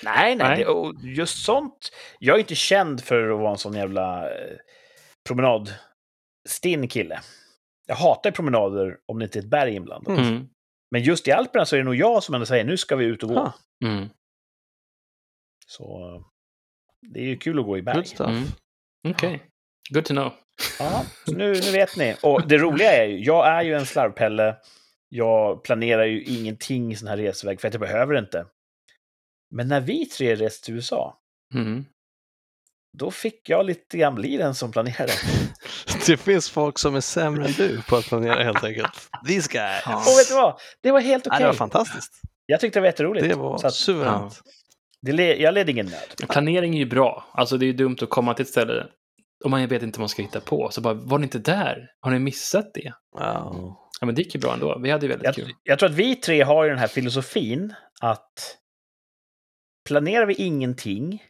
Nej, 0.03 0.35
nej, 0.35 0.35
Nej. 0.35 0.57
Det, 0.57 0.65
och 0.65 0.95
just 1.03 1.43
sånt. 1.43 1.91
Jag 2.19 2.35
är 2.35 2.39
inte 2.39 2.55
känd 2.55 3.03
för 3.03 3.29
att 3.29 3.39
vara 3.39 3.51
en 3.51 3.57
sån 3.57 3.73
jävla 3.73 4.31
eh, 4.31 4.57
promenadstinn 5.27 6.87
kille. 6.89 7.21
Jag 7.87 7.95
hatar 7.95 8.31
promenader 8.31 8.97
om 9.05 9.19
det 9.19 9.25
inte 9.25 9.39
är 9.39 9.43
ett 9.43 9.49
berg 9.49 9.75
inblandat. 9.75 10.17
Mm. 10.17 10.29
Mm. 10.29 10.47
Men 10.91 11.03
just 11.03 11.27
i 11.27 11.31
Alperna 11.31 11.65
så 11.65 11.75
är 11.75 11.77
det 11.77 11.85
nog 11.85 11.95
jag 11.95 12.23
som 12.23 12.35
ändå 12.35 12.45
säger 12.45 12.63
nu 12.63 12.77
ska 12.77 12.95
vi 12.95 13.05
ut 13.05 13.23
och 13.23 13.29
gå. 13.29 13.39
Ah. 13.39 13.53
Mm. 13.85 14.09
Så 15.67 16.15
eh, 16.15 16.21
det 17.13 17.19
är 17.19 17.25
ju 17.25 17.37
kul 17.37 17.59
att 17.59 17.65
gå 17.65 17.77
i 17.77 17.81
berg. 17.81 17.95
Good 17.95 18.07
stuff. 18.07 18.29
Mm. 18.29 18.43
Okej, 19.07 19.41
good 19.89 20.05
to 20.05 20.13
know. 20.13 20.33
Ja, 20.79 21.05
nu, 21.27 21.53
nu 21.53 21.71
vet 21.71 21.97
ni. 21.97 22.15
Och 22.23 22.47
det 22.47 22.57
roliga 22.57 22.91
är 22.91 23.05
ju, 23.05 23.19
jag 23.19 23.47
är 23.47 23.61
ju 23.61 23.73
en 23.75 23.85
slarvpelle. 23.85 24.55
Jag 25.09 25.63
planerar 25.63 26.05
ju 26.05 26.23
ingenting 26.23 26.91
i 26.91 26.95
sån 26.95 27.07
här 27.07 27.17
resväg 27.17 27.61
för 27.61 27.67
att 27.67 27.73
jag 27.73 27.81
behöver 27.81 28.17
inte. 28.19 28.45
Men 29.55 29.67
när 29.67 29.81
vi 29.81 30.05
tre 30.05 30.35
reste 30.35 30.65
till 30.65 30.73
USA, 30.75 31.15
Mm. 31.55 31.85
då 32.97 33.11
fick 33.11 33.49
jag 33.49 33.65
lite 33.65 33.97
grann 33.97 34.15
bli 34.15 34.37
den 34.37 34.55
som 34.55 34.71
planerade. 34.71 35.12
Det 36.07 36.17
finns 36.17 36.49
folk 36.49 36.77
som 36.79 36.95
är 36.95 37.01
sämre 37.01 37.45
än 37.45 37.51
du 37.51 37.81
på 37.81 37.95
att 37.95 38.05
planera 38.05 38.43
helt 38.43 38.63
enkelt. 38.63 39.10
These 39.27 39.51
guys. 39.51 39.83
Ja. 39.85 39.95
Och 39.97 40.19
vet 40.19 40.27
du 40.27 40.33
vad? 40.33 40.60
Det 40.81 40.91
var 40.91 40.99
helt 40.99 41.25
Ja, 41.25 41.31
okej. 41.31 41.41
det 41.41 41.47
var 41.47 41.53
fantastiskt. 41.53 42.21
Jag 42.45 42.60
tyckte 42.60 42.79
det 42.79 42.81
var 42.81 42.87
jätteroligt. 42.87 43.29
Det 43.29 43.35
var 43.35 43.65
att 43.65 43.73
suveränt. 43.73 44.41
det 45.01 45.12
le- 45.12 45.41
jag 45.41 45.53
led 45.53 45.69
ingen 45.69 45.85
nöd. 45.85 46.29
Planering 46.29 46.73
är 46.75 46.79
ju 46.79 46.85
bra. 46.85 47.25
Alltså 47.33 47.57
det 47.57 47.65
är 47.65 47.67
ju 47.67 47.73
dumt 47.73 47.97
att 48.01 48.10
komma 48.10 48.33
till 48.33 48.43
ett 48.43 48.49
ställe 48.49 48.87
och 49.43 49.49
man 49.49 49.67
vet 49.67 49.83
inte 49.83 49.99
vad 49.99 50.01
man 50.03 50.10
ska 50.10 50.21
hitta 50.21 50.39
på. 50.41 50.69
Så 50.71 50.81
bara, 50.81 50.93
var 50.93 51.17
ni 51.17 51.23
inte 51.23 51.39
där? 51.39 51.91
Har 51.99 52.12
ni 52.12 52.19
missat 52.19 52.73
det? 52.73 52.93
Ja. 53.17 53.88
Ja, 54.00 54.06
men 54.06 54.15
det 54.15 54.21
gick 54.21 54.35
ju 54.35 54.41
bra 54.41 54.54
ändå. 54.54 54.79
Vi 54.79 54.89
hade 54.91 55.06
ju 55.06 55.10
väldigt 55.10 55.25
Jag, 55.25 55.35
kul. 55.35 55.54
jag 55.63 55.79
tror 55.79 55.89
att 55.89 55.95
vi 55.95 56.15
tre 56.15 56.41
har 56.41 56.63
ju 56.63 56.69
den 56.69 56.79
här 56.79 56.87
filosofin 56.87 57.73
att 58.02 58.58
planerar 59.87 60.25
vi 60.25 60.33
ingenting 60.33 61.23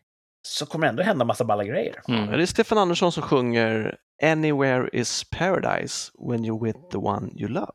så 0.48 0.66
kommer 0.66 0.86
det 0.86 0.90
ändå 0.90 1.04
hända 1.04 1.26
massa 1.26 1.44
balla 1.46 1.64
grejer. 1.64 2.02
Mm. 2.08 2.28
Det 2.32 2.42
är 2.42 2.46
Stefan 2.46 2.78
Andersson 2.78 3.12
som 3.12 3.24
sjunger 3.24 3.98
Anywhere 4.24 4.90
is 4.94 5.24
paradise 5.24 6.12
when 6.30 6.46
you're 6.46 6.64
with 6.66 6.80
the 6.92 6.98
one 6.98 7.32
you 7.36 7.48
love. 7.50 7.74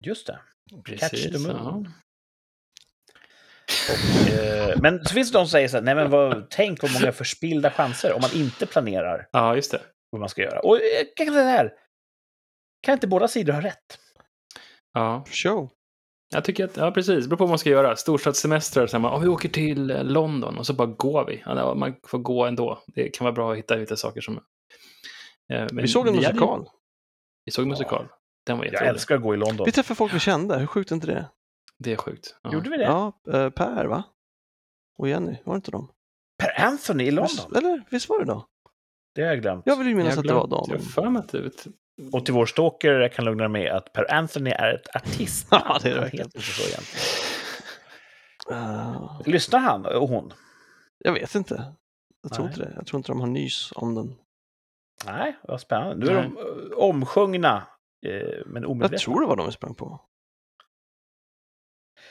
Just 0.00 0.26
det. 0.26 0.38
Precis. 0.84 1.32
the 1.32 1.38
moon. 1.38 1.56
ja. 1.56 1.92
Och, 3.92 4.30
eh, 4.30 4.76
men 4.80 5.04
så 5.04 5.14
finns 5.14 5.32
det 5.32 5.38
de 5.38 5.44
som 5.46 5.50
säger 5.50 5.68
så 5.68 5.76
här, 5.76 5.84
nej 5.84 5.94
men 5.94 6.10
vad, 6.10 6.50
tänk 6.50 6.82
vad 6.82 6.92
många 6.92 7.12
förspillda 7.12 7.70
chanser 7.70 8.12
om 8.12 8.20
man 8.20 8.30
inte 8.34 8.66
planerar 8.66 9.28
Ja, 9.32 9.56
just 9.56 9.70
det. 9.72 9.80
vad 10.10 10.20
man 10.20 10.28
ska 10.28 10.42
göra. 10.42 10.60
Och 10.60 10.76
eh, 10.76 10.82
jag 11.16 11.26
kan 11.26 11.34
säga 11.34 11.44
det 11.44 11.50
här, 11.50 11.72
kan 12.82 12.92
inte 12.92 13.06
båda 13.06 13.28
sidor 13.28 13.52
ha 13.52 13.60
rätt? 13.62 13.98
Ja. 14.92 15.24
Show. 15.30 15.70
Jag 16.34 16.44
tycker 16.44 16.64
att, 16.64 16.76
ja 16.76 16.90
precis, 16.90 17.24
det 17.24 17.28
beror 17.28 17.36
på 17.38 17.44
vad 17.44 17.48
man 17.48 17.58
ska 17.58 17.70
göra. 17.70 17.96
Storstadssemestrar, 17.96 18.86
så 18.86 18.96
här, 18.96 19.02
man, 19.02 19.14
oh, 19.14 19.20
vi 19.22 19.28
åker 19.28 19.48
till 19.48 19.90
eh, 19.90 20.04
London 20.04 20.58
och 20.58 20.66
så 20.66 20.74
bara 20.74 20.86
går 20.86 21.24
vi. 21.26 21.42
Ja, 21.46 21.74
man 21.74 21.94
får 22.06 22.18
gå 22.18 22.44
ändå. 22.46 22.82
Det 22.86 23.08
kan 23.08 23.24
vara 23.24 23.32
bra 23.34 23.52
att 23.52 23.58
hitta 23.58 23.74
lite 23.76 23.96
saker 23.96 24.20
som... 24.20 24.36
Eh, 24.36 24.40
men 25.48 25.76
Vi 25.76 25.88
såg 25.88 26.08
en 26.08 26.12
vi 26.12 26.24
hade 26.24 26.28
ju- 26.28 26.32
musikal. 26.34 26.68
Vi 27.44 27.52
såg 27.52 27.62
en 27.62 27.68
musikal. 27.68 28.08
Den 28.46 28.58
var 28.58 28.64
Jag 28.64 28.86
älskar 28.86 29.14
att 29.14 29.22
gå 29.22 29.34
i 29.34 29.36
London. 29.36 29.64
Vi 29.66 29.72
träffade 29.72 29.96
folk 29.96 30.14
vi 30.14 30.18
kände, 30.20 30.58
hur 30.58 30.66
sjukt 30.66 30.90
är 30.90 30.94
inte 30.94 31.06
det? 31.06 31.26
Det 31.78 31.92
är 31.92 31.96
sjukt. 31.96 32.36
Ja. 32.42 32.52
Gjorde 32.52 32.70
vi 32.70 32.76
det? 32.76 32.84
Ja, 32.84 33.20
eh, 33.32 33.50
Per 33.50 33.84
va? 33.84 34.04
Och 34.98 35.08
Jenny, 35.08 35.36
var 35.44 35.54
det 35.54 35.56
inte 35.56 35.70
de? 35.70 35.90
Per 36.38 36.64
Anthony 36.66 37.04
i 37.04 37.10
Visst, 37.10 37.16
London? 37.38 37.56
eller 37.56 37.84
visst 37.90 38.08
var 38.08 38.18
det 38.18 38.24
då? 38.24 38.46
Det 39.14 39.22
har 39.22 39.28
jag 39.28 39.42
glömt. 39.42 39.62
Jag 39.66 39.76
vill 39.76 39.86
ju 39.88 39.94
minnas 39.94 40.18
att 40.18 40.24
det 40.26 40.34
var 40.34 40.46
dem. 40.46 40.64
Jag 40.68 40.76
har 40.78 40.84
för 40.84 41.10
mig 41.10 41.20
att 41.20 41.28
det... 41.28 41.50
Och 42.12 42.24
till 42.24 42.34
vår 42.34 42.46
stalker 42.46 42.92
jag 42.92 43.12
kan 43.12 43.24
lugna 43.24 43.48
med 43.48 43.72
att 43.72 43.92
Per 43.92 44.14
Anthony 44.14 44.50
är 44.50 44.74
ett 44.74 44.96
artist. 44.96 45.46
Ja, 45.50 45.78
det 45.82 45.90
är 45.90 45.94
det 45.94 46.40
så 46.40 46.62
egentligen. 46.62 46.82
Eh, 48.50 49.20
Lyssnar 49.26 49.58
han 49.60 49.86
och 49.86 50.08
hon? 50.08 50.32
jag 50.98 51.12
vet 51.12 51.34
inte. 51.34 51.72
Jag 52.22 52.32
tror 52.32 52.44
Nej. 52.44 52.54
inte 52.54 52.64
det. 52.68 52.72
Jag 52.76 52.86
tror 52.86 52.98
inte 52.98 53.12
de 53.12 53.20
har 53.20 53.26
nys 53.26 53.72
om 53.74 53.94
den. 53.94 54.14
Nej, 55.06 55.36
vad 55.42 55.60
spännande. 55.60 56.06
Nu 56.06 56.12
är 56.12 56.22
de 56.22 56.36
eh, 56.36 56.78
omsjungna, 56.78 57.66
eh, 58.06 58.12
men 58.46 58.62
Jag 58.62 58.70
omedvetna. 58.70 58.98
tror 58.98 59.20
det 59.20 59.26
var 59.26 59.36
de 59.36 59.46
vi 59.46 59.52
sprang 59.52 59.74
på. 59.74 60.00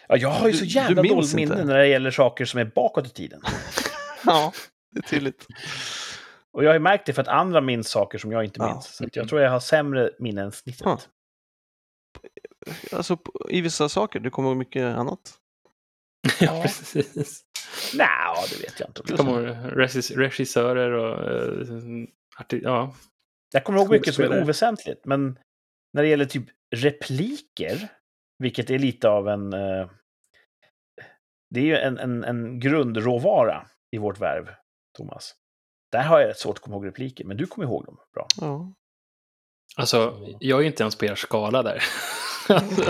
Ja, 0.08 0.18
jag 0.18 0.30
har 0.30 0.48
ju 0.48 0.54
så 0.54 0.66
jävla 0.66 1.04
dåligt 1.04 1.34
minne 1.34 1.64
när 1.64 1.78
det 1.78 1.88
gäller 1.88 2.12
saker 2.12 2.46
som 2.46 2.60
är 2.60 2.66
bakåt 2.66 3.06
i 3.08 3.10
tiden. 3.10 3.42
Ja, 4.26 4.54
det 4.92 5.00
är 5.00 5.04
tydligt. 5.10 5.48
Och 6.54 6.64
jag 6.64 6.70
har 6.70 6.74
ju 6.74 6.80
märkt 6.80 7.06
det 7.06 7.14
för 7.14 7.22
att 7.22 7.28
andra 7.28 7.62
minns 7.62 7.90
saker 7.90 8.18
som 8.18 8.32
jag 8.32 8.44
inte 8.44 8.60
Ja. 8.60 8.74
minns. 8.74 8.96
Så 8.96 9.06
att 9.06 9.16
jag 9.16 9.30
tror 9.30 9.42
jag 9.42 9.52
har 9.52 9.60
sämre 9.60 10.12
minne 10.20 10.42
än 10.42 10.52
snittet. 10.52 10.82
Ja. 10.86 11.00
Alltså 12.92 13.18
i 13.50 13.62
vissa 13.62 13.90
saker, 13.90 14.20
du 14.20 14.30
kommer 14.30 14.50
ihåg 14.50 14.58
mycket 14.58 14.84
annat. 14.96 15.38
ja, 16.40 16.62
precis. 16.62 17.42
Nej, 17.96 18.36
det 18.52 18.64
vet 18.64 18.80
jag 18.80 18.90
inte. 18.90 19.02
Det 19.08 19.18
kommer 19.18 19.42
regis- 19.76 20.16
regissörer 20.16 20.92
och... 20.92 21.18
arti- 22.40 22.62
ja. 22.64 22.96
Jag 23.54 23.64
kommer 23.64 23.80
ihåg 23.80 23.90
mycket 23.92 24.14
som 24.16 24.24
är 24.24 24.44
oväsentligt, 24.44 25.06
men 25.06 25.40
när 25.94 26.04
det 26.04 26.10
gäller 26.10 26.26
typ 26.26 26.46
repliker, 26.76 27.88
vilket 28.40 28.70
är 28.70 28.80
lite 28.80 29.10
av 29.10 29.28
en... 29.30 29.54
Eh, 29.54 29.90
det 31.50 31.60
är 31.60 31.66
ju 31.66 31.76
en, 31.78 31.98
en, 31.98 32.24
en 32.24 32.60
grundråvara 32.60 33.68
i 33.96 33.98
vårt 33.98 34.20
värv, 34.22 34.50
Thomas. 34.98 35.36
Där 35.92 36.04
har 36.04 36.20
jag 36.20 36.30
rätt 36.30 36.40
svårt 36.40 36.58
att 36.58 36.62
komma 36.64 36.76
ihåg 36.76 36.86
repliker, 36.88 37.26
men 37.26 37.38
du 37.38 37.46
kommer 37.46 37.68
ihåg 37.68 37.86
dem 37.86 37.98
bra. 38.14 38.28
Ja. 38.42 38.74
Alltså, 39.76 40.18
jag 40.40 40.58
är 40.58 40.62
ju 40.62 40.68
inte 40.68 40.84
ens 40.84 40.96
på 40.96 41.06
er 41.06 41.16
skala 41.16 41.64
där. 41.64 41.84
alltså, 42.50 42.84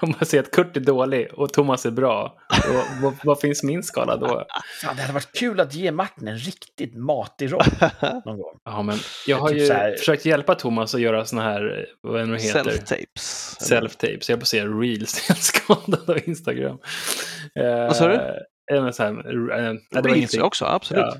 om, 0.00 0.14
man 0.18 0.26
säger, 0.26 0.42
att 0.42 0.50
Kurt 0.50 0.76
är 0.76 0.80
dålig 0.80 1.32
och 1.34 1.52
Thomas 1.52 1.86
är 1.86 1.90
bra, 1.90 2.38
och, 2.48 3.02
vad, 3.02 3.14
vad 3.24 3.40
finns 3.40 3.62
min 3.62 3.82
skala 3.82 4.16
då? 4.16 4.46
Fan, 4.82 4.96
det 4.96 5.02
hade 5.02 5.14
varit 5.14 5.32
kul 5.32 5.60
att 5.60 5.74
ge 5.74 5.92
Martin 5.92 6.28
en 6.28 6.38
riktigt 6.38 6.94
matig 6.96 7.52
roll 7.52 7.62
någon 8.24 8.38
gång. 8.38 8.58
Ja, 8.64 8.82
men 8.82 8.98
jag 9.26 9.36
har 9.36 9.48
Typ 9.48 9.58
ju 9.58 9.72
här- 9.72 9.96
försökt 9.96 10.24
hjälpa 10.24 10.54
Thomas 10.54 10.94
att 10.94 11.00
göra 11.00 11.24
såna 11.24 11.42
här, 11.42 11.86
vad 12.00 12.20
det 12.20 12.26
nu 12.26 12.38
heter, 12.38 12.64
Self-tapes. 12.64 13.56
self-tapes. 13.60 14.30
Jag 14.30 14.38
på 14.38 14.42
att 14.42 14.48
säga 14.48 14.66
reels, 14.66 15.28
helt 15.28 15.42
skadad 15.42 16.10
av 16.10 16.18
Instagram. 16.28 16.78
Vad 17.54 17.96
sa 17.96 18.08
du? 18.08 18.14
eh, 18.76 18.90
så 18.90 19.02
här, 19.02 19.10
eh, 19.10 19.74
det 19.90 20.00
var 20.00 20.02
Reels 20.02 20.16
ingenting. 20.16 20.42
också, 20.42 20.64
absolut. 20.64 21.04
Ja. 21.04 21.16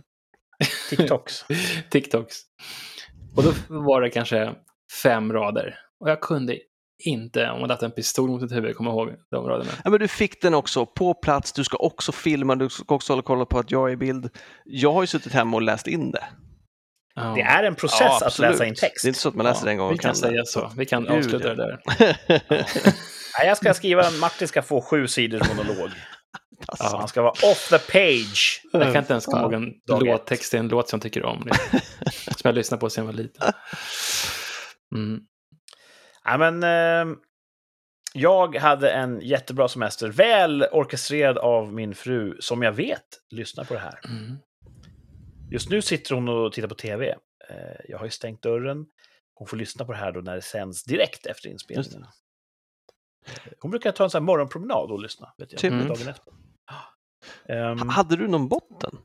TikToks. 0.90 1.44
TikToks. 1.90 2.36
Och 3.36 3.42
då 3.42 3.52
var 3.68 4.00
det 4.00 4.10
kanske 4.10 4.54
fem 5.02 5.32
rader. 5.32 5.78
Och 6.00 6.10
jag 6.10 6.20
kunde 6.20 6.58
inte, 7.04 7.50
om 7.50 7.60
man 7.60 7.70
hade 7.70 7.86
en 7.86 7.92
pistol 7.92 8.30
mot 8.30 8.42
ett 8.42 8.52
huvud, 8.52 8.76
komma 8.76 8.90
ihåg 8.90 9.08
de 9.30 9.46
raderna. 9.46 9.70
Ja, 9.84 9.90
men 9.90 10.00
du 10.00 10.08
fick 10.08 10.42
den 10.42 10.54
också 10.54 10.86
på 10.86 11.14
plats, 11.14 11.52
du 11.52 11.64
ska 11.64 11.76
också 11.76 12.12
filma, 12.12 12.54
du 12.56 12.68
ska 12.68 12.94
också 12.94 13.12
hålla 13.12 13.20
och 13.20 13.26
kolla 13.26 13.44
på 13.44 13.58
att 13.58 13.70
jag 13.70 13.88
är 13.88 13.92
i 13.92 13.96
bild. 13.96 14.30
Jag 14.64 14.92
har 14.92 15.02
ju 15.02 15.06
suttit 15.06 15.32
hemma 15.32 15.56
och 15.56 15.62
läst 15.62 15.86
in 15.86 16.10
det. 16.10 16.24
Ja. 17.14 17.32
Det 17.36 17.42
är 17.42 17.62
en 17.62 17.74
process 17.74 18.00
Ja, 18.00 18.26
att 18.26 18.38
läsa 18.38 18.66
in 18.66 18.74
text. 18.74 19.02
Det 19.02 19.06
är 19.06 19.10
inte 19.10 19.20
så 19.20 19.28
att 19.28 19.34
man 19.34 19.46
läser 19.46 19.64
det 19.64 19.70
en 19.70 19.78
gång 19.78 19.88
Vi 19.88 19.94
och 19.94 20.00
kan 20.00 20.08
kan 20.08 20.16
säga 20.16 20.40
det. 20.40 20.46
så. 20.46 20.72
Vi 20.76 20.86
kan 20.86 21.02
Gud, 21.02 21.12
avsluta 21.12 21.48
ja. 21.48 21.54
det 21.54 21.66
där. 21.66 21.80
Nej, 23.38 23.46
jag 23.46 23.56
ska 23.56 23.74
skriva 23.74 24.10
Martin 24.20 24.48
ska 24.48 24.62
få 24.62 24.82
sju 24.82 25.06
sidors 25.06 25.48
monolog. 25.48 25.90
Alltså, 26.66 26.96
Han 26.96 27.08
ska 27.08 27.22
vara 27.22 27.30
off 27.30 27.68
the 27.68 27.78
page. 27.78 28.62
Jag 28.72 28.82
kan 28.82 28.96
inte 28.96 29.12
ens 29.12 29.26
komma 29.26 29.38
Ja, 29.38 29.42
ihåg 29.42 29.54
en 29.54 29.72
dag 29.86 30.02
låttext 30.02 30.50
till 30.50 30.58
en 30.58 30.68
låt 30.68 30.88
som 30.88 30.96
jag 30.96 31.02
tycker 31.02 31.24
om. 31.24 31.48
Som 32.10 32.40
jag 32.42 32.54
lyssnade 32.54 32.80
på 32.80 32.90
sen 32.90 33.04
jag 33.04 33.12
var 33.12 33.18
liten. 33.22 33.52
Mm. 34.94 35.20
Ja, 36.24 36.38
men, 36.38 36.62
eh, 36.62 37.16
jag 38.14 38.56
hade 38.56 38.90
en 38.90 39.20
jättebra 39.20 39.68
semester, 39.68 40.08
väl 40.08 40.62
orkestrerad 40.72 41.38
av 41.38 41.72
min 41.72 41.94
fru, 41.94 42.36
som 42.40 42.62
jag 42.62 42.72
vet 42.72 43.04
lyssnar 43.30 43.64
på 43.64 43.74
det 43.74 43.80
här. 43.80 44.00
Mm. 44.04 44.36
Just 45.50 45.70
nu 45.70 45.82
sitter 45.82 46.14
hon 46.14 46.28
och 46.28 46.52
tittar 46.52 46.68
på 46.68 46.74
tv. 46.74 47.08
Eh, 47.50 47.56
jag 47.88 47.98
har 47.98 48.04
ju 48.04 48.10
stängt 48.10 48.42
dörren. 48.42 48.86
Hon 49.34 49.46
får 49.48 49.56
lyssna 49.56 49.84
på 49.84 49.92
det 49.92 49.98
här 49.98 50.12
då 50.12 50.20
när 50.20 50.34
det 50.34 50.42
sänds 50.42 50.84
direkt 50.84 51.26
efter 51.26 51.48
inspelningen. 51.48 52.06
Hon 53.60 53.70
brukar 53.70 53.92
ta 53.92 54.04
en 54.04 54.10
sån 54.10 54.22
här 54.22 54.26
morgonpromenad 54.26 54.90
och 54.90 55.02
lyssna. 55.02 55.34
Vet 55.38 55.52
jag, 55.52 55.60
Trevligt. 55.60 55.88
dagen 55.88 56.08
efter. 56.08 56.32
Ehm, 57.48 57.88
Hade 57.88 58.16
du 58.16 58.28
någon 58.28 58.48
botten? 58.48 58.98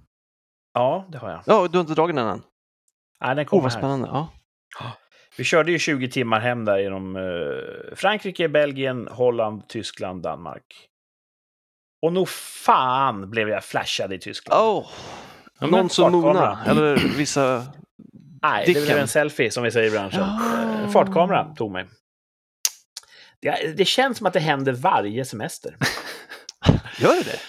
ja, 0.73 1.05
det 1.11 1.17
har 1.17 1.29
jag. 1.31 1.41
Ja, 1.45 1.67
du 1.67 1.77
har 1.77 1.81
inte 1.81 1.93
dragit 1.93 2.15
den 2.15 2.27
än? 2.27 2.41
Nej, 3.21 3.35
den 3.35 3.45
Oh, 3.45 3.49
kommer 3.49 3.63
vad 3.63 3.71
här. 3.73 3.79
spännande. 3.79 4.07
Ja. 4.07 4.27
Vi 5.37 5.43
körde 5.43 5.71
ju 5.71 5.79
20 5.79 6.09
timmar 6.09 6.39
hem 6.39 6.65
där 6.65 6.77
genom 6.77 7.15
eh, 7.15 7.95
Frankrike, 7.95 8.49
Belgien, 8.49 9.07
Holland, 9.11 9.67
Tyskland, 9.67 10.21
Danmark. 10.23 10.87
Och 12.01 12.13
nog 12.13 12.29
fan 12.29 13.29
blev 13.29 13.49
jag 13.49 13.63
flashad 13.63 14.13
i 14.13 14.19
Tyskland. 14.19 14.61
Oh, 14.61 14.87
Ja, 15.59 15.67
någon 15.67 15.89
som 15.89 16.11
fartkamera. 16.11 16.33
Mona, 16.33 16.65
eller 16.65 16.95
vissa... 17.17 17.65
Nej, 18.41 18.63
det 18.65 18.85
blev 18.85 18.97
en 18.97 19.07
selfie 19.07 19.51
som 19.51 19.63
vi 19.63 19.71
säger 19.71 19.87
i 19.87 19.91
branschen. 19.91 20.19
Ja. 20.19 20.83
Eh, 20.83 20.89
Fartkameran 20.89 21.55
tog 21.55 21.71
mig. 21.71 21.85
Det, 23.41 23.77
det 23.77 23.85
känns 23.85 24.17
som 24.17 24.27
att 24.27 24.33
det 24.33 24.39
händer 24.39 24.73
varje 24.73 25.25
semester. 25.25 25.77
Gör 26.99 27.23
det? 27.23 27.39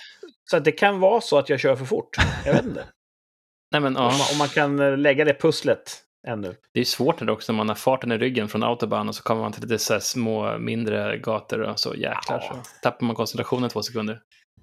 Så 0.51 0.57
att 0.57 0.65
det 0.65 0.73
kan 0.73 1.01
vara 1.01 1.21
så 1.21 1.39
att 1.39 1.49
jag 1.49 1.61
kör 1.61 1.77
för 1.77 1.85
fort. 1.85 2.17
Jag 2.45 2.53
vet 2.53 2.65
inte. 2.65 2.85
Nej, 3.73 3.81
men, 3.81 3.97
Om, 3.97 4.03
ja. 4.03 4.11
man, 4.11 4.27
om 4.33 4.39
man 4.39 4.49
kan 4.49 4.79
eh, 4.81 4.97
lägga 4.97 5.25
det 5.25 5.35
pusslet 5.35 6.05
ännu. 6.29 6.57
Det 6.75 6.81
är 6.81 6.85
svårt 6.85 7.21
när 7.21 7.27
det 7.27 7.33
också, 7.33 7.53
när 7.53 7.57
man 7.57 7.69
har 7.69 7.77
farten 7.77 8.13
i 8.13 8.19
ryggen 8.19 8.49
från 8.49 8.63
autobahn 8.63 9.09
och 9.09 9.15
så 9.15 9.23
kommer 9.23 9.43
man 9.43 9.53
till 9.53 9.63
lite 9.63 9.79
så 9.79 10.01
små, 10.01 10.59
mindre 10.59 11.19
gator 11.19 11.61
och 11.61 11.81
så 11.81 11.95
jäklar 11.95 12.45
Ja. 12.51 12.63
så 12.65 12.71
tappar 12.83 13.07
man 13.07 13.17
koncentrationen 13.17 13.71
två 13.71 13.83
sekunder. 13.83 14.21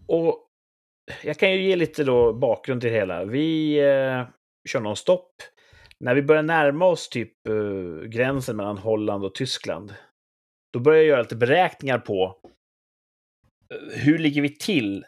Och 0.08 0.48
jag 1.24 1.40
kan 1.40 1.52
ju 1.52 1.62
ge 1.62 1.76
lite 1.76 2.04
då 2.04 2.34
bakgrund 2.34 2.82
till 2.82 2.92
det 2.92 2.98
hela. 2.98 3.26
Vi 3.26 3.78
eh, 3.80 4.28
kör 4.70 4.80
någon 4.80 4.96
stopp. 4.96 5.32
När 6.00 6.16
vi 6.16 6.22
börjar 6.22 6.44
närma 6.44 6.86
oss 6.86 7.10
typ 7.10 7.48
eh, 7.48 8.08
gränsen 8.08 8.56
mellan 8.58 8.78
Holland 8.78 9.26
och 9.26 9.36
Tyskland, 9.36 9.94
då 10.74 10.80
börjar 10.80 10.98
jag 10.98 11.08
göra 11.08 11.22
lite 11.22 11.36
beräkningar 11.36 12.00
på 12.00 12.38
eh, 13.74 14.00
hur 14.00 14.18
ligger 14.18 14.42
vi 14.42 14.58
till 14.58 15.06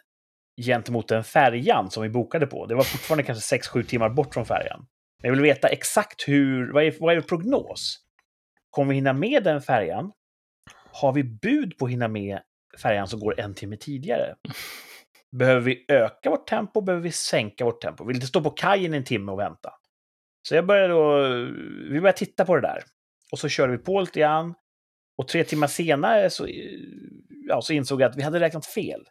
gentemot 0.62 1.08
den 1.08 1.24
färjan 1.24 1.92
som 1.92 2.04
vi 2.04 2.10
bokade 2.10 2.48
på. 2.48 2.66
Det 2.66 2.76
var 2.76 2.84
fortfarande 2.84 3.24
kanske 3.24 3.58
6-7 3.58 3.84
timmar 3.84 4.10
bort 4.10 4.34
från 4.34 4.46
färjan. 4.46 4.86
Men 5.22 5.30
jag 5.30 5.32
vill 5.32 5.42
veta 5.42 5.68
exakt 5.68 6.28
hur, 6.28 6.74
vad 6.74 6.84
är, 6.84 6.96
vad 7.00 7.18
är 7.18 7.22
prognos? 7.22 8.00
Kommer 8.70 8.90
vi 8.90 8.96
hinna 8.96 9.14
med 9.14 9.44
den 9.44 9.62
färjan? 9.62 10.12
Har 10.92 11.14
vi 11.14 11.24
bud 11.24 11.78
på 11.78 11.86
att 11.86 11.92
hinna 11.92 12.08
med 12.08 12.40
färjan 12.82 13.08
som 13.08 13.20
går 13.20 13.40
en 13.40 13.56
timme 13.56 13.78
tidigare? 13.78 14.36
Behöver 15.32 15.62
vi 15.62 15.86
öka 15.88 16.30
vårt 16.30 16.48
tempo? 16.48 16.82
Behöver 16.82 17.04
vi 17.04 17.12
sänka 17.12 17.66
vårt 17.66 17.82
tempo? 17.82 18.06
Vill 18.06 18.16
inte 18.16 18.28
stå 18.28 18.42
på 18.42 18.50
kajen 18.50 18.94
en 18.94 19.04
timme 19.04 19.32
och 19.32 19.40
vänta? 19.40 19.74
Så 20.48 20.56
jag 20.56 20.66
började 20.66 20.94
då, 20.94 21.18
vi 21.92 22.00
började 22.00 22.18
titta 22.18 22.46
på 22.46 22.56
det 22.56 22.62
där. 22.62 22.84
Och 23.32 23.40
så 23.40 23.50
körde 23.50 23.72
vi 23.72 23.78
på 23.78 24.02
lite 24.02 24.20
grann. 24.20 24.54
Och 25.18 25.28
tre 25.28 25.44
timmar 25.44 25.68
senare 25.68 26.30
så, 26.30 26.48
ja, 27.48 27.62
så 27.62 27.74
insåg 27.74 28.02
jag 28.02 28.10
att 28.10 28.18
vi 28.18 28.22
hade 28.22 28.40
räknat 28.40 28.66
fel. 28.66 29.06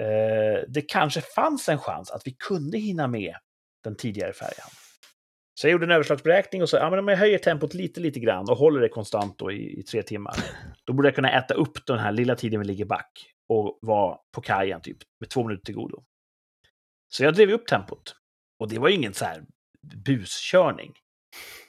Eh, 0.00 0.64
det 0.68 0.82
kanske 0.82 1.20
fanns 1.20 1.68
en 1.68 1.78
chans 1.78 2.10
att 2.10 2.26
vi 2.26 2.30
kunde 2.30 2.78
hinna 2.78 3.08
med 3.08 3.34
den 3.84 3.96
tidigare 3.96 4.32
färjan. 4.32 4.68
Så 5.54 5.66
jag 5.66 5.72
gjorde 5.72 5.86
en 5.86 5.90
överslagsberäkning 5.90 6.62
och 6.62 6.68
sa, 6.68 6.76
ja 6.76 6.90
men 6.90 6.98
om 6.98 7.08
jag 7.08 7.16
höjer 7.16 7.38
tempot 7.38 7.74
lite, 7.74 8.00
lite 8.00 8.20
grann 8.20 8.50
och 8.50 8.56
håller 8.56 8.80
det 8.80 8.88
konstant 8.88 9.38
då 9.38 9.52
i, 9.52 9.80
i 9.80 9.82
tre 9.82 10.02
timmar, 10.02 10.36
då 10.84 10.92
borde 10.92 11.08
jag 11.08 11.14
kunna 11.14 11.38
äta 11.38 11.54
upp 11.54 11.86
den 11.86 11.98
här 11.98 12.12
lilla 12.12 12.36
tiden 12.36 12.60
vi 12.60 12.66
ligger 12.66 12.84
back 12.84 13.34
och 13.48 13.78
vara 13.82 14.18
på 14.32 14.40
kajen 14.40 14.80
typ 14.80 14.98
med 15.20 15.30
två 15.30 15.44
minuter 15.44 15.64
till 15.64 15.74
godo. 15.74 16.04
Så 17.08 17.24
jag 17.24 17.34
drev 17.34 17.50
upp 17.50 17.66
tempot. 17.66 18.16
Och 18.60 18.68
det 18.68 18.78
var 18.78 18.88
ju 18.88 18.94
ingen 18.94 19.14
så 19.14 19.24
här 19.24 19.44
buskörning. 20.04 20.92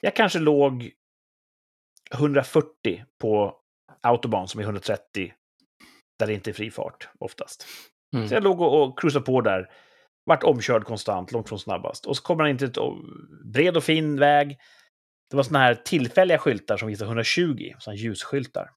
Jag 0.00 0.16
kanske 0.16 0.38
låg 0.38 0.90
140 2.14 3.04
på 3.20 3.56
autobahn 4.02 4.48
som 4.48 4.60
är 4.60 4.64
130 4.64 5.32
där 6.18 6.26
det 6.26 6.32
inte 6.34 6.50
är 6.50 6.54
fri 6.54 6.70
fart 6.70 7.08
oftast. 7.18 7.66
Mm. 8.12 8.28
Så 8.28 8.34
jag 8.34 8.42
låg 8.42 8.60
och, 8.60 8.82
och 8.82 8.98
cruisade 9.00 9.24
på 9.24 9.40
där. 9.40 9.70
Vart 10.24 10.42
omkörd 10.42 10.84
konstant, 10.84 11.32
långt 11.32 11.48
från 11.48 11.58
snabbast. 11.58 12.06
Och 12.06 12.16
så 12.16 12.22
kommer 12.22 12.42
han 12.42 12.50
in 12.50 12.58
till 12.58 12.68
ett 12.68 12.78
bred 13.52 13.76
och 13.76 13.84
fin 13.84 14.18
väg. 14.18 14.58
Det 15.30 15.36
var 15.36 15.42
såna 15.42 15.58
här 15.58 15.74
tillfälliga 15.74 16.38
skyltar 16.38 16.76
som 16.76 16.88
visade 16.88 17.08
120, 17.08 17.74
såna 17.78 17.96
ljusskyltar. 17.96 18.70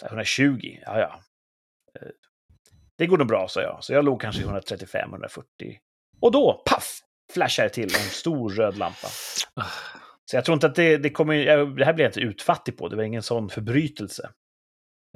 Så 0.00 0.06
120, 0.06 0.78
ja 0.82 0.98
ja. 0.98 1.20
Eh, 2.00 2.08
det 2.98 3.06
går 3.06 3.18
nog 3.18 3.26
bra, 3.26 3.48
sa 3.48 3.62
jag. 3.62 3.84
Så 3.84 3.92
jag 3.92 4.04
låg 4.04 4.20
kanske 4.20 4.42
135-140. 4.42 5.42
Och 6.20 6.32
då, 6.32 6.62
paff, 6.66 7.00
flashar 7.32 7.62
det 7.62 7.68
till 7.68 7.94
en 7.94 8.10
stor 8.10 8.50
röd 8.50 8.78
lampa. 8.78 9.08
Så 10.24 10.36
jag 10.36 10.44
tror 10.44 10.54
inte 10.54 10.66
att 10.66 10.74
det, 10.74 10.96
det 10.96 11.10
kommer... 11.10 11.34
Det 11.76 11.84
här 11.84 11.92
blir 11.92 12.04
jag 12.04 12.10
inte 12.10 12.20
utfattig 12.20 12.78
på. 12.78 12.88
Det 12.88 12.96
var 12.96 13.02
ingen 13.02 13.22
sån 13.22 13.48
förbrytelse. 13.48 14.30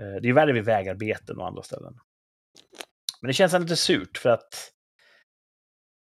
Eh, 0.00 0.20
det 0.22 0.28
är 0.28 0.32
värre 0.32 0.52
vid 0.52 0.64
vägarbeten 0.64 1.38
och 1.38 1.46
andra 1.46 1.62
ställen. 1.62 1.98
Men 3.24 3.28
det 3.28 3.34
känns 3.34 3.54
ändå 3.54 3.64
lite 3.64 3.76
surt 3.76 4.18
för 4.18 4.30
att 4.30 4.70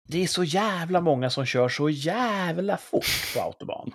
det 0.07 0.23
är 0.23 0.27
så 0.27 0.43
jävla 0.43 1.01
många 1.01 1.29
som 1.29 1.45
kör 1.45 1.69
så 1.69 1.89
jävla 1.89 2.77
fort 2.77 3.33
på 3.33 3.41
autobahn. 3.41 3.91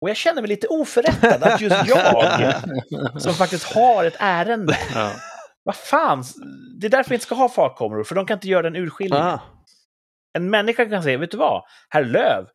Och 0.00 0.10
jag 0.10 0.16
känner 0.16 0.42
mig 0.42 0.48
lite 0.48 0.66
oförrättad 0.66 1.42
att 1.42 1.60
just 1.60 1.86
jag, 1.86 2.54
som 3.22 3.34
faktiskt 3.34 3.64
har 3.64 4.04
ett 4.04 4.16
ärende, 4.18 4.78
Ja. 4.94 5.12
vad 5.62 5.76
fan, 5.76 6.24
det 6.80 6.86
är 6.86 6.90
därför 6.90 7.08
vi 7.10 7.14
inte 7.14 7.26
ska 7.26 7.34
ha 7.34 7.48
fartkameror, 7.48 8.04
för 8.04 8.14
de 8.14 8.26
kan 8.26 8.36
inte 8.36 8.48
göra 8.48 8.62
den 8.70 8.76
urskiljningen. 8.76 9.26
Ah, 9.26 9.40
En 10.32 10.50
människa 10.50 10.86
kan 10.86 11.02
säga, 11.02 11.18
vet 11.18 11.30
du 11.30 11.36
vad, 11.36 11.62
herr 11.88 12.04
Löv, 12.04 12.46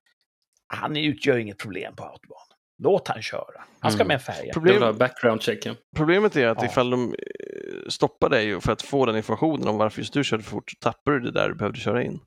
han 0.68 0.98
utgör 0.98 1.38
inget 1.38 1.58
problem 1.58 1.96
på 1.96 2.04
autobahn. 2.04 2.48
Låt 2.78 3.08
han 3.08 3.22
köra. 3.22 3.64
Han 3.80 3.92
ska 3.92 3.98
Mm. 4.02 4.08
med 4.08 4.16
en 4.16 4.20
färja. 4.20 4.54
Problem, 4.54 4.98
background 4.98 5.42
checken. 5.42 5.76
problemet 5.96 6.36
är 6.36 6.48
att 6.48 6.58
Ja. 6.62 6.66
ifall 6.66 6.90
de 6.90 7.04
eh, 7.14 7.90
stoppar 7.90 8.30
dig 8.30 8.62
för 8.62 8.72
att 8.72 8.82
få 8.82 9.06
den 9.06 9.18
informationen 9.18 9.68
om 9.68 9.78
varför 9.78 10.00
just 10.02 10.14
du 10.14 10.24
körde 10.24 10.44
för 10.44 10.50
fort 10.52 10.72
tappar 10.80 11.12
du 11.12 11.20
det 11.20 11.32
där 11.32 11.50
du 11.50 11.56
behövde 11.56 11.80
köra 11.80 12.04
in. 12.04 12.20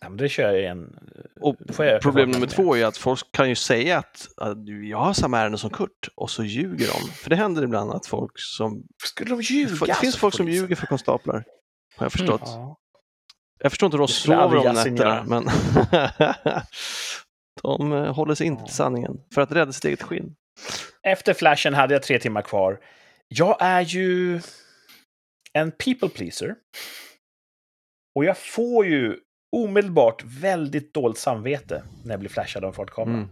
Ja, 0.00 0.08
men 0.08 0.18
det 0.18 0.28
kör 0.28 0.50
jag 0.50 0.58
igen. 0.60 0.98
Och 1.40 1.56
Då 1.58 1.72
får 1.74 1.84
jag 1.84 2.02
problem 2.02 2.30
nummer 2.30 2.46
två 2.46 2.76
är 2.76 2.84
att 2.84 2.96
folk 2.96 3.32
kan 3.32 3.48
ju 3.48 3.54
säga 3.54 3.98
att, 3.98 4.28
att 4.36 4.58
jag 4.90 4.98
har 4.98 5.12
samma 5.12 5.38
ärende 5.38 5.58
som 5.58 5.70
Kurt 5.70 6.08
och 6.14 6.30
så 6.30 6.44
ljuger 6.44 6.86
de. 6.86 7.10
För 7.12 7.30
det 7.30 7.36
händer 7.36 7.62
ibland 7.64 7.90
att 7.92 8.06
folk 8.06 8.32
som... 8.36 8.82
Skulle 9.04 9.30
de 9.30 9.40
ljuga? 9.40 9.70
det 9.70 9.76
finns 9.76 9.90
alltså, 10.02 10.18
folk 10.18 10.34
som 10.34 10.48
ljuger 10.48 10.76
för 10.76 10.86
konstaplar. 10.86 11.44
Har 11.96 12.04
jag 12.04 12.12
förstått. 12.12 12.42
Ja. 12.44 12.76
Jag 13.62 13.72
förstår 13.72 13.86
inte 13.86 13.96
hur 13.96 14.06
de 14.06 14.08
sover 14.08 14.56
om 14.68 14.74
nätterna, 14.74 15.24
men 15.26 15.44
de 17.62 17.92
eh, 17.92 18.14
håller 18.14 18.34
sig 18.34 18.46
inte 18.46 18.64
till 18.64 18.74
sanningen 18.74 19.20
för 19.34 19.40
att 19.40 19.52
rädda 19.52 19.72
sitt 19.72 19.84
eget 19.84 20.02
skinn. 20.02 20.34
Efter 21.02 21.34
flashen 21.34 21.74
hade 21.74 21.94
jag 21.94 22.02
tre 22.02 22.18
timmar 22.18 22.42
kvar. 22.42 22.80
Jag 23.28 23.56
är 23.60 23.80
ju 23.80 24.40
en 25.52 25.70
people 25.72 26.08
pleaser. 26.08 26.54
Och 28.14 28.24
jag 28.24 28.38
får 28.38 28.86
ju 28.86 29.16
omedelbart 29.56 30.24
väldigt 30.24 30.94
dåligt 30.94 31.18
samvete 31.18 31.82
när 32.04 32.12
jag 32.12 32.20
blir 32.20 32.30
flashad 32.30 32.64
av 32.64 32.68
en 32.68 32.74
fartkamera. 32.74 33.16
Mm. 33.16 33.28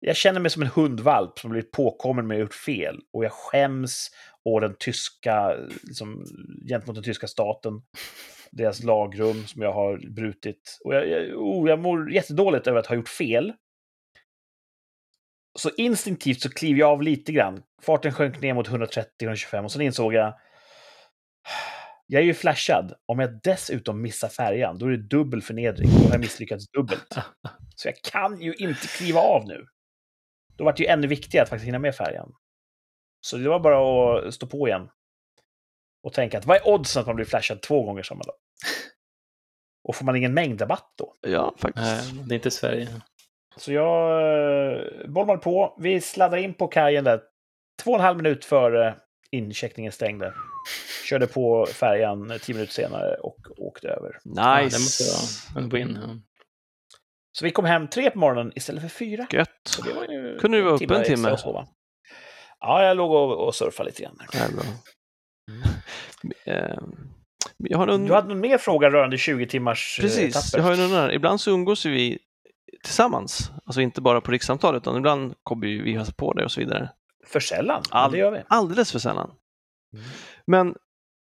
Jag 0.00 0.16
känner 0.16 0.40
mig 0.40 0.50
som 0.50 0.62
en 0.62 0.68
hundvalp 0.68 1.38
som 1.38 1.50
blivit 1.50 1.70
påkommen 1.70 2.26
med 2.26 2.34
att 2.34 2.40
gjort 2.40 2.54
fel. 2.54 3.00
Och 3.12 3.24
jag 3.24 3.32
skäms 3.32 4.10
å 4.44 4.60
den 4.60 4.74
tyska, 4.78 5.56
liksom, 5.82 6.24
gentemot 6.68 6.94
den 6.94 7.04
tyska 7.04 7.26
staten. 7.26 7.82
Deras 8.52 8.82
lagrum 8.82 9.46
som 9.46 9.62
jag 9.62 9.72
har 9.72 10.14
brutit. 10.14 10.78
Och 10.84 10.94
jag, 10.94 11.08
jag, 11.08 11.36
oh, 11.36 11.68
jag 11.68 11.78
mår 11.78 12.12
jättedåligt 12.12 12.66
över 12.66 12.78
att 12.78 12.86
ha 12.86 12.96
gjort 12.96 13.08
fel. 13.08 13.52
Så 15.58 15.70
instinktivt 15.76 16.40
så 16.40 16.50
kliver 16.50 16.80
jag 16.80 16.90
av 16.90 17.02
lite 17.02 17.32
grann. 17.32 17.62
Farten 17.82 18.12
sjönk 18.12 18.40
ner 18.40 18.54
mot 18.54 18.68
130-125 18.68 19.64
och 19.64 19.72
sen 19.72 19.82
insåg 19.82 20.14
jag 20.14 20.34
jag 22.10 22.22
är 22.22 22.26
ju 22.26 22.34
flashad. 22.34 22.92
Om 23.06 23.18
jag 23.18 23.40
dessutom 23.42 24.02
missar 24.02 24.28
färjan, 24.28 24.78
då 24.78 24.86
är 24.86 24.90
det 24.90 24.96
dubbel 24.96 25.42
förnedring. 25.42 25.90
Då 25.90 26.04
har 26.04 26.10
jag 26.10 26.20
misslyckats 26.20 26.70
dubbelt. 26.70 27.14
Så 27.76 27.88
jag 27.88 27.96
kan 28.12 28.40
ju 28.40 28.54
inte 28.54 28.86
kliva 28.86 29.20
av 29.20 29.46
nu. 29.46 29.66
Då 30.56 30.64
var 30.64 30.72
det 30.72 30.82
ju 30.82 30.88
ännu 30.88 31.06
viktigare 31.06 31.42
att 31.42 31.48
faktiskt 31.48 31.68
hinna 31.68 31.78
med 31.78 31.94
färjan. 31.94 32.32
Så 33.20 33.36
det 33.36 33.48
var 33.48 33.60
bara 33.60 34.28
att 34.28 34.34
stå 34.34 34.46
på 34.46 34.68
igen. 34.68 34.88
Och 36.02 36.12
tänka 36.12 36.38
att 36.38 36.46
vad 36.46 36.56
är 36.56 36.68
oddsen 36.68 37.00
att 37.00 37.06
man 37.06 37.16
blir 37.16 37.26
flashad 37.26 37.62
två 37.62 37.82
gånger 37.82 38.02
samma 38.02 38.22
dag? 38.22 38.34
Och 39.88 39.96
får 39.96 40.04
man 40.04 40.16
ingen 40.16 40.34
mängdrabatt 40.34 40.92
då? 40.98 41.14
Ja, 41.20 41.54
faktiskt. 41.58 41.86
Nej, 41.86 42.24
det 42.26 42.34
är 42.34 42.36
inte 42.36 42.50
Sverige. 42.50 42.88
Så 43.56 43.72
jag 43.72 44.22
eh, 44.72 45.08
bolmar 45.08 45.36
på. 45.36 45.76
Vi 45.80 46.00
sladdar 46.00 46.38
in 46.38 46.54
på 46.54 46.68
kajen 46.68 47.04
där 47.04 47.20
två 47.82 47.90
och 47.90 47.96
en 47.98 48.04
halv 48.04 48.16
minut 48.16 48.44
före 48.44 48.96
incheckningen 49.30 49.92
stängde. 49.92 50.34
Körde 51.08 51.26
på 51.26 51.66
färjan 51.66 52.38
tio 52.42 52.54
minuter 52.54 52.72
senare 52.72 53.14
och 53.16 53.36
åkte 53.58 53.88
över. 53.88 54.18
Ja, 54.24 54.56
det 54.56 54.64
Nice. 54.64 54.78
måste 54.78 55.04
vara 55.54 55.64
en 55.64 55.70
win. 55.70 55.98
Ja. 56.02 56.08
Så 57.38 57.44
vi 57.44 57.50
kom 57.50 57.64
hem 57.64 57.88
tre 57.88 58.10
på 58.10 58.18
morgonen 58.18 58.52
istället 58.56 58.82
för 58.82 58.88
fyra. 58.88 59.26
Gött. 59.32 59.48
Så 59.68 59.82
det 59.82 59.92
var 59.94 60.04
ju 60.04 60.38
Kunde 60.38 60.58
du 60.58 60.62
vara 60.62 60.74
uppe 60.74 60.96
en 60.96 61.04
timme? 61.04 61.36
Ja, 62.60 62.84
jag 62.84 62.96
låg 62.96 63.10
och, 63.12 63.46
och 63.46 63.54
surfade 63.54 63.88
lite 63.88 64.02
grann. 64.02 64.18
Ja, 64.32 64.38
bra. 64.54 64.62
Eh, 64.64 64.68
Jag 65.54 65.64
har 65.64 66.07
en 66.44 68.04
Du 68.04 68.14
hade 68.14 68.28
någon 68.28 68.40
mer 68.40 68.58
fråga 68.58 68.90
rörande 68.90 69.18
20 69.18 69.46
timmars 69.46 69.98
eh, 69.98 70.02
Precis, 70.02 70.36
etapper? 70.36 70.58
jag 70.58 70.76
har 70.76 70.82
någon 70.88 70.98
annan. 70.98 71.10
Ibland 71.10 71.40
så 71.40 71.50
umgås 71.50 71.86
vi 71.86 72.18
tillsammans. 72.84 73.50
Alltså 73.66 73.80
inte 73.80 74.00
bara 74.00 74.20
på 74.20 74.30
rikssamtal, 74.30 74.76
utan 74.76 74.96
ibland 74.96 75.34
kommer 75.42 75.66
vi 75.66 75.92
hälsa 75.96 76.12
på 76.12 76.32
dig 76.32 76.44
och 76.44 76.52
så 76.52 76.60
vidare. 76.60 76.90
För 77.26 77.40
sällan, 77.40 77.82
All- 77.90 78.12
det 78.12 78.18
gör 78.18 78.30
vi. 78.30 78.42
Alldeles 78.48 78.92
för 78.92 78.98
sällan. 78.98 79.30
Mm. 79.92 80.04
Men 80.46 80.74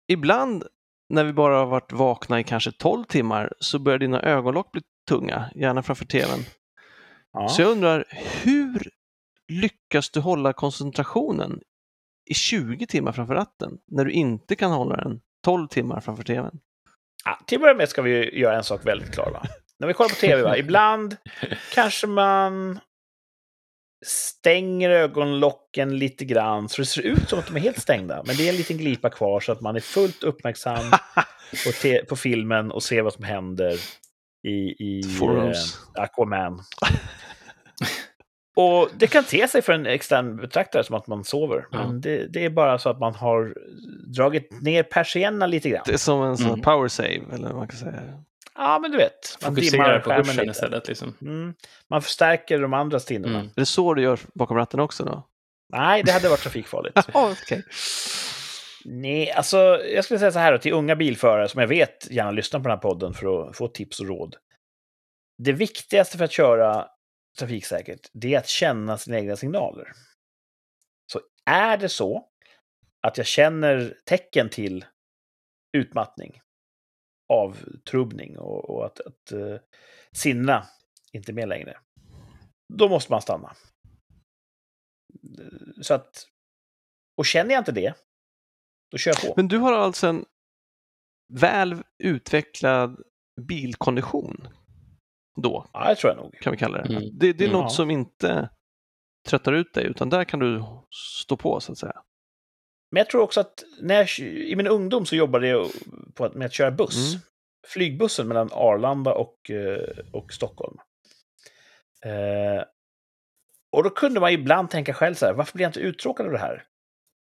ibland 0.08 0.64
när 1.08 1.24
vi 1.24 1.32
bara 1.32 1.56
har 1.58 1.66
varit 1.66 1.92
vakna 1.92 2.40
i 2.40 2.44
kanske 2.44 2.72
12 2.72 3.04
timmar 3.04 3.52
så 3.58 3.78
börjar 3.78 3.98
dina 3.98 4.22
ögonlock 4.22 4.72
bli 4.72 4.82
tunga, 5.08 5.50
gärna 5.54 5.82
framför 5.82 6.04
tvn. 6.04 6.40
Ja. 7.32 7.48
Så 7.48 7.62
jag 7.62 7.70
undrar, 7.70 8.04
hur 8.42 8.90
lyckas 9.48 10.10
du 10.10 10.20
hålla 10.20 10.52
koncentrationen 10.52 11.60
i 12.30 12.34
20 12.34 12.86
timmar 12.86 13.12
framför 13.12 13.34
ratten 13.34 13.78
när 13.86 14.04
du 14.04 14.10
inte 14.10 14.56
kan 14.56 14.72
hålla 14.72 14.96
den 14.96 15.20
12 15.44 15.68
timmar 15.68 16.00
framför 16.00 16.24
tvn? 16.24 16.58
Ja, 17.24 17.38
till 17.46 17.56
att 17.56 17.62
börja 17.62 17.74
med 17.74 17.88
ska 17.88 18.02
vi 18.02 18.38
göra 18.40 18.56
en 18.56 18.64
sak 18.64 18.86
väldigt 18.86 19.14
klar. 19.14 19.30
Va? 19.30 19.42
När 19.78 19.86
vi 19.86 19.94
kollar 19.94 20.08
på 20.08 20.14
tv, 20.14 20.42
va? 20.42 20.56
ibland 20.56 21.16
kanske 21.74 22.06
man 22.06 22.80
stänger 24.06 24.90
ögonlocken 24.90 25.98
lite 25.98 26.24
grann 26.24 26.68
så 26.68 26.82
det 26.82 26.86
ser 26.86 27.02
ut 27.02 27.28
som 27.28 27.38
att 27.38 27.46
de 27.46 27.56
är 27.56 27.60
helt 27.60 27.80
stängda. 27.80 28.22
Men 28.26 28.36
det 28.36 28.48
är 28.48 28.50
en 28.50 28.56
liten 28.56 28.76
glipa 28.76 29.10
kvar 29.10 29.40
så 29.40 29.52
att 29.52 29.60
man 29.60 29.76
är 29.76 29.80
fullt 29.80 30.22
uppmärksam 30.22 30.90
på, 31.64 32.06
på 32.08 32.16
filmen 32.16 32.70
och 32.70 32.82
ser 32.82 33.02
vad 33.02 33.12
som 33.12 33.24
händer 33.24 33.78
i, 34.46 34.84
i 34.84 35.00
eh, 35.22 36.02
Aquaman. 36.02 36.60
Och 38.56 38.88
det 38.96 39.06
kan 39.06 39.24
te 39.24 39.48
sig 39.48 39.62
för 39.62 39.72
en 39.72 39.86
extern 39.86 40.36
betraktare 40.36 40.84
som 40.84 40.96
att 40.96 41.06
man 41.06 41.24
sover. 41.24 41.66
Ja. 41.70 41.86
Men 41.86 42.00
det, 42.00 42.26
det 42.26 42.44
är 42.44 42.50
bara 42.50 42.78
så 42.78 42.88
att 42.90 42.98
man 43.00 43.14
har 43.14 43.54
dragit 44.16 44.62
ner 44.62 44.82
persiennerna 44.82 45.46
lite 45.46 45.68
grann. 45.68 45.82
Det 45.86 45.92
är 45.92 45.96
som 45.96 46.22
en 46.22 46.36
sån 46.36 46.46
Mm. 46.48 46.60
power 46.60 46.88
save, 46.88 47.20
eller 47.32 47.46
vad 47.48 47.56
man 47.56 47.68
kan 47.68 47.78
säga. 47.78 48.02
Ja, 48.54 48.78
men 48.82 48.90
du 48.90 48.96
vet. 48.96 49.38
Man 49.42 49.54
Fokusera 49.54 49.82
dimmar 49.84 49.98
på 50.00 50.10
skärmen 50.10 50.50
istället. 50.50 50.88
Liksom. 50.88 51.14
Mm. 51.22 51.54
Man 51.90 52.02
förstärker 52.02 52.58
de 52.58 52.74
andra 52.74 53.00
stinnena. 53.00 53.38
Mm. 53.38 53.46
Är 53.56 53.60
det 53.60 53.66
så 53.66 53.94
du 53.94 54.02
gör 54.02 54.18
bakom 54.34 54.56
ratten 54.56 54.80
också 54.80 55.04
då? 55.04 55.26
Nej, 55.72 56.02
det 56.02 56.12
hade 56.12 56.28
varit 56.28 56.40
trafikfarligt. 56.42 56.98
Ja, 57.14 57.34
okej. 57.42 57.62
Nej, 58.84 59.30
alltså 59.32 59.56
jag 59.94 60.04
skulle 60.04 60.18
säga 60.18 60.32
så 60.32 60.38
här 60.38 60.52
då, 60.52 60.58
till 60.58 60.72
unga 60.72 60.96
bilförare 60.96 61.48
som 61.48 61.60
jag 61.60 61.68
vet 61.68 62.10
gärna 62.10 62.30
lyssnar 62.30 62.60
på 62.60 62.64
den 62.68 62.70
här 62.76 62.82
podden 62.82 63.14
för 63.14 63.48
att 63.48 63.56
få 63.56 63.68
tips 63.68 64.00
och 64.00 64.06
råd. 64.06 64.36
Det 65.38 65.52
viktigaste 65.52 66.18
för 66.18 66.24
att 66.24 66.32
köra 66.32 66.86
trafiksäkert, 67.38 68.10
det 68.12 68.34
är 68.34 68.38
att 68.38 68.48
känna 68.48 68.98
sina 68.98 69.18
egna 69.18 69.36
signaler. 69.36 69.92
Så 71.12 71.20
är 71.44 71.76
det 71.78 71.88
så 71.88 72.28
att 73.00 73.18
jag 73.18 73.26
känner 73.26 73.98
tecken 74.04 74.48
till 74.48 74.84
utmattning, 75.76 76.40
avtrubbning 77.28 78.38
och, 78.38 78.70
och 78.70 78.86
att, 78.86 79.00
att 79.00 79.32
uh, 79.32 79.56
sinna 80.12 80.66
inte 81.12 81.32
mer 81.32 81.42
med 81.42 81.48
längre, 81.48 81.78
då 82.74 82.88
måste 82.88 83.12
man 83.12 83.22
stanna. 83.22 83.56
Eh, 85.38 85.82
så 85.82 85.94
att, 85.94 86.26
och 87.16 87.26
känner 87.26 87.50
jag 87.50 87.60
inte 87.60 87.72
det, 87.72 87.94
då 88.90 88.98
kör 88.98 89.10
jag 89.10 89.20
på. 89.20 89.32
Men 89.36 89.48
du 89.48 89.58
har 89.58 89.72
alltså 89.72 90.06
en 90.06 90.24
väl 91.32 91.82
utvecklad 91.98 93.02
bilkondition 93.40 94.48
då, 95.42 95.66
Ja, 95.72 95.88
det 95.88 95.94
tror 95.96 96.12
jag 96.12 96.22
nog. 96.22 96.38
kan 96.40 96.50
vi 96.52 96.56
kalla 96.58 96.82
det. 96.82 96.94
Mm. 96.96 97.02
Det, 97.18 97.32
det 97.32 97.44
är 97.44 97.48
Mm. 97.48 97.60
något 97.60 97.72
som 97.72 97.90
inte 97.90 98.48
tröttar 99.28 99.52
ut 99.52 99.74
dig, 99.74 99.84
utan 99.86 100.10
där 100.10 100.24
kan 100.24 100.38
du 100.40 100.64
stå 101.22 101.36
på 101.36 101.60
så 101.60 101.72
att 101.72 101.78
säga. 101.78 102.02
Men 102.92 103.00
jag 103.00 103.10
tror 103.10 103.22
också 103.22 103.40
att 103.40 103.64
när 103.80 103.94
jag, 103.94 104.08
i 104.28 104.56
min 104.56 104.66
ungdom 104.66 105.06
så 105.06 105.16
jobbade 105.16 105.48
jag 105.48 105.66
på 106.14 106.24
att, 106.24 106.34
med 106.34 106.46
att 106.46 106.52
köra 106.52 106.70
buss. 106.70 107.12
Mm. 107.14 107.20
Flygbussen 107.68 108.28
mellan 108.28 108.48
Arlanda 108.52 109.14
och, 109.14 109.50
eh, 109.50 109.98
och 110.12 110.32
Stockholm. 110.32 110.76
Eh, 112.04 112.64
och 113.72 113.82
då 113.84 113.90
kunde 113.90 114.20
man 114.20 114.30
ibland 114.32 114.70
tänka 114.70 114.94
själv 114.94 115.14
så 115.14 115.26
här, 115.26 115.32
varför 115.32 115.52
blir 115.52 115.64
jag 115.64 115.68
inte 115.68 115.80
uttråkad 115.80 116.26
av 116.26 116.32
det 116.32 116.38
här? 116.38 116.64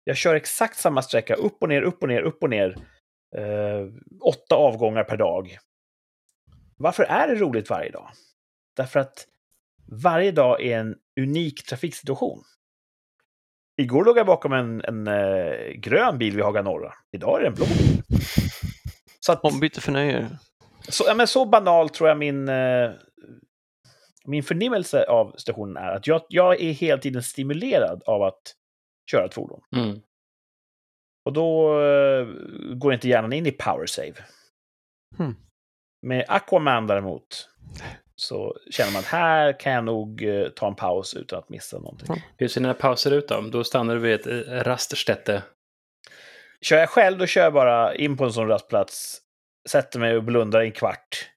Jag 0.03 0.17
kör 0.17 0.35
exakt 0.35 0.77
samma 0.77 1.01
sträcka, 1.01 1.35
upp 1.35 1.57
och 1.61 1.69
ner, 1.69 1.81
upp 1.81 2.01
och 2.01 2.07
ner, 2.07 2.21
upp 2.21 2.43
och 2.43 2.49
ner. 2.49 2.75
Eh, 3.37 3.85
åtta 4.21 4.55
avgångar 4.55 5.03
per 5.03 5.17
dag. 5.17 5.57
Varför 6.77 7.03
är 7.03 7.27
det 7.27 7.35
roligt 7.35 7.69
varje 7.69 7.91
dag? 7.91 8.09
Därför 8.75 8.99
att 8.99 9.27
varje 10.03 10.31
dag 10.31 10.61
är 10.61 10.79
en 10.79 10.95
unik 11.19 11.65
trafiksituation. 11.65 12.43
Igår 13.77 14.05
låg 14.05 14.17
jag 14.17 14.25
bakom 14.25 14.53
en, 14.53 14.81
en 14.81 15.07
eh, 15.07 15.71
grön 15.75 16.17
bil 16.17 16.35
vid 16.35 16.45
Haga 16.45 16.61
Norra. 16.61 16.93
Idag 17.11 17.37
är 17.37 17.41
det 17.41 17.47
en 17.47 17.53
blå 17.53 17.65
bil. 17.65 18.03
Så, 19.19 19.31
att, 19.31 19.43
Ombyte 19.43 19.81
för 19.81 19.91
nöje. 19.91 20.29
så, 20.89 21.03
ja, 21.07 21.13
men 21.13 21.27
så 21.27 21.45
banal 21.45 21.89
tror 21.89 22.09
jag 22.09 22.17
min, 22.17 22.49
eh, 22.49 22.91
min 24.25 24.43
förnimmelse 24.43 25.05
av 25.05 25.35
stationen 25.37 25.77
är. 25.77 25.91
Att 25.91 26.07
jag, 26.07 26.21
jag 26.29 26.61
är 26.61 26.71
hela 26.71 27.01
tiden 27.01 27.23
stimulerad 27.23 28.03
av 28.05 28.23
att 28.23 28.41
köra 29.11 29.25
ett 29.25 29.33
fordon. 29.33 29.61
Mm. 29.75 30.01
Och 31.25 31.33
då 31.33 31.79
eh, 31.81 32.27
går 32.75 32.93
inte 32.93 33.07
hjärnan 33.07 33.33
in 33.33 33.45
i 33.45 33.51
power 33.51 33.85
save. 33.85 34.13
Hmm. 35.17 35.35
Med 36.07 36.25
Aquaman 36.27 36.87
däremot 36.87 37.49
så 38.15 38.57
känner 38.71 38.91
man 38.91 38.99
att 38.99 39.05
här 39.05 39.59
kan 39.59 39.71
jag 39.73 39.83
nog 39.83 40.23
eh, 40.23 40.49
ta 40.49 40.67
en 40.67 40.75
paus 40.75 41.13
utan 41.13 41.39
att 41.39 41.49
missa 41.49 41.79
någonting. 41.79 42.23
Hur 42.37 42.47
ser 42.47 42.61
dina 42.61 42.73
pauser 42.73 43.11
ut 43.11 43.27
då? 43.27 43.41
Då 43.41 43.63
stannar 43.63 43.95
du 43.95 44.01
vid 44.01 44.13
ett 44.13 44.27
eh, 44.27 44.63
raststätte. 44.63 45.43
Kör 46.61 46.77
jag 46.77 46.89
själv, 46.89 47.17
då 47.17 47.25
kör 47.25 47.41
jag 47.41 47.53
bara 47.53 47.95
in 47.95 48.17
på 48.17 48.23
en 48.23 48.33
sån 48.33 48.47
rastplats, 48.47 49.21
sätter 49.69 49.99
mig 49.99 50.15
och 50.15 50.23
blundar 50.23 50.61
i 50.61 50.65
en 50.65 50.71
kvart, 50.71 51.29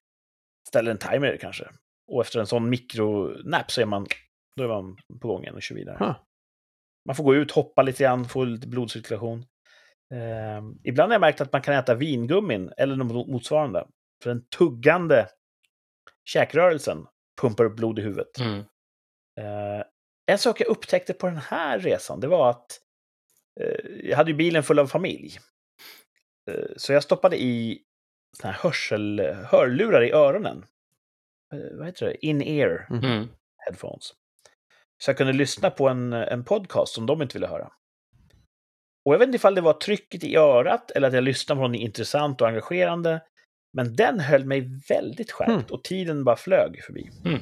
ställer 0.67 0.91
en 0.91 0.97
timer 0.97 1.37
kanske. 1.41 1.67
Och 2.11 2.21
efter 2.21 2.39
en 2.39 2.47
sån 2.47 2.69
mikronap 2.69 3.71
så 3.71 3.81
är 3.81 3.85
man, 3.85 4.07
då 4.55 4.63
är 4.63 4.67
man 4.67 4.97
på 5.21 5.27
gång 5.27 5.43
igen 5.43 5.55
och 5.55 5.61
kör 5.61 5.75
vidare. 5.75 5.97
Huh. 5.99 6.15
Man 7.05 7.15
får 7.15 7.23
gå 7.23 7.35
ut, 7.35 7.51
hoppa 7.51 7.81
lite 7.81 8.03
grann, 8.03 8.25
få 8.25 8.43
lite 8.43 8.67
blodcirkulation. 8.67 9.45
Eh, 10.13 10.61
ibland 10.83 11.11
har 11.11 11.13
jag 11.13 11.21
märkt 11.21 11.41
att 11.41 11.53
man 11.53 11.61
kan 11.61 11.75
äta 11.75 11.95
vingummin 11.95 12.71
eller 12.77 12.95
något 12.95 13.27
motsvarande. 13.27 13.87
För 14.23 14.29
den 14.29 14.45
tuggande 14.57 15.29
käkrörelsen 16.25 17.05
pumpar 17.41 17.65
upp 17.65 17.75
blod 17.75 17.99
i 17.99 18.01
huvudet. 18.01 18.39
Mm. 18.39 18.59
Eh, 19.39 19.83
en 20.25 20.37
sak 20.37 20.61
jag 20.61 20.67
upptäckte 20.67 21.13
på 21.13 21.27
den 21.27 21.37
här 21.37 21.79
resan, 21.79 22.19
det 22.19 22.27
var 22.27 22.49
att 22.49 22.79
eh, 23.61 23.91
jag 24.03 24.17
hade 24.17 24.31
ju 24.31 24.37
bilen 24.37 24.63
full 24.63 24.79
av 24.79 24.87
familj. 24.87 25.39
Eh, 26.51 26.65
så 26.77 26.93
jag 26.93 27.03
stoppade 27.03 27.41
i 27.41 27.81
såna 28.37 28.53
här 28.53 28.59
hörsel, 28.63 29.19
hörlurar 29.45 30.03
i 30.03 30.11
öronen. 30.11 30.65
Eh, 31.53 31.77
vad 31.77 31.85
heter 31.85 32.05
det? 32.05 32.25
In-ear 32.25 32.87
Mm. 32.89 33.27
headphones. 33.57 34.13
Så 35.03 35.09
jag 35.09 35.17
kunde 35.17 35.33
lyssna 35.33 35.69
på 35.69 35.89
en, 35.89 36.13
en 36.13 36.43
podcast 36.43 36.93
som 36.93 37.05
de 37.05 37.21
inte 37.21 37.33
ville 37.33 37.47
höra. 37.47 37.71
Och 39.05 39.13
jag 39.13 39.19
vet 39.19 39.25
inte 39.27 39.35
ifall 39.35 39.55
det 39.55 39.61
var 39.61 39.73
trycket 39.73 40.23
i 40.23 40.35
örat 40.35 40.91
eller 40.91 41.07
att 41.07 41.13
jag 41.13 41.23
lyssnade 41.23 41.61
på 41.61 41.67
något 41.67 41.77
intressant 41.77 42.41
och 42.41 42.47
engagerande. 42.47 43.21
Men 43.73 43.95
den 43.95 44.19
höll 44.19 44.45
mig 44.45 44.69
väldigt 44.89 45.31
skärpt 45.31 45.49
Mm. 45.49 45.63
och 45.69 45.83
tiden 45.83 46.23
bara 46.23 46.35
flög 46.35 46.83
förbi. 46.83 47.09
Mm. 47.25 47.39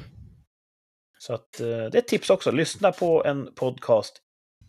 Så 1.18 1.34
att, 1.34 1.60
eh, 1.60 1.66
det 1.66 1.74
är 1.94 1.96
ett 1.96 2.08
tips 2.08 2.30
också. 2.30 2.50
Lyssna 2.50 2.92
på 2.92 3.24
en 3.24 3.52
podcast 3.54 4.22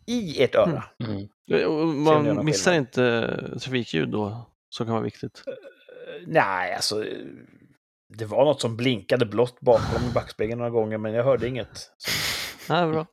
i 0.07 0.43
ert 0.43 0.55
öra. 0.55 0.83
Mm. 1.03 1.11
Mm. 1.15 1.27
Gör 1.45 1.69
Man 1.85 2.45
missar 2.45 2.71
skillnad. 2.71 2.87
inte 2.87 3.59
trafikljud 3.59 4.09
då, 4.09 4.51
som 4.69 4.85
kan 4.85 4.93
vara 4.93 5.03
viktigt. 5.03 5.43
Eh, 5.47 5.53
Nej, 6.27 6.73
alltså. 6.73 7.05
eh, 7.05 7.17
Det 8.17 8.25
var 8.25 8.45
något 8.45 8.61
som 8.61 8.77
blinkade 8.77 9.25
blått 9.25 9.59
bakom 9.59 10.13
backspegeln 10.13 10.57
några 10.57 10.71
gånger, 10.71 10.97
men 10.97 11.13
jag 11.13 11.23
hörde 11.23 11.47
inget. 11.47 11.77
Så 11.97 12.11
Nej, 12.73 12.91
bra. 12.91 13.05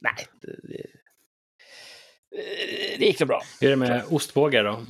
Nej, 0.00 0.26
det, 0.40 0.56
det, 0.62 0.80
eh, 2.38 2.98
det 2.98 3.06
gick 3.06 3.18
så 3.18 3.26
bra. 3.26 3.42
Hur 3.60 3.66
är 3.66 3.70
det 3.70 3.76
med 3.76 4.02
ostbågar 4.10 4.64
då? 4.64 4.86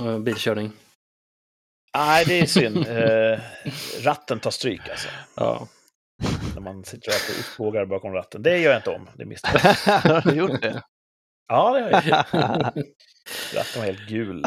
Och 0.06 0.20
bilkörning? 0.20 0.72
Nej, 1.94 2.24
det 2.26 2.40
är 2.40 2.46
synd. 2.46 2.86
Eh, 2.88 3.40
ratten 4.02 4.40
tar 4.40 4.50
stryk 4.50 4.88
alltså. 4.88 5.08
Ja. 5.36 5.68
När 6.54 6.60
man 6.60 6.84
sitter 6.84 7.08
och 7.08 7.14
äter 7.14 7.40
ostbågar 7.40 7.86
bakom 7.86 8.12
ratten. 8.12 8.42
Det 8.42 8.58
gör 8.58 8.70
jag 8.70 8.78
inte 8.78 8.90
om. 8.90 9.08
Det 9.14 9.24
misstag. 9.24 9.58
Har 9.84 10.30
du 10.30 10.36
gjort 10.36 10.62
det? 10.62 10.82
Ja, 11.48 11.72
det 11.72 11.82
har 11.82 11.90
jag. 11.90 12.24
Ratten 13.54 13.80
var 13.80 13.84
helt 13.84 14.08
gul. 14.08 14.44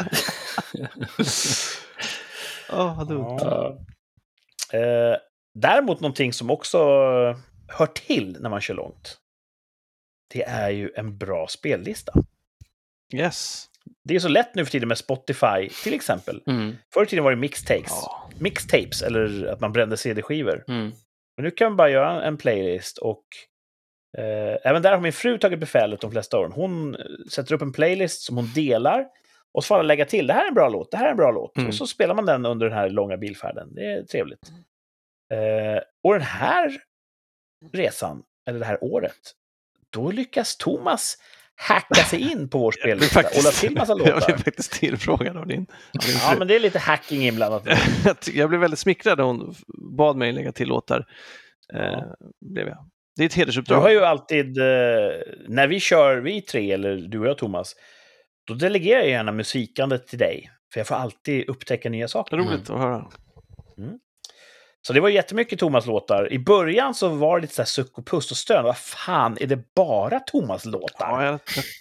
Åh, 2.70 2.96
vad 2.96 3.08
dumt. 3.08 3.38
Ja. 3.40 3.78
Eh, 4.78 5.16
däremot 5.54 6.00
någonting 6.00 6.32
som 6.32 6.50
också 6.50 6.78
hör 7.68 7.86
till 7.86 8.36
när 8.40 8.50
man 8.50 8.60
kör 8.60 8.74
långt. 8.74 9.18
Det 10.32 10.42
är 10.42 10.70
ju 10.70 10.90
en 10.96 11.18
bra 11.18 11.46
spellista. 11.48 12.12
Yes. 13.14 13.68
Det 14.04 14.14
är 14.14 14.18
så 14.18 14.28
lätt 14.28 14.54
nu 14.54 14.64
för 14.64 14.72
tiden 14.72 14.88
med 14.88 14.98
Spotify, 14.98 15.68
till 15.82 15.94
exempel. 15.94 16.42
Mm. 16.46 16.76
Förr 16.94 17.02
i 17.02 17.06
tiden 17.06 17.24
var 17.24 17.30
det 17.30 17.36
mixtapes. 17.36 17.90
Ja. 17.90 18.30
Mixtapes, 18.38 19.02
eller 19.02 19.46
att 19.46 19.60
man 19.60 19.72
brände 19.72 19.96
CD-skivor. 19.96 20.64
Mm. 20.68 20.92
Men 21.36 21.44
nu 21.44 21.50
kan 21.50 21.70
man 21.70 21.76
bara 21.76 21.90
göra 21.90 22.24
en 22.24 22.36
playlist 22.36 22.98
och 22.98 23.24
eh, 24.18 24.56
även 24.70 24.82
där 24.82 24.92
har 24.92 25.00
min 25.00 25.12
fru 25.12 25.38
tagit 25.38 25.60
befälet 25.60 26.00
de 26.00 26.10
flesta 26.10 26.38
åren. 26.38 26.52
Hon 26.52 26.94
eh, 26.94 27.00
sätter 27.30 27.54
upp 27.54 27.62
en 27.62 27.72
playlist 27.72 28.22
som 28.22 28.36
hon 28.36 28.50
delar 28.54 29.06
och 29.54 29.64
så 29.64 29.68
får 29.68 29.74
alla 29.74 29.82
lägga 29.82 30.04
till. 30.04 30.26
Det 30.26 30.32
här 30.32 30.44
är 30.44 30.48
en 30.48 30.54
bra 30.54 30.68
låt, 30.68 30.90
det 30.90 30.96
här 30.96 31.06
är 31.06 31.10
en 31.10 31.16
bra 31.16 31.30
låt. 31.30 31.56
Mm. 31.56 31.68
Och 31.68 31.74
så 31.74 31.86
spelar 31.86 32.14
man 32.14 32.26
den 32.26 32.46
under 32.46 32.68
den 32.68 32.78
här 32.78 32.90
långa 32.90 33.16
bilfärden. 33.16 33.74
Det 33.74 33.84
är 33.84 34.02
trevligt. 34.02 34.52
Eh, 35.32 35.82
och 36.04 36.12
den 36.12 36.22
här 36.22 36.82
resan, 37.72 38.22
eller 38.48 38.58
det 38.58 38.64
här 38.64 38.84
året, 38.84 39.32
då 39.90 40.10
lyckas 40.10 40.56
Thomas 40.56 41.18
hacka 41.68 41.94
sig 42.04 42.32
in 42.32 42.48
på 42.48 42.58
vår 42.58 42.72
spellista 42.80 43.18
och 43.20 43.24
la 43.24 43.30
faktiskt, 43.30 43.60
till 43.60 43.74
massa 43.74 43.92
jag 43.98 43.98
blev 44.04 44.14
låtar. 44.14 44.36
faktiskt 44.36 44.72
tillfrågad 44.72 45.36
av 45.36 45.46
din, 45.46 45.60
av 45.60 46.06
din 46.06 46.16
Ja, 46.22 46.34
men 46.38 46.48
det 46.48 46.56
är 46.56 46.60
lite 46.60 46.78
hacking 46.78 47.22
inblandat. 47.26 47.66
Jag 48.34 48.48
blev 48.48 48.60
väldigt 48.60 48.78
smickrad 48.78 49.18
när 49.18 49.24
hon 49.24 49.54
bad 49.96 50.16
mig 50.16 50.32
lägga 50.32 50.52
till 50.52 50.68
låtar. 50.68 51.04
Eh, 51.74 52.02
blev 52.54 52.68
jag. 52.68 52.78
Det 53.16 53.22
är 53.22 53.26
ett 53.26 53.32
Du 53.34 53.40
har 53.40 53.44
hedersuppdrag. 53.44 53.92
ju 53.92 54.04
alltid, 54.04 54.58
eh, 54.58 54.64
när 55.48 55.66
vi 55.66 55.80
kör, 55.80 56.16
vi 56.16 56.40
tre, 56.42 56.72
eller 56.72 56.96
du 56.96 57.18
och 57.18 57.26
jag 57.26 57.38
Thomas, 57.38 57.74
då 58.46 58.54
delegerar 58.54 59.00
jag 59.00 59.08
gärna 59.10 59.32
musikandet 59.32 60.06
till 60.06 60.18
dig. 60.18 60.50
För 60.72 60.80
jag 60.80 60.86
får 60.86 60.94
alltid 60.94 61.48
upptäcka 61.48 61.90
nya 61.90 62.08
saker. 62.08 62.36
Roligt 62.36 62.70
att 62.70 62.78
höra. 62.78 63.06
Så 64.86 64.92
det 64.92 65.00
var 65.00 65.08
jättemycket 65.08 65.58
Thomas-låtar. 65.58 66.32
I 66.32 66.38
början 66.38 66.94
så 66.94 67.08
var 67.08 67.36
det 67.36 67.42
lite 67.42 67.54
så 67.54 67.62
här 67.62 67.66
suck 67.66 67.98
och 67.98 68.06
puss 68.06 68.30
och 68.30 68.36
stön. 68.36 68.64
Vad 68.64 68.76
fan, 68.78 69.36
är 69.40 69.46
det 69.46 69.74
bara 69.74 70.20
Thomas-låtar? 70.20 71.22
Ja, 71.24 71.38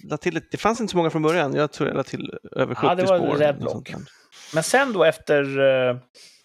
jag 0.09 0.21
till, 0.21 0.37
ett- 0.37 0.51
det 0.51 0.57
fanns 0.57 0.79
inte 0.81 0.91
så 0.91 0.97
många 0.97 1.09
från 1.09 1.21
början. 1.21 1.53
Jag 1.55 1.71
tror 1.71 1.89
jag 1.89 1.97
la 1.97 2.03
till 2.03 2.33
över 2.51 2.75
70 2.75 2.87
Ja, 2.87 2.95
det 2.95 3.03
var 3.03 3.17
spår. 3.17 3.37
rätt 3.37 3.59
där. 3.59 3.95
Men 4.53 4.63
sen 4.63 4.93
då 4.93 5.03
efter, 5.03 5.59
eh, 5.59 5.97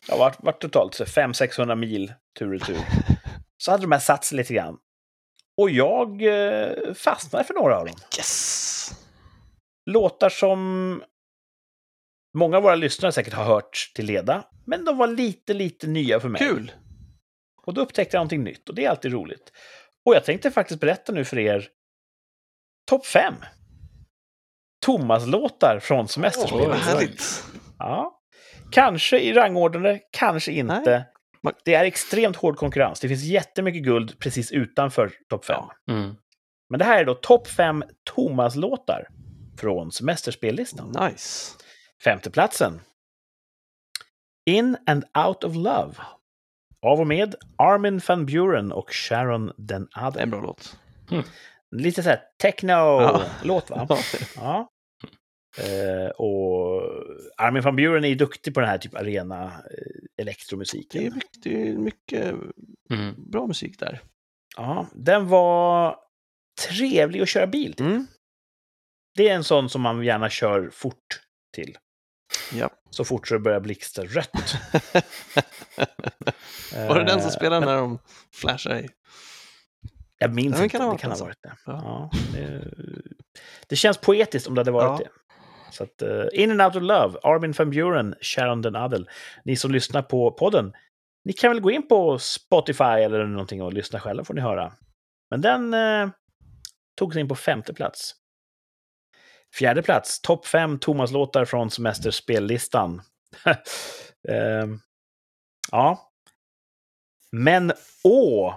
ja, 0.09 0.17
vart, 0.19 0.37
vart 0.43 0.61
totalt 0.63 0.95
så 0.95 1.05
500-600 1.05 1.75
mil 1.75 2.13
tur 2.39 2.47
och 2.47 2.53
retur, 2.61 2.77
så 3.59 3.71
hade 3.71 3.83
de 3.83 3.93
här 3.93 3.99
satt 3.99 4.25
sig 4.25 4.37
lite 4.37 4.55
grann. 4.55 4.77
Och 5.57 5.71
jag 5.71 6.23
eh, 6.23 6.95
fastnade 6.95 7.45
för 7.45 7.55
några 7.55 7.79
av 7.79 7.87
dem. 7.87 7.95
Yes! 8.19 8.91
låtar 9.91 10.29
som 10.29 11.03
många 12.37 12.57
av 12.57 12.62
våra 12.62 12.74
lyssnare 12.74 13.12
säkert 13.12 13.34
har 13.34 13.45
hört 13.45 13.93
till 13.95 14.07
leda, 14.07 14.45
men 14.66 14.84
de 14.84 14.99
var 14.99 15.07
lite, 15.07 15.55
lite 15.55 15.87
nya 15.87 16.20
för 16.20 16.28
mig. 16.28 16.39
Kul! 16.39 16.72
Och 17.66 17.74
då 17.74 17.80
upptäckte 17.80 18.16
jag 18.16 18.20
någonting 18.20 18.45
nytt 18.45 18.68
och 18.68 18.74
det 18.74 18.84
är 18.84 18.91
alltid 18.91 19.12
roligt. 19.12 19.53
Och 20.05 20.14
jag 20.14 20.24
tänkte 20.24 20.51
faktiskt 20.51 20.80
berätta 20.80 21.12
nu 21.12 21.24
för 21.24 21.39
er 21.39 21.68
topp 22.91 23.07
fem 23.07 23.34
Thomas-låtar 24.87 25.78
från 25.82 26.09
semesterspelet. 26.09 26.68
vad 26.68 26.76
härligt! 26.76 27.45
Ja. 27.78 28.20
Kanske 28.70 29.18
i 29.18 29.32
rangordnande, 29.32 30.01
kanske 30.12 30.53
inte. 30.53 31.05
Nej. 31.43 31.55
Det 31.64 31.74
är 31.74 31.84
extremt 31.84 32.37
hård 32.37 32.57
konkurrens. 32.57 33.01
Det 33.01 33.09
finns 33.09 33.22
jättemycket 33.22 33.82
guld 33.82 34.18
precis 34.18 34.53
utanför 34.53 35.12
topp 35.28 35.45
fem. 35.45 35.64
Ja. 35.84 35.93
Mm. 35.93 36.16
Men 36.70 36.78
det 36.78 36.84
här 36.84 37.01
är 37.01 37.05
då 37.05 37.14
topp 37.14 37.49
fem 37.49 37.84
Thomas-låtar 38.14 39.07
från 39.59 39.93
semesterspellistan. 39.93 40.95
Nice! 41.01 41.53
Femteplatsen. 42.05 42.81
In 44.51 44.77
and 44.87 45.05
Out 45.27 45.45
of 45.45 45.55
Love. 45.55 45.95
Av 46.83 47.01
och 47.01 47.07
med 47.07 47.35
Armin 47.59 48.01
van 48.09 48.27
Buren 48.27 48.73
och 48.73 48.91
Sharon 48.93 49.53
Den 49.57 49.83
är 49.95 50.01
en 50.01 50.05
Adel. 50.07 50.31
bra 50.31 50.41
låt. 50.41 50.79
Lite 51.77 52.03
såhär 52.03 52.21
techno-låt 52.43 53.71
va? 53.71 53.87
Ja. 53.89 53.99
Ja. 54.37 54.71
Eh, 55.65 56.09
och 56.11 56.83
Armin 57.37 57.63
van 57.63 57.77
Buren 57.77 58.05
är 58.05 58.09
ju 58.09 58.15
duktig 58.15 58.55
på 58.55 58.61
den 58.61 58.69
här 58.69 58.79
typ 58.79 58.95
arena 58.95 59.45
eh, 59.45 60.23
elektromusiken. 60.23 61.01
Det 61.03 61.07
är 61.07 61.11
mycket, 61.15 61.43
det 61.43 61.69
är 61.69 61.73
mycket 61.77 62.35
Mm. 62.91 63.15
bra 63.31 63.47
musik 63.47 63.79
där. 63.79 64.01
Ja, 64.57 64.87
den 64.95 65.29
var 65.29 65.97
trevlig 66.69 67.21
att 67.21 67.29
köra 67.29 67.47
bil 67.47 67.75
till. 67.75 67.87
Mm. 67.87 68.07
Det 69.15 69.29
är 69.29 69.35
en 69.35 69.45
sån 69.45 69.69
som 69.69 69.83
man 69.83 70.05
gärna 70.05 70.31
kör 70.31 70.71
fort 70.71 71.21
till. 71.55 71.79
Ja. 72.53 72.70
Så 72.91 73.05
fort 73.05 73.29
det 73.29 73.39
börjar 73.39 73.61
blixtra 73.61 74.05
rött. 74.05 74.31
Var 76.89 76.99
det 76.99 77.05
den 77.05 77.20
som 77.20 77.29
Eh, 77.29 77.35
spelade 77.37 77.66
när 77.66 77.77
de 77.77 77.99
flashade 78.35 78.81
i? 78.81 78.89
Jag 80.18 80.35
minns 80.35 80.57
Ja, 80.59 80.64
inte, 80.64 80.79
kan 80.79 80.81
det 80.81 80.87
varit 80.87 81.01
kan 81.01 81.11
ha 81.11 81.18
varit 81.18 81.43
det. 81.43 81.57
Ja. 81.66 82.11
Det, 82.33 82.64
det 83.66 83.77
känns 83.77 83.99
poetiskt 83.99 84.49
om 84.49 84.55
det 84.55 84.61
hade 84.61 84.70
varit 84.70 85.01
det. 85.01 85.09
Så 85.70 85.85
att, 85.85 86.03
eh, 86.03 86.24
In 86.33 86.51
and 86.51 86.62
Out 86.62 86.77
of 86.77 86.83
Love, 86.83 87.18
Armin 87.22 87.53
van 87.53 87.70
Buren, 87.70 88.14
Sharon 88.20 88.62
Den 88.62 88.77
Adel. 88.77 89.09
Ni 89.45 89.57
som 89.57 89.70
lyssnar 89.70 90.03
på 90.03 90.31
podden, 90.31 90.72
ni 91.24 91.33
kan 91.33 91.51
väl 91.51 91.61
gå 91.61 91.70
in 91.70 91.89
på 91.89 92.18
Spotify 92.18 92.85
eller 92.85 93.24
någonting 93.27 93.62
och 93.62 93.72
lyssna 93.72 94.01
själva 94.01 94.24
får 94.24 94.35
ni 94.35 94.41
höra. 94.41 94.72
Men 95.31 95.41
den 95.41 95.74
eh, 95.74 96.09
tog 96.99 97.12
sig 97.12 97.20
in 97.20 97.29
på 97.29 97.35
femte 97.35 97.74
plats. 97.74 98.14
Fjärde 99.55 99.83
plats, 99.83 100.21
topp 100.21 100.47
fem 100.47 100.79
Thomas-låtar 100.79 101.45
från 101.45 101.71
semesterspellistan. 101.71 103.03
Ehm, 104.29 104.81
ja. 105.73 106.11
Men 107.33 107.73
Å 108.05 108.55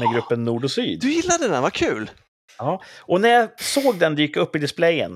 med 0.00 0.12
gruppen 0.14 0.44
Nord 0.44 0.64
och 0.64 0.70
Syd. 0.70 1.00
Du 1.00 1.12
gillade 1.12 1.48
den, 1.48 1.62
vad 1.62 1.72
kul! 1.72 2.10
Ja. 2.58 2.82
Och 3.00 3.20
när 3.20 3.28
jag 3.28 3.60
såg 3.60 3.98
den 3.98 4.14
dyka 4.14 4.40
upp 4.40 4.56
i 4.56 4.58
displayen, 4.58 5.12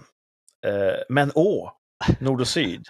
eh, 0.66 1.00
Men 1.08 1.32
Å, 1.34 1.72
Nord 2.20 2.40
och 2.40 2.48
Syd, 2.48 2.88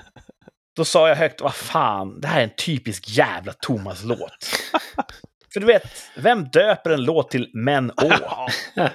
då 0.76 0.84
sa 0.84 1.08
jag 1.08 1.16
högt, 1.16 1.40
vad 1.40 1.54
fan, 1.54 2.20
det 2.20 2.28
här 2.28 2.40
är 2.40 2.44
en 2.44 2.56
typisk 2.56 3.08
jävla 3.08 3.52
Thomas-låt. 3.52 4.50
För 5.52 5.60
du 5.60 5.66
vet, 5.66 5.82
vem 6.16 6.48
döper 6.48 6.90
en 6.90 7.02
låt 7.02 7.30
till 7.30 7.50
Men 7.54 7.90
Å? 7.90 8.10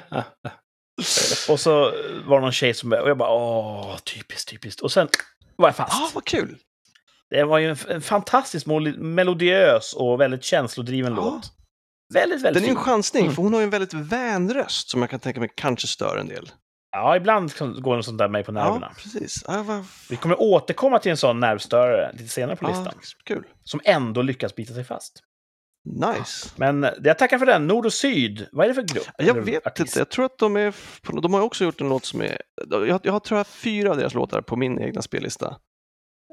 Och 1.50 1.60
så 1.60 1.74
var 2.26 2.38
det 2.40 2.42
någon 2.42 2.52
tjej 2.52 2.74
som 2.74 2.94
och 2.94 3.10
jag 3.10 3.18
bara 3.18 3.30
åh, 3.34 3.98
typiskt, 3.98 4.50
typiskt. 4.50 4.82
Och 4.82 4.92
sen 4.92 5.08
var 5.56 5.68
jag 5.68 5.74
Ja, 5.78 5.86
fast. 5.86 6.16
vad 6.16 6.26
kul! 6.26 6.58
Det 7.30 7.44
var 7.44 7.58
ju 7.58 7.70
en, 7.70 7.78
en 7.90 8.02
fantastiskt 8.02 8.66
mol- 8.68 8.98
melodiös 8.98 9.94
och 9.94 10.22
väldigt 10.22 10.44
känslodriven 10.44 11.14
Ja. 11.16 11.22
låt. 11.24 11.52
Väldigt, 12.14 12.42
väldigt 12.42 12.54
Den 12.54 12.64
är 12.64 12.68
ju 12.68 12.72
en 12.72 12.76
fin. 12.78 12.84
chansning, 12.86 13.24
Mm. 13.24 13.36
för 13.36 13.44
hon 13.44 13.54
har 13.54 13.60
ju 13.60 13.64
en 13.64 13.70
väldigt 13.70 13.94
vän 13.94 14.54
röst 14.54 14.90
som 14.90 15.02
jag 15.02 15.10
kan 15.10 15.20
tänka 15.20 15.40
mig 15.40 15.50
kanske 15.56 15.88
stör 15.88 16.18
en 16.18 16.28
del. 16.28 16.52
Ja, 16.92 17.16
ibland 17.16 17.54
går 17.82 17.96
en 17.98 18.04
sån 18.04 18.18
där 18.18 18.28
mig 18.30 18.44
på 18.44 18.52
nerverna. 18.52 18.92
Ja, 18.96 19.02
precis. 19.04 19.44
Ja, 19.48 19.64
vad... 19.64 19.86
Vi 20.10 20.16
kommer 20.16 20.42
återkomma 20.42 21.00
till 21.00 21.12
en 21.12 21.18
sån 21.18 21.40
nervstörare 21.40 22.12
lite 22.14 22.30
senare 22.30 22.56
på 22.56 22.66
ja, 22.66 22.70
listan. 22.70 22.94
kul. 23.26 23.44
Som 23.64 23.80
ändå 23.84 24.22
lyckas 24.22 24.56
bita 24.56 24.74
sig 24.74 24.84
fast. 24.84 25.24
Nice. 25.86 26.50
Men 26.56 26.84
eh, 26.84 26.92
jag 27.04 27.18
tackar 27.18 27.38
för 27.38 27.46
den. 27.46 27.68
Nord 27.68 27.86
och 27.86 27.94
Syd. 27.94 28.48
Vad 28.52 28.64
är 28.66 28.68
det 28.68 28.74
för 28.76 28.82
grupp? 28.94 29.08
Jag 29.18 29.34
vet 29.46 29.68
artist? 29.68 29.80
inte, 29.88 30.00
jag 30.00 30.10
tror 30.10 30.26
att 30.26 30.38
de 30.38 30.56
är... 30.56 30.74
De 31.22 31.34
har 31.34 31.42
också 31.42 31.64
gjort 31.64 31.82
en 31.82 31.90
låt 31.90 32.06
som 32.06 32.22
är... 32.22 32.42
Jag, 32.70 32.86
jag 33.04 33.24
tror 33.24 33.38
jag 33.38 33.40
har 33.40 33.44
fyra 33.44 33.92
av 33.92 33.98
deras 33.98 34.14
låtar 34.14 34.42
på 34.42 34.56
min 34.56 34.80
egna 34.82 35.02
spellista. 35.02 35.58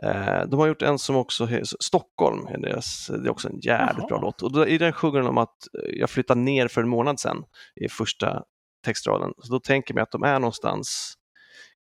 Eh, 0.03 0.43
De 0.49 0.59
har 0.61 0.67
gjort 0.67 0.83
en 0.83 0.99
som 0.99 1.17
också 1.17 1.47
heter 1.47 1.65
Stockholm, 1.81 2.47
är 2.47 2.59
deras, 2.59 3.07
det 3.07 3.29
är 3.29 3.31
också 3.31 3.49
en 3.49 3.59
jävligt 3.61 3.99
Jaha. 3.99 4.09
bra 4.09 4.21
låt. 4.21 4.43
Och 4.43 4.53
då- 4.53 4.67
i 4.67 4.79
den 4.79 4.93
sjunger 4.93 5.19
de 5.21 5.29
om 5.29 5.39
att 5.39 5.57
eh, 5.85 5.91
jag 5.99 6.11
flyttade 6.11 6.41
ner 6.41 6.69
för 6.69 6.83
en 6.83 6.89
månad 6.89 7.21
sedan 7.21 7.45
i 7.81 7.89
första 7.89 8.43
textraden. 8.85 9.33
Så 9.39 9.53
då 9.53 9.61
tänker 9.61 9.95
jag 9.95 10.03
att 10.03 10.11
de 10.11 10.23
är 10.23 10.39
någonstans, 10.39 11.15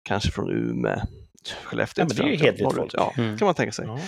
kanske 0.04 0.32
från 0.32 0.50
Umeå, 0.52 1.00
Skellefteå. 1.64 2.04
Ja, 2.04 2.08
men 2.08 2.18
det 2.18 2.24
är 2.24 2.28
ju 2.28 2.36
hederligt 2.46 2.62
norrut. 2.76 2.94
Ja, 2.94 3.14
Mm. 3.18 3.38
kan 3.38 3.46
man 3.46 3.56
tänka 3.56 3.72
sig. 3.72 3.86
Ja. 3.86 4.00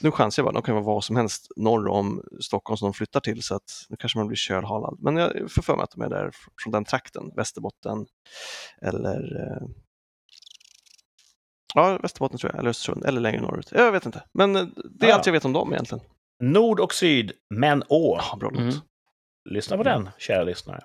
Nu 0.00 0.10
chansar 0.10 0.42
jag 0.42 0.44
bara, 0.46 0.52
de 0.60 0.62
kan 0.62 0.74
vara 0.74 0.84
vad 0.84 1.04
som 1.04 1.16
helst 1.16 1.46
norr 1.56 1.88
om 1.88 2.22
Stockholm 2.40 2.76
som 2.76 2.86
de 2.86 2.94
flyttar 2.94 3.20
till 3.20 3.42
så 3.42 3.54
att 3.54 3.86
nu 3.88 3.96
kanske 3.96 4.18
man 4.18 4.26
blir 4.28 4.36
kölhalad. 4.36 4.96
Men 5.00 5.16
jag 5.16 5.32
får 5.52 5.62
för 5.62 5.76
mig 5.76 5.82
att 5.84 5.90
de 5.90 6.00
är 6.02 6.08
där 6.08 6.26
fr- 6.26 6.48
från 6.62 6.72
den 6.72 6.84
trakten, 6.84 7.30
Västerbotten 7.36 8.06
eller 8.82 9.16
eh... 9.46 9.66
Ja, 11.74 11.98
Västerbotten 12.02 12.38
tror 12.38 12.52
jag, 12.52 12.58
eller 12.60 12.70
Östersund, 12.70 13.04
eller 13.04 13.20
längre 13.20 13.40
norrut. 13.40 13.68
Jag 13.72 13.92
vet 13.92 14.06
inte, 14.06 14.22
men 14.34 14.56
eh, 14.56 14.64
det 14.90 15.06
är 15.06 15.10
Ja. 15.10 15.14
allt 15.16 15.26
jag 15.26 15.32
vet 15.32 15.44
om 15.44 15.52
dem 15.52 15.72
egentligen. 15.72 16.04
Nord 16.42 16.80
och 16.80 16.94
Syd, 16.94 17.32
Men 17.54 17.82
Å. 17.88 18.18
Ja, 18.30 18.36
bra 18.36 18.50
låt. 18.50 18.60
Mm. 18.60 18.74
Lyssna 19.50 19.76
på 19.76 19.82
den, 19.82 20.10
kära 20.18 20.42
lyssnare. 20.44 20.80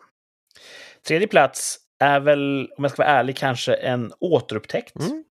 Tredje 1.08 1.28
plats 1.28 1.78
är 2.00 2.20
väl, 2.20 2.70
om 2.78 2.84
jag 2.84 2.92
ska 2.92 3.04
vara 3.04 3.12
ärlig, 3.12 3.38
kanske 3.38 3.74
en 3.74 4.14
återupptäckt. 4.20 4.96
Mm. 4.96 5.24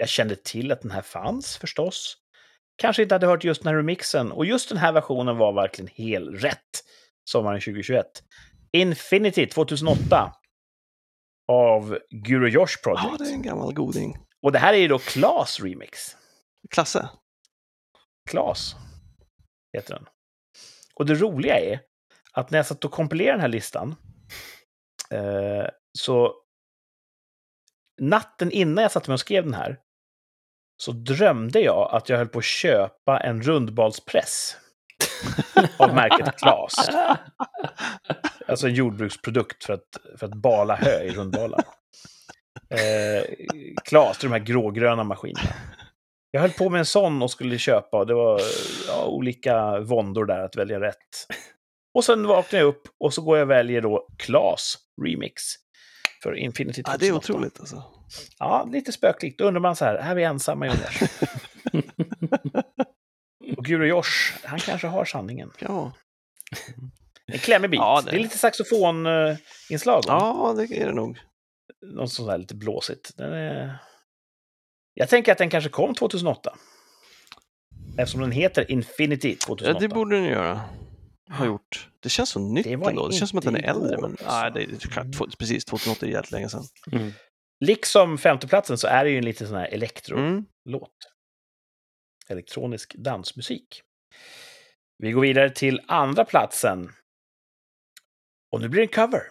Jag 0.00 0.08
kände 0.08 0.36
till 0.36 0.72
att 0.72 0.80
den 0.80 0.90
här 0.90 1.02
fanns 1.02 1.56
förstås. 1.56 2.16
Kanske 2.76 3.02
inte 3.02 3.14
hade 3.14 3.26
hört 3.26 3.44
just 3.44 3.62
den 3.62 3.68
här 3.68 3.76
remixen. 3.76 4.32
Och 4.32 4.46
just 4.46 4.68
den 4.68 4.78
här 4.78 4.92
versionen 4.92 5.36
var 5.36 5.52
verkligen 5.52 5.90
helt 5.94 6.44
rätt 6.44 6.84
sommaren 7.24 7.60
2021. 7.60 8.06
Infinity 8.72 9.46
2008 9.46 10.32
av 11.52 11.98
Guru 12.10 12.48
Josh 12.48 12.82
Project. 12.82 13.06
Ja, 13.10 13.16
det 13.18 13.30
är 13.30 13.34
en 13.34 13.42
gammal 13.42 13.74
goding. 13.74 14.16
Och 14.42 14.52
det 14.52 14.58
här 14.58 14.74
är 14.74 14.78
ju 14.78 14.88
då 14.88 14.98
Klas 14.98 15.60
remix. 15.60 16.16
Klasse. 16.70 17.08
Klas 18.30 18.74
heter 19.72 19.94
den. 19.94 20.06
Och 20.94 21.06
det 21.06 21.14
roliga 21.14 21.58
är 21.60 21.80
att 22.32 22.50
när 22.50 22.58
jag 22.58 22.66
satt 22.66 22.84
och 22.84 22.92
kompilerade 22.92 23.32
den 23.32 23.40
här 23.40 23.48
listan 23.48 23.94
eh, 25.10 25.66
så 25.98 26.34
natten 28.00 28.50
innan 28.50 28.82
jag 28.82 28.92
satte 28.92 29.10
mig 29.10 29.14
och 29.14 29.20
skrev 29.20 29.44
den 29.44 29.54
här 29.54 29.80
så 30.80 30.92
drömde 30.92 31.60
jag 31.60 31.88
att 31.92 32.08
jag 32.08 32.16
höll 32.18 32.28
på 32.28 32.38
att 32.38 32.44
köpa 32.44 33.20
en 33.20 33.42
rundbalspress 33.42 34.56
av 35.76 35.94
märket 35.94 36.36
Klas. 36.38 36.74
Alltså 38.46 38.66
en 38.66 38.74
jordbruksprodukt 38.74 39.64
för 39.64 39.72
att, 39.72 40.18
för 40.18 40.26
att 40.26 40.34
bala 40.34 40.74
hö 40.74 41.02
i 41.02 41.10
rundbalar. 41.10 41.64
Eh, 42.70 43.24
Klas, 43.84 44.18
de 44.18 44.32
här 44.32 44.38
grågröna 44.38 45.04
maskinerna. 45.04 45.54
Jag 46.30 46.40
höll 46.40 46.50
på 46.50 46.70
med 46.70 46.78
en 46.78 46.86
sån 46.86 47.22
och 47.22 47.30
skulle 47.30 47.58
köpa 47.58 47.98
och 47.98 48.06
det 48.06 48.14
var 48.14 48.40
ja, 48.88 49.04
olika 49.04 49.80
våndor 49.80 50.24
där 50.24 50.40
att 50.40 50.56
välja 50.56 50.80
rätt. 50.80 51.26
Och 51.94 52.04
sen 52.04 52.26
vaknar 52.26 52.60
jag 52.60 52.68
upp 52.68 52.82
och 53.00 53.14
så 53.14 53.22
går 53.22 53.38
jag 53.38 53.44
och 53.44 53.50
väljer 53.50 53.80
då 53.80 54.06
Klas 54.18 54.78
Remix 55.06 55.42
för 56.22 56.34
Infinity 56.36 56.82
2008. 56.82 56.92
Ja, 56.92 56.98
det 56.98 57.06
är 57.06 57.16
otroligt 57.16 57.60
alltså. 57.60 57.84
Ja, 58.38 58.68
lite 58.72 58.92
spöklikt. 58.92 59.38
Då 59.38 59.44
undrar 59.44 59.60
man 59.60 59.76
så 59.76 59.84
här, 59.84 59.94
är 59.94 60.14
vi 60.14 60.22
ensamma 60.24 60.66
i 60.66 60.68
universum? 60.70 61.08
och 63.56 63.64
Guru 63.64 63.86
Josh, 63.86 64.38
han 64.44 64.58
kanske 64.58 64.86
har 64.86 65.04
sanningen. 65.04 65.50
Ja, 65.58 65.92
En 67.26 67.38
klämmig 67.38 67.70
bit. 67.70 67.78
Ja, 67.78 68.02
det... 68.04 68.10
det- 68.10 68.16
är 68.16 68.20
lite 68.20 68.38
saxofoninslag. 68.38 70.02
ja 70.06 70.54
det 70.56 70.62
är 70.82 70.86
det 70.86 70.92
nog. 70.94 71.18
Något 71.86 72.12
sånt 72.12 72.28
där 72.28 72.38
lite 72.38 72.54
blåsigt. 72.54 73.16
Den 73.16 73.32
är... 73.32 73.78
Jag 74.94 75.08
tänker 75.08 75.32
att 75.32 75.38
den 75.38 75.50
kanske 75.50 75.70
kom 75.70 75.94
2008. 75.94 76.54
Eftersom 77.98 78.20
den 78.20 78.30
heter 78.32 78.70
Infinity 78.70 79.30
Ja, 79.40 79.46
2008. 79.46 79.78
det 79.80 79.88
borde 79.88 80.16
den 80.16 80.24
göra. 80.24 80.60
Ha 81.30 81.46
gjort. 81.46 81.88
Det 82.00 82.08
känns 82.08 82.30
så 82.30 82.40
nytt 82.40 82.64
Det 82.64 82.72
ändå. 82.72 83.08
Det 83.08 83.14
känns 83.14 83.30
som 83.30 83.38
att 83.38 83.44
den 83.44 83.56
är 83.56 83.62
äldre. 83.62 83.98
Men, 84.00 84.16
nej, 84.26 84.50
det 84.54 84.62
är 84.62 85.36
precis. 85.36 85.64
2008 85.64 86.06
är 86.06 86.10
jävligt 86.10 86.30
länge 86.30 86.48
sedan. 86.48 86.64
Mm. 86.92 87.12
Liksom 87.64 88.18
femteplatsen 88.18 88.78
så 88.78 88.86
är 88.86 89.04
det 89.04 89.10
ju 89.10 89.18
en 89.18 89.24
lite 89.24 89.46
sån 89.46 89.56
här 89.56 89.66
elektro-låt. 89.66 90.24
Mm. 90.66 90.88
Elektronisk 92.28 92.94
dansmusik. 92.94 93.82
Vi 94.98 95.12
går 95.12 95.20
vidare 95.20 95.50
till 95.50 95.80
andra 95.86 96.24
platsen. 96.24 96.92
Och 98.52 98.60
nu 98.60 98.68
blir 98.68 98.80
det 98.80 98.84
en 98.84 99.06
cover. 99.08 99.22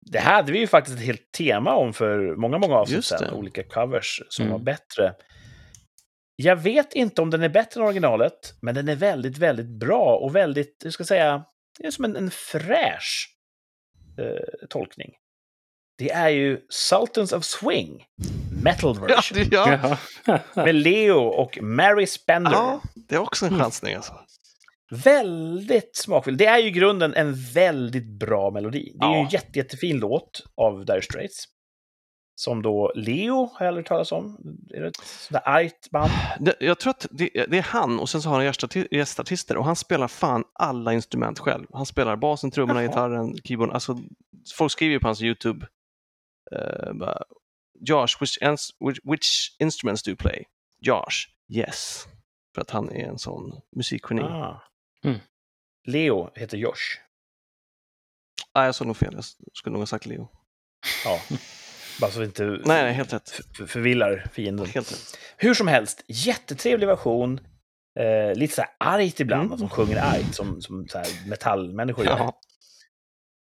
Det 0.00 0.18
här 0.18 0.34
hade 0.34 0.52
vi 0.52 0.58
ju 0.58 0.66
faktiskt 0.66 0.96
ett 0.98 1.04
helt 1.04 1.32
tema 1.32 1.74
om 1.74 1.92
för 1.92 2.36
många, 2.36 2.58
många 2.58 2.74
avsnitt 2.74 3.04
sedan. 3.04 3.34
Olika 3.34 3.62
covers 3.64 4.22
som 4.28 4.42
Mm. 4.42 4.52
var 4.52 4.58
bättre. 4.64 5.14
Jag 6.36 6.56
vet 6.56 6.92
inte 6.94 7.22
om 7.22 7.30
den 7.30 7.42
är 7.42 7.48
bättre 7.48 7.80
än 7.80 7.86
originalet, 7.86 8.54
men 8.62 8.74
den 8.74 8.88
är 8.88 8.96
väldigt, 8.96 9.38
väldigt 9.38 9.66
bra 9.80 10.16
och 10.16 10.34
väldigt, 10.36 10.82
hur 10.84 10.90
ska 10.90 11.00
jag 11.00 11.08
säga, 11.08 11.44
det 11.78 11.86
är 11.86 11.90
som 11.90 12.04
en, 12.04 12.16
en 12.16 12.30
fräsch 12.30 13.36
eh, 14.18 14.66
tolkning. 14.70 15.10
Det 15.98 16.10
är 16.10 16.28
ju 16.28 16.60
Sultans 16.68 17.32
of 17.32 17.44
Swing, 17.44 18.04
metal 18.62 18.96
Ja, 19.00 19.06
version, 19.06 19.38
det, 19.38 19.56
ja. 19.56 19.98
Jaha. 20.26 20.40
med 20.64 20.74
Leo 20.74 21.18
och 21.18 21.58
Mary 21.62 22.06
Spender. 22.06 22.50
ja, 22.52 22.80
det 22.94 23.14
är 23.14 23.18
också 23.20 23.46
en 23.46 23.58
chansning 23.58 23.94
alltså. 23.94 24.14
Väldigt 24.90 25.96
smakfull. 25.96 26.36
Det 26.36 26.46
är 26.46 26.58
ju 26.58 26.66
i 26.66 26.70
grunden 26.70 27.14
en 27.14 27.34
väldigt 27.54 28.06
bra 28.18 28.50
melodi. 28.50 28.92
Det 29.00 29.04
är 29.06 29.10
ju 29.10 29.16
Ja. 29.16 29.24
en 29.24 29.28
jätte, 29.28 29.58
jättefin 29.58 29.96
låt 29.98 30.42
av 30.56 30.84
Dire 30.86 31.02
Straits. 31.02 31.44
Som 32.36 32.62
då 32.62 32.92
Leo 32.94 33.44
har 33.54 33.66
jag 33.66 33.68
aldrig 33.68 33.86
talat 33.86 34.12
om. 34.12 34.36
Är 34.74 34.80
det 34.80 34.88
ett 34.88 34.96
sånt 34.96 35.30
där 35.44 35.48
argt 35.54 35.90
band? 35.90 36.10
Det, 36.40 36.56
jag 36.60 36.78
tror 36.80 36.90
att 36.90 37.06
det, 37.10 37.30
det 37.48 37.58
är 37.58 37.62
han 37.62 38.00
och 38.00 38.08
sen 38.08 38.22
så 38.22 38.28
har 38.28 38.36
han 38.36 38.46
gästarti- 38.46 38.88
gästartister 38.90 39.56
och 39.56 39.64
han 39.64 39.76
spelar 39.76 40.08
fan 40.08 40.44
alla 40.52 40.92
instrument 40.92 41.38
själv. 41.38 41.66
Han 41.72 41.86
spelar 41.86 42.16
basen, 42.16 42.50
trummorna, 42.50 42.82
Jaha. 42.82 42.88
gitarren, 42.90 43.36
keyboarden. 43.44 43.74
Alltså, 43.74 43.98
folk 44.56 44.72
skriver 44.72 44.92
ju 44.92 45.00
på 45.00 45.08
hans 45.08 45.22
YouTube. 45.22 45.66
Uh, 46.56 46.92
bara, 46.92 47.22
Josh, 47.80 48.16
which, 48.20 48.38
ens- 48.40 48.70
which, 48.80 48.98
which 49.04 49.56
instruments 49.58 50.02
do 50.02 50.10
you 50.10 50.16
play? 50.16 50.44
Josh, 50.80 51.28
yes. 51.48 52.06
För 52.54 52.62
att 52.62 52.70
han 52.70 52.90
är 52.90 53.04
en 53.08 53.18
sån 53.18 53.60
musikgeni. 53.76 54.22
Ah. 54.22 54.62
Mm. 55.04 55.18
Leo 55.86 56.30
heter 56.34 56.58
Josh. 56.58 56.98
Nej, 58.54 58.64
jag 58.66 58.74
sa 58.74 58.84
nog 58.84 58.96
fel. 58.96 59.14
Jag 59.14 59.24
skulle 59.52 59.72
nog 59.72 59.80
ha 59.82 59.86
sagt 59.86 60.06
Leo. 60.06 60.28
Ja. 61.04 61.20
Bara 62.00 62.10
så 62.10 62.20
vi 62.20 62.26
inte 62.26 62.44
Nej, 62.44 62.60
nej, 62.64 62.92
helt 62.92 63.12
rätt. 63.12 63.30
förvillar 63.66 64.24
fienden. 64.32 64.66
Helt 64.66 64.92
rätt. 64.92 65.18
Hur 65.36 65.54
som 65.54 65.68
helst, 65.68 66.04
jättetrevlig 66.08 66.86
version. 66.86 67.40
Eh, 68.00 68.34
lite 68.38 68.54
så 68.54 68.62
här 68.62 68.70
argt 68.78 69.20
ibland, 69.20 69.46
Mm. 69.46 69.58
de 69.60 69.68
sjunger 69.68 69.96
argt 70.02 70.34
som, 70.34 70.60
som 70.62 70.88
så 70.88 70.98
här 70.98 71.28
metallmänniskor 71.28 72.04
gör. 72.04 72.18
Ja. 72.18 72.40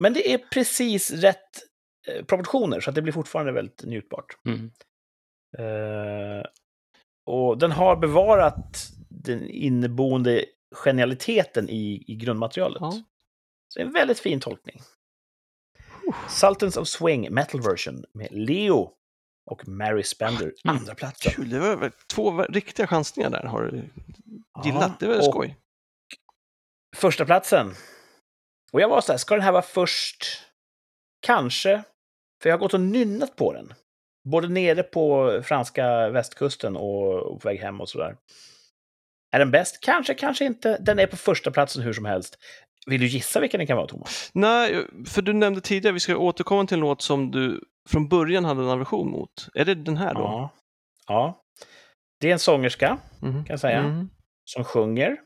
Men 0.01 0.13
det 0.13 0.35
är 0.35 0.39
precis 0.39 1.11
rätt 1.11 1.51
eh, 2.09 2.25
proportioner, 2.25 2.81
så 2.81 2.91
att 2.91 2.95
det 2.95 3.03
blir 3.03 3.13
fortfarande 3.13 3.53
väldigt 3.53 3.83
njutbart. 3.85 4.27
Mm. 4.47 4.71
Eh, 5.59 6.45
och 7.27 7.59
den 7.59 7.73
har 7.73 7.97
bevarat 7.97 8.89
den 9.09 9.49
inneboende 9.49 10.45
genialiteten 10.75 11.69
i, 11.69 12.05
i 12.07 12.15
grundmaterialet. 12.15 12.79
Ja. 12.81 12.93
Så 13.69 13.79
det 13.79 13.83
är 13.83 13.87
en 13.87 13.93
väldigt 13.93 14.19
fin 14.21 14.41
tolkning. 14.41 14.81
Sultans 16.29 16.77
of 16.77 16.89
Swing 16.89 17.35
Metal 17.35 17.61
Version 17.61 18.05
med 18.15 18.29
Leo 18.31 18.91
och 19.51 19.69
Mary 19.69 20.03
Spender, 20.03 20.53
Mm. 20.65 20.77
andra 20.77 20.95
platsen. 20.95 21.33
Kul, 21.33 21.51
det 21.51 21.59
var 21.77 21.93
två 22.15 22.43
riktiga 22.43 22.87
chansningar 22.87 23.31
där. 23.31 23.45
Har 23.45 23.63
du 23.63 23.85
gillat? 24.65 25.01
Det 25.01 25.07
var 25.07 25.23
skoj. 25.23 25.57
Första 26.97 27.25
platsen. 27.25 27.75
Och 28.73 28.81
jag 28.81 28.89
var 28.89 29.01
så 29.01 29.13
här, 29.13 29.19
ska 29.19 29.35
den 29.35 29.45
här 29.45 29.53
vara 29.53 29.63
först? 29.63 30.27
Kanske. 31.21 31.83
För 32.43 32.49
jag 32.51 32.55
har 32.57 32.61
gått 32.61 32.75
och 32.75 32.81
nynnat 32.81 33.37
på 33.37 33.53
den. 33.53 33.75
Både 34.29 34.49
nere 34.49 34.83
på 34.83 35.41
franska 35.45 36.09
västkusten 36.09 36.77
och 36.77 37.41
på 37.41 37.41
väg 37.45 37.61
hem 37.61 37.81
och 37.81 37.89
sådär. 37.89 38.17
Är 39.33 39.39
den 39.39 39.51
bäst? 39.51 39.81
Kanske, 39.81 40.15
kanske 40.15 40.45
inte. 40.45 40.79
Den 40.81 40.99
är 40.99 41.07
på 41.07 41.17
första 41.17 41.51
platsen 41.51 41.83
hur 41.83 41.93
som 41.93 42.05
helst. 42.05 42.39
Vill 42.87 43.01
du 43.01 43.07
gissa 43.07 43.41
vilken 43.41 43.59
den 43.59 43.67
kan 43.67 43.77
vara, 43.77 43.87
Thomas? 43.87 44.31
Nej, 44.35 44.87
för 45.07 45.23
du 45.23 45.33
nämnde 45.33 45.61
tidigare, 45.61 45.93
vi 45.95 46.01
ska 46.01 46.17
återkomma 46.17 46.67
till 46.67 46.75
en 46.75 46.81
låt 46.81 47.03
som 47.03 47.31
du 47.31 47.61
från 47.89 48.09
början 48.09 48.45
hade 48.45 48.63
en 48.63 48.69
aversion 48.69 49.11
mot. 49.11 49.49
Är 49.55 49.65
det 49.65 49.75
den 49.75 49.97
här 49.97 50.15
då? 50.15 50.21
Ja. 50.21 50.51
ja. 51.09 51.43
Det 52.21 52.29
är 52.29 52.33
en 52.33 52.39
sångerska, 52.39 52.99
Mhm. 53.21 53.33
kan 53.45 53.53
jag 53.53 53.61
säga, 53.61 53.83
Mhm. 53.83 54.11
som 54.45 54.65
sjunger. 54.65 55.17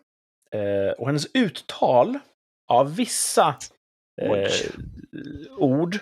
Eh, 0.53 0.93
och 0.99 1.07
hennes 1.07 1.27
uttal 1.35 2.19
av 2.73 2.97
vissa 2.97 3.57
eh, 4.23 4.29
ord 5.59 5.99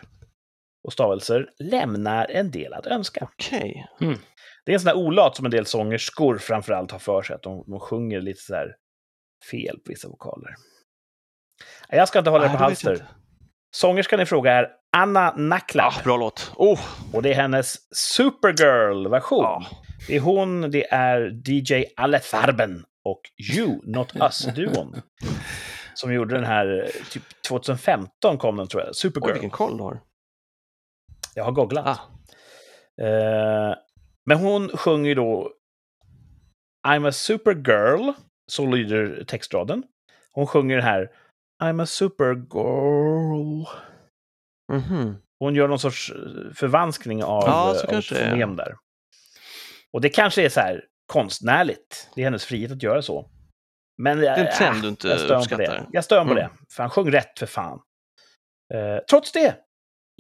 och 0.87 0.93
stavelser 0.93 1.51
lämnar 1.59 2.27
en 2.31 2.51
del 2.51 2.73
att 2.73 2.87
önska. 2.87 3.29
Okej. 3.33 3.87
Det 4.65 4.73
är 4.73 4.75
en 4.75 4.81
sån 4.81 4.87
där 4.87 4.97
olat 5.07 5.37
som 5.37 5.45
en 5.45 5.51
del 5.51 5.67
sångerskor 5.67 6.39
framförallt 6.39 6.91
har 6.91 6.99
för 6.99 7.23
sig, 7.23 7.37
att 7.37 7.43
de, 7.43 7.65
de 7.67 7.81
sjunger 7.81 8.21
lite 8.21 8.41
så 8.41 8.55
här 8.55 8.77
fel 9.51 9.77
på 9.77 9.83
vissa 9.89 10.09
vokaler. 10.09 10.55
Jag 11.89 12.09
ska 12.09 12.19
inte 12.19 12.31
hålla 12.31 12.45
Nej, 12.47 12.53
på 12.53 12.59
det 12.59 12.63
jag 12.63 12.69
halster. 12.69 13.07
Sångerskan 13.77 14.21
i 14.21 14.27
fråga 14.27 14.53
är 14.53 14.69
Anna 14.97 15.35
Naklab. 15.37 15.93
Ah, 15.97 16.03
bra 16.05 16.17
låt. 16.17 16.53
Oh, 16.57 16.81
Och 17.13 17.23
det 17.23 17.31
är 17.31 17.35
hennes 17.35 17.77
Supergirl-version. 17.97 19.43
ja. 19.43 19.67
Det 20.09 20.17
är 20.17 20.21
hon, 20.21 20.71
det 20.71 20.93
är 20.93 21.41
DJ 21.51 21.85
Alle 21.97 22.21
Farben 22.21 22.85
och 23.05 23.21
You 23.55 23.81
Not 23.85 24.17
Us-duon. 24.17 25.03
som 25.95 26.13
gjorde 26.15 26.35
den 26.35 26.45
här, 26.45 26.91
typ 27.11 27.23
2015 27.49 28.39
kom 28.39 28.57
den 28.57 28.69
tror 28.69 28.83
jag, 28.83 28.89
Oj, 28.89 28.95
Supergirl. 28.95 29.33
vilken 29.33 29.51
koll 29.51 29.77
du 29.77 29.83
har. 29.83 30.01
Jag 31.35 31.45
har 31.45 31.53
googlat. 31.53 31.87
Ah. 31.87 31.99
Eh, 33.05 33.75
men 34.27 34.39
hon 34.39 34.69
sjunger 34.77 35.09
ju 35.09 35.15
då 35.15 35.51
I'm 36.89 37.09
a 37.09 37.13
supergirl, 37.13 38.13
så 38.47 38.67
lyder 38.67 39.25
textraden. 39.25 39.83
Hon 40.33 40.47
sjunger 40.47 40.77
den 40.77 40.85
här 40.85 41.11
I'm 41.63 41.83
a 41.83 41.87
supergirl. 41.87 43.67
Mhm. 44.73 45.17
Hon 45.39 45.55
gör 45.55 45.69
någon 45.69 45.79
sorts 45.79 46.11
eh, 46.11 46.53
förvanskning 46.55 47.25
av, 47.25 47.43
Ja, 47.47 47.75
eh, 47.75 47.89
av 47.89 47.95
är. 47.97 48.31
fonem 48.31 48.57
där. 48.57 48.77
Och 49.93 50.01
det 50.01 50.09
kanske 50.09 50.43
är 50.45 50.49
så 50.49 50.61
här 50.61 50.85
konstnärligt. 51.13 52.11
Det 52.15 52.21
är 52.21 52.25
hennes 52.25 52.45
frihet 52.45 52.73
att 52.73 52.83
göra 52.83 53.03
så. 53.03 53.31
Men 54.03 54.19
det 54.19 54.29
är 54.29 54.45
en 54.47 54.53
trend 54.59 54.83
du 54.83 54.89
inte 54.89 55.09
jag 55.09 55.19
stör 55.21 55.29
på 55.29 55.35
uppskattar. 55.41 55.63
det. 55.65 55.87
Jag 55.93 56.05
stör 56.05 56.25
mig 56.25 56.35
på 56.35 56.41
Mm. 56.41 56.53
det. 56.59 56.75
För 56.75 56.83
han 56.83 56.91
sjöng 56.91 57.11
rätt 57.11 57.39
för 57.39 57.47
fan. 57.47 57.81
Eh, 58.75 58.99
trots 59.11 59.33
det, 59.33 59.57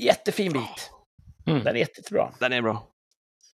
jättefin 0.02 0.52
bit. 0.52 0.90
Mm. 1.46 1.64
Den 1.64 1.76
är 1.76 1.80
jättebra. 1.80 2.32
Den 2.38 2.52
är 2.52 2.62
bra. 2.62 2.86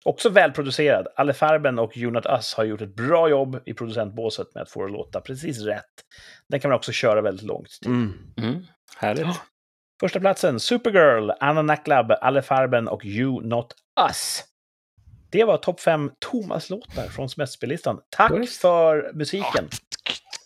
Också 0.07 0.28
välproducerad. 0.28 1.09
Alle 1.16 1.34
Farben 1.34 1.78
och 1.78 1.96
You 1.96 2.12
Not 2.12 2.26
Us 2.26 2.54
har 2.54 2.64
gjort 2.64 2.80
ett 2.80 2.94
bra 2.94 3.28
jobb 3.28 3.62
i 3.66 3.74
producentbåset 3.74 4.54
med 4.54 4.62
att 4.62 4.70
få 4.70 4.80
det 4.80 4.86
att 4.86 4.92
låta 4.92 5.20
precis 5.20 5.61
rätt. 5.61 5.84
Den 6.48 6.61
kan 6.61 6.68
man 6.68 6.76
också 6.76 6.92
köra 6.92 7.22
väldigt 7.22 7.46
långt. 7.46 7.68
till. 7.82 7.90
Mm. 7.90 8.12
Mm. 8.36 8.66
Härligt. 8.96 9.26
Första 10.00 10.20
platsen, 10.20 10.61
Supergirl, 10.61 11.30
Anna 11.40 11.62
Naklab, 11.62 12.12
Alle 12.20 12.42
Farben 12.42 12.88
och 12.88 13.04
You 13.04 13.46
Not 13.46 13.74
Us. 14.09 14.44
Det 15.30 15.44
var 15.44 15.57
topp 15.57 15.80
fem 15.80 16.11
Thomas-låtar 16.18 17.09
från 17.09 17.28
semesterspellistan. 17.28 18.00
Tack 18.11 18.32
Schysst. 18.32 18.61
för 18.61 19.11
musiken. 19.14 19.68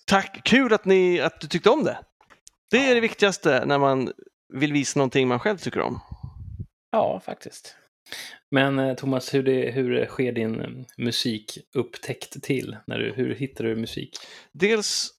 Tack, 0.06 0.40
kul 0.44 0.72
att, 0.72 0.84
ni, 0.84 1.20
att 1.20 1.40
du 1.40 1.46
tyckte 1.46 1.70
om 1.70 1.84
det. 1.84 1.98
Det 2.70 2.90
är 2.90 2.94
det 2.94 3.00
viktigaste 3.00 3.64
när 3.66 3.78
man 3.78 4.12
vill 4.52 4.72
visa 4.72 4.98
någonting 4.98 5.28
man 5.28 5.38
själv 5.40 5.58
tycker 5.58 5.80
om. 5.80 6.00
Ja, 6.90 7.20
faktiskt. 7.24 7.76
Men 8.51 8.78
eh, 8.78 8.94
Thomas, 8.94 9.34
hur, 9.34 9.42
det, 9.42 9.70
hur 9.70 10.07
sker 10.07 10.32
din 10.32 10.61
eh, 10.61 10.68
musikupptäckt 10.98 12.42
till? 12.42 12.76
När 12.86 12.98
du, 12.98 13.12
hur 13.12 13.34
hittar 13.34 13.64
du 13.64 13.76
musik? 13.76 14.16
Dels 14.53 15.11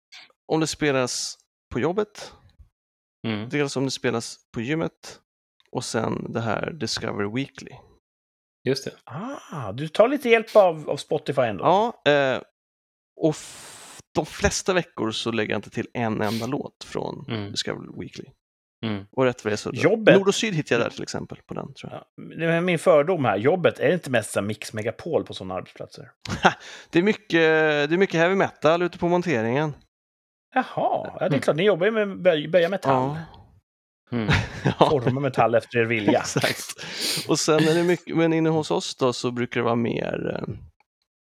om 0.48 0.60
det 0.60 0.68
spelas 0.68 1.38
på 1.74 1.80
jobbet, 1.80 2.32
Mm. 3.28 3.50
dels 3.50 3.78
om 3.78 3.86
det 3.86 3.92
spelas 3.92 4.38
på 4.54 4.62
gymmet 4.62 5.20
och 5.72 5.84
sen 5.84 6.32
det 6.34 6.42
här 6.42 6.72
Discover 6.72 7.36
Weekly. 7.36 7.72
Just 8.68 8.86
det. 8.86 8.92
Ah, 9.04 9.72
du 9.72 9.88
tar 9.88 10.08
lite 10.08 10.30
hjälp 10.30 10.56
av, 10.56 10.90
av 10.90 10.98
Spotify 10.98 11.42
ändå. 11.42 11.64
Ja, 11.64 12.12
eh, 12.12 12.42
och 13.22 13.30
f- 13.30 14.00
de 14.16 14.26
flesta 14.26 14.74
veckor 14.74 15.12
så 15.12 15.32
lägger 15.32 15.52
jag 15.54 15.58
inte 15.58 15.70
till 15.70 15.88
en 15.94 16.22
enda 16.22 16.46
låt 16.46 16.84
från 16.84 17.26
Mm. 17.30 17.52
Discover 17.52 18.00
Weekly. 18.00 18.26
Mm. 18.86 19.06
Och 19.12 19.24
rätt 19.24 19.44
vad 19.46 19.52
det 19.52 19.56
är 19.56 19.58
så 19.58 19.72
Jobbet. 19.74 20.16
Nord 20.18 20.28
och 20.28 20.36
Syd 20.36 20.54
hittar 20.54 20.76
jag 20.76 20.86
där 20.86 20.90
till 20.90 21.04
exempel 21.04 21.38
på 21.48 21.54
den 21.54 21.74
tror 21.74 21.92
jag. 21.92 22.04
Ja, 22.56 22.62
min 22.62 22.80
fördom 22.80 23.26
här. 23.26 23.38
Jobbet, 23.38 23.80
är 23.80 23.88
det 23.88 23.94
inte 23.94 24.10
mest 24.10 24.32
så 24.32 24.42
Mix 24.42 24.74
Megapol 24.74 25.24
på 25.26 25.34
sådana 25.34 25.54
arbetsplatser? 25.54 26.12
Det 26.90 27.00
är 27.00 27.04
mycket, 27.04 27.30
det 27.90 27.96
är 27.96 27.98
mycket 27.98 28.20
heavy 28.20 28.36
metal 28.36 28.82
ute 28.82 28.98
på 28.98 29.08
monteringen. 29.08 29.74
Jaha, 30.56 30.66
ja, 30.76 31.16
det 31.20 31.26
är 31.26 31.28
Mm. 31.30 31.40
klart. 31.40 31.56
Ni 31.56 31.64
jobbar 31.64 31.86
ju 31.86 31.92
med 31.92 32.22
böj, 32.22 32.48
böja 32.48 32.70
metall. 32.70 33.18
Ja. 34.12 34.18
Mm. 34.18 34.30
Forma 34.80 35.20
metall 35.20 35.56
efter 35.56 35.80
er 35.80 35.86
vilja. 35.86 36.20
Exakt. 36.20 36.86
Och 37.28 37.40
sen 37.40 37.60
är 37.68 37.76
det 37.76 37.84
mycket, 37.84 38.18
men 38.18 38.34
inne 38.34 38.50
hos 38.50 38.72
oss 38.72 38.96
då 38.96 39.14
så 39.14 39.32
brukar 39.32 39.60
det 39.60 39.64
vara 39.66 39.76
mer, 39.76 40.36
eh, 40.38 40.54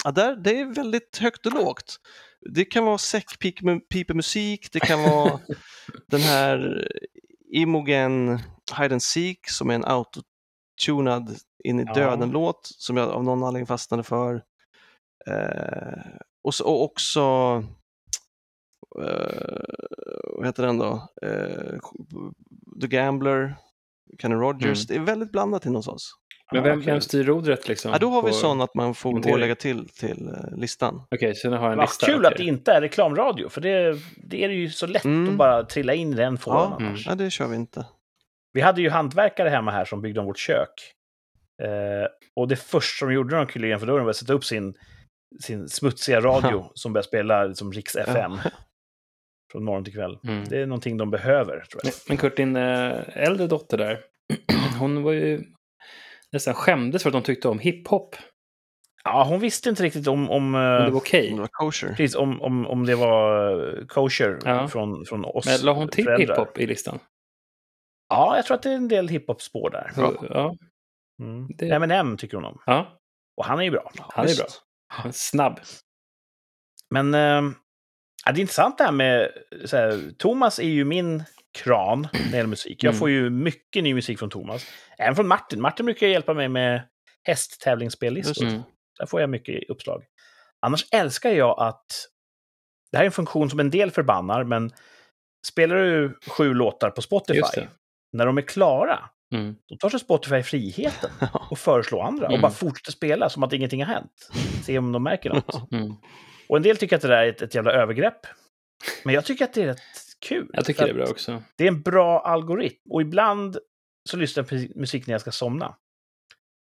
ja 0.04 0.12
där, 0.12 0.36
det 0.36 0.60
är 0.60 0.66
väldigt 0.76 1.18
högt 1.18 1.46
och 1.46 1.54
lågt. 1.54 1.96
Det 2.56 2.66
kan 2.66 2.86
vara 2.86 2.98
säckpipemusik, 2.98 4.72
det 4.72 4.80
kan 4.80 5.04
vara 5.04 5.40
den 6.08 6.22
här 6.22 6.88
Imogen 7.52 8.40
Hide 8.78 8.96
and 8.96 9.04
Seek 9.04 9.50
som 9.50 9.70
är 9.70 9.76
en 9.76 9.86
autotunad 9.86 11.36
in 11.64 11.80
i 11.80 11.84
Ja. 11.88 11.94
döden-låt 11.94 12.60
som 12.64 12.98
jag 12.98 13.10
av 13.10 13.24
någon 13.24 13.44
anledning 13.44 13.68
fastnade 13.68 14.04
för. 14.04 14.44
Eh, 15.28 16.04
och, 16.44 16.54
så, 16.54 16.66
och 16.66 16.84
också, 16.84 17.22
eh, 19.02 19.62
vad 20.38 20.46
heter 20.46 20.66
den 20.66 20.78
då? 20.78 21.08
Eh, 21.22 21.80
The 22.82 22.88
Gambler, 22.88 23.56
Kenny 24.22 24.36
Rogers. 24.36 24.88
Det 24.88 24.96
är 24.96 25.00
väldigt 25.00 25.32
blandat 25.32 25.64
hos 25.64 25.88
oss. 25.88 26.12
Men 26.54 26.64
vem, 26.64 26.82
vem 26.82 27.02
styr 27.02 27.24
rodret 27.24 27.68
liksom? 27.68 27.92
Ja, 27.92 27.98
då 27.98 28.10
har 28.10 28.24
vi 28.24 28.32
sån 28.32 28.62
att 28.62 28.76
man 28.76 28.94
får 28.96 29.12
gå 29.12 29.32
och 29.32 29.40
lägga 29.40 29.56
till 29.56 29.90
till 29.90 30.28
eh, 30.28 30.58
listan. 30.58 31.02
Okej, 31.16 31.36
så 31.36 31.50
nu 31.50 31.58
har 31.58 31.64
jag 31.64 31.72
en 31.72 31.78
Vad 31.78 31.88
lista. 31.90 32.06
kul 32.06 32.26
att 32.26 32.38
det 32.38 32.44
inte 32.44 32.72
är 32.72 32.82
reklamradio, 32.82 33.50
för 33.50 33.62
det, 33.62 34.00
det 34.18 34.44
är 34.44 34.50
ju 34.50 34.70
så 34.70 34.88
lätt 34.88 35.06
Mm. 35.06 35.30
att 35.30 35.36
bara 35.36 35.64
trilla 35.64 35.94
in 35.94 36.14
i 36.14 36.16
den 36.16 36.38
fåran 36.38 36.76
Ja, 36.80 36.86
annars. 36.86 37.08
ja, 37.08 37.16
det 37.16 37.30
kör 37.30 37.48
vi 37.48 37.56
inte. 37.56 37.86
Vi 38.54 38.62
hade 38.62 38.82
ju 38.82 38.90
hantverkare 38.90 39.50
hemma 39.50 39.72
här 39.72 39.86
som 39.86 40.02
byggde 40.02 40.20
om 40.20 40.26
vårt 40.26 40.38
kök. 40.40 40.94
Eh, 41.64 42.08
och 42.36 42.48
det 42.48 42.56
första 42.56 43.06
de 43.06 43.14
gjorde 43.14 43.32
när 43.36 43.46
de 43.46 43.48
klev 43.52 43.66
innanför 43.66 43.88
dörren 43.88 44.04
var 44.04 44.10
att 44.10 44.16
sätta 44.16 44.34
upp 44.34 44.46
sin, 44.46 44.74
sin 45.42 45.70
smutsiga 45.70 46.22
radio 46.22 46.72
som 46.74 46.94
började 46.94 47.08
spela 47.08 47.44
liksom 47.46 47.72
Riks 47.72 47.96
FM. 47.96 48.38
Från 49.52 49.64
morgon 49.64 49.84
till 49.84 49.94
kväll. 49.94 50.20
Mm. 50.24 50.44
Det 50.50 50.58
är 50.62 50.66
någonting 50.66 50.98
de 50.98 51.10
behöver, 51.12 51.66
tror 51.72 51.82
jag. 51.84 51.94
Men 52.08 52.18
Kurt, 52.18 52.38
din 52.38 52.56
eh, 52.56 52.94
äldre 53.18 53.48
dotter 53.48 53.78
där, 53.78 54.00
hon 54.80 55.04
var 55.04 55.12
ju 55.12 55.44
nästan 56.34 56.54
skämdes 56.54 57.04
för 57.04 57.10
att 57.10 57.14
de 57.14 57.24
tyckte 57.24 57.48
om 57.48 57.60
hiphop. 57.60 58.16
Ja, 59.04 59.24
hon 59.24 59.40
visste 59.40 59.70
inte 59.70 59.84
riktigt 59.84 60.08
om, 60.08 60.30
om, 60.32 60.56
Om 60.56 60.62
det 60.86 60.92
var 60.92 60.98
okej. 60.98 61.30
Om 61.30 61.36
det 61.36 61.42
var 61.42 61.48
kosher. 61.52 61.88
precis, 61.90 62.16
om, 62.16 62.42
om, 62.42 62.66
om 62.68 62.86
det 62.86 62.96
var 62.96 63.52
eh, 63.80 63.86
kosher 63.86 64.40
Ja. 64.46 64.68
från, 64.68 65.06
från 65.06 65.26
oss 65.26 65.46
Men 65.46 65.62
la 65.62 65.72
hon 65.74 65.90
till 65.90 66.08
hiphop 66.18 66.58
i 66.58 66.68
listan? 66.68 67.00
Ja, 68.10 68.36
jag 68.36 68.46
tror 68.46 68.56
att 68.58 68.64
det 68.64 68.72
är 68.72 68.76
en 68.76 68.88
del 68.88 69.08
hiphop-spår 69.08 69.70
där. 69.70 69.92
Så, 69.96 70.26
ja, 70.30 70.56
Mm. 71.22 71.48
Det- 71.58 71.70
Eminem 71.70 72.18
tycker 72.18 72.38
hon 72.38 72.46
om. 72.46 72.62
ja, 72.66 73.00
Och 73.38 73.46
han 73.46 73.60
är 73.60 73.64
ju 73.64 73.72
bra. 73.72 73.92
han 74.00 74.26
är 74.26 74.30
Visst. 74.30 74.62
bra. 75.04 75.12
Snabb. 75.12 75.60
Men 76.90 77.14
ja, 78.26 78.32
det 78.32 78.40
är 78.40 78.42
intressant 78.42 78.78
det 78.78 78.84
här 78.84 78.92
med... 78.92 79.32
Så 79.66 79.78
här, 79.78 80.12
Thomas 80.18 80.60
är 80.60 80.64
ju 80.68 80.86
min 80.86 81.24
kran 81.64 82.08
när 82.14 82.32
det 82.32 82.38
gäller 82.38 82.48
musik. 82.50 82.84
Jag 82.84 82.92
Mm. 82.92 83.00
får 83.00 83.10
ju 83.10 83.30
mycket 83.30 83.84
ny 83.84 83.94
musik 83.94 84.20
från 84.20 84.30
Thomas. 84.30 84.66
Även 84.98 85.16
från 85.16 85.28
Martin. 85.28 85.62
Martin 85.62 85.86
brukar 85.86 86.08
hjälpa 86.08 86.34
mig 86.34 86.50
med 86.50 86.82
hästtävlingsspellistor. 87.24 88.46
Mm. 88.48 88.62
Där 89.00 89.06
får 89.06 89.22
jag 89.22 89.30
mycket 89.30 89.70
uppslag. 89.70 90.04
Annars 90.62 90.86
älskar 90.92 91.30
jag 91.32 91.60
att... 91.60 91.86
Det 92.92 92.98
här 92.98 93.04
är 93.04 93.06
en 93.06 93.12
funktion 93.12 93.50
som 93.50 93.60
en 93.60 93.70
del 93.70 93.92
förbannar, 93.92 94.44
men 94.44 94.72
spelar 95.48 95.76
du 95.76 96.20
sju 96.28 96.54
låtar 96.54 96.90
på 96.90 97.02
Spotify, 97.02 97.40
när 98.14 98.26
de 98.26 98.38
är 98.38 98.42
klara, 98.42 99.10
Mm. 99.34 99.56
då 99.70 99.76
tar 99.78 99.90
sig 99.90 100.00
Spotify 100.00 100.44
friheten 100.44 101.10
och 101.50 101.60
föreslår 101.60 102.04
andra 102.04 102.26
och 102.26 102.32
Mm. 102.32 102.42
bara 102.42 102.52
fortsätter 102.52 102.92
spela 102.92 103.30
som 103.30 103.44
att 103.44 103.54
ingenting 103.54 103.84
har 103.86 103.94
hänt. 103.94 104.30
Se 104.64 104.78
om 104.78 104.92
de 104.92 105.04
märker 105.04 105.30
något. 105.30 105.62
Mm. 105.72 105.94
Och 106.50 106.58
en 106.58 106.64
del 106.64 106.78
tycker 106.78 106.96
att 106.96 107.02
det 107.02 107.08
där 107.08 107.24
är 107.24 107.30
ett, 107.30 107.42
ett 107.42 107.56
jävla 107.56 107.72
övergrepp. 107.72 108.20
Men 109.04 109.16
jag 109.16 109.26
tycker 109.26 109.46
att 109.46 109.54
det 109.54 109.62
är 109.62 109.66
rätt 109.68 109.80
kul. 110.26 110.50
Jag 110.54 110.66
tycker 110.66 110.84
det 110.84 110.90
är 110.90 110.94
bra 110.94 111.06
också. 111.08 111.44
Det 111.58 111.64
är 111.64 111.68
en 111.68 111.82
bra 111.82 112.20
algoritm. 112.20 112.92
Och 112.92 113.02
ibland 113.02 113.58
så 114.10 114.18
lyssnar 114.18 114.44
jag 114.44 114.50
på 114.74 114.80
musik 114.80 115.08
när 115.08 115.14
jag 115.14 115.22
ska 115.22 115.32
somna. 115.32 115.76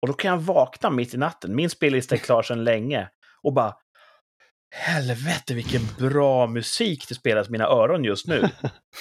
Och 0.02 0.08
då 0.08 0.14
kan 0.14 0.32
jag 0.32 0.38
vakna 0.38 0.90
mitt 0.90 1.14
i 1.14 1.18
natten. 1.18 1.56
Min 1.56 1.70
spellista 1.70 2.16
är 2.16 2.20
klar 2.28 2.44
sedan 2.44 2.64
länge. 2.64 3.10
Och 3.44 3.54
bara, 3.54 3.76
helvete 4.76 5.54
vilken 5.54 5.82
bra 6.00 6.48
musik 6.48 7.08
det 7.10 7.16
spelas 7.16 7.48
i 7.48 7.52
mina 7.52 7.66
öron 7.66 8.04
just 8.04 8.28
nu. 8.28 8.50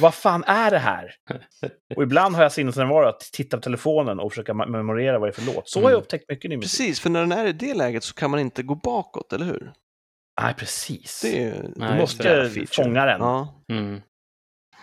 Vad 0.01 0.15
fan 0.15 0.45
är 0.47 0.71
det 0.71 0.79
här? 0.79 1.15
Och 1.97 2.03
ibland 2.03 2.35
har 2.37 2.43
jag 2.43 2.53
sinnesnärvaro 2.53 3.09
att 3.09 3.21
titta 3.21 3.57
på 3.57 3.61
telefonen 3.61 4.21
och 4.21 4.33
försöka 4.33 4.55
memorera 4.55 5.19
vad 5.19 5.29
det 5.29 5.31
är 5.31 5.43
för 5.43 5.55
låt. 5.55 5.69
Så 5.69 5.79
har 5.79 5.85
jag 5.85 5.91
Mm. 5.91 6.03
upptäckt 6.03 6.25
mycket 6.29 6.49
ny 6.51 6.57
musik. 6.57 6.79
Precis, 6.81 7.01
för 7.01 7.11
när 7.11 7.21
den 7.21 7.33
är 7.33 7.47
i 7.47 7.53
det 7.53 7.75
läget 7.75 8.05
så 8.05 8.15
kan 8.15 8.31
man 8.31 8.41
inte 8.41 8.63
gå 8.63 8.75
bakåt, 8.75 9.33
eller 9.33 9.47
hur? 9.47 9.73
Nej, 10.43 10.55
precis. 10.55 11.21
Det 11.23 11.45
är 11.45 11.53
Nej, 11.77 11.93
du 11.93 12.01
just 12.01 12.19
måste 12.19 12.67
fånga 12.83 13.05
den. 13.07 13.21
Ja. 13.21 13.65
Mm. 13.73 14.01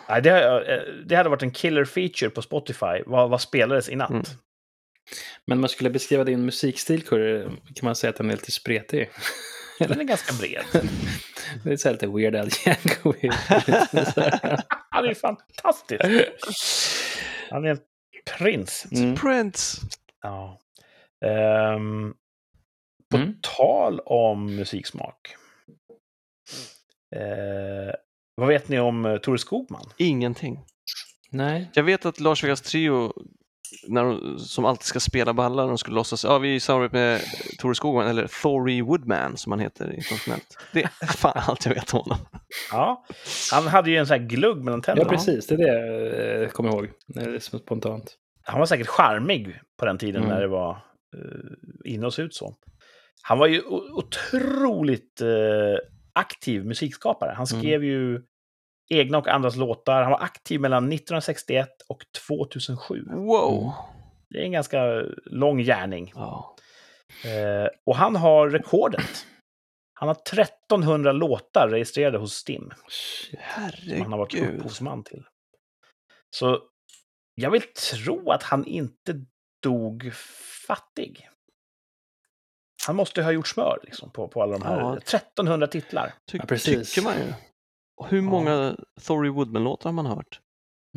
Nej, 0.09 0.21
det, 0.21 0.31
eh, 0.73 0.93
det 1.05 1.15
hade 1.15 1.29
varit 1.29 1.43
en 1.43 1.51
killer 1.51 1.85
feature 1.85 2.29
på 2.29 2.41
Spotify. 2.41 3.03
Vad, 3.05 3.29
vad 3.29 3.41
spelades 3.41 3.89
i 3.89 3.95
natt? 3.95 4.09
Mm. 4.09 4.23
Men 5.45 5.59
man 5.59 5.69
skulle 5.69 5.89
beskriva 5.89 6.23
din 6.23 6.45
musikstil, 6.45 7.01
kan 7.03 7.57
man 7.81 7.95
säga 7.95 8.09
att 8.09 8.15
den 8.15 8.29
är 8.29 8.33
lite 8.35 8.51
spretig. 8.51 9.09
Den 9.79 9.99
är 9.99 10.03
ganska 10.03 10.33
bred. 10.33 10.63
Det 11.63 11.71
är 11.73 11.77
så 11.77 11.87
här 11.87 11.93
lite 11.93 12.07
Weird 12.07 12.35
Al 12.35 12.49
Yankovic. 12.65 13.33
Han 14.89 15.05
är 15.05 15.13
fantastisk. 15.13 16.01
Han 17.49 17.65
är 17.65 17.69
en 17.69 17.79
prins. 18.37 18.85
Mm. 18.91 19.15
Prince. 19.15 19.81
Ja. 20.21 20.59
Ehm, 21.25 22.13
på 23.11 23.17
Mm. 23.17 23.33
tal 23.41 23.99
om 23.99 24.55
musiksmak. 24.55 25.35
Eh, 27.15 27.93
vad 28.37 28.47
vet 28.47 28.69
ni 28.69 28.79
om 28.79 29.05
uh, 29.05 29.17
Tore 29.17 29.37
Skogman? 29.37 29.81
Ingenting. 29.97 30.59
Nej. 31.31 31.71
Jag 31.73 31.83
vet 31.83 32.05
att 32.05 32.19
Lars 32.19 32.43
Vegas 32.43 32.61
Trio, 32.61 33.13
när 33.87 34.03
de, 34.03 34.39
som 34.39 34.65
alltid 34.65 34.83
ska 34.85 34.99
spela 34.99 35.33
balla, 35.33 35.65
de 35.65 35.77
skulle 35.77 35.95
låtsas, 35.95 36.23
ja 36.23 36.37
vi 36.37 36.49
är 36.51 36.55
i 36.55 36.59
samarbete 36.59 36.95
med 36.97 37.21
Tore 37.59 37.75
Skogman, 37.75 38.07
eller 38.07 38.27
Thory 38.41 38.81
Woodman 38.81 39.37
som 39.37 39.51
han 39.51 39.59
heter 39.59 39.93
internationellt. 39.95 40.57
Det 40.73 40.83
är 40.83 41.05
fan 41.07 41.33
allt 41.47 41.65
jag 41.65 41.73
vet 41.73 41.93
om 41.93 41.99
honom. 41.99 42.17
Ja, 42.71 43.05
han 43.51 43.67
hade 43.67 43.89
ju 43.91 43.97
en 43.97 44.07
sån 44.07 44.19
här 44.19 44.27
glugg 44.27 44.57
mellan 44.63 44.79
Ja, 44.79 44.83
tänderna. 44.83 45.09
precis. 45.09 45.47
Det 45.47 45.53
är 45.55 45.57
det 45.57 46.41
jag 46.41 46.53
kommer 46.53 46.69
ihåg. 46.69 46.89
Det 47.07 47.21
är 47.21 47.39
som 47.39 47.59
spontant. 47.59 48.15
Han 48.43 48.59
var 48.59 48.65
säkert 48.65 48.87
charmig 48.87 49.59
på 49.79 49.85
den 49.85 49.97
tiden 49.97 50.23
Mm. 50.23 50.33
när 50.35 50.41
det 50.41 50.47
var 50.47 50.71
uh, 51.15 51.51
inne 51.85 52.05
och 52.07 52.13
ut 52.17 52.33
så. 52.35 52.55
Han 53.21 53.39
var 53.39 53.47
ju 53.47 53.61
o- 53.61 53.89
otroligt 53.93 55.21
eh, 55.21 55.27
aktiv 56.17 56.65
musikskapare. 56.65 57.29
Han 57.37 57.47
Mm. 57.51 57.61
skrev 57.61 57.83
ju 57.83 58.21
egna 58.89 59.17
och 59.17 59.27
andras 59.27 59.55
låtar. 59.55 60.01
Han 60.01 60.11
var 60.11 60.19
aktiv 60.23 60.61
mellan 60.61 60.83
1961 60.89 61.69
och 61.89 62.03
2007. 62.27 63.03
Wow! 63.09 63.71
Det 64.29 64.37
är 64.39 64.43
en 64.43 64.51
ganska 64.51 65.03
lång 65.25 65.57
gärning. 65.57 66.11
Ja. 66.15 66.55
Eh, 67.25 67.67
och 67.85 67.95
han 67.95 68.15
har 68.15 68.49
rekordet. 68.49 69.25
Han 69.93 70.07
har 70.07 70.15
1300 70.15 71.11
låtar 71.11 71.69
registrerade 71.69 72.17
hos 72.17 72.33
Stim. 72.33 72.71
Som 73.83 74.01
han 74.01 74.11
har 74.11 74.19
varit 74.19 74.33
Herregud. 74.33 74.55
upphovsman 74.59 75.03
till. 75.03 75.23
Så 76.29 76.59
jag 77.35 77.51
vill 77.51 77.61
tro 77.91 78.31
att 78.31 78.43
han 78.43 78.65
inte 78.65 79.25
dog 79.63 80.11
fattig. 80.67 81.29
Han 82.87 82.95
måste 82.95 83.23
ha 83.23 83.31
gjort 83.31 83.47
smör 83.47 83.79
liksom, 83.83 84.11
på, 84.11 84.27
på 84.27 84.43
alla 84.43 84.57
de 84.57 84.65
här 84.65 84.79
Ja. 84.79 84.97
1300 84.97 85.67
titlar. 85.67 86.13
Ty- 86.31 86.37
Ja, 86.37 86.45
precis. 86.47 86.93
Tycker 86.93 87.07
man 87.07 87.17
ju. 87.17 87.33
Hur 88.09 88.21
många 88.21 88.75
Thory 89.01 89.29
Woodman-låtar 89.29 89.89
har 89.89 89.93
man 89.93 90.05
hört? 90.05 90.39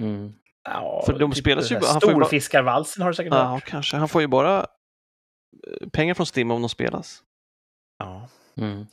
Mm. 0.01 0.33
Ja, 0.65 1.03
För 1.07 1.19
de 1.19 1.33
spelas 1.35 1.71
ju 1.71 1.75
han 1.75 1.83
bara- 1.83 2.01
Storfiskarvalsen 2.01 3.03
har 3.03 3.11
du 3.11 3.15
säkert 3.15 3.33
Ja, 3.35 3.43
hört. 3.45 3.65
kanske. 3.65 3.97
Han 3.97 4.09
får 4.09 4.21
ju 4.21 4.27
bara 4.29 4.59
eh, 4.61 5.89
pengar 5.93 6.15
från 6.15 6.27
Stim 6.27 6.51
om 6.51 6.63
de 6.63 6.69
spelas. 6.69 7.23
Ja. 7.99 8.29
Mm. 8.57 8.87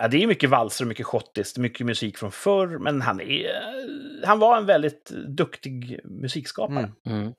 Ja, 0.00 0.08
det 0.08 0.22
är 0.22 0.26
mycket 0.26 0.50
valser 0.50 0.84
och 0.84 0.88
mycket 0.88 1.06
schottiskt, 1.06 1.58
mycket 1.58 1.86
musik 1.86 2.18
från 2.18 2.32
förr, 2.32 2.78
men 2.78 3.02
han, 3.02 3.20
är, 3.20 3.44
eh, 3.44 4.28
han 4.28 4.38
var 4.38 4.56
en 4.56 4.66
väldigt 4.66 5.10
duktig 5.10 6.00
musikskapare. 6.04 6.92
Mm. 7.06 7.20
Mm. 7.20 7.32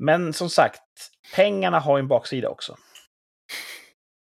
Men 0.00 0.32
som 0.32 0.48
sagt, 0.50 0.82
pengarna 1.34 1.78
har 1.80 1.96
ju 1.98 2.00
en 2.00 2.08
baksida 2.08 2.48
också. 2.48 2.76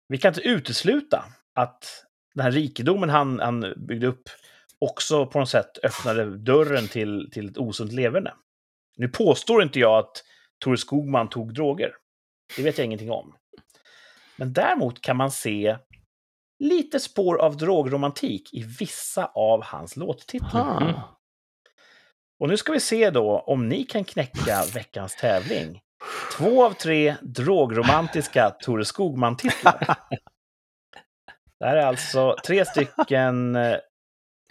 Vi 0.09 0.17
kan 0.17 0.29
inte 0.29 0.47
utesluta 0.47 1.25
att 1.55 2.05
den 2.35 2.43
här 2.43 2.51
rikedomen 2.51 3.09
han, 3.09 3.39
han 3.39 3.73
byggde 3.87 4.07
upp 4.07 4.29
också 4.79 5.25
på 5.25 5.39
något 5.39 5.49
sätt 5.49 5.77
öppnade 5.83 6.37
dörren 6.37 6.87
till, 6.87 7.29
till 7.31 7.49
ett 7.49 7.57
osunt 7.57 7.91
leverne. 7.91 8.33
Nu 8.97 9.07
påstår 9.07 9.63
inte 9.63 9.79
jag 9.79 9.99
att 9.99 10.23
Tore 10.59 10.77
Skogman 10.77 11.29
tog 11.29 11.53
droger. 11.53 11.91
Det 12.55 12.63
vet 12.63 12.77
jag 12.77 12.85
ingenting 12.85 13.11
om. 13.11 13.35
Men 14.35 14.53
däremot 14.53 15.01
kan 15.01 15.17
man 15.17 15.31
se 15.31 15.77
lite 16.59 16.99
spår 16.99 17.37
av 17.41 17.57
drogromantik 17.57 18.53
i 18.53 18.63
vissa 18.63 19.25
av 19.25 19.63
hans 19.63 19.95
låttitlar. 19.95 21.03
Och 22.39 22.49
nu 22.49 22.57
ska 22.57 22.71
vi 22.71 22.79
se 22.79 23.09
då 23.09 23.39
om 23.39 23.69
ni 23.69 23.83
kan 23.83 24.03
knäcka 24.03 24.63
veckans 24.73 25.15
tävling. 25.15 25.81
Två 26.37 26.65
av 26.65 26.73
tre 26.73 27.15
drogromantiska 27.21 28.49
Tore 28.49 28.85
Skogman-titlar. 28.85 29.97
Det 31.59 31.65
här 31.65 31.75
är 31.75 31.85
alltså 31.85 32.35
tre 32.45 32.65
stycken 32.65 33.55
eh, 33.55 33.77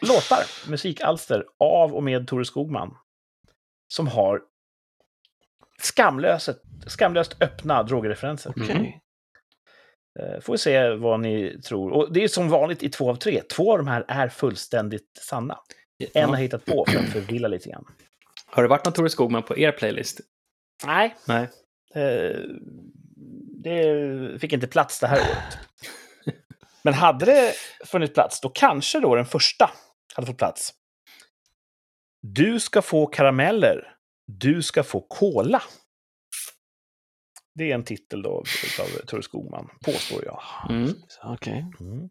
låtar, 0.02 0.70
musikalster, 0.70 1.44
av 1.58 1.94
och 1.94 2.02
med 2.02 2.28
Tore 2.28 2.44
Skogman. 2.44 2.96
Som 3.94 4.08
har 4.08 4.42
skamlöst, 5.80 6.48
skamlöst 6.86 7.42
öppna 7.42 7.82
drogreferenser. 7.82 8.50
Okej. 8.56 8.70
Mm. 8.70 10.34
Eh, 10.34 10.40
Får 10.40 10.52
vi 10.52 10.58
se 10.58 10.88
vad 10.88 11.20
ni 11.20 11.60
tror. 11.62 11.90
Och 11.90 12.12
det 12.12 12.24
är 12.24 12.28
som 12.28 12.48
vanligt 12.48 12.82
i 12.82 12.88
två 12.88 13.10
av 13.10 13.14
tre. 13.14 13.42
Två 13.42 13.72
av 13.72 13.78
de 13.78 13.88
här 13.88 14.04
är 14.08 14.28
fullständigt 14.28 15.20
sanna. 15.22 15.58
En 16.14 16.28
har 16.28 16.36
hittat 16.36 16.64
på 16.64 16.84
för 16.88 16.98
att 16.98 17.08
förvilla 17.12 17.48
lite 17.48 17.70
grann. 17.70 17.84
Har 18.46 18.62
det 18.62 18.68
varit 18.68 18.84
någon 18.84 18.94
Tore 18.94 19.10
Skogman 19.10 19.42
på 19.42 19.58
er 19.58 19.72
playlist? 19.72 20.20
Nej, 20.86 21.16
Nej. 21.26 21.48
Eh, 21.94 22.40
det 23.62 24.40
fick 24.40 24.52
inte 24.52 24.66
plats 24.66 25.00
det 25.00 25.06
här 25.06 25.20
året. 25.20 25.58
Men 26.82 26.94
hade 26.94 27.24
det 27.26 27.54
funnits 27.84 28.14
plats, 28.14 28.40
då 28.40 28.48
kanske 28.48 29.00
då 29.00 29.14
den 29.14 29.26
första 29.26 29.70
hade 30.14 30.26
fått 30.26 30.38
plats. 30.38 30.74
Du 32.22 32.60
ska 32.60 32.82
få 32.82 33.06
karameller. 33.06 33.94
Du 34.26 34.62
ska 34.62 34.82
få 34.82 35.00
kola. 35.00 35.62
Det 37.54 37.70
är 37.70 37.74
en 37.74 37.84
titel 37.84 38.22
då 38.22 38.30
av 38.80 39.06
Tore 39.06 39.22
Skogman, 39.22 39.70
påstår 39.84 40.24
jag. 40.24 40.42
Mm. 40.70 40.94
Okej. 41.24 41.66
Mm. 41.80 42.08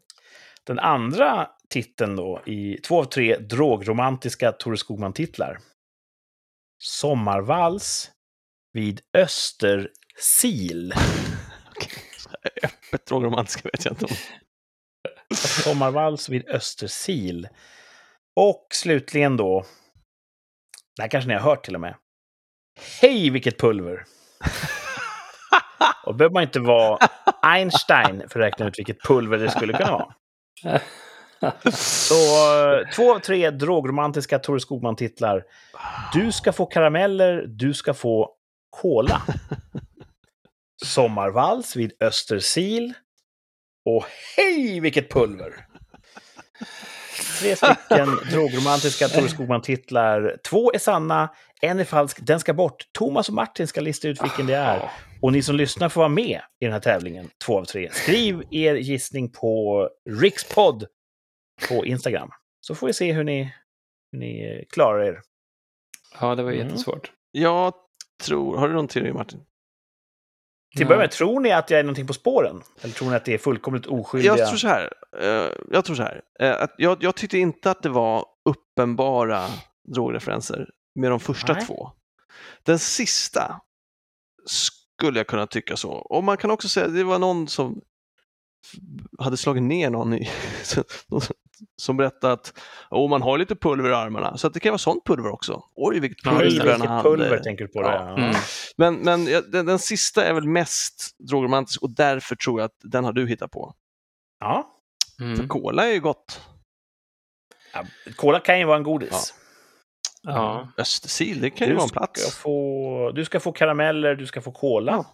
Den 0.63 0.79
andra 0.79 1.49
titeln 1.69 2.15
då 2.15 2.41
i 2.45 2.77
två 2.77 2.99
av 2.99 3.03
tre 3.05 3.37
drogromantiska 3.37 4.51
Tore 4.51 4.77
Skogman-titlar. 4.77 5.57
Sommarvals 6.83 8.11
vid 8.77 9.01
Östersil. 9.13 10.93
Öppet 12.63 13.05
drogromantiska 13.05 13.69
vet 13.73 13.85
jag 13.85 13.91
inte 13.91 14.05
om. 14.05 14.11
Sommarvals 15.35 16.29
vid 16.29 16.49
Östersil. 16.49 17.47
Och 18.35 18.67
slutligen 18.71 19.37
då, 19.37 19.65
det 20.95 21.01
här 21.01 21.09
kanske 21.09 21.27
ni 21.27 21.33
har 21.33 21.41
hört 21.41 21.65
till 21.65 21.75
och 21.75 21.81
med. 21.81 21.95
Hej 23.01 23.29
vilket 23.29 23.59
pulver! 23.59 24.03
Och 26.05 26.15
behöver 26.15 26.33
man 26.33 26.43
inte 26.43 26.59
vara 26.59 27.07
Einstein 27.41 28.23
för 28.29 28.39
att 28.39 28.45
räkna 28.45 28.67
ut 28.67 28.79
vilket 28.79 29.01
pulver 29.03 29.37
det 29.37 29.51
skulle 29.51 29.73
kunna 29.73 29.91
vara. 29.91 30.13
Så 31.71 32.15
två 32.95 33.15
av 33.15 33.19
tre 33.19 33.49
drogromantiska 33.49 34.39
Tore 34.39 34.59
Skogman-titlar. 34.59 35.43
Du 36.13 36.31
ska 36.31 36.53
få 36.53 36.65
karameller, 36.65 37.45
du 37.47 37.73
ska 37.73 37.93
få 37.93 38.36
kola. 38.81 39.21
Sommarvals 40.85 41.75
vid 41.75 41.93
Östersil. 41.99 42.93
Och 43.85 44.05
hej 44.37 44.79
vilket 44.79 45.11
pulver! 45.11 45.65
Tre 47.39 47.55
stycken 47.55 48.07
drogromantiska 48.31 49.07
Tore 49.07 49.29
Skogman-titlar. 49.29 50.37
Två 50.49 50.71
är 50.73 50.79
sanna, 50.79 51.29
en 51.61 51.79
är 51.79 51.83
falsk, 51.83 52.17
den 52.21 52.39
ska 52.39 52.53
bort. 52.53 52.83
Thomas 52.91 53.27
och 53.29 53.35
Martin 53.35 53.67
ska 53.67 53.81
lista 53.81 54.07
ut 54.07 54.23
vilken 54.23 54.45
det 54.47 54.55
är. 54.55 54.91
Och 55.21 55.31
ni 55.31 55.41
som 55.41 55.55
lyssnar 55.55 55.89
får 55.89 56.01
vara 56.01 56.09
med 56.09 56.41
i 56.59 56.65
den 56.65 56.73
här 56.73 56.79
tävlingen, 56.79 57.29
två 57.45 57.59
av 57.59 57.65
tre. 57.65 57.89
Skriv 57.91 58.43
er 58.51 58.75
gissning 58.75 59.31
på 59.31 59.89
Rikspodd 60.09 60.85
på 61.69 61.85
Instagram. 61.85 62.29
Så 62.61 62.75
får 62.75 62.87
vi 62.87 62.93
se 62.93 63.13
hur 63.13 63.23
ni, 63.23 63.53
hur 64.11 64.19
ni 64.19 64.65
klarar 64.69 65.03
er. 65.03 65.21
Ja, 66.21 66.35
det 66.35 66.43
var 66.43 66.51
Mm. 66.51 66.67
jättesvårt. 66.67 67.11
Jag 67.31 67.73
tror, 68.23 68.57
har 68.57 68.67
du 68.67 68.73
någon 68.73 68.87
teori 68.87 69.13
Martin? 69.13 69.39
Till 70.75 70.83
att 70.83 70.87
börja 70.87 71.01
med, 71.01 71.11
tror 71.11 71.39
ni 71.39 71.51
att 71.51 71.69
jag 71.69 71.79
är 71.79 71.83
någonting 71.83 72.07
på 72.07 72.13
spåren? 72.13 72.61
Eller 72.81 72.93
tror 72.93 73.09
ni 73.09 73.15
att 73.15 73.25
det 73.25 73.33
är 73.33 73.37
fullkomligt 73.37 73.85
oskyldiga? 73.85 74.37
Jag 74.37 74.47
tror 74.47 74.57
så 74.57 74.67
här. 74.67 74.93
eh, 75.19 75.51
jag 75.71 75.85
tror 75.85 75.95
så 75.95 76.03
här. 76.03 76.21
eh, 76.39 76.61
att 76.61 76.75
jag, 76.77 77.03
jag 77.03 77.15
tyckte 77.15 77.37
inte 77.37 77.71
att 77.71 77.83
det 77.83 77.89
var 77.89 78.25
uppenbara 78.45 79.45
drogreferenser 79.93 80.69
med 80.95 81.11
de 81.11 81.19
första 81.19 81.53
Nej. 81.53 81.65
två. 81.65 81.91
Den 82.63 82.79
sista 82.79 83.61
skulle 84.45 85.19
jag 85.19 85.27
kunna 85.27 85.47
tycka 85.47 85.77
så. 85.77 85.91
Och 85.91 86.23
man 86.23 86.37
kan 86.37 86.51
också 86.51 86.69
säga 86.69 86.85
att 86.85 86.95
det 86.95 87.03
var 87.03 87.19
någon 87.19 87.47
som 87.47 87.81
hade 89.19 89.37
slagit 89.37 89.63
ner 89.63 89.89
någon 89.89 90.13
i, 90.13 90.29
som 91.81 91.97
berättade 91.97 92.33
att 92.33 92.53
oh, 92.89 93.09
man 93.09 93.21
har 93.21 93.37
lite 93.37 93.55
pulver 93.55 93.89
i 93.89 93.93
armarna, 93.93 94.37
så 94.37 94.47
att 94.47 94.53
det 94.53 94.59
kan 94.59 94.69
vara 94.71 94.77
sånt 94.77 95.05
pulver 95.05 95.29
också. 95.31 95.63
Oj, 95.75 95.99
vilket 95.99 96.25
Ja, 96.25 96.31
pulver 96.31 96.65
den 96.65 96.81
vilket 96.81 97.03
pulver 97.03 97.39
tänker 97.39 97.65
du 97.65 97.71
på 97.71 97.81
det. 97.81 97.87
Ja. 97.89 98.13
Ja. 98.17 98.17
Mm. 98.23 98.35
Men, 98.77 98.95
men 98.95 99.27
ja, 99.27 99.41
den, 99.41 99.65
den 99.65 99.79
sista 99.79 100.25
är 100.25 100.33
väl 100.33 100.47
mest 100.47 101.15
drogromantisk 101.29 101.81
och 101.83 101.89
därför 101.89 102.35
tror 102.35 102.59
jag 102.59 102.65
att 102.65 102.77
den 102.83 103.03
har 103.03 103.13
du 103.13 103.27
hittat 103.27 103.51
på. 103.51 103.73
Ja. 104.39 104.67
För 105.17 105.23
Mm. 105.23 105.47
cola 105.47 105.87
är 105.87 105.93
ju 105.93 105.99
gott. 105.99 106.41
Ja, 107.73 107.83
Cola 108.15 108.39
kan 108.39 108.59
ju 108.59 108.65
vara 108.65 108.77
en 108.77 108.83
godis. 108.83 109.33
Ja. 110.21 110.67
Östersil, 110.77 111.41
det 111.41 111.49
kan 111.49 111.67
ju 111.67 111.73
Du 111.73 111.75
vara 111.75 111.83
en 111.83 111.89
ska, 111.89 111.99
plats. 111.99 112.35
få, 112.35 113.11
du 113.15 113.25
ska 113.25 113.39
få 113.39 113.51
karameller, 113.51 114.15
du 114.15 114.25
ska 114.25 114.41
få 114.41 114.51
cola. 114.51 114.91
Ja. 114.91 115.05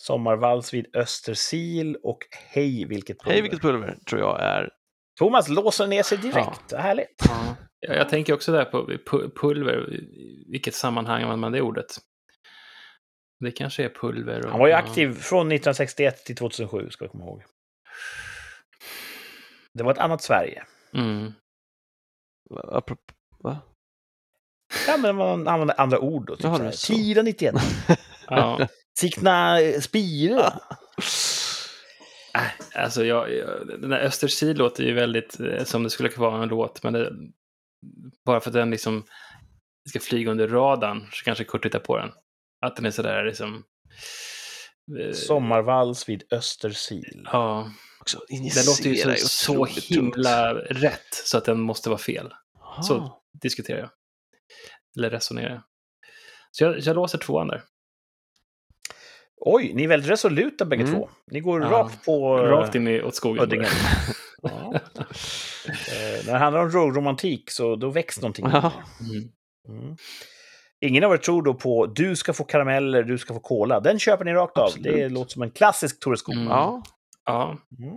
Sommarvals 0.00 0.74
vid 0.74 0.96
Östersil 0.96 1.96
och 2.02 2.18
hej 2.30 2.84
vilket 2.84 3.18
pulver. 3.18 3.32
Hej, 3.32 3.42
vilket 3.42 3.60
pulver 3.60 3.98
tror 4.08 4.20
jag 4.20 4.40
är. 4.40 4.70
Thomas 5.18 5.48
låser 5.48 5.86
ner 5.86 6.02
sig 6.02 6.18
direkt. 6.18 6.72
Vad 6.72 6.80
härligt. 6.80 7.22
Ja. 7.28 7.56
Jag 7.80 7.96
jag 7.96 8.08
tänker 8.08 8.32
också 8.34 8.52
där 8.52 8.64
på 8.64 8.86
pu- 8.90 9.30
pulver, 9.40 9.94
i 9.94 10.44
vilket 10.50 10.74
sammanhang 10.74 11.22
använder 11.22 11.36
man 11.40 11.52
det 11.52 11.60
ordet? 11.60 11.86
Det 13.44 13.50
kanske 13.52 13.84
är 13.84 13.88
pulver. 13.88 14.44
Och, 14.44 14.50
Han 14.50 14.60
var 14.60 14.66
ju 14.66 14.72
ja. 14.72 14.78
aktiv 14.78 15.12
från 15.14 15.40
1961 15.52 16.24
till 16.24 16.36
2007, 16.36 16.90
ska 16.90 17.04
vi 17.04 17.08
komma 17.08 17.24
ihåg. 17.24 17.42
Det 19.74 19.82
var 19.84 19.92
ett 19.92 19.98
annat 19.98 20.22
Sverige. 20.22 20.64
Mm. 20.94 21.32
Apropå, 22.68 23.02
va? 23.38 23.58
Ja, 24.86 24.96
men 24.96 25.16
man 25.16 25.48
använde 25.48 25.74
andra 25.74 25.98
ord 25.98 26.26
då. 26.26 26.36
Typ 26.36 26.44
Jaha, 26.44 26.52
så 26.56 26.58
det 26.58 26.64
här. 26.64 26.72
är 26.72 26.76
så. 26.76 26.92
Tira 26.94 27.22
91. 27.22 27.54
Ja. 28.28 28.68
Sikna 28.98 29.60
eh, 29.60 29.80
Spira. 29.80 30.60
Äh, 32.34 32.42
Alltså, 32.82 33.04
jag, 33.04 33.32
jag, 33.34 33.66
den 33.80 33.90
där 33.90 34.00
Östersil 34.00 34.56
låter 34.56 34.84
ju 34.84 34.92
väldigt 34.94 35.40
eh, 35.40 35.64
som 35.64 35.82
det 35.82 35.90
skulle 35.90 36.08
kunna 36.08 36.30
vara 36.30 36.42
en 36.42 36.48
låt, 36.48 36.82
men 36.82 36.92
det, 36.92 37.12
bara 38.24 38.40
för 38.40 38.50
att 38.50 38.54
den 38.54 38.70
liksom 38.70 39.04
ska 39.88 40.00
flyga 40.00 40.30
under 40.30 40.48
radarn 40.48 41.06
så 41.12 41.24
kanske 41.24 41.44
Kurt 41.44 41.64
hittar 41.64 41.78
på 41.78 41.98
den. 41.98 42.10
Att 42.66 42.76
den 42.76 42.86
är 42.86 42.90
sådär 42.90 43.24
liksom... 43.24 43.64
eh, 45.00 45.12
Sommarvals 45.12 46.08
vid 46.08 46.22
Östersil. 46.32 47.22
Ja, 47.32 47.70
Också 48.00 48.18
den 48.28 48.64
låter 48.66 48.90
ju 48.90 48.96
så, 49.16 49.26
så 49.28 49.64
himla 49.94 50.54
rätt 50.54 51.14
så 51.24 51.38
att 51.38 51.44
den 51.44 51.60
måste 51.60 51.88
vara 51.88 51.98
fel. 51.98 52.28
tungt. 52.28 52.86
så- 52.86 52.94
Ah. 52.98 53.16
Diskuterar 53.42 53.78
jag. 53.78 53.90
Eller 54.98 55.10
resonerar 55.10 55.50
jag. 55.50 55.62
Så 56.50 56.64
jag, 56.64 56.78
jag 56.80 56.96
låser 56.96 57.18
tvåan 57.18 57.48
där. 57.48 57.62
Oj, 59.40 59.72
ni 59.74 59.84
är 59.84 59.88
väldigt 59.88 60.10
resoluta 60.10 60.64
bägge 60.64 60.82
Mm. 60.82 60.94
två. 60.94 61.08
Ni 61.30 61.40
går 61.40 61.62
Ja. 61.62 61.70
rakt 61.70 62.04
på 62.04 62.36
Rakt 62.38 62.74
in 62.74 62.88
i, 62.88 63.02
åt 63.02 63.14
skogen. 63.14 63.64
Ja. 64.42 64.74
eh, 64.74 66.26
när 66.26 66.32
det 66.32 66.38
handlar 66.38 66.60
om 66.62 66.94
romantik 66.94 67.50
så 67.50 67.76
då 67.76 67.90
väcks 67.90 68.20
någonting. 68.20 68.46
Ja. 68.52 68.72
Mm. 69.00 69.28
Mm. 69.82 69.96
Ingen 70.80 71.04
av 71.04 71.12
er 71.12 71.16
tror 71.16 71.42
då 71.42 71.54
på 71.54 71.86
du 71.86 72.16
ska 72.16 72.32
få 72.32 72.44
karameller, 72.44 73.02
du 73.02 73.18
ska 73.18 73.34
få 73.34 73.40
cola. 73.40 73.80
Den 73.80 73.98
köper 73.98 74.24
ni 74.24 74.32
rakt 74.32 74.58
av. 74.58 74.64
Absolut. 74.64 74.84
Det 74.94 75.08
låter 75.08 75.30
som 75.32 75.42
en 75.42 75.50
klassisk 75.50 76.00
Thore 76.00 76.16
Skogman. 76.16 76.42
Mm. 76.46 76.52
Ja, 76.56 76.82
Ja. 77.26 77.58
Mm. 77.78 77.94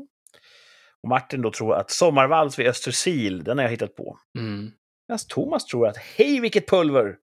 Och 1.04 1.10
Martin 1.10 1.42
då 1.42 1.52
tror 1.52 1.76
att 1.76 1.92
Sommarvals 1.92 2.60
vid 2.60 2.68
Östersil, 2.68 3.44
den 3.44 3.58
har 3.58 3.64
jag 3.66 3.72
hittat 3.72 3.96
på. 3.96 4.18
Mm. 4.40 4.72
Medan 5.08 5.20
Thomas 5.30 5.66
tror 5.66 5.88
att 5.88 5.98
hej 5.98 6.40
vilket 6.40 6.70
pulver! 6.70 7.16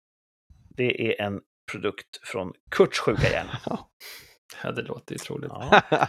Det 0.76 1.08
är 1.20 1.26
en 1.26 1.40
produkt 1.70 2.20
från 2.22 2.52
Kurts 2.70 2.98
sjuka 2.98 3.30
hjärna. 3.30 3.58
ja, 4.62 4.70
det 4.72 4.82
låter 4.82 5.12
ju 5.12 5.18
troligt. 5.18 5.50
Ja. 5.54 6.08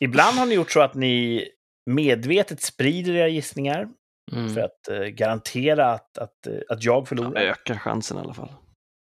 Ibland 0.00 0.38
har 0.38 0.46
ni 0.46 0.54
gjort 0.54 0.70
så 0.72 0.80
att 0.80 0.94
ni 0.94 1.44
medvetet 1.90 2.62
sprider 2.62 3.14
era 3.14 3.28
gissningar 3.28 3.88
Mm. 4.32 4.54
för 4.54 4.60
att 4.60 4.88
eh, 4.88 5.00
garantera 5.00 5.92
att, 5.92 6.18
att, 6.18 6.46
eh, 6.46 6.58
att 6.68 6.84
jag 6.84 7.08
förlorar. 7.08 7.40
ökar 7.40 7.74
chansen 7.78 8.16
i 8.16 8.20
alla 8.20 8.34
fall. 8.34 8.52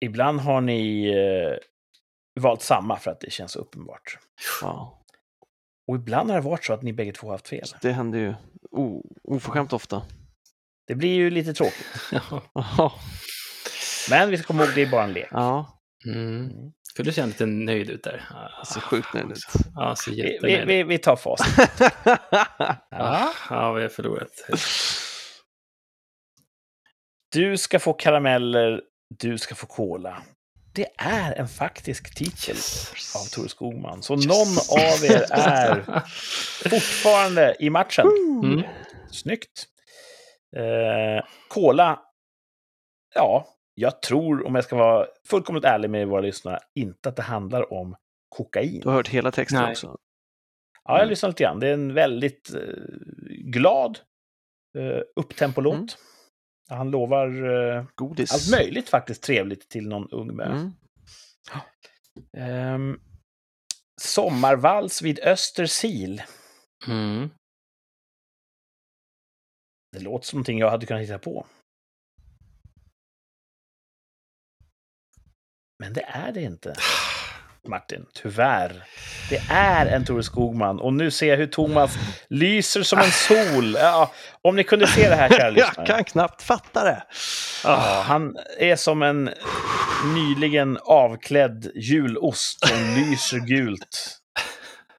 Ibland 0.04 0.40
har 0.40 0.60
ni 0.60 1.06
eh, 1.08 1.56
valt 2.40 2.62
samma 2.62 2.96
för 2.96 3.10
att 3.10 3.20
det 3.20 3.30
känns 3.32 3.56
uppenbart. 3.56 4.18
Ja, 4.62 5.04
Och 5.88 5.96
ibland 5.96 6.30
har 6.30 6.36
det 6.36 6.44
varit 6.48 6.64
så 6.64 6.72
att 6.72 6.82
ni 6.82 6.92
bägge 6.92 7.12
två 7.12 7.26
har 7.26 7.34
haft 7.34 7.48
fel. 7.48 7.66
det 7.82 7.92
händer 7.92 8.18
ju 8.18 8.34
o- 8.70 9.06
oförskämt 9.24 9.72
ofta. 9.72 10.02
Det 10.86 10.94
blir 10.94 11.14
ju 11.14 11.30
lite 11.30 11.54
tråkigt. 11.54 11.86
Ja. 12.52 12.92
Men 14.11 14.30
vi 14.30 14.38
ska 14.38 14.46
komma 14.46 14.64
ihåg, 14.64 14.74
det 14.74 14.82
är 14.82 14.90
bara 14.90 15.04
en 15.04 15.12
lek. 15.12 15.28
ja, 15.30 15.74
Mm. 16.06 16.44
Mm. 16.46 16.72
För 16.96 17.02
du 17.04 17.12
känner 17.12 17.28
lite 17.28 17.46
nöjd 17.46 17.90
ut 17.90 18.02
där. 18.04 18.28
ser 18.74 18.80
sjukt 18.80 19.14
nöjd 19.14 19.30
ut. 19.30 19.38
Ja, 19.74 19.96
ser 19.96 20.12
Vi, 20.12 20.64
vi, 20.66 20.82
vi 20.82 20.98
tar 20.98 21.16
facit. 21.16 21.56
Ja, 22.90 23.32
ja, 23.50 23.72
vi 23.72 23.82
har 23.82 23.88
förlorat. 23.88 24.30
Du 27.32 27.56
ska 27.59 27.78
få 27.78 27.92
karameller, 27.92 28.82
du 29.18 29.38
ska 29.38 29.54
få 29.54 29.66
cola. 29.66 30.22
Det 30.74 30.86
är 30.98 31.32
en 31.32 31.48
faktisk 31.48 32.14
titel 32.14 32.56
av 33.16 33.24
Tore 33.34 33.48
Skogman. 33.48 34.02
Så 34.02 34.16
någon 34.16 34.56
av 34.70 35.04
er 35.04 35.26
är 35.30 35.84
fortfarande 36.68 37.56
i 37.61 37.70
matchen. 37.70 38.06
Mm. 38.44 38.62
Snyggt. 39.11 39.66
Eh, 40.56 41.24
cola. 41.48 42.00
Ja, 43.14 43.46
jag 43.79 44.03
tror, 44.03 44.47
om 44.47 44.55
jag 44.55 44.64
ska 44.64 44.76
vara 44.76 45.07
fullkomligt 45.26 45.64
ärlig 45.64 45.91
med 45.91 46.09
våra 46.09 46.20
lyssnare, 46.20 46.59
inte 46.74 47.09
att 47.09 47.16
det 47.16 47.22
handlar 47.22 47.72
om 47.72 47.97
kokain. 48.29 48.81
Du 48.81 48.89
har 48.89 48.97
hört 48.97 49.09
hela 49.09 49.31
texten 49.31 49.62
Nej. 49.62 49.70
också. 49.70 49.99
Ja, 50.85 50.99
jag 50.99 51.09
lyssnar 51.09 51.29
lite 51.29 51.43
grann. 51.43 51.61
Det 51.61 51.68
är 51.68 51.74
en 51.74 51.95
väldigt 51.95 52.55
eh, 52.55 52.61
glad, 53.29 53.99
eh, 54.79 55.03
upptempo-låt. 55.16 55.74
Mm. 55.74 55.89
Han 56.68 56.91
lovar 56.91 57.29
eh, 57.76 57.85
Godis. 57.95 58.33
allt 58.33 58.61
möjligt 58.61 58.89
faktiskt 58.89 59.22
trevligt 59.22 59.68
till 59.68 59.89
någon 59.89 60.11
ung 60.11 60.37
mö. 60.37 60.45
Mm. 60.45 60.72
Ehm, 62.37 63.01
sommarvals 64.01 65.03
vid 65.03 65.21
Östersil. 65.21 66.22
Mm. 66.88 67.30
Det 69.92 70.00
låter 70.00 70.26
som 70.26 70.37
någonting 70.37 70.59
jag 70.59 70.71
hade 70.71 70.87
kunnat 70.87 71.03
hitta 71.03 71.18
på. 71.18 71.46
Men 75.79 75.92
det 75.92 76.05
är 76.09 76.33
det 76.33 76.41
inte. 76.42 76.75
Martin, 77.68 78.07
tyvärr. 78.14 78.84
Det 79.30 79.42
är 79.50 79.87
en 79.87 80.05
Tore 80.05 80.22
Skogman 80.22 80.80
och 80.80 80.92
nu 80.92 81.11
ser 81.11 81.26
jag 81.29 81.37
hur 81.37 81.46
Thomas 81.46 81.95
lyser 82.29 82.83
som 82.83 82.99
en 82.99 83.11
sol. 83.11 83.75
Ja, 83.79 84.13
om 84.42 84.57
ni 84.57 84.64
kunde 84.64 84.87
se 84.87 85.09
det 85.09 85.14
här, 85.14 85.29
kära 85.29 85.42
Jag 85.45 85.53
lyssnare. 85.55 85.87
kan 85.87 86.05
knappt 86.05 86.42
fatta 86.42 86.84
det. 86.84 87.03
Ja, 87.64 88.03
han 88.07 88.37
är 88.59 88.76
som 88.76 89.03
en 89.03 89.30
nyligen 90.14 90.79
avklädd 90.83 91.71
julost 91.75 92.68
som 92.68 92.76
lyser 92.96 93.38
gult 93.38 94.18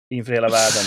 inför 0.10 0.34
hela 0.34 0.50
världen. 0.50 0.84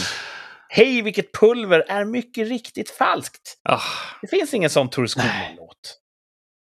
Hej, 0.69 1.03
vilket 1.03 1.33
pulver 1.41 1.85
är 1.89 2.05
mycket 2.05 2.49
riktigt 2.49 2.91
falskt. 2.91 3.57
Ah, 3.69 3.81
Det 4.23 4.29
finns 4.29 4.55
ingen 4.55 4.71
sån 4.71 4.91
Tore 4.91 5.09
Skogman-låt. 5.09 5.99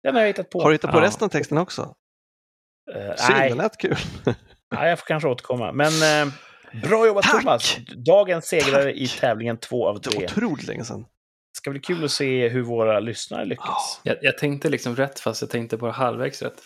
Den 0.04 0.16
har 0.16 0.22
jag 0.22 0.28
hittat 0.28 0.49
på. 0.49 0.62
Har 0.62 0.70
du 0.70 0.76
hittat 0.76 0.91
på 0.91 1.02
resten 1.02 1.26
av 1.26 1.30
texten 1.30 1.58
också? 1.58 1.94
Eh, 2.95 3.15
Synd, 3.15 3.38
nej, 3.38 3.49
det 3.49 3.55
lät 3.55 3.77
kul. 3.77 3.95
nej, 4.72 4.89
jag 4.89 4.99
får 4.99 5.05
kanske 5.05 5.30
återkomma. 5.30 5.72
Men 5.72 6.27
eh, 6.27 6.34
bra 6.89 7.07
jobbat 7.07 7.23
Tack! 7.26 7.41
Thomas! 7.41 7.77
Dagens 8.05 8.45
segrare 8.45 8.84
Tack! 8.84 8.95
i 8.95 9.07
tävlingen 9.07 9.57
två 9.57 9.88
av 9.88 10.01
Det 10.01 10.09
var 10.09 10.14
tre. 10.15 10.26
otroligt 10.26 10.68
länge 10.68 10.84
sedan. 10.84 11.05
ska 11.57 11.69
bli 11.72 11.80
kul 11.80 12.03
att 12.05 12.11
se 12.11 12.47
hur 12.49 12.61
våra 12.61 12.99
lyssnare 12.99 13.45
lyckas. 13.45 13.99
jag, 14.03 14.18
jag 14.22 14.38
tänkte 14.38 14.69
liksom 14.69 14.95
rätt 14.95 15.19
fast 15.19 15.41
jag 15.41 15.49
tänkte 15.51 15.77
bara 15.77 15.91
halvvägs 15.91 16.41
rätt. 16.41 16.61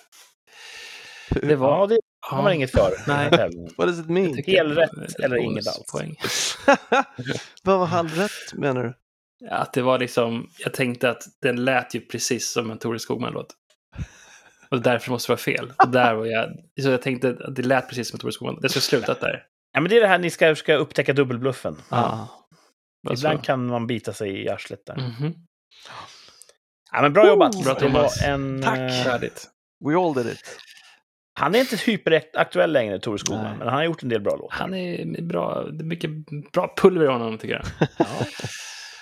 Det 1.41 1.55
var... 1.55 1.69
Ja, 1.79 1.87
det 1.87 1.99
har 2.19 2.43
man 2.43 2.53
inget 2.53 2.71
för. 2.71 2.91
Nej. 3.07 3.29
What 3.77 3.87
does 3.87 3.99
it 3.99 4.09
mean? 4.09 4.35
tycker 4.35 4.51
Hel 4.51 4.69
jag- 4.69 4.77
rätt 4.77 4.91
ett 5.09 5.19
eller 5.19 5.37
inget 5.37 5.67
alls? 5.67 5.91
bonuspoäng. 5.91 6.15
Vad 7.63 7.79
var 7.79 7.85
halvrätt 7.85 8.53
menar 8.53 8.83
du? 8.83 8.93
Att 9.49 9.73
det 9.73 9.81
var 9.81 9.99
liksom, 9.99 10.49
jag 10.59 10.73
tänkte 10.73 11.09
att 11.09 11.23
den 11.41 11.65
lät 11.65 11.95
ju 11.95 11.99
precis 12.01 12.51
som 12.51 12.71
en 12.71 12.77
Tore 12.77 12.99
Skogman-låt. 12.99 13.47
Och 14.71 14.81
därför 14.81 15.11
måste 15.11 15.27
det 15.31 15.33
vara 15.33 15.37
fel. 15.41 15.73
Och 15.83 15.89
där 15.89 16.13
var 16.13 16.25
jag, 16.25 16.49
så 16.81 16.89
jag 16.89 17.01
tänkte 17.01 17.29
att 17.29 17.55
det 17.55 17.61
lät 17.61 17.89
precis 17.89 18.09
som 18.09 18.19
Tore 18.19 18.31
Skogman. 18.31 18.59
Det 18.61 18.69
skulle 18.69 18.81
slutat 18.81 19.21
där. 19.21 19.43
Ja, 19.73 19.81
men 19.81 19.89
det 19.89 19.97
är 19.97 20.01
det 20.01 20.07
här 20.07 20.17
ni 20.19 20.29
ska, 20.29 20.55
ska 20.55 20.75
upptäcka 20.75 21.13
dubbelbluffen. 21.13 21.75
Ah. 21.89 22.25
Ibland 23.11 23.43
kan 23.43 23.65
man 23.67 23.87
bita 23.87 24.13
sig 24.13 24.43
i 24.43 24.49
arslet 24.49 24.85
där. 24.85 24.95
mhm. 24.95 25.33
Ja, 26.91 27.01
men 27.01 27.13
bra 27.13 27.27
jobbat! 27.27 27.55
Oh, 27.55 27.63
bra, 27.63 27.73
det 27.73 27.79
Thomas. 27.79 28.21
en, 28.21 28.61
Tack. 28.61 28.79
eh, 28.79 29.03
Färdigt. 29.03 29.47
We 29.89 29.95
all 29.97 30.13
did 30.13 30.25
it. 30.25 30.57
han 31.39 31.55
är 31.55 31.59
inte 31.59 31.75
hyperaktuell 31.75 32.71
längre, 32.71 32.99
Tore 32.99 33.17
Skogman, 33.19 33.43
Nej. 33.43 33.53
men 33.57 33.67
han 33.67 33.77
har 33.77 33.83
gjort 33.83 34.03
en 34.03 34.09
del 34.09 34.21
bra 34.21 34.35
låtar. 34.35 34.57
Han 34.57 34.73
är 34.73 35.21
bra, 35.21 35.63
det 35.71 35.83
är 35.83 35.85
mycket 35.85 36.09
bra 36.53 36.73
pulver 36.77 37.05
i 37.05 37.07
honom 37.09 37.37
tycker 37.37 37.53
jag. 37.55 37.65
Ja. 37.97 38.05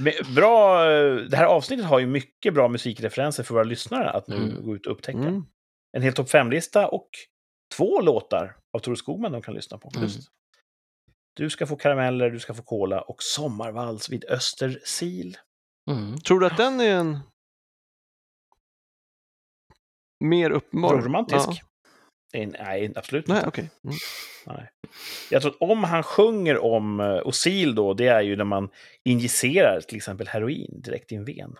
Men 0.01 0.13
Bra, 0.35 0.91
eh, 0.91 1.15
det 1.15 1.37
här 1.37 1.45
avsnittet 1.45 1.85
har 1.85 1.99
ju 1.99 2.07
mycket 2.07 2.53
bra 2.53 2.67
musikreferenser 2.67 3.43
för 3.43 3.53
våra 3.53 3.63
lyssnare 3.63 4.09
att 4.09 4.27
nu 4.27 4.35
Mm. 4.35 4.63
gå 4.65 4.75
ut 4.75 4.85
och 4.85 4.91
upptäcka. 4.93 5.17
Mm. 5.17 5.43
En 5.97 6.01
hel 6.01 6.13
topp 6.13 6.27
5-lista 6.29 6.87
och 6.87 7.09
två 7.75 8.01
låtar 8.01 8.57
av 8.77 8.79
Tore 8.79 8.95
Skogman 8.95 9.31
de 9.31 9.41
kan 9.41 9.53
lyssna 9.53 9.77
på. 9.77 9.91
Mm. 9.95 10.03
Just. 10.03 10.29
Du 11.33 11.49
ska 11.49 11.67
få 11.67 11.75
karameller, 11.75 12.29
du 12.29 12.39
ska 12.39 12.53
få 12.53 12.63
cola 12.63 13.01
och 13.01 13.23
sommarvals 13.23 14.09
vid 14.09 14.25
Östersil. 14.25 15.37
Mm. 15.91 16.17
Tror 16.17 16.39
du 16.39 16.45
att 16.45 16.57
den 16.57 16.81
är 16.81 16.95
en 16.95 17.19
mer 20.23 20.51
uppenbar? 20.51 21.01
Romantisk. 21.01 21.47
Ja. 21.49 21.55
Nej, 22.33 22.45
Nej, 22.45 22.93
absolut 22.95 23.27
Nej, 23.27 23.37
inte. 23.37 23.47
okej. 23.49 23.69
Mm. 23.83 23.95
Nej. 24.45 24.69
Jag 25.31 25.41
tror 25.41 25.51
att 25.51 25.61
om 25.61 25.83
han 25.83 26.03
sjunger 26.03 26.57
om 26.57 26.99
eh, 26.99 27.27
Osil 27.27 27.75
då, 27.75 27.93
det 27.93 28.07
är 28.07 28.21
ju 28.21 28.35
när 28.35 28.43
man 28.43 28.69
injicerar 29.09 29.81
till 29.81 29.97
exempel 29.97 30.27
heroin 30.27 30.81
direkt 30.81 31.11
i 31.11 31.15
en 31.15 31.25
ven. 31.25 31.55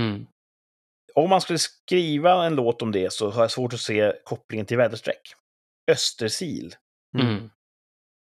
Mm. 0.00 0.26
Om 1.14 1.30
man 1.30 1.40
skulle 1.40 1.58
skriva 1.58 2.46
en 2.46 2.54
låt 2.54 2.82
om 2.82 2.92
det 2.92 3.12
så 3.12 3.30
har 3.30 3.42
jag 3.42 3.50
svårt 3.50 3.72
att 3.72 3.80
se 3.80 4.12
kopplingen 4.24 4.66
till 4.66 4.76
väderstreck. 4.76 5.34
Östersil. 5.90 6.74
Mm. 7.18 7.50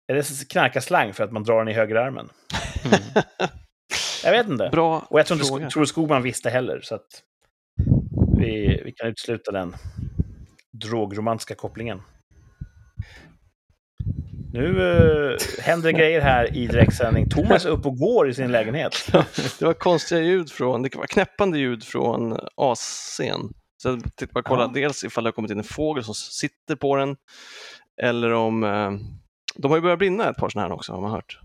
Är 0.06 0.14
det 0.14 0.48
knarkarslang 0.48 1.12
för 1.12 1.24
att 1.24 1.32
man 1.32 1.44
drar 1.44 1.58
den 1.58 1.68
i 1.68 1.72
högerarmen? 1.72 2.30
Mm. 2.84 3.00
Jag 4.24 4.32
vet 4.32 4.48
inte. 4.48 4.68
Bra 4.72 5.06
Och 5.10 5.18
jag 5.18 5.26
tror 5.26 5.40
inte 5.40 5.70
fråga. 5.70 5.86
Skogman 5.86 6.22
visste 6.22 6.50
heller, 6.50 6.80
så 6.80 6.94
att 6.94 7.22
vi, 8.38 8.82
vi 8.84 8.92
kan 8.92 9.08
utesluta 9.08 9.52
den 9.52 9.76
drogromantiska 10.72 11.54
kopplingen. 11.54 12.02
Nu 14.52 14.78
uh, 14.80 15.36
händer 15.60 15.90
grejer 15.90 16.20
här 16.20 16.56
i 16.56 16.66
direktsändning. 16.66 17.28
Thomas 17.28 17.64
är 17.64 17.70
upp 17.70 17.86
och 17.86 17.96
går 17.98 18.28
i 18.28 18.34
sin 18.34 18.52
lägenhet. 18.52 18.92
Det 19.58 19.62
var 19.62 19.72
konstiga 19.74 20.20
ljud 20.20 20.50
från, 20.50 20.82
det 20.82 20.94
var 20.96 21.06
knäppande 21.06 21.58
ljud 21.58 21.84
från 21.84 22.32
AC'n. 22.56 23.52
Så 23.82 23.88
jag 23.88 24.00
tänkte 24.02 24.26
bara 24.26 24.42
kolla 24.42 24.62
Ja. 24.62 24.70
dels 24.74 25.04
ifall 25.04 25.24
det 25.24 25.28
har 25.28 25.32
kommit 25.32 25.50
in 25.50 25.58
en 25.58 25.64
fågel 25.64 26.04
som 26.04 26.14
sitter 26.14 26.76
på 26.76 26.96
den 26.96 27.16
eller 28.02 28.30
om 28.32 28.64
eh, 28.64 28.90
de 29.54 29.70
har 29.70 29.78
ju 29.78 29.82
börjat 29.82 29.98
brinna 29.98 30.30
ett 30.30 30.36
par 30.36 30.48
sådana 30.48 30.68
här 30.68 30.74
också 30.74 30.92
har 30.92 31.00
man 31.00 31.10
hört. 31.10 31.38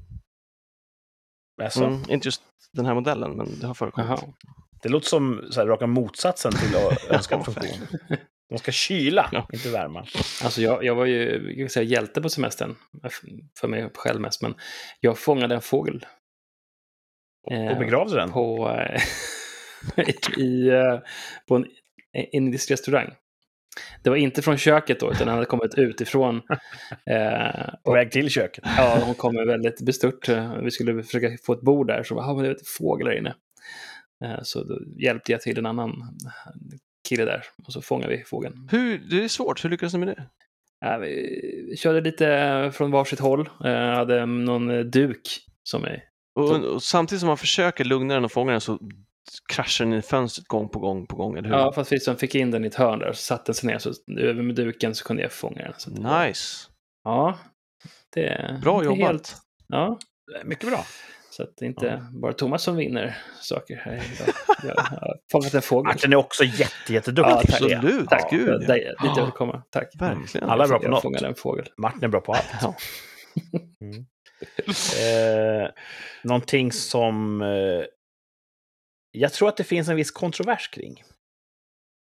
Alltså, 1.64 1.84
Mm, 1.84 2.03
inte 2.10 2.27
just 2.27 2.41
den 2.73 2.86
här 2.86 2.94
modellen 2.94 3.32
men 3.32 3.60
det 3.60 3.68
har 3.68 3.73
förekommit. 3.73 4.10
Jaha. 4.10 4.19
Det 4.84 4.90
låter 4.90 5.07
som 5.07 5.41
så 5.52 5.60
här, 5.60 5.68
raka 5.68 5.88
motsatsen 5.88 6.52
till 6.52 6.76
ö- 6.76 6.95
önskad 7.15 7.45
funktion. 7.45 7.88
De 8.50 8.58
ska 8.58 8.72
kyla, 8.72 9.30
Ja. 9.32 9.48
inte 9.54 9.70
värma. 9.70 10.00
Alltså 10.44 10.62
jag, 10.62 10.84
jag 10.84 10.96
var 10.96 11.06
ju 11.06 11.54
jag 11.58 11.72
säga, 11.72 11.84
hjälte 11.84 12.22
på 12.22 12.30
semestern, 12.30 12.76
för 13.60 13.68
mig 13.68 13.90
själv 13.96 14.22
mest, 14.22 14.42
men 14.42 14.54
jag 15.00 15.18
fångade 15.18 15.56
en 15.56 15.62
fågel. 15.62 16.06
Eh, 17.52 17.68
Och 17.72 17.78
begravde 17.80 18.16
den. 18.16 18.32
På, 18.32 18.70
eh, 18.70 19.02
i, 20.38 20.68
eh, 20.70 21.00
på 21.48 21.56
en 21.56 21.66
indisk 22.32 22.72
restaurang. 22.72 23.14
Det 24.04 24.10
var 24.10 24.18
inte 24.18 24.42
från 24.42 24.58
köket 24.58 25.00
då, 25.00 25.12
utan 25.12 25.28
den 25.28 25.34
hade 25.36 25.46
kommit 25.46 25.76
utifrån. 25.78 26.42
Eh, 27.06 27.70
På 27.84 27.94
väg 27.94 28.12
till 28.12 28.30
köket. 28.30 28.64
Ja, 28.78 29.02
hon 29.06 29.16
kom 29.16 29.36
väldigt 29.36 29.82
bestört. 29.82 30.30
Eh, 30.30 30.56
Vi 30.64 30.72
skulle 30.72 31.04
försöka 31.04 31.38
få 31.46 31.54
ett 31.54 31.62
bord 31.62 31.88
där, 31.88 32.04
så 32.04 32.16
bara, 32.16 32.26
ah, 32.26 32.34
men 32.34 32.44
det 32.44 32.50
är 32.50 32.56
ett 32.56 32.68
fågel 32.68 33.08
där 33.08 33.18
inne. 33.18 33.36
Eh, 34.26 34.42
Så 34.44 34.64
då 34.64 34.80
hjälpte 34.98 35.32
jag 35.32 35.42
till 35.42 35.58
en 35.58 35.66
annan 35.66 35.92
kille 37.06 37.26
där, 37.26 37.44
och 37.68 37.73
så 37.73 37.82
fångade 37.82 38.18
vi 38.18 38.23
fågeln. 38.23 38.69
Hur, 38.72 38.98
det 38.98 39.23
är 39.23 39.27
svårt, 39.27 39.65
hur 39.65 39.69
lyckades 39.69 39.94
ni 39.94 39.99
med 39.99 40.07
det? 40.07 40.23
Ja, 40.80 40.98
vi 40.98 41.76
körde 41.77 42.02
lite 42.02 42.72
från 42.73 42.91
varsitt 42.91 43.19
håll. 43.19 43.49
Jag 43.60 43.95
hade 43.95 44.26
någon 44.26 44.69
eh, 44.69 44.80
duk 44.80 45.40
som 45.64 45.84
är... 45.84 46.03
Och, 46.36 46.52
och 46.52 46.84
samtidigt 46.84 47.19
som 47.19 47.27
man 47.27 47.38
försöker 47.38 47.84
lugna 47.84 48.14
den 48.14 48.26
och 48.26 48.32
fånga 48.32 48.52
den 48.52 48.61
så 48.61 48.80
kraschar 49.53 49.86
den 49.86 49.94
i 49.94 50.02
fönstret 50.02 50.48
gång 50.48 50.69
på 50.69 50.80
gång 50.80 51.07
på 51.07 51.15
gång, 51.15 51.38
eller 51.38 51.49
hur? 51.49 51.56
Ja, 51.56 51.73
fast 51.73 51.91
vi 51.91 51.99
som 51.99 52.15
fick 52.15 52.36
in 52.36 52.52
den 52.52 52.64
i 52.64 52.68
ett 52.68 52.76
hörn 52.76 52.99
där, 52.99 53.14
så 53.14 53.22
satte 53.22 53.44
den 53.45 53.56
sig 53.56 53.68
ner, 53.68 53.77
så 53.77 53.91
över 54.19 54.41
med 54.41 54.56
duken 54.56 54.95
så 54.95 55.06
kunde 55.06 55.22
jag 55.22 55.32
fånga 55.32 55.61
den. 55.64 55.73
Så, 55.77 55.90
Nice, 55.90 56.69
Ja, 57.03 57.40
det 58.14 58.27
är 58.27 58.57
bra 58.57 58.84
jobbat. 58.84 58.99
Helt, 59.07 59.36
ja, 59.68 59.99
Mycket 60.45 60.69
bra. 60.69 60.86
Så 61.36 61.44
att 61.44 61.57
det 61.57 61.66
är 61.66 61.68
inte 61.68 62.07
bara 62.12 62.34
Thomas 62.34 62.64
som 62.64 62.76
vinner 62.76 63.18
saker 63.41 63.76
här 63.76 63.94
idag. 63.94 64.36
Jag 64.64 64.76
har 64.84 65.18
fångat 65.32 65.53
en 65.53 65.62
fågel. 65.62 65.88
Martin 65.94 66.14
är 66.14 66.18
också 66.18 66.44
jätte, 66.44 66.94
jätteduktig 66.94 67.32
Ja, 67.32 67.41
tack. 67.41 67.62
Absolut, 67.62 68.07
Ja, 68.12 68.28
gud. 68.32 68.60
Det 68.68 68.74
är 68.74 68.78
dit 68.78 68.95
jag 68.99 69.18
Ja. 69.18 69.24
vill 69.26 69.32
komma. 69.34 69.64
Tack. 69.70 69.90
Verkligen. 69.99 70.49
Alla 70.49 70.64
är 70.64 70.68
bra 70.68 70.78
på 70.80 70.86
jag 70.86 70.91
något. 70.91 71.02
fångade 71.02 71.28
en 71.28 71.36
fågel. 71.36 71.70
Martin 71.78 72.03
är 72.03 72.07
bra 72.07 72.22
på 72.22 72.34
allt. 72.34 72.45
Ja. 72.62 72.76
Mm. 73.82 74.06
Eh, 75.02 75.70
någonting 76.24 76.72
som 76.72 77.41
eh, 77.41 77.84
jag 79.12 79.34
tror 79.34 79.49
att 79.49 79.57
det 79.57 79.64
finns 79.64 79.88
en 79.90 79.95
viss 79.95 80.12
kontrovers 80.12 80.70
kring. 80.70 81.03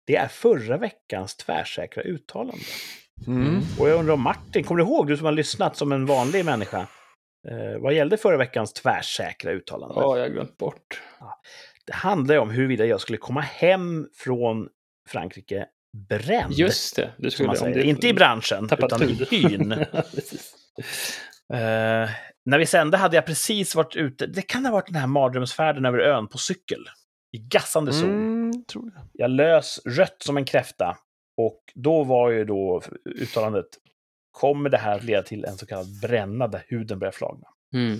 Det 0.08 0.16
är 0.16 0.28
förra 0.28 0.78
veckans 0.78 1.36
tvärsäkra 1.36 2.04
uttalande. 2.04 2.64
Mm. 3.28 3.62
Och 3.80 3.90
jag 3.90 4.00
undrar 4.00 4.14
om 4.14 4.22
Martin, 4.22 4.64
kommer 4.64 4.84
du 4.84 4.90
ihåg, 4.90 5.08
du 5.08 5.18
som 5.18 5.26
har 5.26 5.32
lyssnat 5.32 5.76
som 5.78 5.92
en 5.92 6.06
vanlig 6.06 6.46
människa, 6.46 6.88
eh, 7.50 7.80
vad 7.82 7.94
gällde 7.94 8.18
förra 8.18 8.38
veckans 8.38 8.74
tvärsäkra 8.74 9.52
uttalande? 9.52 9.96
Ja, 9.98 10.18
jag 10.18 10.24
har 10.24 10.30
glömt 10.30 10.58
bort. 10.58 11.02
Det 11.86 11.94
handlar 11.94 12.36
ju 12.36 12.42
om 12.42 12.50
huruvida 12.50 12.86
jag 12.86 13.02
skulle 13.02 13.18
komma 13.18 13.42
hem 13.42 14.08
från 14.18 14.68
Frankrike 15.10 15.66
bränd. 16.10 16.54
Just 16.54 16.96
det. 16.96 17.12
Du 17.18 17.32
skulle, 17.32 17.54
det- 17.54 17.84
Inte 17.84 18.08
i 18.08 18.14
branschen, 18.14 18.70
utan 18.80 19.04
i 19.04 19.06
hud. 19.06 19.28
hyn. 19.32 19.72
Eh, 21.54 22.10
när 22.46 22.58
vi 22.60 22.66
sände 22.66 22.98
hade 22.98 23.16
jag 23.16 23.26
precis 23.26 23.76
varit 23.76 23.96
ute. 23.96 24.28
Det 24.28 24.42
kan 24.42 24.66
ha 24.66 24.72
varit 24.72 24.88
den 24.88 24.96
här 24.96 25.08
mardrömsfärden 25.08 25.86
över 25.86 26.00
ön 26.00 26.28
på 26.28 26.38
cykel. 26.38 26.86
I 27.32 27.38
gassande 27.38 27.94
sol. 27.94 28.10
Mm, 28.10 28.52
det. 28.52 28.92
Jag 29.14 29.32
lös 29.32 29.82
rött 29.86 30.16
som 30.20 30.38
en 30.38 30.46
kräfta. 30.46 30.98
Och 31.38 31.60
då 31.76 32.04
var 32.04 32.30
ju 32.30 32.46
då 32.46 32.82
uttalandet, 33.06 33.66
kommer 34.34 34.70
det 34.70 34.78
här 34.78 34.96
att 34.96 35.04
leda 35.04 35.24
till 35.24 35.46
en 35.46 35.58
så 35.58 35.66
kallad 35.66 36.00
bränna 36.02 36.48
där 36.48 36.64
huden 36.68 37.00
börjar 37.00 37.12
flagna? 37.12 37.48
Mm. 37.74 37.98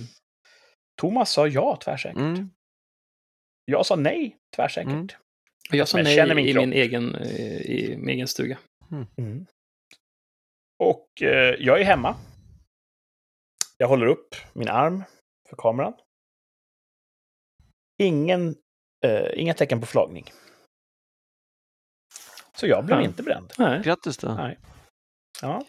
Thomas 1.00 1.32
sa 1.32 1.46
ja, 1.46 1.78
tvärsäkert. 1.84 2.18
Mm. 2.18 2.50
Jag 3.64 3.86
sa 3.86 3.96
nej, 3.96 4.36
tvärsäkert. 4.56 4.92
Mm. 4.92 5.08
Och 5.70 5.74
jag 5.76 5.88
sa 5.88 5.96
Men 5.98 6.04
jag 6.04 6.10
nej 6.10 6.16
känner 6.16 6.34
min 6.34 6.48
i 6.48 6.54
min, 6.54 6.72
egen, 6.72 7.14
eh, 7.14 7.60
i 7.60 7.96
min 7.98 8.08
egen 8.08 8.28
stuga. 8.28 8.58
Mm. 9.16 9.46
Och 10.78 11.22
eh, 11.22 11.54
jag 11.58 11.80
är 11.80 11.84
hemma. 11.84 12.16
Jag 13.78 13.88
håller 13.88 14.06
upp 14.06 14.34
min 14.52 14.68
arm 14.68 15.04
för 15.48 15.56
kameran. 15.56 15.94
Ingen, 18.02 18.56
eh, 19.04 19.40
inga 19.40 19.54
tecken 19.54 19.80
på 19.80 19.86
flagning. 19.86 20.24
Så 22.56 22.66
jag 22.66 22.84
blev 22.86 22.98
Ja. 22.98 23.04
inte 23.04 23.22
bränd. 23.22 23.52
Nej. 23.58 23.82
Grattis 23.82 24.18
då. 24.18 24.34
Nej. 24.34 24.58
Ja. 25.42 25.64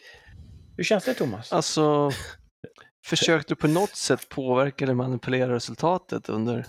Hur 0.77 0.83
känns 0.83 1.05
det, 1.05 1.13
Thomas? 1.13 1.53
Alltså, 1.53 2.11
försökte 3.05 3.53
du 3.53 3.55
på 3.55 3.67
något 3.67 3.95
sätt 3.95 4.29
påverka 4.29 4.85
eller 4.85 4.93
manipulera 4.93 5.53
resultatet 5.53 6.29
under 6.29 6.65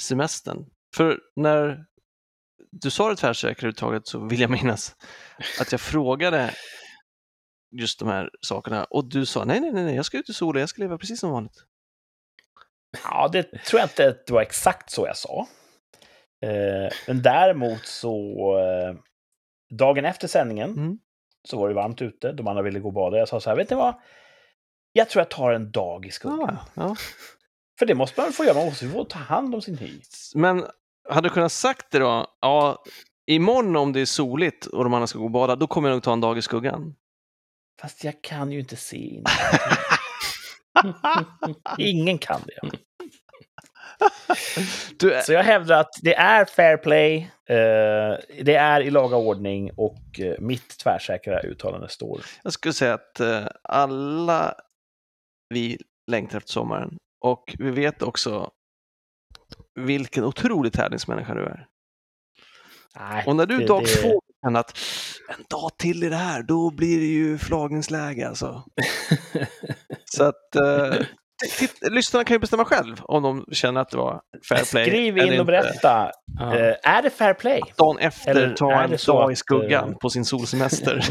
semestern? 0.00 0.66
För 0.96 1.18
när 1.36 1.84
du 2.70 2.90
sa 2.90 3.08
det 3.08 3.16
tvärsäkra 3.16 3.68
uttaget 3.68 4.06
så 4.06 4.18
vill 4.26 4.40
jag 4.40 4.50
minnas 4.50 4.96
att 5.60 5.72
jag 5.72 5.80
frågade 5.80 6.54
just 7.80 7.98
de 7.98 8.08
här 8.08 8.30
sakerna 8.40 8.84
och 8.84 9.08
du 9.08 9.26
sa 9.26 9.44
nej, 9.44 9.60
nej, 9.60 9.72
nej, 9.72 9.94
jag 9.94 10.04
ska 10.04 10.18
ut 10.18 10.28
i 10.28 10.32
solen, 10.32 10.60
jag 10.60 10.68
ska 10.68 10.82
leva 10.82 10.98
precis 10.98 11.20
som 11.20 11.30
vanligt. 11.30 11.64
Ja, 13.04 13.28
det 13.32 13.42
tror 13.42 13.80
jag 13.80 13.84
inte 13.84 14.08
att 14.08 14.26
det 14.26 14.32
var 14.32 14.42
exakt 14.42 14.90
så 14.90 15.06
jag 15.06 15.16
sa. 15.16 15.46
Eh, 16.46 16.92
men 17.06 17.22
däremot 17.22 17.86
så... 17.86 18.14
Eh, 18.58 18.94
dagen 19.76 20.04
efter 20.04 20.28
sändningen 20.28 20.70
Mm. 20.70 20.98
Så 21.48 21.58
var 21.58 21.68
det 21.68 21.74
varmt 21.74 22.02
ute. 22.02 22.32
De 22.32 22.48
andra 22.48 22.62
ville 22.62 22.80
gå 22.80 22.88
och 22.88 22.94
bada. 22.94 23.18
Jag 23.18 23.28
sa 23.28 23.40
så 23.40 23.50
här, 23.50 23.56
vet 23.56 23.70
ni 23.70 23.76
vad? 23.76 23.94
Jag 24.92 25.08
tror 25.08 25.20
jag 25.20 25.30
tar 25.30 25.52
en 25.52 25.70
dag 25.70 26.06
i 26.06 26.10
skuggan. 26.10 26.58
Ja, 26.74 26.82
ja. 26.82 26.96
För 27.78 27.86
det 27.86 27.94
måste 27.94 28.20
man 28.20 28.32
få 28.32 28.44
göra. 28.44 28.54
Man 28.54 28.64
måste 28.64 28.88
få 28.88 29.04
ta 29.04 29.18
hand 29.18 29.54
om 29.54 29.62
sin 29.62 29.78
hy. 29.78 30.00
Men 30.34 30.66
hade 31.08 31.28
du 31.28 31.32
kunnat 31.32 31.52
sagt 31.52 31.90
det 31.90 31.98
då, 31.98 32.26
ja, 32.40 32.84
imorgon 33.26 33.76
om 33.76 33.92
det 33.92 34.00
är 34.00 34.06
soligt 34.06 34.66
och 34.66 34.84
de 34.84 34.94
andra 34.94 35.06
ska 35.06 35.18
gå 35.18 35.24
och 35.24 35.30
bada, 35.30 35.56
då 35.56 35.66
kommer 35.66 35.88
jag 35.88 35.94
nog 35.94 36.02
ta 36.02 36.12
en 36.12 36.20
dag 36.20 36.38
i 36.38 36.42
skuggan. 36.42 36.94
Fast 37.80 38.04
jag 38.04 38.22
kan 38.22 38.52
ju 38.52 38.60
inte 38.60 38.76
se 38.76 38.96
in. 38.96 39.24
Ingen 41.78 42.18
kan 42.18 42.40
det. 42.46 42.70
Du, 44.98 45.20
Så 45.24 45.32
jag 45.32 45.42
hävdar 45.42 45.80
att 45.80 45.90
det 46.02 46.14
är 46.14 46.44
fair 46.44 46.76
play, 46.76 47.16
eh, 47.48 48.18
det 48.44 48.54
är 48.54 48.80
i 48.80 48.90
laga 48.90 49.16
ordning 49.16 49.70
och 49.76 50.20
eh, 50.20 50.34
mitt 50.38 50.78
tvärsäkra 50.78 51.40
uttalande 51.40 51.88
står. 51.88 52.20
Jag 52.42 52.52
skulle 52.52 52.72
säga 52.74 52.94
att 52.94 53.20
eh, 53.20 53.46
alla 53.62 54.54
vi 55.54 55.78
längtar 56.10 56.38
efter 56.38 56.52
sommaren 56.52 56.96
och 57.24 57.56
vi 57.58 57.70
vet 57.70 58.02
också 58.02 58.50
vilken 59.80 60.24
otrolig 60.24 60.72
tävlingsmänniska 60.72 61.34
du 61.34 61.42
är. 61.44 61.66
Nej, 62.96 63.24
Och 63.26 63.36
när 63.36 63.46
du 63.46 63.58
det- 63.58 63.66
dag 63.66 63.82
det- 63.82 63.86
två 64.02 64.20
känner 64.44 64.60
att 64.60 64.78
en 65.38 65.44
dag 65.48 65.70
till 65.78 66.04
i 66.04 66.08
det 66.08 66.16
här, 66.16 66.42
då 66.42 66.70
blir 66.70 66.98
det 67.00 67.06
ju 67.06 67.38
flagningsläge 67.38 68.28
alltså. 68.28 68.64
Så 70.04 70.24
att 70.24 70.56
eh, 70.56 71.06
lyssnarna 71.90 72.24
kan 72.24 72.34
ju 72.34 72.38
bestämma 72.38 72.64
själv 72.64 72.96
om 73.02 73.22
de 73.22 73.44
känner 73.52 73.80
att 73.80 73.90
det 73.90 73.96
var 73.96 74.20
fair 74.48 74.64
play. 74.70 74.84
Skriv 74.86 75.18
in 75.18 75.40
och 75.40 75.46
berätta. 75.46 76.10
Ja. 76.38 76.56
Eh, 76.56 76.74
är 76.82 77.02
det 77.02 77.10
fair 77.10 77.34
play? 77.34 77.60
Dagen 77.76 77.98
efter 77.98 78.30
Eller 78.30 78.54
ta 78.54 78.72
en 78.82 78.90
dag 79.06 79.30
i 79.30 79.32
att, 79.32 79.38
skuggan 79.38 79.88
eh, 79.90 79.96
på 79.96 80.10
sin 80.10 80.24
solsemester. 80.24 81.04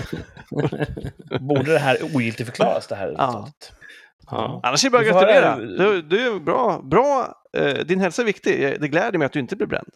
Borde 1.40 1.72
det 1.74 1.80
här 1.80 1.98
ogiltigförklaras, 2.16 2.88
det 2.88 2.96
här 2.96 3.16
Ja. 3.18 3.24
resultatet? 3.28 3.72
Ja. 4.32 4.60
Annars 4.64 4.84
är 4.86 4.90
det 4.90 4.92
bara 4.92 5.02
att 5.02 5.08
gratulera. 5.08 5.56
Du, 5.58 6.02
du 6.02 6.28
är 6.36 6.40
bra. 6.40 6.82
bra 6.84 7.34
eh, 7.58 7.74
din 7.74 8.00
hälsa 8.00 8.22
är 8.22 8.26
viktig. 8.26 8.78
Det 8.82 8.88
gläder 8.88 9.18
mig 9.18 9.26
att 9.26 9.34
du 9.34 9.40
inte 9.40 9.56
blir 9.56 9.68
bränd. 9.68 9.88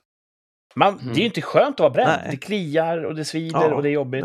Man, 0.76 1.00
Mm. 1.00 1.14
Det 1.14 1.20
är 1.20 1.22
ju 1.22 1.26
inte 1.26 1.42
skönt 1.42 1.76
att 1.76 1.80
vara 1.80 1.90
bränd. 1.90 2.12
Nej. 2.22 2.32
Det 2.32 2.38
kliar 2.38 3.04
och 3.06 3.16
det 3.16 3.26
svider 3.26 3.60
Ja, 3.70 3.76
och 3.76 3.84
det 3.84 3.90
är 3.90 3.94
jobbigt. 3.94 4.24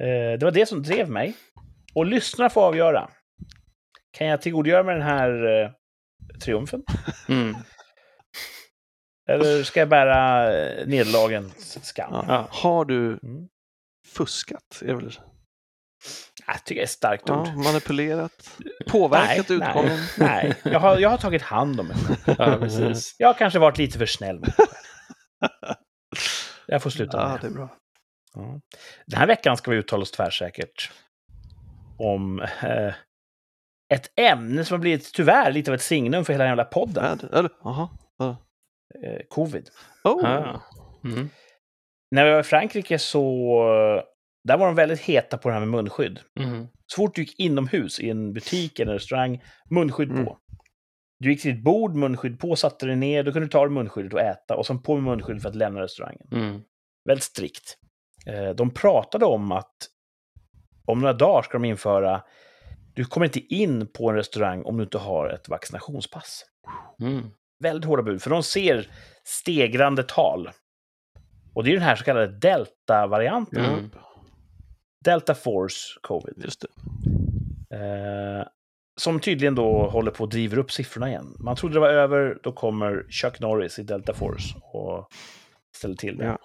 Eh, 0.00 0.38
det 0.38 0.44
var 0.44 0.50
det 0.50 0.66
som 0.66 0.82
drev 0.82 1.10
mig. 1.10 1.34
Och 1.94 2.06
lyssnarna 2.06 2.50
får 2.50 2.60
avgöra. 2.62 3.08
Kan 4.12 4.26
jag 4.26 4.42
tillgodogöra 4.42 4.82
mig 4.82 4.94
den 4.94 5.02
här 5.06 5.62
eh, 5.62 5.70
triumfen? 6.44 6.82
Mm. 7.28 7.56
Eller 9.30 9.62
ska 9.62 9.80
jag 9.80 9.88
bära 9.88 10.52
eh, 10.54 10.86
nederlagens 10.86 11.84
skam? 11.86 12.10
Ja. 12.12 12.24
Ja. 12.28 12.48
Har 12.50 12.84
du 12.84 13.06
Mm. 13.22 13.48
fuskat? 14.08 14.82
Är 14.82 14.94
väl... 14.94 15.12
Jag 16.46 16.64
tycker 16.64 16.80
det 16.80 16.82
är 16.82 16.84
ett 16.84 16.90
starkt 16.90 17.30
ord. 17.30 17.46
ja, 17.46 17.52
manipulerat? 17.56 18.58
Påverkat 18.88 19.48
nej, 19.48 19.58
utgången? 19.58 19.98
Nej, 20.18 20.56
nej. 20.64 20.72
Jag, 20.72 20.80
har, 20.80 20.98
jag 20.98 21.08
har 21.10 21.18
tagit 21.18 21.42
hand 21.42 21.80
om 21.80 21.86
mig 21.86 21.96
ja, 22.38 22.56
precis. 22.60 23.14
Jag 23.18 23.28
har 23.28 23.34
kanske 23.34 23.58
varit 23.58 23.78
lite 23.78 23.98
för 23.98 24.06
snäll 24.06 24.40
själv. 24.42 24.68
Jag 26.66 26.82
får 26.82 26.90
sluta 26.90 27.16
Ja, 27.16 27.28
med 27.28 27.40
det 27.40 27.46
är 27.46 27.50
bra. 27.50 27.76
Den 29.06 29.18
här 29.18 29.26
veckan 29.26 29.56
ska 29.56 29.70
vi 29.70 29.76
uttala 29.76 30.02
oss 30.02 30.10
tvärsäkert 30.10 30.90
om 31.98 32.40
eh, 32.40 32.94
ett 33.94 34.10
ämne 34.16 34.64
som 34.64 34.74
har 34.74 34.80
blivit 34.80 35.12
tyvärr 35.14 35.52
lite 35.52 35.70
av 35.70 35.74
ett 35.74 35.82
signum 35.82 36.24
för 36.24 36.32
hela 36.32 36.46
jävla 36.46 36.64
podden. 36.64 37.20
Eller, 37.32 37.50
jaha. 37.64 37.88
Eh, 39.04 39.20
covid. 39.28 39.68
Oh. 40.04 40.24
Ah. 40.24 40.60
Mm. 41.04 41.28
När 42.10 42.24
vi 42.24 42.30
var 42.30 42.40
i 42.40 42.42
Frankrike 42.42 42.98
så... 42.98 44.02
Där 44.48 44.56
var 44.58 44.66
de 44.66 44.74
väldigt 44.74 45.00
heta 45.00 45.38
på 45.38 45.48
det 45.48 45.52
här 45.52 45.60
med 45.60 45.68
munskydd. 45.68 46.20
Mm. 46.40 46.66
Så 46.86 46.96
fort 46.96 47.14
du 47.14 47.22
gick 47.22 47.40
inomhus 47.40 48.00
i 48.00 48.10
en 48.10 48.32
butik 48.32 48.78
eller 48.78 48.92
en 48.92 48.98
restaurang, 48.98 49.42
munskydd 49.70 50.10
Mm. 50.10 50.24
på. 50.24 50.38
Du 51.18 51.30
gick 51.30 51.42
till 51.42 51.54
ditt 51.54 51.64
bord, 51.64 51.94
munskydd 51.94 52.40
på, 52.40 52.56
satte 52.56 52.86
dig 52.86 52.96
ner, 52.96 53.22
då 53.22 53.32
kunde 53.32 53.46
du 53.46 53.50
ta 53.50 53.60
dig 53.60 53.70
munskyddet 53.70 54.12
och 54.12 54.20
äta 54.20 54.56
och 54.56 54.66
sen 54.66 54.82
på 54.82 54.94
med 54.94 55.02
munskydd 55.02 55.42
för 55.42 55.48
att 55.48 55.54
lämna 55.54 55.80
restaurangen. 55.80 56.28
Mm. 56.32 56.60
Väldigt 57.08 57.24
strikt. 57.24 57.76
Eh, 58.26 58.50
De 58.50 58.70
pratade 58.70 59.24
om 59.24 59.52
att 59.52 59.76
om 60.86 61.00
några 61.00 61.12
dagar 61.12 61.42
ska 61.42 61.52
de 61.52 61.64
införa 61.64 62.22
du 62.94 63.04
kommer 63.04 63.26
inte 63.26 63.54
in 63.54 63.86
på 63.86 64.10
en 64.10 64.16
restaurang 64.16 64.62
om 64.62 64.76
du 64.76 64.82
inte 64.82 64.98
har 64.98 65.28
ett 65.28 65.48
vaccinationspass. 65.48 66.44
Mm. 67.00 67.30
Väldigt 67.62 67.84
hårda 67.84 68.02
bud, 68.02 68.22
för 68.22 68.30
de 68.30 68.42
ser 68.42 68.90
stegrande 69.24 70.02
tal. 70.02 70.50
Och 71.54 71.64
det 71.64 71.70
är 71.70 71.74
den 71.74 71.82
här 71.82 71.96
så 71.96 72.04
kallade 72.04 72.26
delta-varianten. 72.26 73.64
Mm. 73.64 73.90
Delta 75.04 75.34
Force 75.34 75.98
Covid. 76.02 76.34
Just 76.44 76.60
det. 76.60 76.68
Eh, 77.76 78.46
som 79.00 79.20
tydligen 79.20 79.54
då 79.54 79.88
håller 79.90 80.10
på 80.10 80.24
att 80.24 80.30
driva 80.30 80.56
upp 80.56 80.72
siffrorna 80.72 81.08
igen. 81.08 81.36
Man 81.38 81.56
trodde 81.56 81.74
det 81.74 81.80
var 81.80 81.88
över, 81.88 82.38
då 82.42 82.52
kommer 82.52 83.06
Chuck 83.10 83.40
Norris 83.40 83.78
i 83.78 83.82
Delta 83.82 84.14
Force 84.14 84.54
och 84.62 85.08
ställer 85.76 85.94
till 85.94 86.16
det. 86.16 86.24
Ja. 86.24 86.38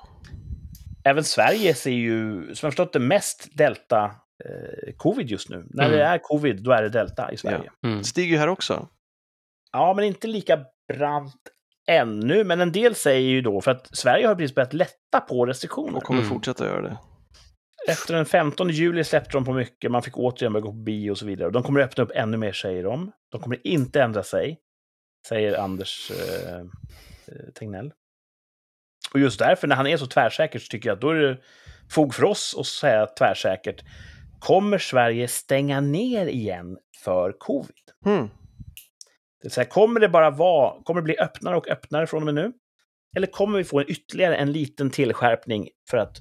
Även 1.04 1.24
Sverige 1.24 1.74
ser 1.74 1.92
ju, 1.92 2.42
som 2.56 2.68
jag 2.68 2.74
förstått 2.74 2.94
det, 2.94 3.00
mest 3.00 3.58
Delta 3.58 4.16
Covid 4.98 5.30
just 5.30 5.50
nu. 5.50 5.66
När 5.70 5.86
Mm. 5.86 5.98
det 5.98 6.04
är 6.06 6.18
Covid, 6.18 6.64
då 6.64 6.72
är 6.72 6.82
det 6.82 6.90
Delta 6.90 7.32
i 7.32 7.38
Sverige. 7.38 7.72
Ja. 7.82 7.90
Mm. 7.90 8.04
Stiger 8.04 8.32
ju 8.32 8.38
här 8.38 8.48
också. 8.48 8.88
men 9.96 10.04
inte 10.06 10.28
lika 10.28 10.60
brant 10.94 11.36
ännu. 11.88 12.44
Men 12.44 12.62
en 12.62 12.72
del 12.72 12.96
säger 12.96 13.30
ju 13.30 13.42
då, 13.42 13.62
för 13.62 13.72
att 13.72 13.98
Sverige 13.98 14.28
har 14.28 14.36
precis 14.36 14.56
börjat 14.56 14.74
lätta 14.74 15.20
på 15.30 15.46
restriktioner. 15.46 15.98
Och 15.98 16.04
kommer 16.04 16.20
Mm. 16.20 16.30
fortsätta 16.30 16.66
göra 16.66 16.82
det. 16.82 16.98
Efter 17.88 18.14
den 18.14 18.26
15 18.26 18.70
juli 18.70 19.04
släppte 19.04 19.32
de 19.32 19.46
på 19.46 19.54
mycket, 19.54 19.92
man 19.92 20.02
fick 20.04 20.18
återigen 20.18 20.54
börja 20.54 20.62
gå 20.64 20.70
på 20.72 20.78
bio 20.78 21.12
och 21.12 21.18
så 21.18 21.26
vidare. 21.26 21.46
Och 21.48 21.52
de 21.54 21.64
kommer 21.64 21.80
öppna 21.82 22.04
upp 22.04 22.12
ännu 22.16 22.38
mer, 22.38 22.52
säger 22.52 22.84
de. 22.84 23.12
De 23.32 23.42
kommer 23.42 23.68
inte 23.68 24.02
ändra 24.02 24.24
sig, 24.24 24.60
säger 25.28 25.58
Anders 25.58 26.12
eh, 26.12 26.56
eh, 26.56 26.66
Tegnell. 27.60 27.94
Och 29.14 29.20
just 29.20 29.40
därför, 29.40 29.68
när 29.68 29.76
han 29.76 29.88
är 29.88 29.98
så 29.98 30.08
tvärsäker, 30.08 30.60
så 30.60 30.68
tycker 30.68 30.90
jag 30.90 30.96
att 30.96 31.02
då 31.02 31.10
är 31.10 31.16
det 31.16 31.38
fog 31.92 32.14
för 32.16 32.24
oss 32.24 32.56
att 32.60 32.66
säga 32.66 33.06
tvärsäkert. 33.06 33.84
Kommer 34.46 34.78
Sverige 34.78 35.28
stänga 35.28 35.82
ner 35.82 36.26
igen 36.26 36.78
för 37.04 37.32
covid? 37.40 37.92
Hmm. 38.04 38.28
Det 38.28 39.44
vill 39.44 39.52
säga, 39.52 39.66
kommer 39.66 40.00
det 40.00 40.10
bara 40.10 40.30
vara, 40.30 40.84
kommer 40.84 41.02
det 41.02 41.06
bli 41.06 41.20
öppnare 41.20 41.58
och 41.58 41.68
öppnare 41.68 42.08
från 42.08 42.22
och 42.22 42.26
med 42.26 42.36
nu? 42.36 42.54
Eller 43.18 43.28
kommer 43.28 43.58
vi 43.58 43.64
få 43.64 43.80
en 43.80 43.92
ytterligare 43.92 44.36
en 44.36 44.52
liten 44.52 44.90
tillskärpning 44.90 45.70
för 45.90 45.98
att 45.98 46.18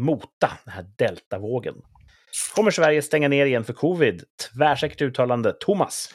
mota 0.00 0.50
den 0.64 0.74
här 0.74 0.86
deltavågen? 0.96 1.74
Kommer 2.54 2.70
Sverige 2.70 3.02
stänga 3.02 3.28
ner 3.28 3.46
igen 3.46 3.64
för 3.64 3.72
covid? 3.72 4.24
Tvärsäkert 4.54 5.02
uttalande. 5.02 5.52
Thomas? 5.60 6.14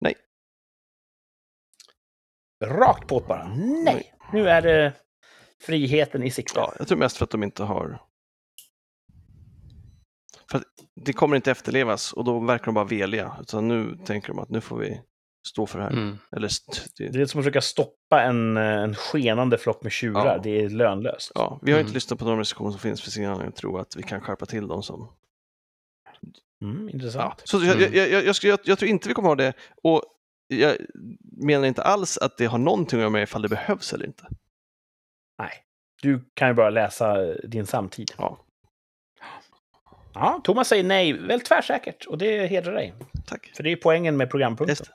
Nej. 0.00 0.14
Rakt 2.64 3.08
på 3.08 3.20
bara. 3.20 3.48
Nej. 3.84 4.14
Nu 4.32 4.48
är 4.48 4.62
det 4.62 4.92
friheten 5.62 6.22
i 6.22 6.30
sikte. 6.30 6.60
Ja, 6.60 6.74
jag 6.78 6.88
tror 6.88 6.98
mest 6.98 7.16
för 7.16 7.24
att 7.24 7.30
de 7.30 7.42
inte 7.42 7.62
har... 7.62 8.05
Det 11.00 11.12
kommer 11.12 11.36
inte 11.36 11.50
efterlevas 11.50 12.12
och 12.12 12.24
då 12.24 12.38
verkar 12.40 12.64
de 12.64 12.74
bara 12.74 12.84
veliga. 12.84 13.36
Utan 13.40 13.68
nu 13.68 13.98
tänker 14.04 14.28
de 14.28 14.38
att 14.38 14.48
nu 14.50 14.60
får 14.60 14.78
vi 14.78 15.00
stå 15.48 15.66
för 15.66 15.78
det 15.78 15.84
här. 15.84 15.90
Mm. 15.92 16.18
Eller, 16.36 16.46
st- 16.46 16.80
det, 16.98 17.08
Det 17.08 17.20
är 17.20 17.26
som 17.26 17.38
att 17.40 17.44
försöka 17.44 17.60
stoppa 17.60 18.22
en, 18.22 18.56
eh, 18.56 18.62
en 18.62 18.94
skenande 18.94 19.58
flock 19.58 19.82
med 19.82 19.92
tjurar. 19.92 20.26
Ja. 20.26 20.40
Det 20.42 20.60
är 20.64 20.68
lönlöst. 20.68 21.32
ja, 21.34 21.58
vi 21.62 21.70
har 21.72 21.78
Mm. 21.78 21.86
inte 21.86 21.94
lyssnat 21.94 22.18
på 22.18 22.24
de 22.24 22.38
restriktioner 22.38 22.70
som 22.70 22.80
finns 22.80 23.02
för 23.02 23.10
sin 23.10 23.24
anledning 23.24 23.48
att 23.48 23.56
tro 23.56 23.78
att 23.78 23.96
vi 23.96 24.02
kan 24.02 24.20
skärpa 24.20 24.46
till 24.46 24.68
dem 24.68 24.82
som... 24.82 25.08
Mm, 26.62 26.84
Ja. 26.84 26.90
intressant. 26.92 27.42
Så 27.44 27.56
jag, 27.64 27.76
Mm. 27.82 27.94
jag, 27.94 28.10
jag, 28.24 28.34
jag, 28.42 28.58
jag 28.64 28.78
tror 28.78 28.88
inte 28.90 29.08
vi 29.08 29.14
kommer 29.14 29.28
ha 29.28 29.36
det. 29.36 29.52
Och 29.82 30.02
jag 30.48 30.76
menar 31.42 31.66
inte 31.66 31.82
alls 31.82 32.18
att 32.18 32.36
det 32.38 32.46
har 32.46 32.58
någonting 32.58 32.98
att 32.98 33.00
göra 33.00 33.10
med 33.10 33.22
ifall 33.22 33.42
det 33.42 33.48
behövs 33.48 33.92
eller 33.92 34.06
inte. 34.06 34.28
Nej. 35.38 35.50
Du 36.02 36.24
kan 36.34 36.48
ju 36.48 36.54
bara 36.54 36.70
läsa 36.70 37.24
eh, 37.28 37.34
din 37.44 37.66
samtid. 37.66 38.12
Ja. 38.18 38.38
Ja, 40.18 40.40
Thomas 40.44 40.68
säger 40.68 40.84
nej, 40.84 41.12
väl 41.12 41.40
tvärsäkert. 41.40 42.06
Och 42.06 42.18
det 42.18 42.46
hedrar 42.46 42.74
dig. 42.74 42.94
Tack. 43.26 43.52
För 43.56 43.62
det 43.62 43.72
är 43.72 43.76
poängen 43.76 44.16
med 44.16 44.30
programpunkten. 44.30 44.86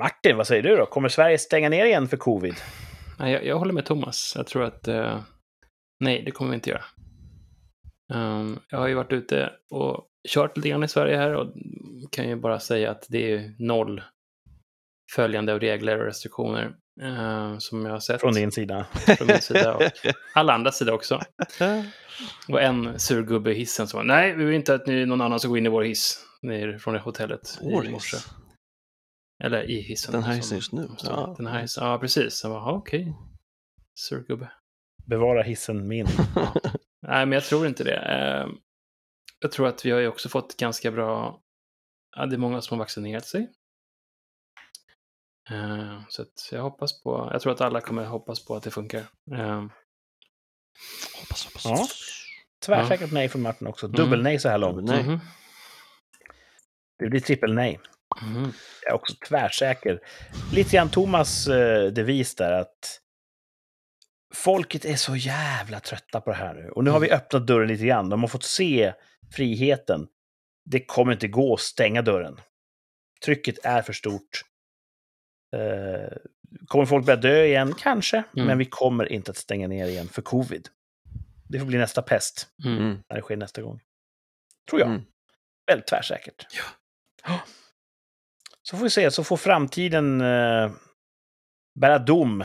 Martin, 0.00 0.36
vad 0.36 0.46
säger 0.46 0.62
du 0.62 0.76
då? 0.76 0.86
Kommer 0.86 1.08
Sverige 1.08 1.38
stänga 1.38 1.68
ner 1.68 1.84
igen 1.84 2.08
för 2.08 2.16
covid? 2.16 2.54
Nej, 3.18 3.32
jag, 3.32 3.46
jag 3.46 3.58
håller 3.58 3.72
med 3.72 3.84
Thomas. 3.84 4.32
Jag 4.36 4.46
tror 4.46 4.64
att 4.64 4.88
eh, 4.88 5.20
nej, 6.00 6.22
det 6.22 6.30
kommer 6.30 6.50
vi 6.50 6.54
inte 6.54 6.70
göra. 6.70 6.84
Ehm, 8.14 8.58
jag 8.70 8.78
har 8.78 8.86
ju 8.86 8.94
varit 8.94 9.12
ute 9.12 9.52
och 9.70 10.06
kört 10.28 10.56
lite 10.56 10.68
grann 10.68 10.84
i 10.84 10.88
Sverige 10.88 11.16
här 11.16 11.34
och 11.34 11.52
kan 12.10 12.28
ju 12.28 12.36
bara 12.36 12.60
säga 12.60 12.90
att 12.90 13.06
det 13.08 13.32
är 13.32 13.54
noll 13.58 14.02
följande 15.14 15.52
av 15.52 15.60
regler 15.60 15.98
och 15.98 16.06
restriktioner 16.06 16.76
eh, 17.02 17.58
som 17.58 17.84
jag 17.86 17.92
har 17.92 18.00
sett 18.00 18.20
Från 18.20 18.34
din 18.34 18.52
sida. 18.52 18.86
från 18.92 19.26
min 19.26 19.40
sida 19.40 19.74
och 19.76 19.82
alla 20.34 20.52
andra 20.52 20.72
sidor 20.72 20.92
också. 20.94 21.20
Och 22.48 22.62
en 22.62 22.98
sur 23.00 23.22
gubbe 23.22 23.50
i 23.50 23.54
hissen 23.54 23.88
som 23.88 23.98
var 23.98 24.04
nej, 24.04 24.36
vi 24.36 24.44
vill 24.44 24.54
inte 24.54 24.74
att 24.74 24.86
ni, 24.86 25.06
någon 25.06 25.20
annan 25.20 25.40
ska 25.40 25.48
gå 25.48 25.56
in 25.58 25.66
i 25.66 25.68
vår 25.68 25.82
hiss 25.82 26.26
ner 26.42 26.78
från 26.78 26.94
det 26.94 27.00
hotellet 27.00 27.58
i 27.62 27.64
morse. 27.70 27.94
Åris. 27.94 28.26
Eller 29.44 29.70
i 29.70 29.80
hissen. 29.80 30.12
Den 30.12 30.22
här 30.22 30.34
hissen 30.34 30.58
just 30.58 30.72
nu. 30.72 30.88
Ja. 31.04 31.34
Den 31.36 31.46
här 31.46 31.60
hissen, 31.60 31.86
ja 31.86 31.98
precis. 31.98 32.44
Jag 32.44 32.52
bara, 32.52 32.60
ja, 32.60 32.72
okej. 32.72 33.14
Sur 33.94 34.24
gubbe. 34.26 34.52
Bevara 35.06 35.42
hissen 35.42 35.88
min. 35.88 36.06
Nej, 37.06 37.26
men 37.26 37.32
jag 37.32 37.44
tror 37.44 37.66
inte 37.66 37.84
det. 37.84 37.96
Eh, 37.96 38.46
Jag 39.40 39.52
tror 39.52 39.66
att 39.68 39.84
vi 39.86 39.90
har 39.90 40.00
ju 40.00 40.08
också 40.08 40.28
fått 40.28 40.56
ganska 40.56 40.90
bra... 40.90 41.40
Ja, 42.16 42.26
det 42.26 42.36
är 42.36 42.38
många 42.38 42.60
som 42.60 42.78
har 42.78 42.84
vaccinerat 42.84 43.24
sig. 43.26 43.48
Eh, 45.50 46.00
Så 46.08 46.22
att 46.22 46.48
jag 46.52 46.62
hoppas 46.62 47.02
på... 47.02 47.28
Jag 47.32 47.40
tror 47.42 47.52
att 47.52 47.60
alla 47.60 47.80
kommer 47.80 48.04
hoppas 48.04 48.44
på 48.44 48.56
att 48.56 48.62
det 48.62 48.70
funkar. 48.70 49.06
Eh, 49.32 49.64
Hoppas, 51.20 51.44
hoppas. 51.44 51.64
Ja. 51.64 51.86
Tvärsäkert 52.66 53.12
nej 53.12 53.28
från 53.28 53.42
Martin 53.42 53.66
också. 53.66 53.86
Mm. 53.86 53.96
Dubbelnej 53.96 54.38
så 54.38 54.48
här 54.48 54.58
långt. 54.58 54.84
Nej. 54.88 55.02
mhm, 55.02 55.20
Det 56.98 57.08
blir 57.08 57.20
trippelnej. 57.20 57.80
mhm. 58.22 58.52
Jag 58.82 58.90
är 58.90 58.94
också 58.94 59.14
tvärsäker. 59.28 60.00
Lite 60.52 60.76
grann 60.76 60.90
Thomas 60.90 61.46
eh, 61.48 61.92
devis 61.92 62.34
där 62.34 62.52
att 62.52 63.00
folket 64.34 64.84
är 64.84 64.96
så 64.96 65.16
jävla 65.16 65.80
trötta 65.80 66.20
på 66.20 66.30
det 66.30 66.36
här 66.36 66.54
nu. 66.54 66.70
Och 66.70 66.84
nu 66.84 66.90
har 66.90 67.00
vi 67.00 67.10
öppnat 67.12 67.46
dörren 67.46 67.68
lite 67.68 67.84
grann. 67.86 68.08
De 68.08 68.20
har 68.20 68.28
fått 68.28 68.44
se 68.44 68.92
friheten. 69.32 70.06
Det 70.64 70.84
kommer 70.86 71.12
inte 71.12 71.28
gå 71.28 71.54
att 71.54 71.60
stänga 71.60 72.02
dörren. 72.02 72.40
Trycket 73.24 73.64
är 73.64 73.82
för 73.82 73.92
stort. 73.92 74.42
Eh, 75.54 76.16
kommer 76.66 76.84
folk 76.86 77.06
börja 77.06 77.16
dö 77.16 77.44
igen? 77.44 77.74
Kanske. 77.78 78.16
Mm. 78.36 78.46
Men 78.46 78.58
vi 78.58 78.64
kommer 78.64 79.12
inte 79.12 79.30
att 79.30 79.36
stänga 79.36 79.68
ner 79.68 79.86
igen 79.88 80.08
för 80.08 80.22
covid. 80.22 80.68
Det 81.48 81.58
får 81.58 81.66
bli 81.66 81.78
nästa 81.78 82.02
pest 82.02 82.48
Mm. 82.64 82.78
Mm. 82.78 82.98
när 83.08 83.16
det 83.16 83.22
sker 83.22 83.36
nästa 83.36 83.62
gång. 83.62 83.80
Tror 84.70 84.80
jag. 84.80 84.88
Mm. 84.90 85.02
Väldigt 85.66 85.86
tvärsäkert. 85.86 86.46
Ja. 87.26 87.40
Så 88.62 88.76
får 88.76 88.84
vi 88.84 88.90
se, 88.90 89.10
så 89.10 89.24
får 89.24 89.36
framtiden 89.36 90.20
eh, 90.20 90.70
bära 91.80 91.98
dom 91.98 92.44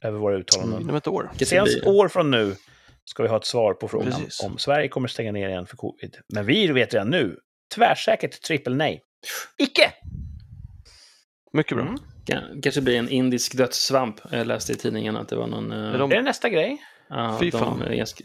över 0.00 0.18
våra 0.18 0.36
uttalanden. 0.36 0.80
Inom 0.82 0.96
ett 0.96 1.06
år. 1.06 1.30
Senast 1.44 1.86
år 1.86 2.08
från 2.08 2.30
nu 2.30 2.56
ska 3.04 3.22
vi 3.22 3.28
ha 3.28 3.36
ett 3.36 3.44
svar 3.44 3.74
på 3.74 3.88
frågan 3.88 4.12
Precis. 4.12 4.40
om 4.42 4.58
Sverige 4.58 4.88
kommer 4.88 5.08
stänga 5.08 5.32
ner 5.32 5.48
igen 5.48 5.66
för 5.66 5.76
covid. 5.76 6.16
Men 6.28 6.46
vi 6.46 6.66
vet 6.72 6.94
redan 6.94 7.10
nu, 7.10 7.38
tvärsäkert 7.74 8.42
trippel 8.42 8.76
nej. 8.76 9.02
Icke! 9.58 9.92
Mycket 11.52 11.76
bra. 11.76 11.86
Mm. 11.86 11.98
Ka- 12.26 12.60
Kanske 12.62 12.80
blir 12.80 12.98
en 12.98 13.08
indisk 13.08 13.56
dödssvamp. 13.56 14.20
Jag 14.30 14.46
läste 14.46 14.72
i 14.72 14.76
tidningen 14.76 15.16
att 15.16 15.28
det 15.28 15.36
var 15.36 15.46
någon... 15.46 15.72
eh, 15.72 15.78
Är 15.94 15.98
de- 15.98 16.12
Är 16.12 16.16
det 16.16 16.22
nästa 16.22 16.48
grej? 16.48 16.78
ja, 17.08 17.36
Fy 17.40 17.50
de 17.50 17.58
fan. 17.58 17.82
är 17.82 17.94
ganska, 17.94 18.24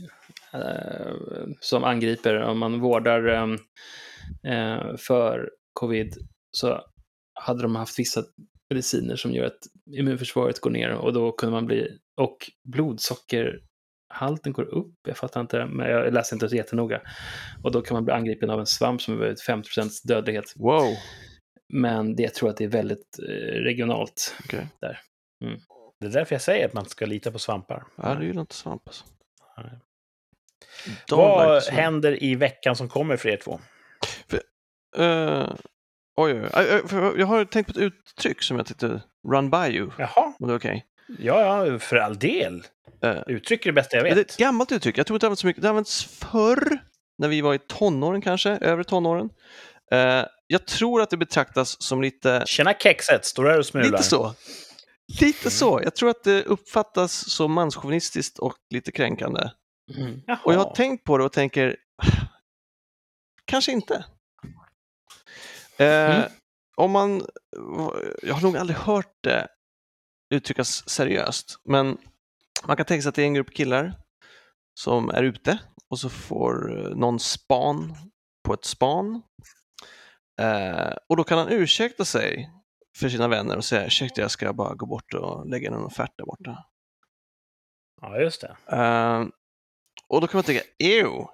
eh, 0.54 1.12
som 1.60 1.84
angriper. 1.84 2.42
Om 2.42 2.60
man 2.60 2.80
vårdar 2.80 3.28
eh, 3.28 3.48
eh, 4.54 4.96
för 4.98 5.50
covid 5.74 6.14
så 6.52 6.82
hade 7.40 7.62
de 7.62 7.76
haft 7.76 8.00
vissa 8.00 8.24
mediciner 8.70 9.16
som 9.16 9.32
gör 9.32 9.46
att 9.46 9.60
immunförsvaret 9.98 10.60
går 10.62 10.70
ner 10.70 10.92
och 10.92 11.14
då 11.14 11.32
kunde 11.32 11.54
man 11.54 11.66
bli... 11.66 11.88
Och 12.22 12.38
blodsockerhalten 12.64 14.54
går 14.54 14.64
upp. 14.64 14.94
Jag 15.08 15.18
fattar 15.18 15.42
inte, 15.42 15.66
men 15.66 15.90
jag 15.90 16.14
läste 16.14 16.36
inte 16.36 16.50
så 16.50 16.56
jättenoga. 16.56 17.02
Och 17.64 17.72
då 17.72 17.82
kan 17.82 17.96
man 17.96 18.06
bli 18.06 18.14
angripen 18.14 18.50
av 18.50 18.60
en 18.60 18.66
svamp 18.66 19.02
som 19.02 19.22
är 19.22 19.36
50 19.48 19.70
dödlighet. 20.08 20.54
Wow. 20.56 20.94
Men 21.74 22.16
det, 22.16 22.24
jag 22.24 22.34
tror 22.34 22.50
att 22.50 22.58
det 22.58 22.64
är 22.64 22.68
väldigt 22.68 23.20
eh, 23.20 23.34
regionalt. 23.64 24.36
Okej. 24.44 24.68
Det 26.00 26.06
är 26.06 26.10
därför 26.12 26.36
jag 26.36 26.42
säger 26.42 26.66
att 26.66 26.74
man 26.74 26.86
ska 26.86 27.06
lita 27.06 27.32
på 27.32 27.40
svampar. 27.40 27.84
Ja, 27.96 28.04
det 28.04 28.26
är 28.26 28.34
ju 28.34 28.40
inte 28.40 28.56
svamp 28.56 28.82
alltså. 28.88 29.06
Vad 31.12 31.56
like 31.64 31.72
händer 31.72 32.24
i 32.24 32.36
veckan 32.36 32.76
som 32.76 32.90
kommer 32.90 33.18
för 33.18 33.30
er 33.30 33.38
två? 33.38 33.60
Eh, 34.98 35.54
oj, 36.18 36.34
oj, 36.34 36.50
oj. 36.54 36.88
För 36.88 37.18
Jag 37.20 37.28
har 37.28 37.46
tänkt 37.46 37.68
på 37.68 37.72
ett 37.72 37.78
uttryck 37.94 38.42
som 38.44 38.58
jag 38.58 38.66
tyckte 38.66 39.02
run 39.32 39.50
by 39.50 39.58
you. 39.68 39.90
Jaha, 39.98 40.34
Om 40.40 40.48
det 40.48 40.54
är 40.54 40.58
okej. 40.58 40.86
ja, 41.20 41.66
ja, 41.66 41.80
för 41.80 41.96
all 41.96 42.20
del. 42.20 42.64
Eh, 43.04 43.20
Uttryck 43.28 43.66
är 43.66 43.70
det 43.70 43.74
bästa 43.74 43.98
jag 43.98 44.04
Men 44.04 44.10
Det 44.10 44.14
är 44.22 44.24
vet. 44.24 44.32
ett 44.32 44.38
gammalt 44.38 44.72
uttryck. 44.72 44.98
Jag 44.98 45.08
tror 45.08 45.16
inte 45.16 45.26
det 45.26 45.28
används 45.28 45.42
så 45.42 45.48
mycket. 45.48 45.62
Det 45.64 45.70
används 45.70 46.04
förr, 46.06 46.78
när 47.18 47.28
vi 47.28 47.42
var 47.42 47.54
i 47.54 47.60
tonåren 47.68 48.22
kanske, 48.22 48.50
övre 48.50 48.84
tonåren. 48.84 49.30
Eh, 49.92 50.26
jag 50.48 50.66
tror 50.66 51.02
att 51.02 51.10
det 51.10 51.18
betraktas 51.18 51.82
som 51.82 52.02
lite, 52.02 52.44
Tjena 52.48 52.74
kexet, 52.74 53.26
står 53.26 53.44
där 53.44 53.60
och 53.60 53.66
smular. 53.66 53.90
lite 53.92 54.04
så. 54.04 54.36
Lite 55.22 55.52
så. 55.52 55.82
Jag 55.84 55.96
tror 55.96 56.10
att 56.10 56.24
det 56.24 56.44
uppfattas 56.44 57.30
som 57.30 57.52
manschauvinistiskt 57.54 58.40
och 58.40 58.56
lite 58.70 58.92
kränkande. 58.92 59.50
Mm. 59.96 60.22
Och 60.44 60.54
jag 60.54 60.60
har 60.60 60.76
tänkt 60.76 61.04
på 61.04 61.18
det 61.18 61.24
och 61.24 61.32
tänker, 61.34 61.76
kanske 63.46 63.72
inte. 63.72 64.06
Eh, 65.78 66.16
Mm. 66.16 66.32
Om 66.80 66.92
man, 66.92 67.26
jag 68.24 68.34
har 68.34 68.42
nog 68.42 68.58
aldrig 68.58 68.78
hört 68.78 69.14
det 69.24 69.48
uttryckas 70.34 70.90
seriöst, 70.90 71.60
men 71.66 71.98
man 72.68 72.78
kan 72.78 72.86
tänka 72.86 73.02
sig 73.02 73.10
att 73.10 73.16
det 73.16 73.22
är 73.22 73.26
en 73.26 73.34
grupp 73.34 73.54
killar 73.54 73.94
som 74.80 75.10
är 75.10 75.24
ute 75.24 75.60
och 75.90 76.00
så 76.00 76.10
får 76.10 76.56
någon 76.96 77.20
span 77.20 77.96
på 78.44 78.54
ett 78.54 78.66
span. 78.66 79.22
Eh, 80.40 80.94
och 81.10 81.18
då 81.18 81.24
kan 81.24 81.38
han 81.38 81.50
ursäkta 81.50 82.06
sig 82.06 82.50
för 82.98 83.10
sina 83.10 83.28
vänner 83.28 83.58
och 83.58 83.66
säga 83.66 83.86
ursäkta 83.86 84.22
jag 84.22 84.32
ska 84.32 84.54
bara 84.54 84.76
gå 84.76 84.86
bort 84.86 85.14
och 85.14 85.50
lägga 85.50 85.68
in 85.68 85.74
en 85.74 85.84
offert 85.84 86.12
där 86.18 86.26
borta. 86.26 86.66
Ja, 88.02 88.20
just 88.20 88.42
det. 88.42 88.58
Eh, 88.78 89.26
och 90.08 90.22
då 90.22 90.28
kan 90.28 90.38
man 90.38 90.44
tänka, 90.44 90.64
ew. 90.80 91.28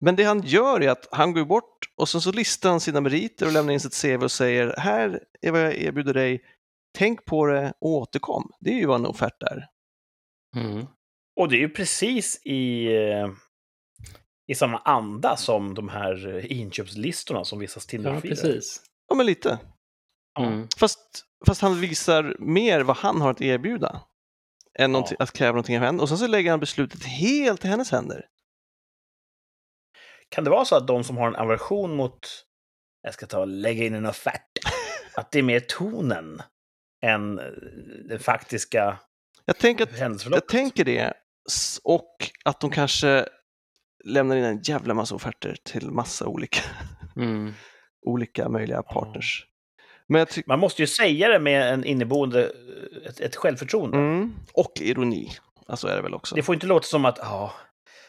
Men 0.00 0.16
det 0.16 0.24
han 0.24 0.42
gör 0.42 0.82
är 0.82 0.90
att 0.90 1.08
han 1.12 1.32
går 1.32 1.44
bort 1.44 1.78
och 1.96 2.08
sen 2.08 2.20
så 2.20 2.32
listar 2.32 2.70
han 2.70 2.80
sina 2.80 3.00
meriter 3.00 3.46
och 3.46 3.52
lämnar 3.52 3.72
in 3.72 3.80
sitt 3.80 4.02
CV 4.02 4.24
och 4.24 4.32
säger 4.32 4.74
här 4.78 5.20
är 5.40 5.50
vad 5.50 5.60
jag 5.60 5.74
erbjuder 5.74 6.14
dig, 6.14 6.44
tänk 6.98 7.24
på 7.24 7.46
det 7.46 7.72
och 7.80 7.90
återkom. 7.90 8.50
Det 8.60 8.70
är 8.70 8.74
ju 8.74 8.86
vad 8.86 9.00
en 9.00 9.06
offert 9.06 9.42
är. 9.42 9.68
Mm. 10.56 10.86
Och 11.36 11.48
det 11.48 11.56
är 11.56 11.60
ju 11.60 11.68
precis 11.68 12.40
i, 12.44 12.86
eh, 12.86 13.28
i 14.52 14.54
samma 14.54 14.78
anda 14.78 15.36
som 15.36 15.74
de 15.74 15.88
här 15.88 16.46
inköpslistorna 16.52 17.44
som 17.44 17.58
visas 17.58 17.86
till 17.86 18.04
Ja, 18.04 18.20
precis. 18.20 18.82
Ja, 19.08 19.14
men 19.14 19.26
lite. 19.26 19.58
Ja. 20.34 20.46
Mm. 20.46 20.68
Fast, 20.76 21.24
fast 21.46 21.60
han 21.62 21.80
visar 21.80 22.36
mer 22.38 22.80
vad 22.80 22.96
han 22.96 23.20
har 23.20 23.30
att 23.30 23.40
erbjuda 23.40 24.00
än 24.78 24.92
någonting- 24.92 25.16
att 25.18 25.32
kräva 25.32 25.52
någonting 25.52 25.76
av 25.78 25.84
henne. 25.84 26.02
Och 26.02 26.08
sen 26.08 26.18
så 26.18 26.26
lägger 26.26 26.50
han 26.50 26.60
beslutet 26.60 27.04
helt 27.04 27.64
i 27.64 27.68
hennes 27.68 27.90
händer. 27.90 28.26
Kan 30.28 30.44
det 30.44 30.50
vara 30.50 30.64
så 30.64 30.76
att 30.76 30.86
de 30.86 31.04
som 31.04 31.16
har 31.16 31.28
en 31.28 31.36
aversion 31.36 31.96
mot 31.96 32.44
jag 33.02 33.14
ska 33.14 33.26
ta 33.26 33.40
och 33.40 33.46
lägga 33.48 33.84
in 33.84 33.94
en 33.94 34.06
offert, 34.06 34.58
att 35.14 35.32
det 35.32 35.38
är 35.38 35.42
mer 35.42 35.60
tonen 35.60 36.42
än 37.04 37.38
eh, 37.38 37.44
det 38.08 38.18
faktiska 38.18 38.98
Jag 39.44 39.58
tänker, 39.58 39.84
att, 39.84 39.98
händelseförloppet? 39.98 40.42
jag 40.44 40.48
tänker 40.60 40.84
det. 40.84 41.12
Och 41.84 42.16
att 42.44 42.60
de 42.60 42.70
kanske 42.70 43.28
lämnar 44.04 44.36
in 44.36 44.44
en 44.44 44.60
jävla 44.62 44.94
massa 44.94 45.14
offerter 45.14 45.56
till 45.64 45.90
massa 45.90 46.26
olika, 46.26 46.60
Mm. 47.16 47.52
olika 48.06 48.48
möjliga 48.48 48.82
partners. 48.82 49.46
Men. 50.08 50.26
Man 50.46 50.58
måste 50.58 50.82
ju 50.82 50.86
säga 50.86 51.28
det 51.28 51.38
med 51.38 51.72
en 51.72 51.84
inneboende, 51.84 52.52
ett, 53.06 53.20
ett 53.20 53.36
självförtroende. 53.36 53.98
Mm. 53.98 54.32
Och 54.54 54.72
ironi. 54.80 55.28
Alltså 55.66 55.88
är 55.88 55.96
det 55.96 56.02
väl 56.02 56.14
också. 56.14 56.34
Det 56.34 56.42
får 56.42 56.54
inte 56.54 56.66
låta 56.66 56.84
som 56.86 57.04
att 57.04 57.18
ja, 57.18 57.52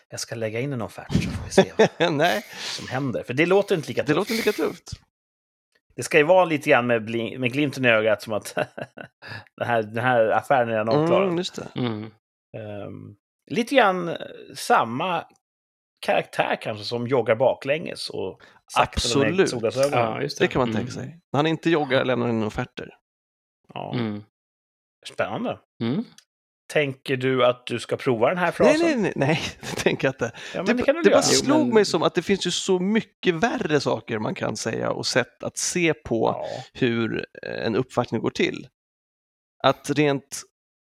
jag 0.10 0.20
ska 0.20 0.36
lägga 0.36 0.60
in 0.60 0.74
en 0.74 0.82
offert 0.82 1.14
så 1.14 1.30
får 1.30 1.46
vi 1.46 1.52
se 1.52 1.72
vad 2.00 2.14
Nej, 2.14 2.46
som 2.78 2.88
händer. 2.88 3.24
För 3.24 3.34
det 3.34 3.46
låter 3.46 3.76
inte 3.76 3.88
lika 3.88 4.02
det 4.02 4.08
tufft. 4.08 4.18
låter 4.18 4.34
lika 4.34 4.52
tufft. 4.52 4.92
Det 5.96 6.04
ska 6.04 6.18
ju 6.18 6.24
vara 6.24 6.46
lite 6.46 6.70
grann 6.70 6.88
med, 6.88 7.06
bli- 7.06 7.38
med 7.38 7.52
glimten 7.54 7.86
i 7.86 7.90
ögat 7.90 8.22
som 8.22 8.34
att 8.34 8.56
den, 9.58 9.68
här, 9.68 9.84
den 9.84 10.04
här 10.04 10.28
affären 10.30 10.68
är 10.70 10.72
redan 10.72 10.90
avklarad. 10.90 11.24
Mm, 11.24 11.38
just 11.38 11.56
det. 11.56 11.68
Mm. 11.80 12.04
Ehm, 12.58 13.16
lite 13.52 13.76
grann 13.76 14.18
samma 14.56 15.26
karaktär 16.04 16.58
kanske 16.62 16.84
som 16.86 17.08
joggar 17.08 17.36
baklänges 17.36 18.10
och 18.10 18.42
Absolut. 18.80 19.54
Ja, 19.92 20.22
just 20.22 20.38
det. 20.40 20.44
Det 20.44 20.48
kan 20.48 20.60
man 20.60 20.70
Mm. 20.70 20.78
tänka 20.78 20.92
sig. 20.92 21.20
När 21.32 21.38
han 21.38 21.48
inte 21.48 21.70
joggar 21.70 22.06
lämnar 22.06 22.28
han 22.28 22.36
in 22.38 22.44
offerter. 22.44 22.90
Ja, 23.74 23.94
Mm. 23.94 24.24
Spännande. 25.14 25.60
Mm. 25.84 26.04
Tänker 26.74 27.18
du 27.18 27.46
att 27.46 27.66
du 27.68 27.80
ska 27.80 27.98
prova 27.98 28.30
den 28.30 28.38
här 28.38 28.46
Nej, 28.46 28.52
frasen? 28.54 28.80
nej, 28.82 28.96
nej, 29.02 29.14
nej, 29.16 29.40
det 29.62 29.82
tänker 29.82 30.08
jag 30.08 30.14
inte. 30.14 30.32
Ja, 30.54 30.64
men 30.64 30.66
det, 30.66 30.74
det, 30.74 30.84
kan 30.84 30.96
du 30.96 31.02
det 31.02 31.10
göra. 31.10 31.18
bara 31.18 31.22
slog 31.24 31.60
men- 31.66 31.74
mig 31.74 31.86
som 31.86 32.04
att 32.04 32.16
det 32.16 32.22
finns 32.22 32.48
ju 32.48 32.52
så 32.52 32.80
mycket 32.80 33.36
värre 33.36 33.80
saker 33.80 34.20
man 34.20 34.36
kan 34.36 34.58
säga 34.58 34.92
och 34.92 35.06
sätt 35.06 35.44
att 35.44 35.58
se 35.58 35.94
på 35.94 36.26
Ja. 36.26 36.48
hur 36.74 37.26
eh, 37.44 37.66
en 37.66 37.76
uppvaktning 37.76 38.22
går 38.22 38.30
till. 38.30 38.68
Att 39.64 39.90
rent, 39.90 40.42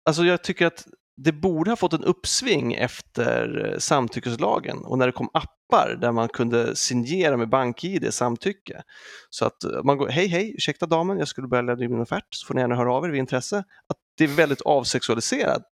alltså 0.09 0.23
jag 0.25 0.43
tycker 0.45 0.67
att 0.67 0.87
det 1.25 1.33
borde 1.33 1.71
ha 1.71 1.77
fått 1.77 1.93
en 1.93 2.05
uppsving 2.05 2.75
efter 2.75 3.75
samtyckeslagen 3.79 4.79
och 4.85 4.99
när 4.99 5.07
det 5.07 5.13
kom 5.13 5.31
appar 5.33 5.97
där 6.01 6.13
man 6.13 6.29
kunde 6.29 6.77
signera 6.77 7.37
med 7.37 7.49
bank-id 7.49 8.15
samtycke. 8.15 8.83
Så 9.31 9.45
att 9.47 9.57
man 9.85 9.97
går, 9.99 10.09
hej 10.09 10.27
hej, 10.27 10.55
ursäkta 10.57 10.87
damen, 10.87 11.19
jag 11.19 11.29
skulle 11.29 11.49
börja 11.49 11.63
lämna 11.63 11.85
in 11.85 11.91
min 11.93 12.01
offert, 12.01 12.27
så 12.31 12.47
får 12.47 12.55
ni 12.55 12.61
gärna 12.61 12.77
höra 12.77 12.93
av 12.95 13.05
er 13.05 13.09
vid 13.09 13.19
intresse. 13.19 13.59
Att 13.59 13.97
det 14.19 14.25
är 14.25 14.29
väldigt 14.29 14.61
avsexualiserat. 14.61 15.69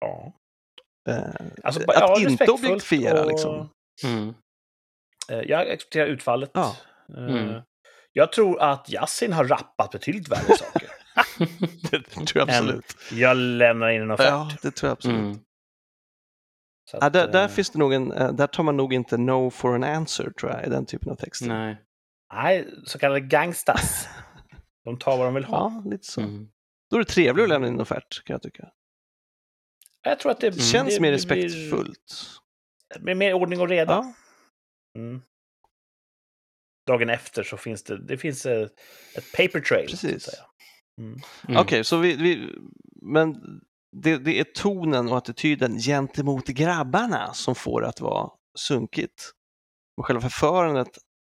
Ja. 0.00 0.32
Eh, 1.08 1.22
Alltså, 1.64 1.80
att 1.80 1.94
ja, 1.94 2.20
inte 2.20 2.50
objektifiera 2.50 3.20
och- 3.22 3.28
liksom. 3.30 3.68
Mm. 4.04 4.34
Eh, 5.30 5.40
Jag 5.40 5.70
accepterar 5.70 6.06
utfallet. 6.06 6.50
Ja. 6.54 6.76
Eh, 7.16 7.24
Mm. 7.36 7.62
Jag 8.14 8.32
tror 8.32 8.60
att 8.60 8.90
Yasin 8.92 9.32
har 9.32 9.44
rappat 9.44 9.90
betydligt 9.90 10.28
värre 10.28 10.56
saker. 10.56 10.88
Det 11.90 12.00
tror 12.02 12.28
jag 12.34 12.50
absolut. 12.50 12.96
Jag 13.12 13.36
lämnar 13.36 13.88
in 13.90 14.02
en 14.02 14.10
offert. 14.10 14.26
Ja, 14.26 14.50
det 14.62 14.70
tror 14.70 14.88
jag 14.88 14.92
absolut. 14.92 15.18
Mm. 15.18 15.38
Så 16.90 16.96
Ja, 17.00 17.06
att, 17.06 17.12
där, 17.12 17.28
där, 17.28 17.42
eh, 17.42 17.48
finns 17.48 17.70
det 17.70 17.78
nog 17.78 17.92
en, 17.94 18.12
eh, 18.12 18.32
där 18.32 18.46
tar 18.46 18.62
man 18.62 18.76
nog 18.76 18.92
inte 18.94 19.16
no 19.16 19.50
for 19.50 19.74
an 19.74 19.84
answer 19.84 20.30
tror 20.30 20.52
jag 20.52 20.66
i 20.66 20.70
den 20.70 20.86
typen 20.86 21.10
av 21.10 21.16
texter. 21.16 21.46
Nej. 21.48 21.76
Nej, 22.34 22.68
så 22.84 22.98
kallade 22.98 23.20
gangstas. 23.20 24.08
De 24.84 24.98
tar 24.98 25.16
vad 25.16 25.26
de 25.26 25.34
vill 25.34 25.44
ha. 25.44 25.56
Ja, 25.84 25.90
lite 25.90 26.06
så. 26.06 26.20
Mm. 26.20 26.48
Då 26.90 26.96
är 26.96 27.00
det 27.00 27.08
trevligt 27.10 27.42
att 27.42 27.48
lämna 27.48 27.66
in 27.68 27.74
en 27.74 27.80
offert 27.80 28.24
kan 28.24 28.34
jag 28.34 28.42
tycka. 28.42 28.68
Jag 30.02 30.18
tror 30.18 30.32
att 30.32 30.40
det, 30.40 30.50
Det 30.50 30.60
känns 30.60 30.94
det, 30.94 31.00
mer 31.00 31.12
det 31.12 31.26
blir- 31.28 31.42
respektfullt. 31.48 32.14
Mer 33.00 33.32
ordning 33.34 33.60
och 33.60 33.68
reda. 33.68 33.92
Ja. 33.92 34.14
Mm. 35.00 35.22
Dagen 36.86 37.10
efter 37.10 37.42
så 37.42 37.56
finns 37.56 37.82
det, 37.82 37.98
det 38.06 38.18
finns 38.18 38.46
eh, 38.46 38.68
ett 39.16 39.32
paper 39.36 39.60
trail. 39.60 39.84
att 39.84 39.90
Precis. 39.90 40.28
Mm. 41.00 41.20
Mm. 41.48 41.60
Okej, 41.60 41.84
så 41.84 41.96
vi, 41.96 42.16
vi 42.16 42.48
men 43.02 43.36
det, 44.02 44.18
det 44.18 44.40
är 44.40 44.44
tonen 44.44 45.08
och 45.08 45.16
attityden 45.16 45.78
gentemot 45.78 46.46
grabbarna 46.46 47.32
som 47.34 47.54
får 47.54 47.80
det 47.80 47.88
att 47.88 48.00
vara 48.00 48.30
sunkigt. 48.58 49.30
Och 49.96 50.06
själva 50.06 50.20
förfarandet, 50.20 50.88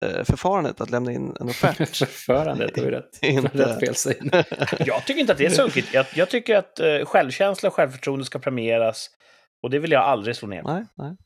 eh, 0.05 0.23
förfarandet 0.23 0.81
att 0.81 0.89
lämna 0.89 1.11
in 1.11 1.35
en 1.39 1.49
offert. 1.49 1.77
Förfarandet, 1.97 2.75
det 2.75 2.81
ju 2.81 2.91
rätt, 2.91 3.19
Inte- 3.23 3.57
rätt 3.57 3.79
felsägning. 3.79 4.31
Jag 4.79 5.05
tycker 5.05 5.21
inte 5.21 5.33
att 5.33 5.37
det 5.37 5.45
är 5.45 5.49
sunkigt. 5.49 5.93
Jag, 5.93 6.05
jag 6.15 6.29
tycker 6.29 6.55
att 6.55 6.79
eh, 6.79 7.05
självkänsla 7.05 7.69
och 7.69 7.75
självförtroende 7.75 8.25
ska 8.25 8.39
premieras. 8.39 9.09
Och 9.63 9.69
det 9.69 9.79
vill 9.79 9.91
jag 9.91 10.03
aldrig 10.03 10.35
slå 10.35 10.47
ner 10.47 10.63
nej, 10.63 10.85
nej. 10.95 11.17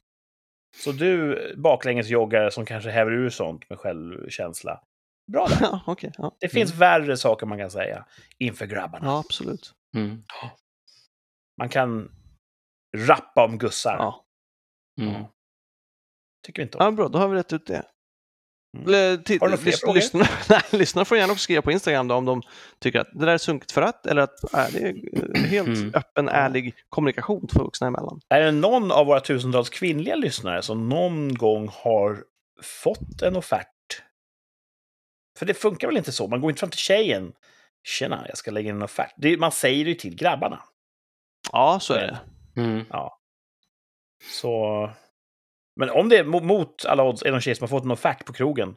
Så 0.84 0.92
du 0.92 1.38
baklängesjoggare 1.58 2.52
som 2.52 2.66
kanske 2.66 2.90
häver 2.90 3.12
ur 3.12 3.30
sånt 3.30 3.70
med 3.70 3.80
självkänsla. 3.80 4.80
Bra 5.32 5.48
där. 5.48 5.58
Ja, 5.62 5.82
okej. 5.88 6.12
ja. 6.18 6.36
Det 6.40 6.50
finns 6.50 6.74
värre 6.74 7.18
saker 7.18 7.46
man 7.46 7.58
kan 7.58 7.72
säga 7.72 8.06
inför 8.38 8.66
grabbarna. 8.66 9.06
ja, 9.06 9.20
absolut. 9.20 9.74
Mm. 9.96 10.24
Man 11.58 11.70
kan 11.70 12.12
rappa 12.98 13.46
om 13.46 13.58
gussar. 13.58 13.96
Ja. 14.00 14.26
Mm. 15.02 15.24
Tycker 16.46 16.62
vi 16.62 16.64
inte 16.64 16.78
om. 16.78 16.84
ja, 16.86 16.92
bra. 16.92 17.08
Då 17.08 17.20
har 17.20 17.28
vi 17.28 17.36
rätt 17.38 17.54
ut 17.54 17.68
det. 17.68 17.84
Mm. 18.78 18.88
Eller, 18.88 19.18
ti- 19.18 19.40
Har 19.40 19.48
du 19.48 19.52
några 19.52 19.58
fler 19.58 19.72
frågor? 19.72 19.94
lyssna, 19.96 20.26
nej, 20.50 20.62
lyssna 20.72 21.06
får 21.06 21.18
gärna 21.18 21.34
också 21.34 21.44
skriva 21.44 21.62
på 21.62 21.72
Instagram 21.72 22.08
då, 22.08 22.16
om 22.16 22.26
de 22.26 22.42
tycker 22.80 23.00
att 23.00 23.08
det 23.14 23.26
där 23.26 23.34
är 23.34 23.38
sunkigt 23.38 23.72
för 23.72 23.82
att, 23.82 24.06
eller 24.06 24.22
att 24.22 24.54
äh, 24.54 24.66
det 24.74 24.80
är 24.80 24.94
eh, 25.36 25.44
helt 25.44 25.68
Mm. 25.68 25.92
öppen, 25.96 26.30
ärlig 26.30 26.76
kommunikation 26.90 27.48
för 27.54 27.60
vuxna 27.64 27.88
emellan. 27.88 28.20
Är 28.30 28.42
det 28.42 28.52
någon 28.52 28.92
av 28.92 29.06
våra 29.06 29.20
tusentals 29.20 29.70
kvinnliga 29.70 30.16
lyssnare 30.16 30.62
som 30.62 30.90
någon 30.90 31.34
gång 31.36 31.70
har 31.74 32.24
fått 32.62 33.22
en 33.22 33.36
offert? 33.36 33.71
För 35.42 35.46
det 35.46 35.54
funkar 35.54 35.88
väl 35.88 35.98
inte 35.98 36.12
så? 36.12 36.28
Man 36.28 36.42
går 36.42 36.50
inte 36.52 36.60
fram 36.60 36.70
till 36.70 36.80
tjejen. 36.80 37.34
Tjena, 37.84 38.26
jag 38.28 38.38
ska 38.38 38.52
lägga 38.52 38.70
in 38.70 38.76
en 38.76 38.82
offert. 38.82 39.14
Det, 39.18 39.38
man 39.38 39.52
säger 39.52 39.84
det 39.86 39.90
ju 39.90 39.96
till 39.96 40.16
grabbarna. 40.16 40.64
Ja, 41.52 41.80
så 41.82 41.94
är 41.94 42.02
det. 42.08 42.20
Mm. 42.62 42.86
Så... 44.42 44.90
Men 45.76 45.90
om 45.90 46.10
det 46.10 46.18
är 46.18 46.24
mo- 46.24 46.44
mot 46.44 46.86
alla 46.86 47.04
odds 47.04 47.24
är 47.24 47.32
någon 47.32 47.42
tjej 47.42 47.56
som 47.56 47.64
har 47.64 47.68
fått 47.70 47.84
en 47.84 47.92
offert 47.92 48.26
på 48.26 48.34
krogen, 48.34 48.76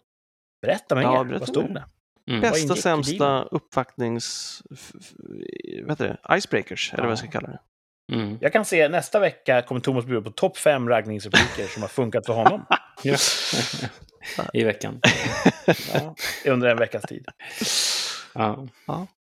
berätta 0.63 0.95
mig 0.95 1.05
Ja, 1.05 1.13
mer. 1.13 1.25
berätta 1.25 1.41
Vad 1.41 1.49
stod 1.49 1.65
mer. 1.65 1.75
det? 1.75 1.85
Mm. 2.33 2.41
Bäst- 2.43 2.69
Bästa, 2.69 2.77
sämsta 2.83 3.43
uppvaktnings... 3.43 4.63
Vad 5.83 5.91
heter 5.91 6.19
det? 6.25 6.37
Icebreakers, 6.37 6.93
eller 6.93 7.03
vad 7.03 7.11
jag 7.11 7.19
ska 7.19 7.29
kalla 7.31 7.49
det. 7.49 7.61
Mm. 8.13 8.39
Jag 8.41 8.53
kan 8.53 8.65
se 8.65 8.89
nästa 8.89 9.21
vecka 9.21 9.63
kommer 9.63 9.81
Thomas 9.81 10.05
bjuda 10.05 10.21
på 10.23 10.31
topp 10.31 10.57
fem 10.57 10.89
raggningsrepliker 10.89 11.67
som 11.67 11.83
har 11.83 11.89
funkat 11.89 12.27
för 12.27 12.33
honom. 12.33 12.67
Ja. 13.03 13.17
I 14.53 14.65
veckan. 14.65 15.01
Ja, 15.95 16.15
under 16.47 16.69
en 16.69 16.77
veckas 16.79 17.03
tid. 17.03 17.27
Ja. 18.35 18.67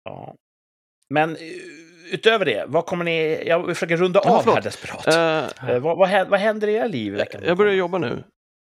Ja. 0.04 0.36
Men 1.10 1.36
eh, 1.36 1.38
utöver 2.12 2.46
det, 2.46 2.66
vad 2.68 2.86
kommer 2.86 3.06
ni... 3.06 3.44
Jag 3.48 3.66
försöker 3.68 3.98
runda 3.98 4.22
Ja, 4.24 4.32
av 4.38 4.40
förlåt. 4.42 4.56
här 4.56 4.62
desperat. 4.64 5.08
Eh, 5.08 5.70
Eh, 5.70 5.80
vad, 5.80 5.98
vad, 5.98 6.08
händer, 6.10 6.32
vad 6.32 6.40
händer 6.40 6.68
i 6.68 6.74
era 6.74 6.88
liv 6.88 7.14
i 7.14 7.18
veckan? 7.18 7.42
jag 7.46 7.58
börjar 7.58 7.74
jobba 7.74 7.98
nu. 7.98 8.24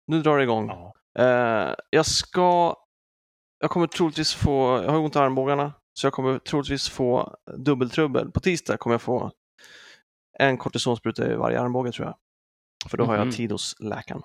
Nu 0.06 0.22
drar 0.22 0.36
det 0.36 0.42
igång. 0.42 0.68
Ja. 0.68 0.94
Eh, 1.18 1.74
jag 1.90 2.06
ska... 2.06 2.74
Jag 3.60 3.70
kommer 3.70 3.86
troligtvis 3.86 4.34
få... 4.34 4.82
Jag 4.84 4.90
har 4.90 4.98
ont 4.98 5.16
i 5.16 5.18
armbågarna, 5.18 5.72
så 5.94 6.06
jag 6.06 6.12
kommer 6.12 6.38
troligtvis 6.38 6.88
få 6.88 7.36
dubbeltrubbel. 7.56 8.30
På 8.30 8.40
tisdag 8.40 8.76
kommer 8.76 8.94
jag 8.94 9.02
få 9.02 9.30
en 10.39 10.59
kortisonspruta 10.59 11.32
i 11.32 11.35
varje 11.35 11.60
armbåge 11.60 11.93
tror 11.93 12.06
jag. 12.06 12.16
För 12.90 12.97
då 12.98 13.05
har 13.05 13.16
jag 13.16 13.27
Mhm. 13.27 13.35
tid 13.35 13.52
hos 13.52 13.77
läkaren. 13.81 14.23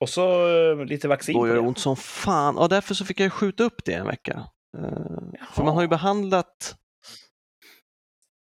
Och 0.00 0.08
så 0.08 0.48
eh, 0.48 0.84
lite 0.84 1.08
vaccin. 1.08 1.34
Då 1.34 1.46
gör 1.48 1.54
det 1.54 1.60
ont 1.60 1.78
som 1.78 1.96
fan. 1.96 2.58
Och 2.58 2.68
därför 2.68 2.94
så 2.94 3.04
fick 3.04 3.20
jag 3.20 3.32
skjuta 3.32 3.64
upp 3.64 3.84
det 3.84 3.94
en 3.94 4.06
vecka. 4.06 4.48
Eh, 4.78 5.44
för 5.52 5.64
man 5.64 5.74
har 5.74 5.82
ju 5.82 5.88
behandlat 5.88 6.76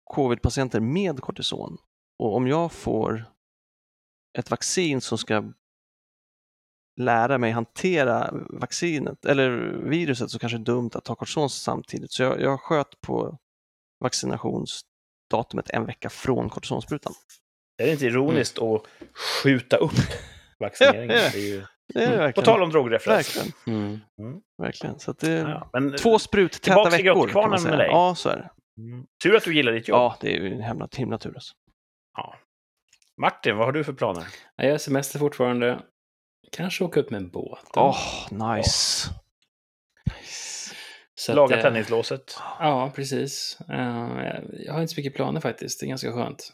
covid-patienter 0.04 0.80
med 0.80 1.22
kortison. 1.22 1.78
Och 2.20 2.36
om 2.36 2.48
jag 2.48 2.72
får 2.72 3.26
ett 4.38 4.52
vaccin 4.52 5.02
som 5.02 5.18
ska 5.18 5.44
lära 7.02 7.38
mig 7.38 7.52
hantera 7.52 8.30
vaccinet 8.50 9.26
eller 9.26 9.50
viruset 9.90 10.30
så 10.32 10.40
kanske 10.40 10.58
det 10.58 10.62
är 10.62 10.66
dumt 10.76 10.90
att 10.94 11.04
ta 11.06 11.16
kortison 11.16 11.50
samtidigt. 11.50 12.12
Så 12.12 12.24
jag, 12.24 12.42
jag 12.42 12.60
sköt 12.62 13.02
på 13.02 13.38
vaccinationsdatumet 15.38 15.70
en 15.70 15.86
vecka 15.86 16.10
från 16.10 16.50
kortisonsprutan. 16.50 17.14
Är 17.78 17.86
det 17.86 17.92
inte 17.92 18.06
ironiskt 18.06 18.60
att 18.60 18.84
skjuta 19.44 19.78
upp 19.78 19.92
vaccineringen? 20.60 21.16
Ja, 21.18 21.24
ja. 21.24 21.30
Det 21.34 21.38
är 21.40 21.42
ju... 21.56 21.66
Det 21.94 22.04
är 22.04 22.20
Mm. 22.20 22.34
På 22.34 22.42
tal 22.42 22.64
om 22.64 22.70
drogreferenser. 22.70 23.40
Verkligen, 23.42 24.02
Mm. 24.20 24.42
verkligen. 24.62 25.00
Så 25.00 25.12
att 25.12 25.20
det, 25.20 25.32
Ja, 25.32 25.70
men, 25.74 25.96
Två 25.98 26.20
spruttäta 26.20 26.90
veckor 26.90 27.28
kan 27.28 27.50
man 27.50 27.60
säga. 27.60 27.70
med 27.70 27.80
dig. 27.80 27.88
Ja, 27.88 28.16
så 28.16 28.30
är 28.30 28.36
det. 28.36 28.50
Mm. 28.82 29.06
Tur 29.24 29.36
att 29.36 29.44
du 29.44 29.56
gillar 29.56 29.72
ditt 29.72 29.88
jobb. 29.88 29.98
Ja, 29.98 30.18
det 30.22 30.36
är 30.38 30.42
ju 30.42 30.54
en 30.54 30.62
himla, 30.64 30.88
himla 30.98 31.18
tur 31.18 31.34
alltså. 31.36 31.54
Martin, 33.22 33.58
vad 33.58 33.66
har 33.68 33.72
du 33.72 33.84
för 33.84 33.94
planer? 33.94 34.28
Jag 34.56 34.72
har 34.72 34.78
semester 34.78 35.20
fortfarande. 35.20 35.80
Kanske 36.52 36.84
åka 36.84 37.00
upp 37.00 37.10
med 37.12 37.18
en 37.18 37.30
båt. 37.30 37.60
Åh, 37.76 38.28
nice. 38.32 39.10
Så 41.16 41.32
att, 41.32 41.36
Laga 41.36 41.56
eh, 41.58 41.62
tändningslåset. 41.62 42.38
Ja, 42.60 42.92
precis. 42.96 43.58
Eh, 43.70 44.40
jag 44.66 44.74
har 44.74 44.82
inte 44.82 44.94
så 44.94 45.00
mycket 45.00 45.16
planer 45.16 45.42
faktiskt. 45.42 45.80
Det 45.80 45.86
är 45.86 45.88
ganska 45.88 46.12
skönt. 46.14 46.54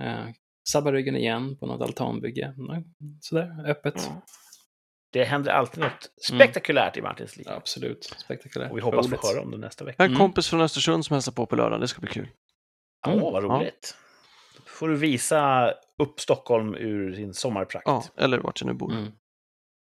Uh, 0.00 0.30
sabba 0.70 0.92
ryggen 0.92 1.16
igen 1.16 1.56
på 1.56 1.66
något 1.66 1.80
altanbygge. 1.82 2.54
Sådär, 3.20 3.70
öppet. 3.70 3.94
Ja. 3.96 4.22
Det 5.12 5.24
händer 5.24 5.52
alltid 5.52 5.80
något 5.84 6.10
spektakulärt 6.28 6.96
i 6.96 7.02
Martins 7.02 7.36
liv. 7.36 7.46
Ja, 7.48 7.54
absolut. 7.56 8.04
Spektakulärt. 8.16 8.70
Och 8.70 8.76
vi 8.76 8.80
hoppas 8.82 9.08
få 9.08 9.16
höra 9.28 9.42
om 9.42 9.50
det 9.50 9.58
nästa 9.58 9.84
vecka. 9.84 10.02
En 10.04 10.10
Mm. 10.10 10.18
kompis 10.18 10.48
från 10.48 10.60
Östersund 10.60 11.04
som 11.06 11.14
hälsar 11.14 11.32
på 11.32 11.46
på 11.46 11.56
lördag. 11.56 11.80
Det 11.80 11.88
ska 11.88 12.00
bli 12.00 12.10
kul. 12.10 12.28
Åh, 13.06 13.12
Mm. 13.12 13.24
vad 13.24 13.42
roligt. 13.44 13.96
Då 14.56 14.62
får 14.66 14.88
du 14.88 14.96
visa 14.96 15.70
upp 16.02 16.20
Stockholm 16.20 16.74
ur 16.74 17.14
sin 17.14 17.34
sommarprakt. 17.34 17.86
Ja, 17.86 18.04
eller 18.16 18.38
vart 18.38 18.60
jag 18.60 18.66
nu 18.68 18.74
bor. 18.74 18.92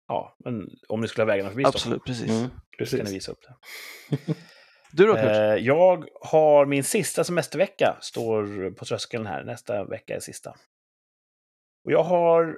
Ja, 0.07 0.35
men 0.39 0.69
om 0.87 1.01
ni 1.01 1.07
skulle 1.07 1.23
ha 1.23 1.27
vägarna 1.27 1.49
förbi 1.49 1.65
Absolut, 1.65 2.03
precis. 2.05 2.29
Mm. 2.29 2.49
Stockholm 2.49 2.87
ska 2.87 2.97
ni 2.97 3.01
Precis. 3.01 3.15
visa 3.15 3.31
upp 3.31 3.41
det. 3.41 3.55
Du 4.91 5.05
då, 5.05 5.13
Kurt? 5.13 5.25
Eh, 5.25 5.55
jag 5.55 6.07
har 6.21 6.65
min 6.65 6.83
sista 6.83 7.23
semestervecka, 7.23 7.97
står 8.01 8.71
på 8.71 8.85
tröskeln 8.85 9.25
här. 9.25 9.43
Nästa 9.43 9.83
vecka 9.83 10.15
är 10.15 10.19
sista. 10.19 10.55
Och 11.85 11.91
jag 11.91 12.03
har 12.03 12.57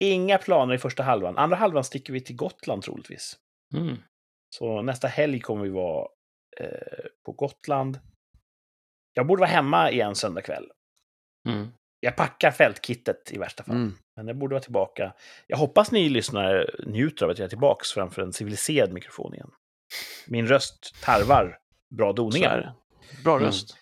inga 0.00 0.38
planer 0.38 0.74
i 0.74 0.78
första 0.78 1.02
halvan. 1.02 1.38
Andra 1.38 1.56
halvan 1.56 1.84
sticker 1.84 2.12
vi 2.12 2.20
till 2.20 2.36
Gotland 2.36 2.82
troligtvis. 2.82 3.36
Mm. 3.74 3.96
Så 4.56 4.82
nästa 4.82 5.08
helg 5.08 5.40
kommer 5.40 5.62
vi 5.62 5.70
vara 5.70 6.08
eh, 6.60 7.04
på 7.24 7.32
Gotland. 7.32 8.00
Jag 9.12 9.26
borde 9.26 9.40
vara 9.40 9.50
hemma 9.50 9.90
igen 9.90 10.14
söndag 10.14 10.42
kväll. 10.42 10.70
Mm. 11.48 11.68
Jag 12.00 12.16
packar 12.16 12.50
fältkittet 12.50 13.32
i 13.32 13.38
värsta 13.38 13.64
fall. 13.64 13.76
Mm. 13.76 13.94
Men 14.16 14.26
jag 14.26 14.36
borde 14.38 14.54
vara 14.54 14.62
tillbaka. 14.62 15.12
Jag 15.46 15.56
hoppas 15.56 15.90
ni 15.92 16.08
lyssnare 16.08 16.70
njuter 16.86 17.24
av 17.24 17.30
att 17.30 17.38
jag 17.38 17.44
är 17.44 17.48
tillbaka 17.48 17.84
framför 17.94 18.22
en 18.22 18.32
civiliserad 18.32 18.92
mikrofon 18.92 19.34
igen. 19.34 19.50
Min 20.26 20.46
röst 20.48 20.94
tarvar 21.04 21.58
bra 21.96 22.12
doningar. 22.12 22.58
det. 22.58 23.22
Bra 23.24 23.36
Mm. 23.36 23.46
röst. 23.46 23.76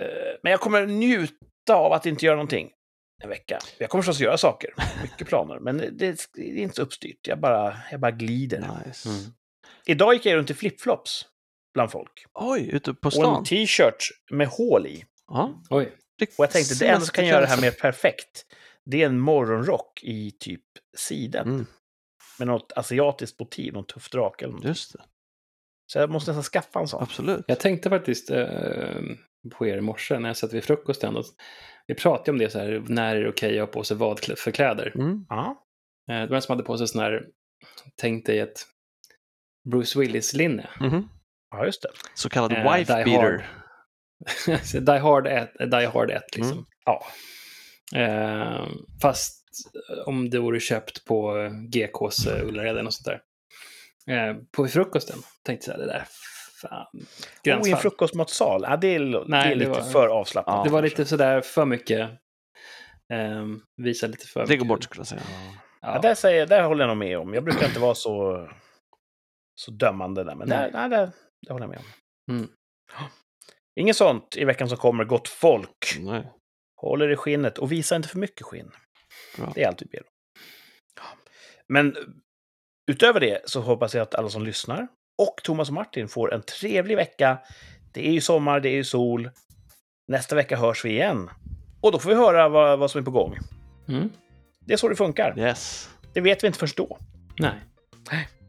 Eh, 0.00 0.06
Men 0.42 0.50
jag 0.50 0.60
kommer 0.60 0.86
njuta 0.86 1.74
av 1.74 1.92
att 1.92 2.06
inte 2.06 2.26
göra 2.26 2.36
någonting 2.36 2.70
en 3.22 3.28
vecka. 3.28 3.58
Jag 3.78 3.90
kommer 3.90 4.02
förstås 4.02 4.20
göra 4.20 4.36
saker, 4.38 4.74
mycket 5.02 5.28
planer, 5.28 5.58
men 5.58 5.76
det, 5.78 5.90
det 6.34 6.42
är 6.42 6.56
inte 6.62 6.74
så 6.76 6.82
uppstyrt. 6.82 7.26
Jag 7.28 7.40
bara, 7.40 7.76
jag 7.90 8.00
bara 8.00 8.10
glider. 8.10 8.60
Nice. 8.86 9.08
Mm. 9.08 9.20
Idag 9.86 10.14
gick 10.14 10.26
jag 10.26 10.36
runt 10.36 10.50
i 10.50 10.54
flipflops 10.54 11.26
bland 11.74 11.90
folk. 11.90 12.24
Oj, 12.34 12.68
ute 12.72 12.94
på 12.94 13.06
Och 13.06 13.12
stan? 13.12 13.36
en 13.38 13.44
t-shirt 13.44 14.08
med 14.30 14.46
hål 14.48 14.86
i. 14.86 15.04
Ja. 15.28 15.62
Oj. 15.70 15.92
Och 16.38 16.44
jag 16.44 16.50
tänkte, 16.50 16.74
det 16.74 16.86
enda 16.88 17.00
som 17.06 17.12
kan 17.14 17.26
göra 17.26 17.40
det 17.40 17.46
här 17.46 17.60
mer 17.60 17.70
perfekt, 17.70 18.46
det 18.86 19.02
är 19.02 19.06
en 19.06 19.18
morgonrock 19.20 20.00
i 20.02 20.30
typ 20.30 20.64
siden. 20.96 21.48
Mm, 21.48 21.66
Med 22.38 22.48
något 22.48 22.72
asiatiskt 22.76 23.40
motiv, 23.40 23.72
någon 23.72 23.86
tuff 23.86 24.10
drake 24.10 24.44
eller 24.44 24.54
något. 24.54 24.64
just 24.64 24.92
det, 24.92 25.02
Så 25.86 25.98
jag 25.98 26.10
måste 26.10 26.30
nästan 26.30 26.42
skaffa 26.62 26.80
en 26.80 26.88
sån. 26.88 27.02
absolut. 27.02 27.44
Jag 27.48 27.60
tänkte 27.60 27.90
faktiskt 27.90 28.30
eh, 28.30 29.02
på 29.58 29.66
er 29.66 29.76
i 29.78 29.80
morse 29.80 30.18
när 30.18 30.28
jag 30.28 30.36
satt 30.36 30.52
vid 30.52 30.64
frukosten. 30.64 31.16
Och 31.16 31.24
vi 31.86 31.94
pratade 31.94 32.30
om 32.30 32.38
det 32.38 32.50
så 32.50 32.58
här, 32.58 32.82
när 32.88 33.16
är 33.16 33.20
det 33.22 33.28
okej 33.28 33.60
att 33.60 33.68
ha 33.68 33.72
på 33.72 33.84
sig 33.84 33.96
vad 33.96 34.20
för 34.38 34.50
kläder? 34.50 34.92
Mm. 34.94 35.26
Ja, 35.28 35.60
Eh, 36.10 36.20
det 36.20 36.26
var 36.26 36.36
en 36.36 36.42
som 36.42 36.52
hade 36.52 36.62
på 36.64 36.78
sig 36.78 36.88
sån 36.88 37.00
här, 37.00 37.26
tänk 37.96 38.26
dig 38.26 38.38
ett 38.38 38.66
Bruce 39.70 39.98
Willis-linne. 40.00 40.68
Mhm. 40.80 41.08
ja 41.50 41.64
just 41.66 41.82
det. 41.82 41.88
Så 42.14 42.28
kallad 42.28 42.52
Eh, 42.52 42.72
wife 42.76 42.96
Die 42.96 43.04
beater. 43.04 43.46
Så 44.64 44.80
Die 44.80 44.98
Hard 44.98 45.26
1, 45.26 45.50
Die 45.70 45.86
Hard 45.86 46.10
1 46.10 46.22
liksom. 46.36 46.52
Mm. 46.52 46.64
Ja, 46.84 47.04
Eh, 47.94 48.66
fast 49.02 49.40
om 50.06 50.30
det 50.30 50.38
vore 50.38 50.60
köpt 50.60 51.04
på 51.04 51.36
eh, 51.38 51.50
GKs 51.50 52.26
uh, 52.26 52.48
Ullared 52.48 52.70
eller 52.70 52.82
något 52.82 52.94
sånt 52.94 53.06
där. 53.06 53.20
Eh, 54.30 54.36
på 54.56 54.68
frukosten 54.68 55.18
tänkte 55.42 55.70
jag 55.70 55.80
det 55.80 55.86
där, 55.86 56.04
fan, 56.62 56.86
och 56.92 56.96
i 57.46 57.50
en 57.50 57.60
gränsfall. 57.60 57.80
frukostmatsal, 57.80 58.62
ja, 58.68 58.76
det 58.76 58.94
är, 58.94 59.00
det 59.00 59.24
Nej, 59.26 59.44
är 59.46 59.48
det 59.48 59.54
lite 59.54 59.70
var- 59.70 59.80
för 59.82 60.08
avslappnat. 60.08 60.64
det 60.64 60.70
var 60.70 60.80
kanske. 60.82 60.98
lite 60.98 61.08
sådär 61.10 61.40
för 61.40 61.64
mycket, 61.64 62.10
eh, 63.12 63.44
visa 63.76 64.06
lite 64.06 64.26
för 64.26 64.40
Det 64.40 64.46
mycket. 64.46 64.58
går 64.58 64.66
bort 64.66 64.84
skulle 64.84 65.00
jag 65.00 65.06
säga. 65.06 65.22
Ja, 65.80 65.94
Ja. 65.94 66.00
där, 66.00 66.14
säger, 66.14 66.46
där 66.46 66.62
håller 66.62 66.82
jag 66.84 66.88
nog 66.88 66.96
med 66.96 67.18
om. 67.18 67.34
Jag 67.34 67.44
brukar 67.44 67.66
inte 67.66 67.80
vara 67.80 67.94
så, 67.94 68.48
så 69.54 69.70
dömande 69.70 70.24
där, 70.24 70.34
men 70.34 70.48
Nej. 70.48 70.70
där, 70.72 70.88
där, 70.88 71.10
det 71.46 71.52
håller 71.52 71.64
jag 71.66 71.70
med 71.70 71.78
om. 71.78 71.84
Mm. 72.36 72.48
Inget 73.80 73.96
sånt 73.96 74.36
i 74.36 74.44
veckan 74.44 74.68
som 74.68 74.78
kommer, 74.78 75.04
gott 75.04 75.28
folk. 75.28 75.96
Nej. 76.00 76.32
Håll 76.76 77.02
er 77.02 77.08
i 77.08 77.16
skinnet 77.16 77.58
och 77.58 77.72
visa 77.72 77.96
inte 77.96 78.08
för 78.08 78.18
mycket 78.18 78.46
skinn. 78.46 78.70
Bra. 79.36 79.52
Det 79.54 79.62
är 79.62 79.68
allt 79.68 79.82
vi 79.82 79.86
ber 79.86 80.00
om. 80.00 80.06
Men 81.68 81.96
utöver 82.86 83.20
det 83.20 83.40
så 83.44 83.60
hoppas 83.60 83.94
jag 83.94 84.02
att 84.02 84.14
alla 84.14 84.28
som 84.28 84.44
lyssnar 84.44 84.88
och 85.18 85.40
Thomas 85.42 85.68
och 85.68 85.74
Martin 85.74 86.08
får 86.08 86.34
en 86.34 86.42
trevlig 86.42 86.96
vecka. 86.96 87.38
Det 87.92 88.08
är 88.08 88.12
ju 88.12 88.20
sommar, 88.20 88.60
det 88.60 88.68
är 88.68 88.74
ju 88.74 88.84
sol. 88.84 89.30
Nästa 90.08 90.36
vecka 90.36 90.56
hörs 90.56 90.84
vi 90.84 90.90
igen. 90.90 91.30
Och 91.80 91.92
då 91.92 91.98
får 91.98 92.10
vi 92.10 92.16
höra 92.16 92.48
vad, 92.48 92.78
vad 92.78 92.90
som 92.90 93.00
är 93.00 93.04
på 93.04 93.10
gång. 93.10 93.38
Mm. 93.88 94.10
Det 94.60 94.72
är 94.72 94.76
så 94.76 94.88
det 94.88 94.96
funkar. 94.96 95.38
Yes. 95.38 95.90
Det 96.12 96.20
vet 96.20 96.42
vi 96.42 96.46
inte 96.46 96.58
först 96.58 96.76
då. 96.76 96.98
Nej. 97.38 97.54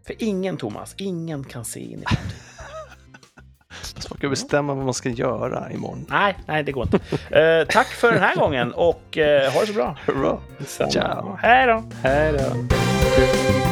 För 0.05 0.15
ingen, 0.19 0.57
Thomas, 0.57 0.95
ingen 0.97 1.43
kan 1.43 1.65
se 1.65 1.79
in 1.79 2.01
i 2.01 2.05
framtiden. 2.05 2.44
Kan 4.19 4.29
bestämma 4.29 4.73
vad 4.73 4.85
man 4.85 4.93
ska 4.93 5.09
göra 5.09 5.71
imorgon. 5.71 6.05
Nej, 6.09 6.37
nej, 6.45 6.63
det 6.63 6.71
går 6.71 6.83
inte. 6.83 6.99
Eh, 7.35 7.67
tack 7.67 7.87
för 7.87 8.11
den 8.11 8.21
här 8.21 8.35
gången 8.35 8.71
och 8.73 9.17
eh, 9.17 9.51
ha 9.51 9.61
det 9.61 9.67
så 9.67 9.73
bra. 9.73 9.95
Detsamma. 10.57 10.91
Ciao. 10.91 11.37
Hej 11.41 11.67
då! 11.67 11.83
Hej 12.03 12.33
då. 12.33 13.64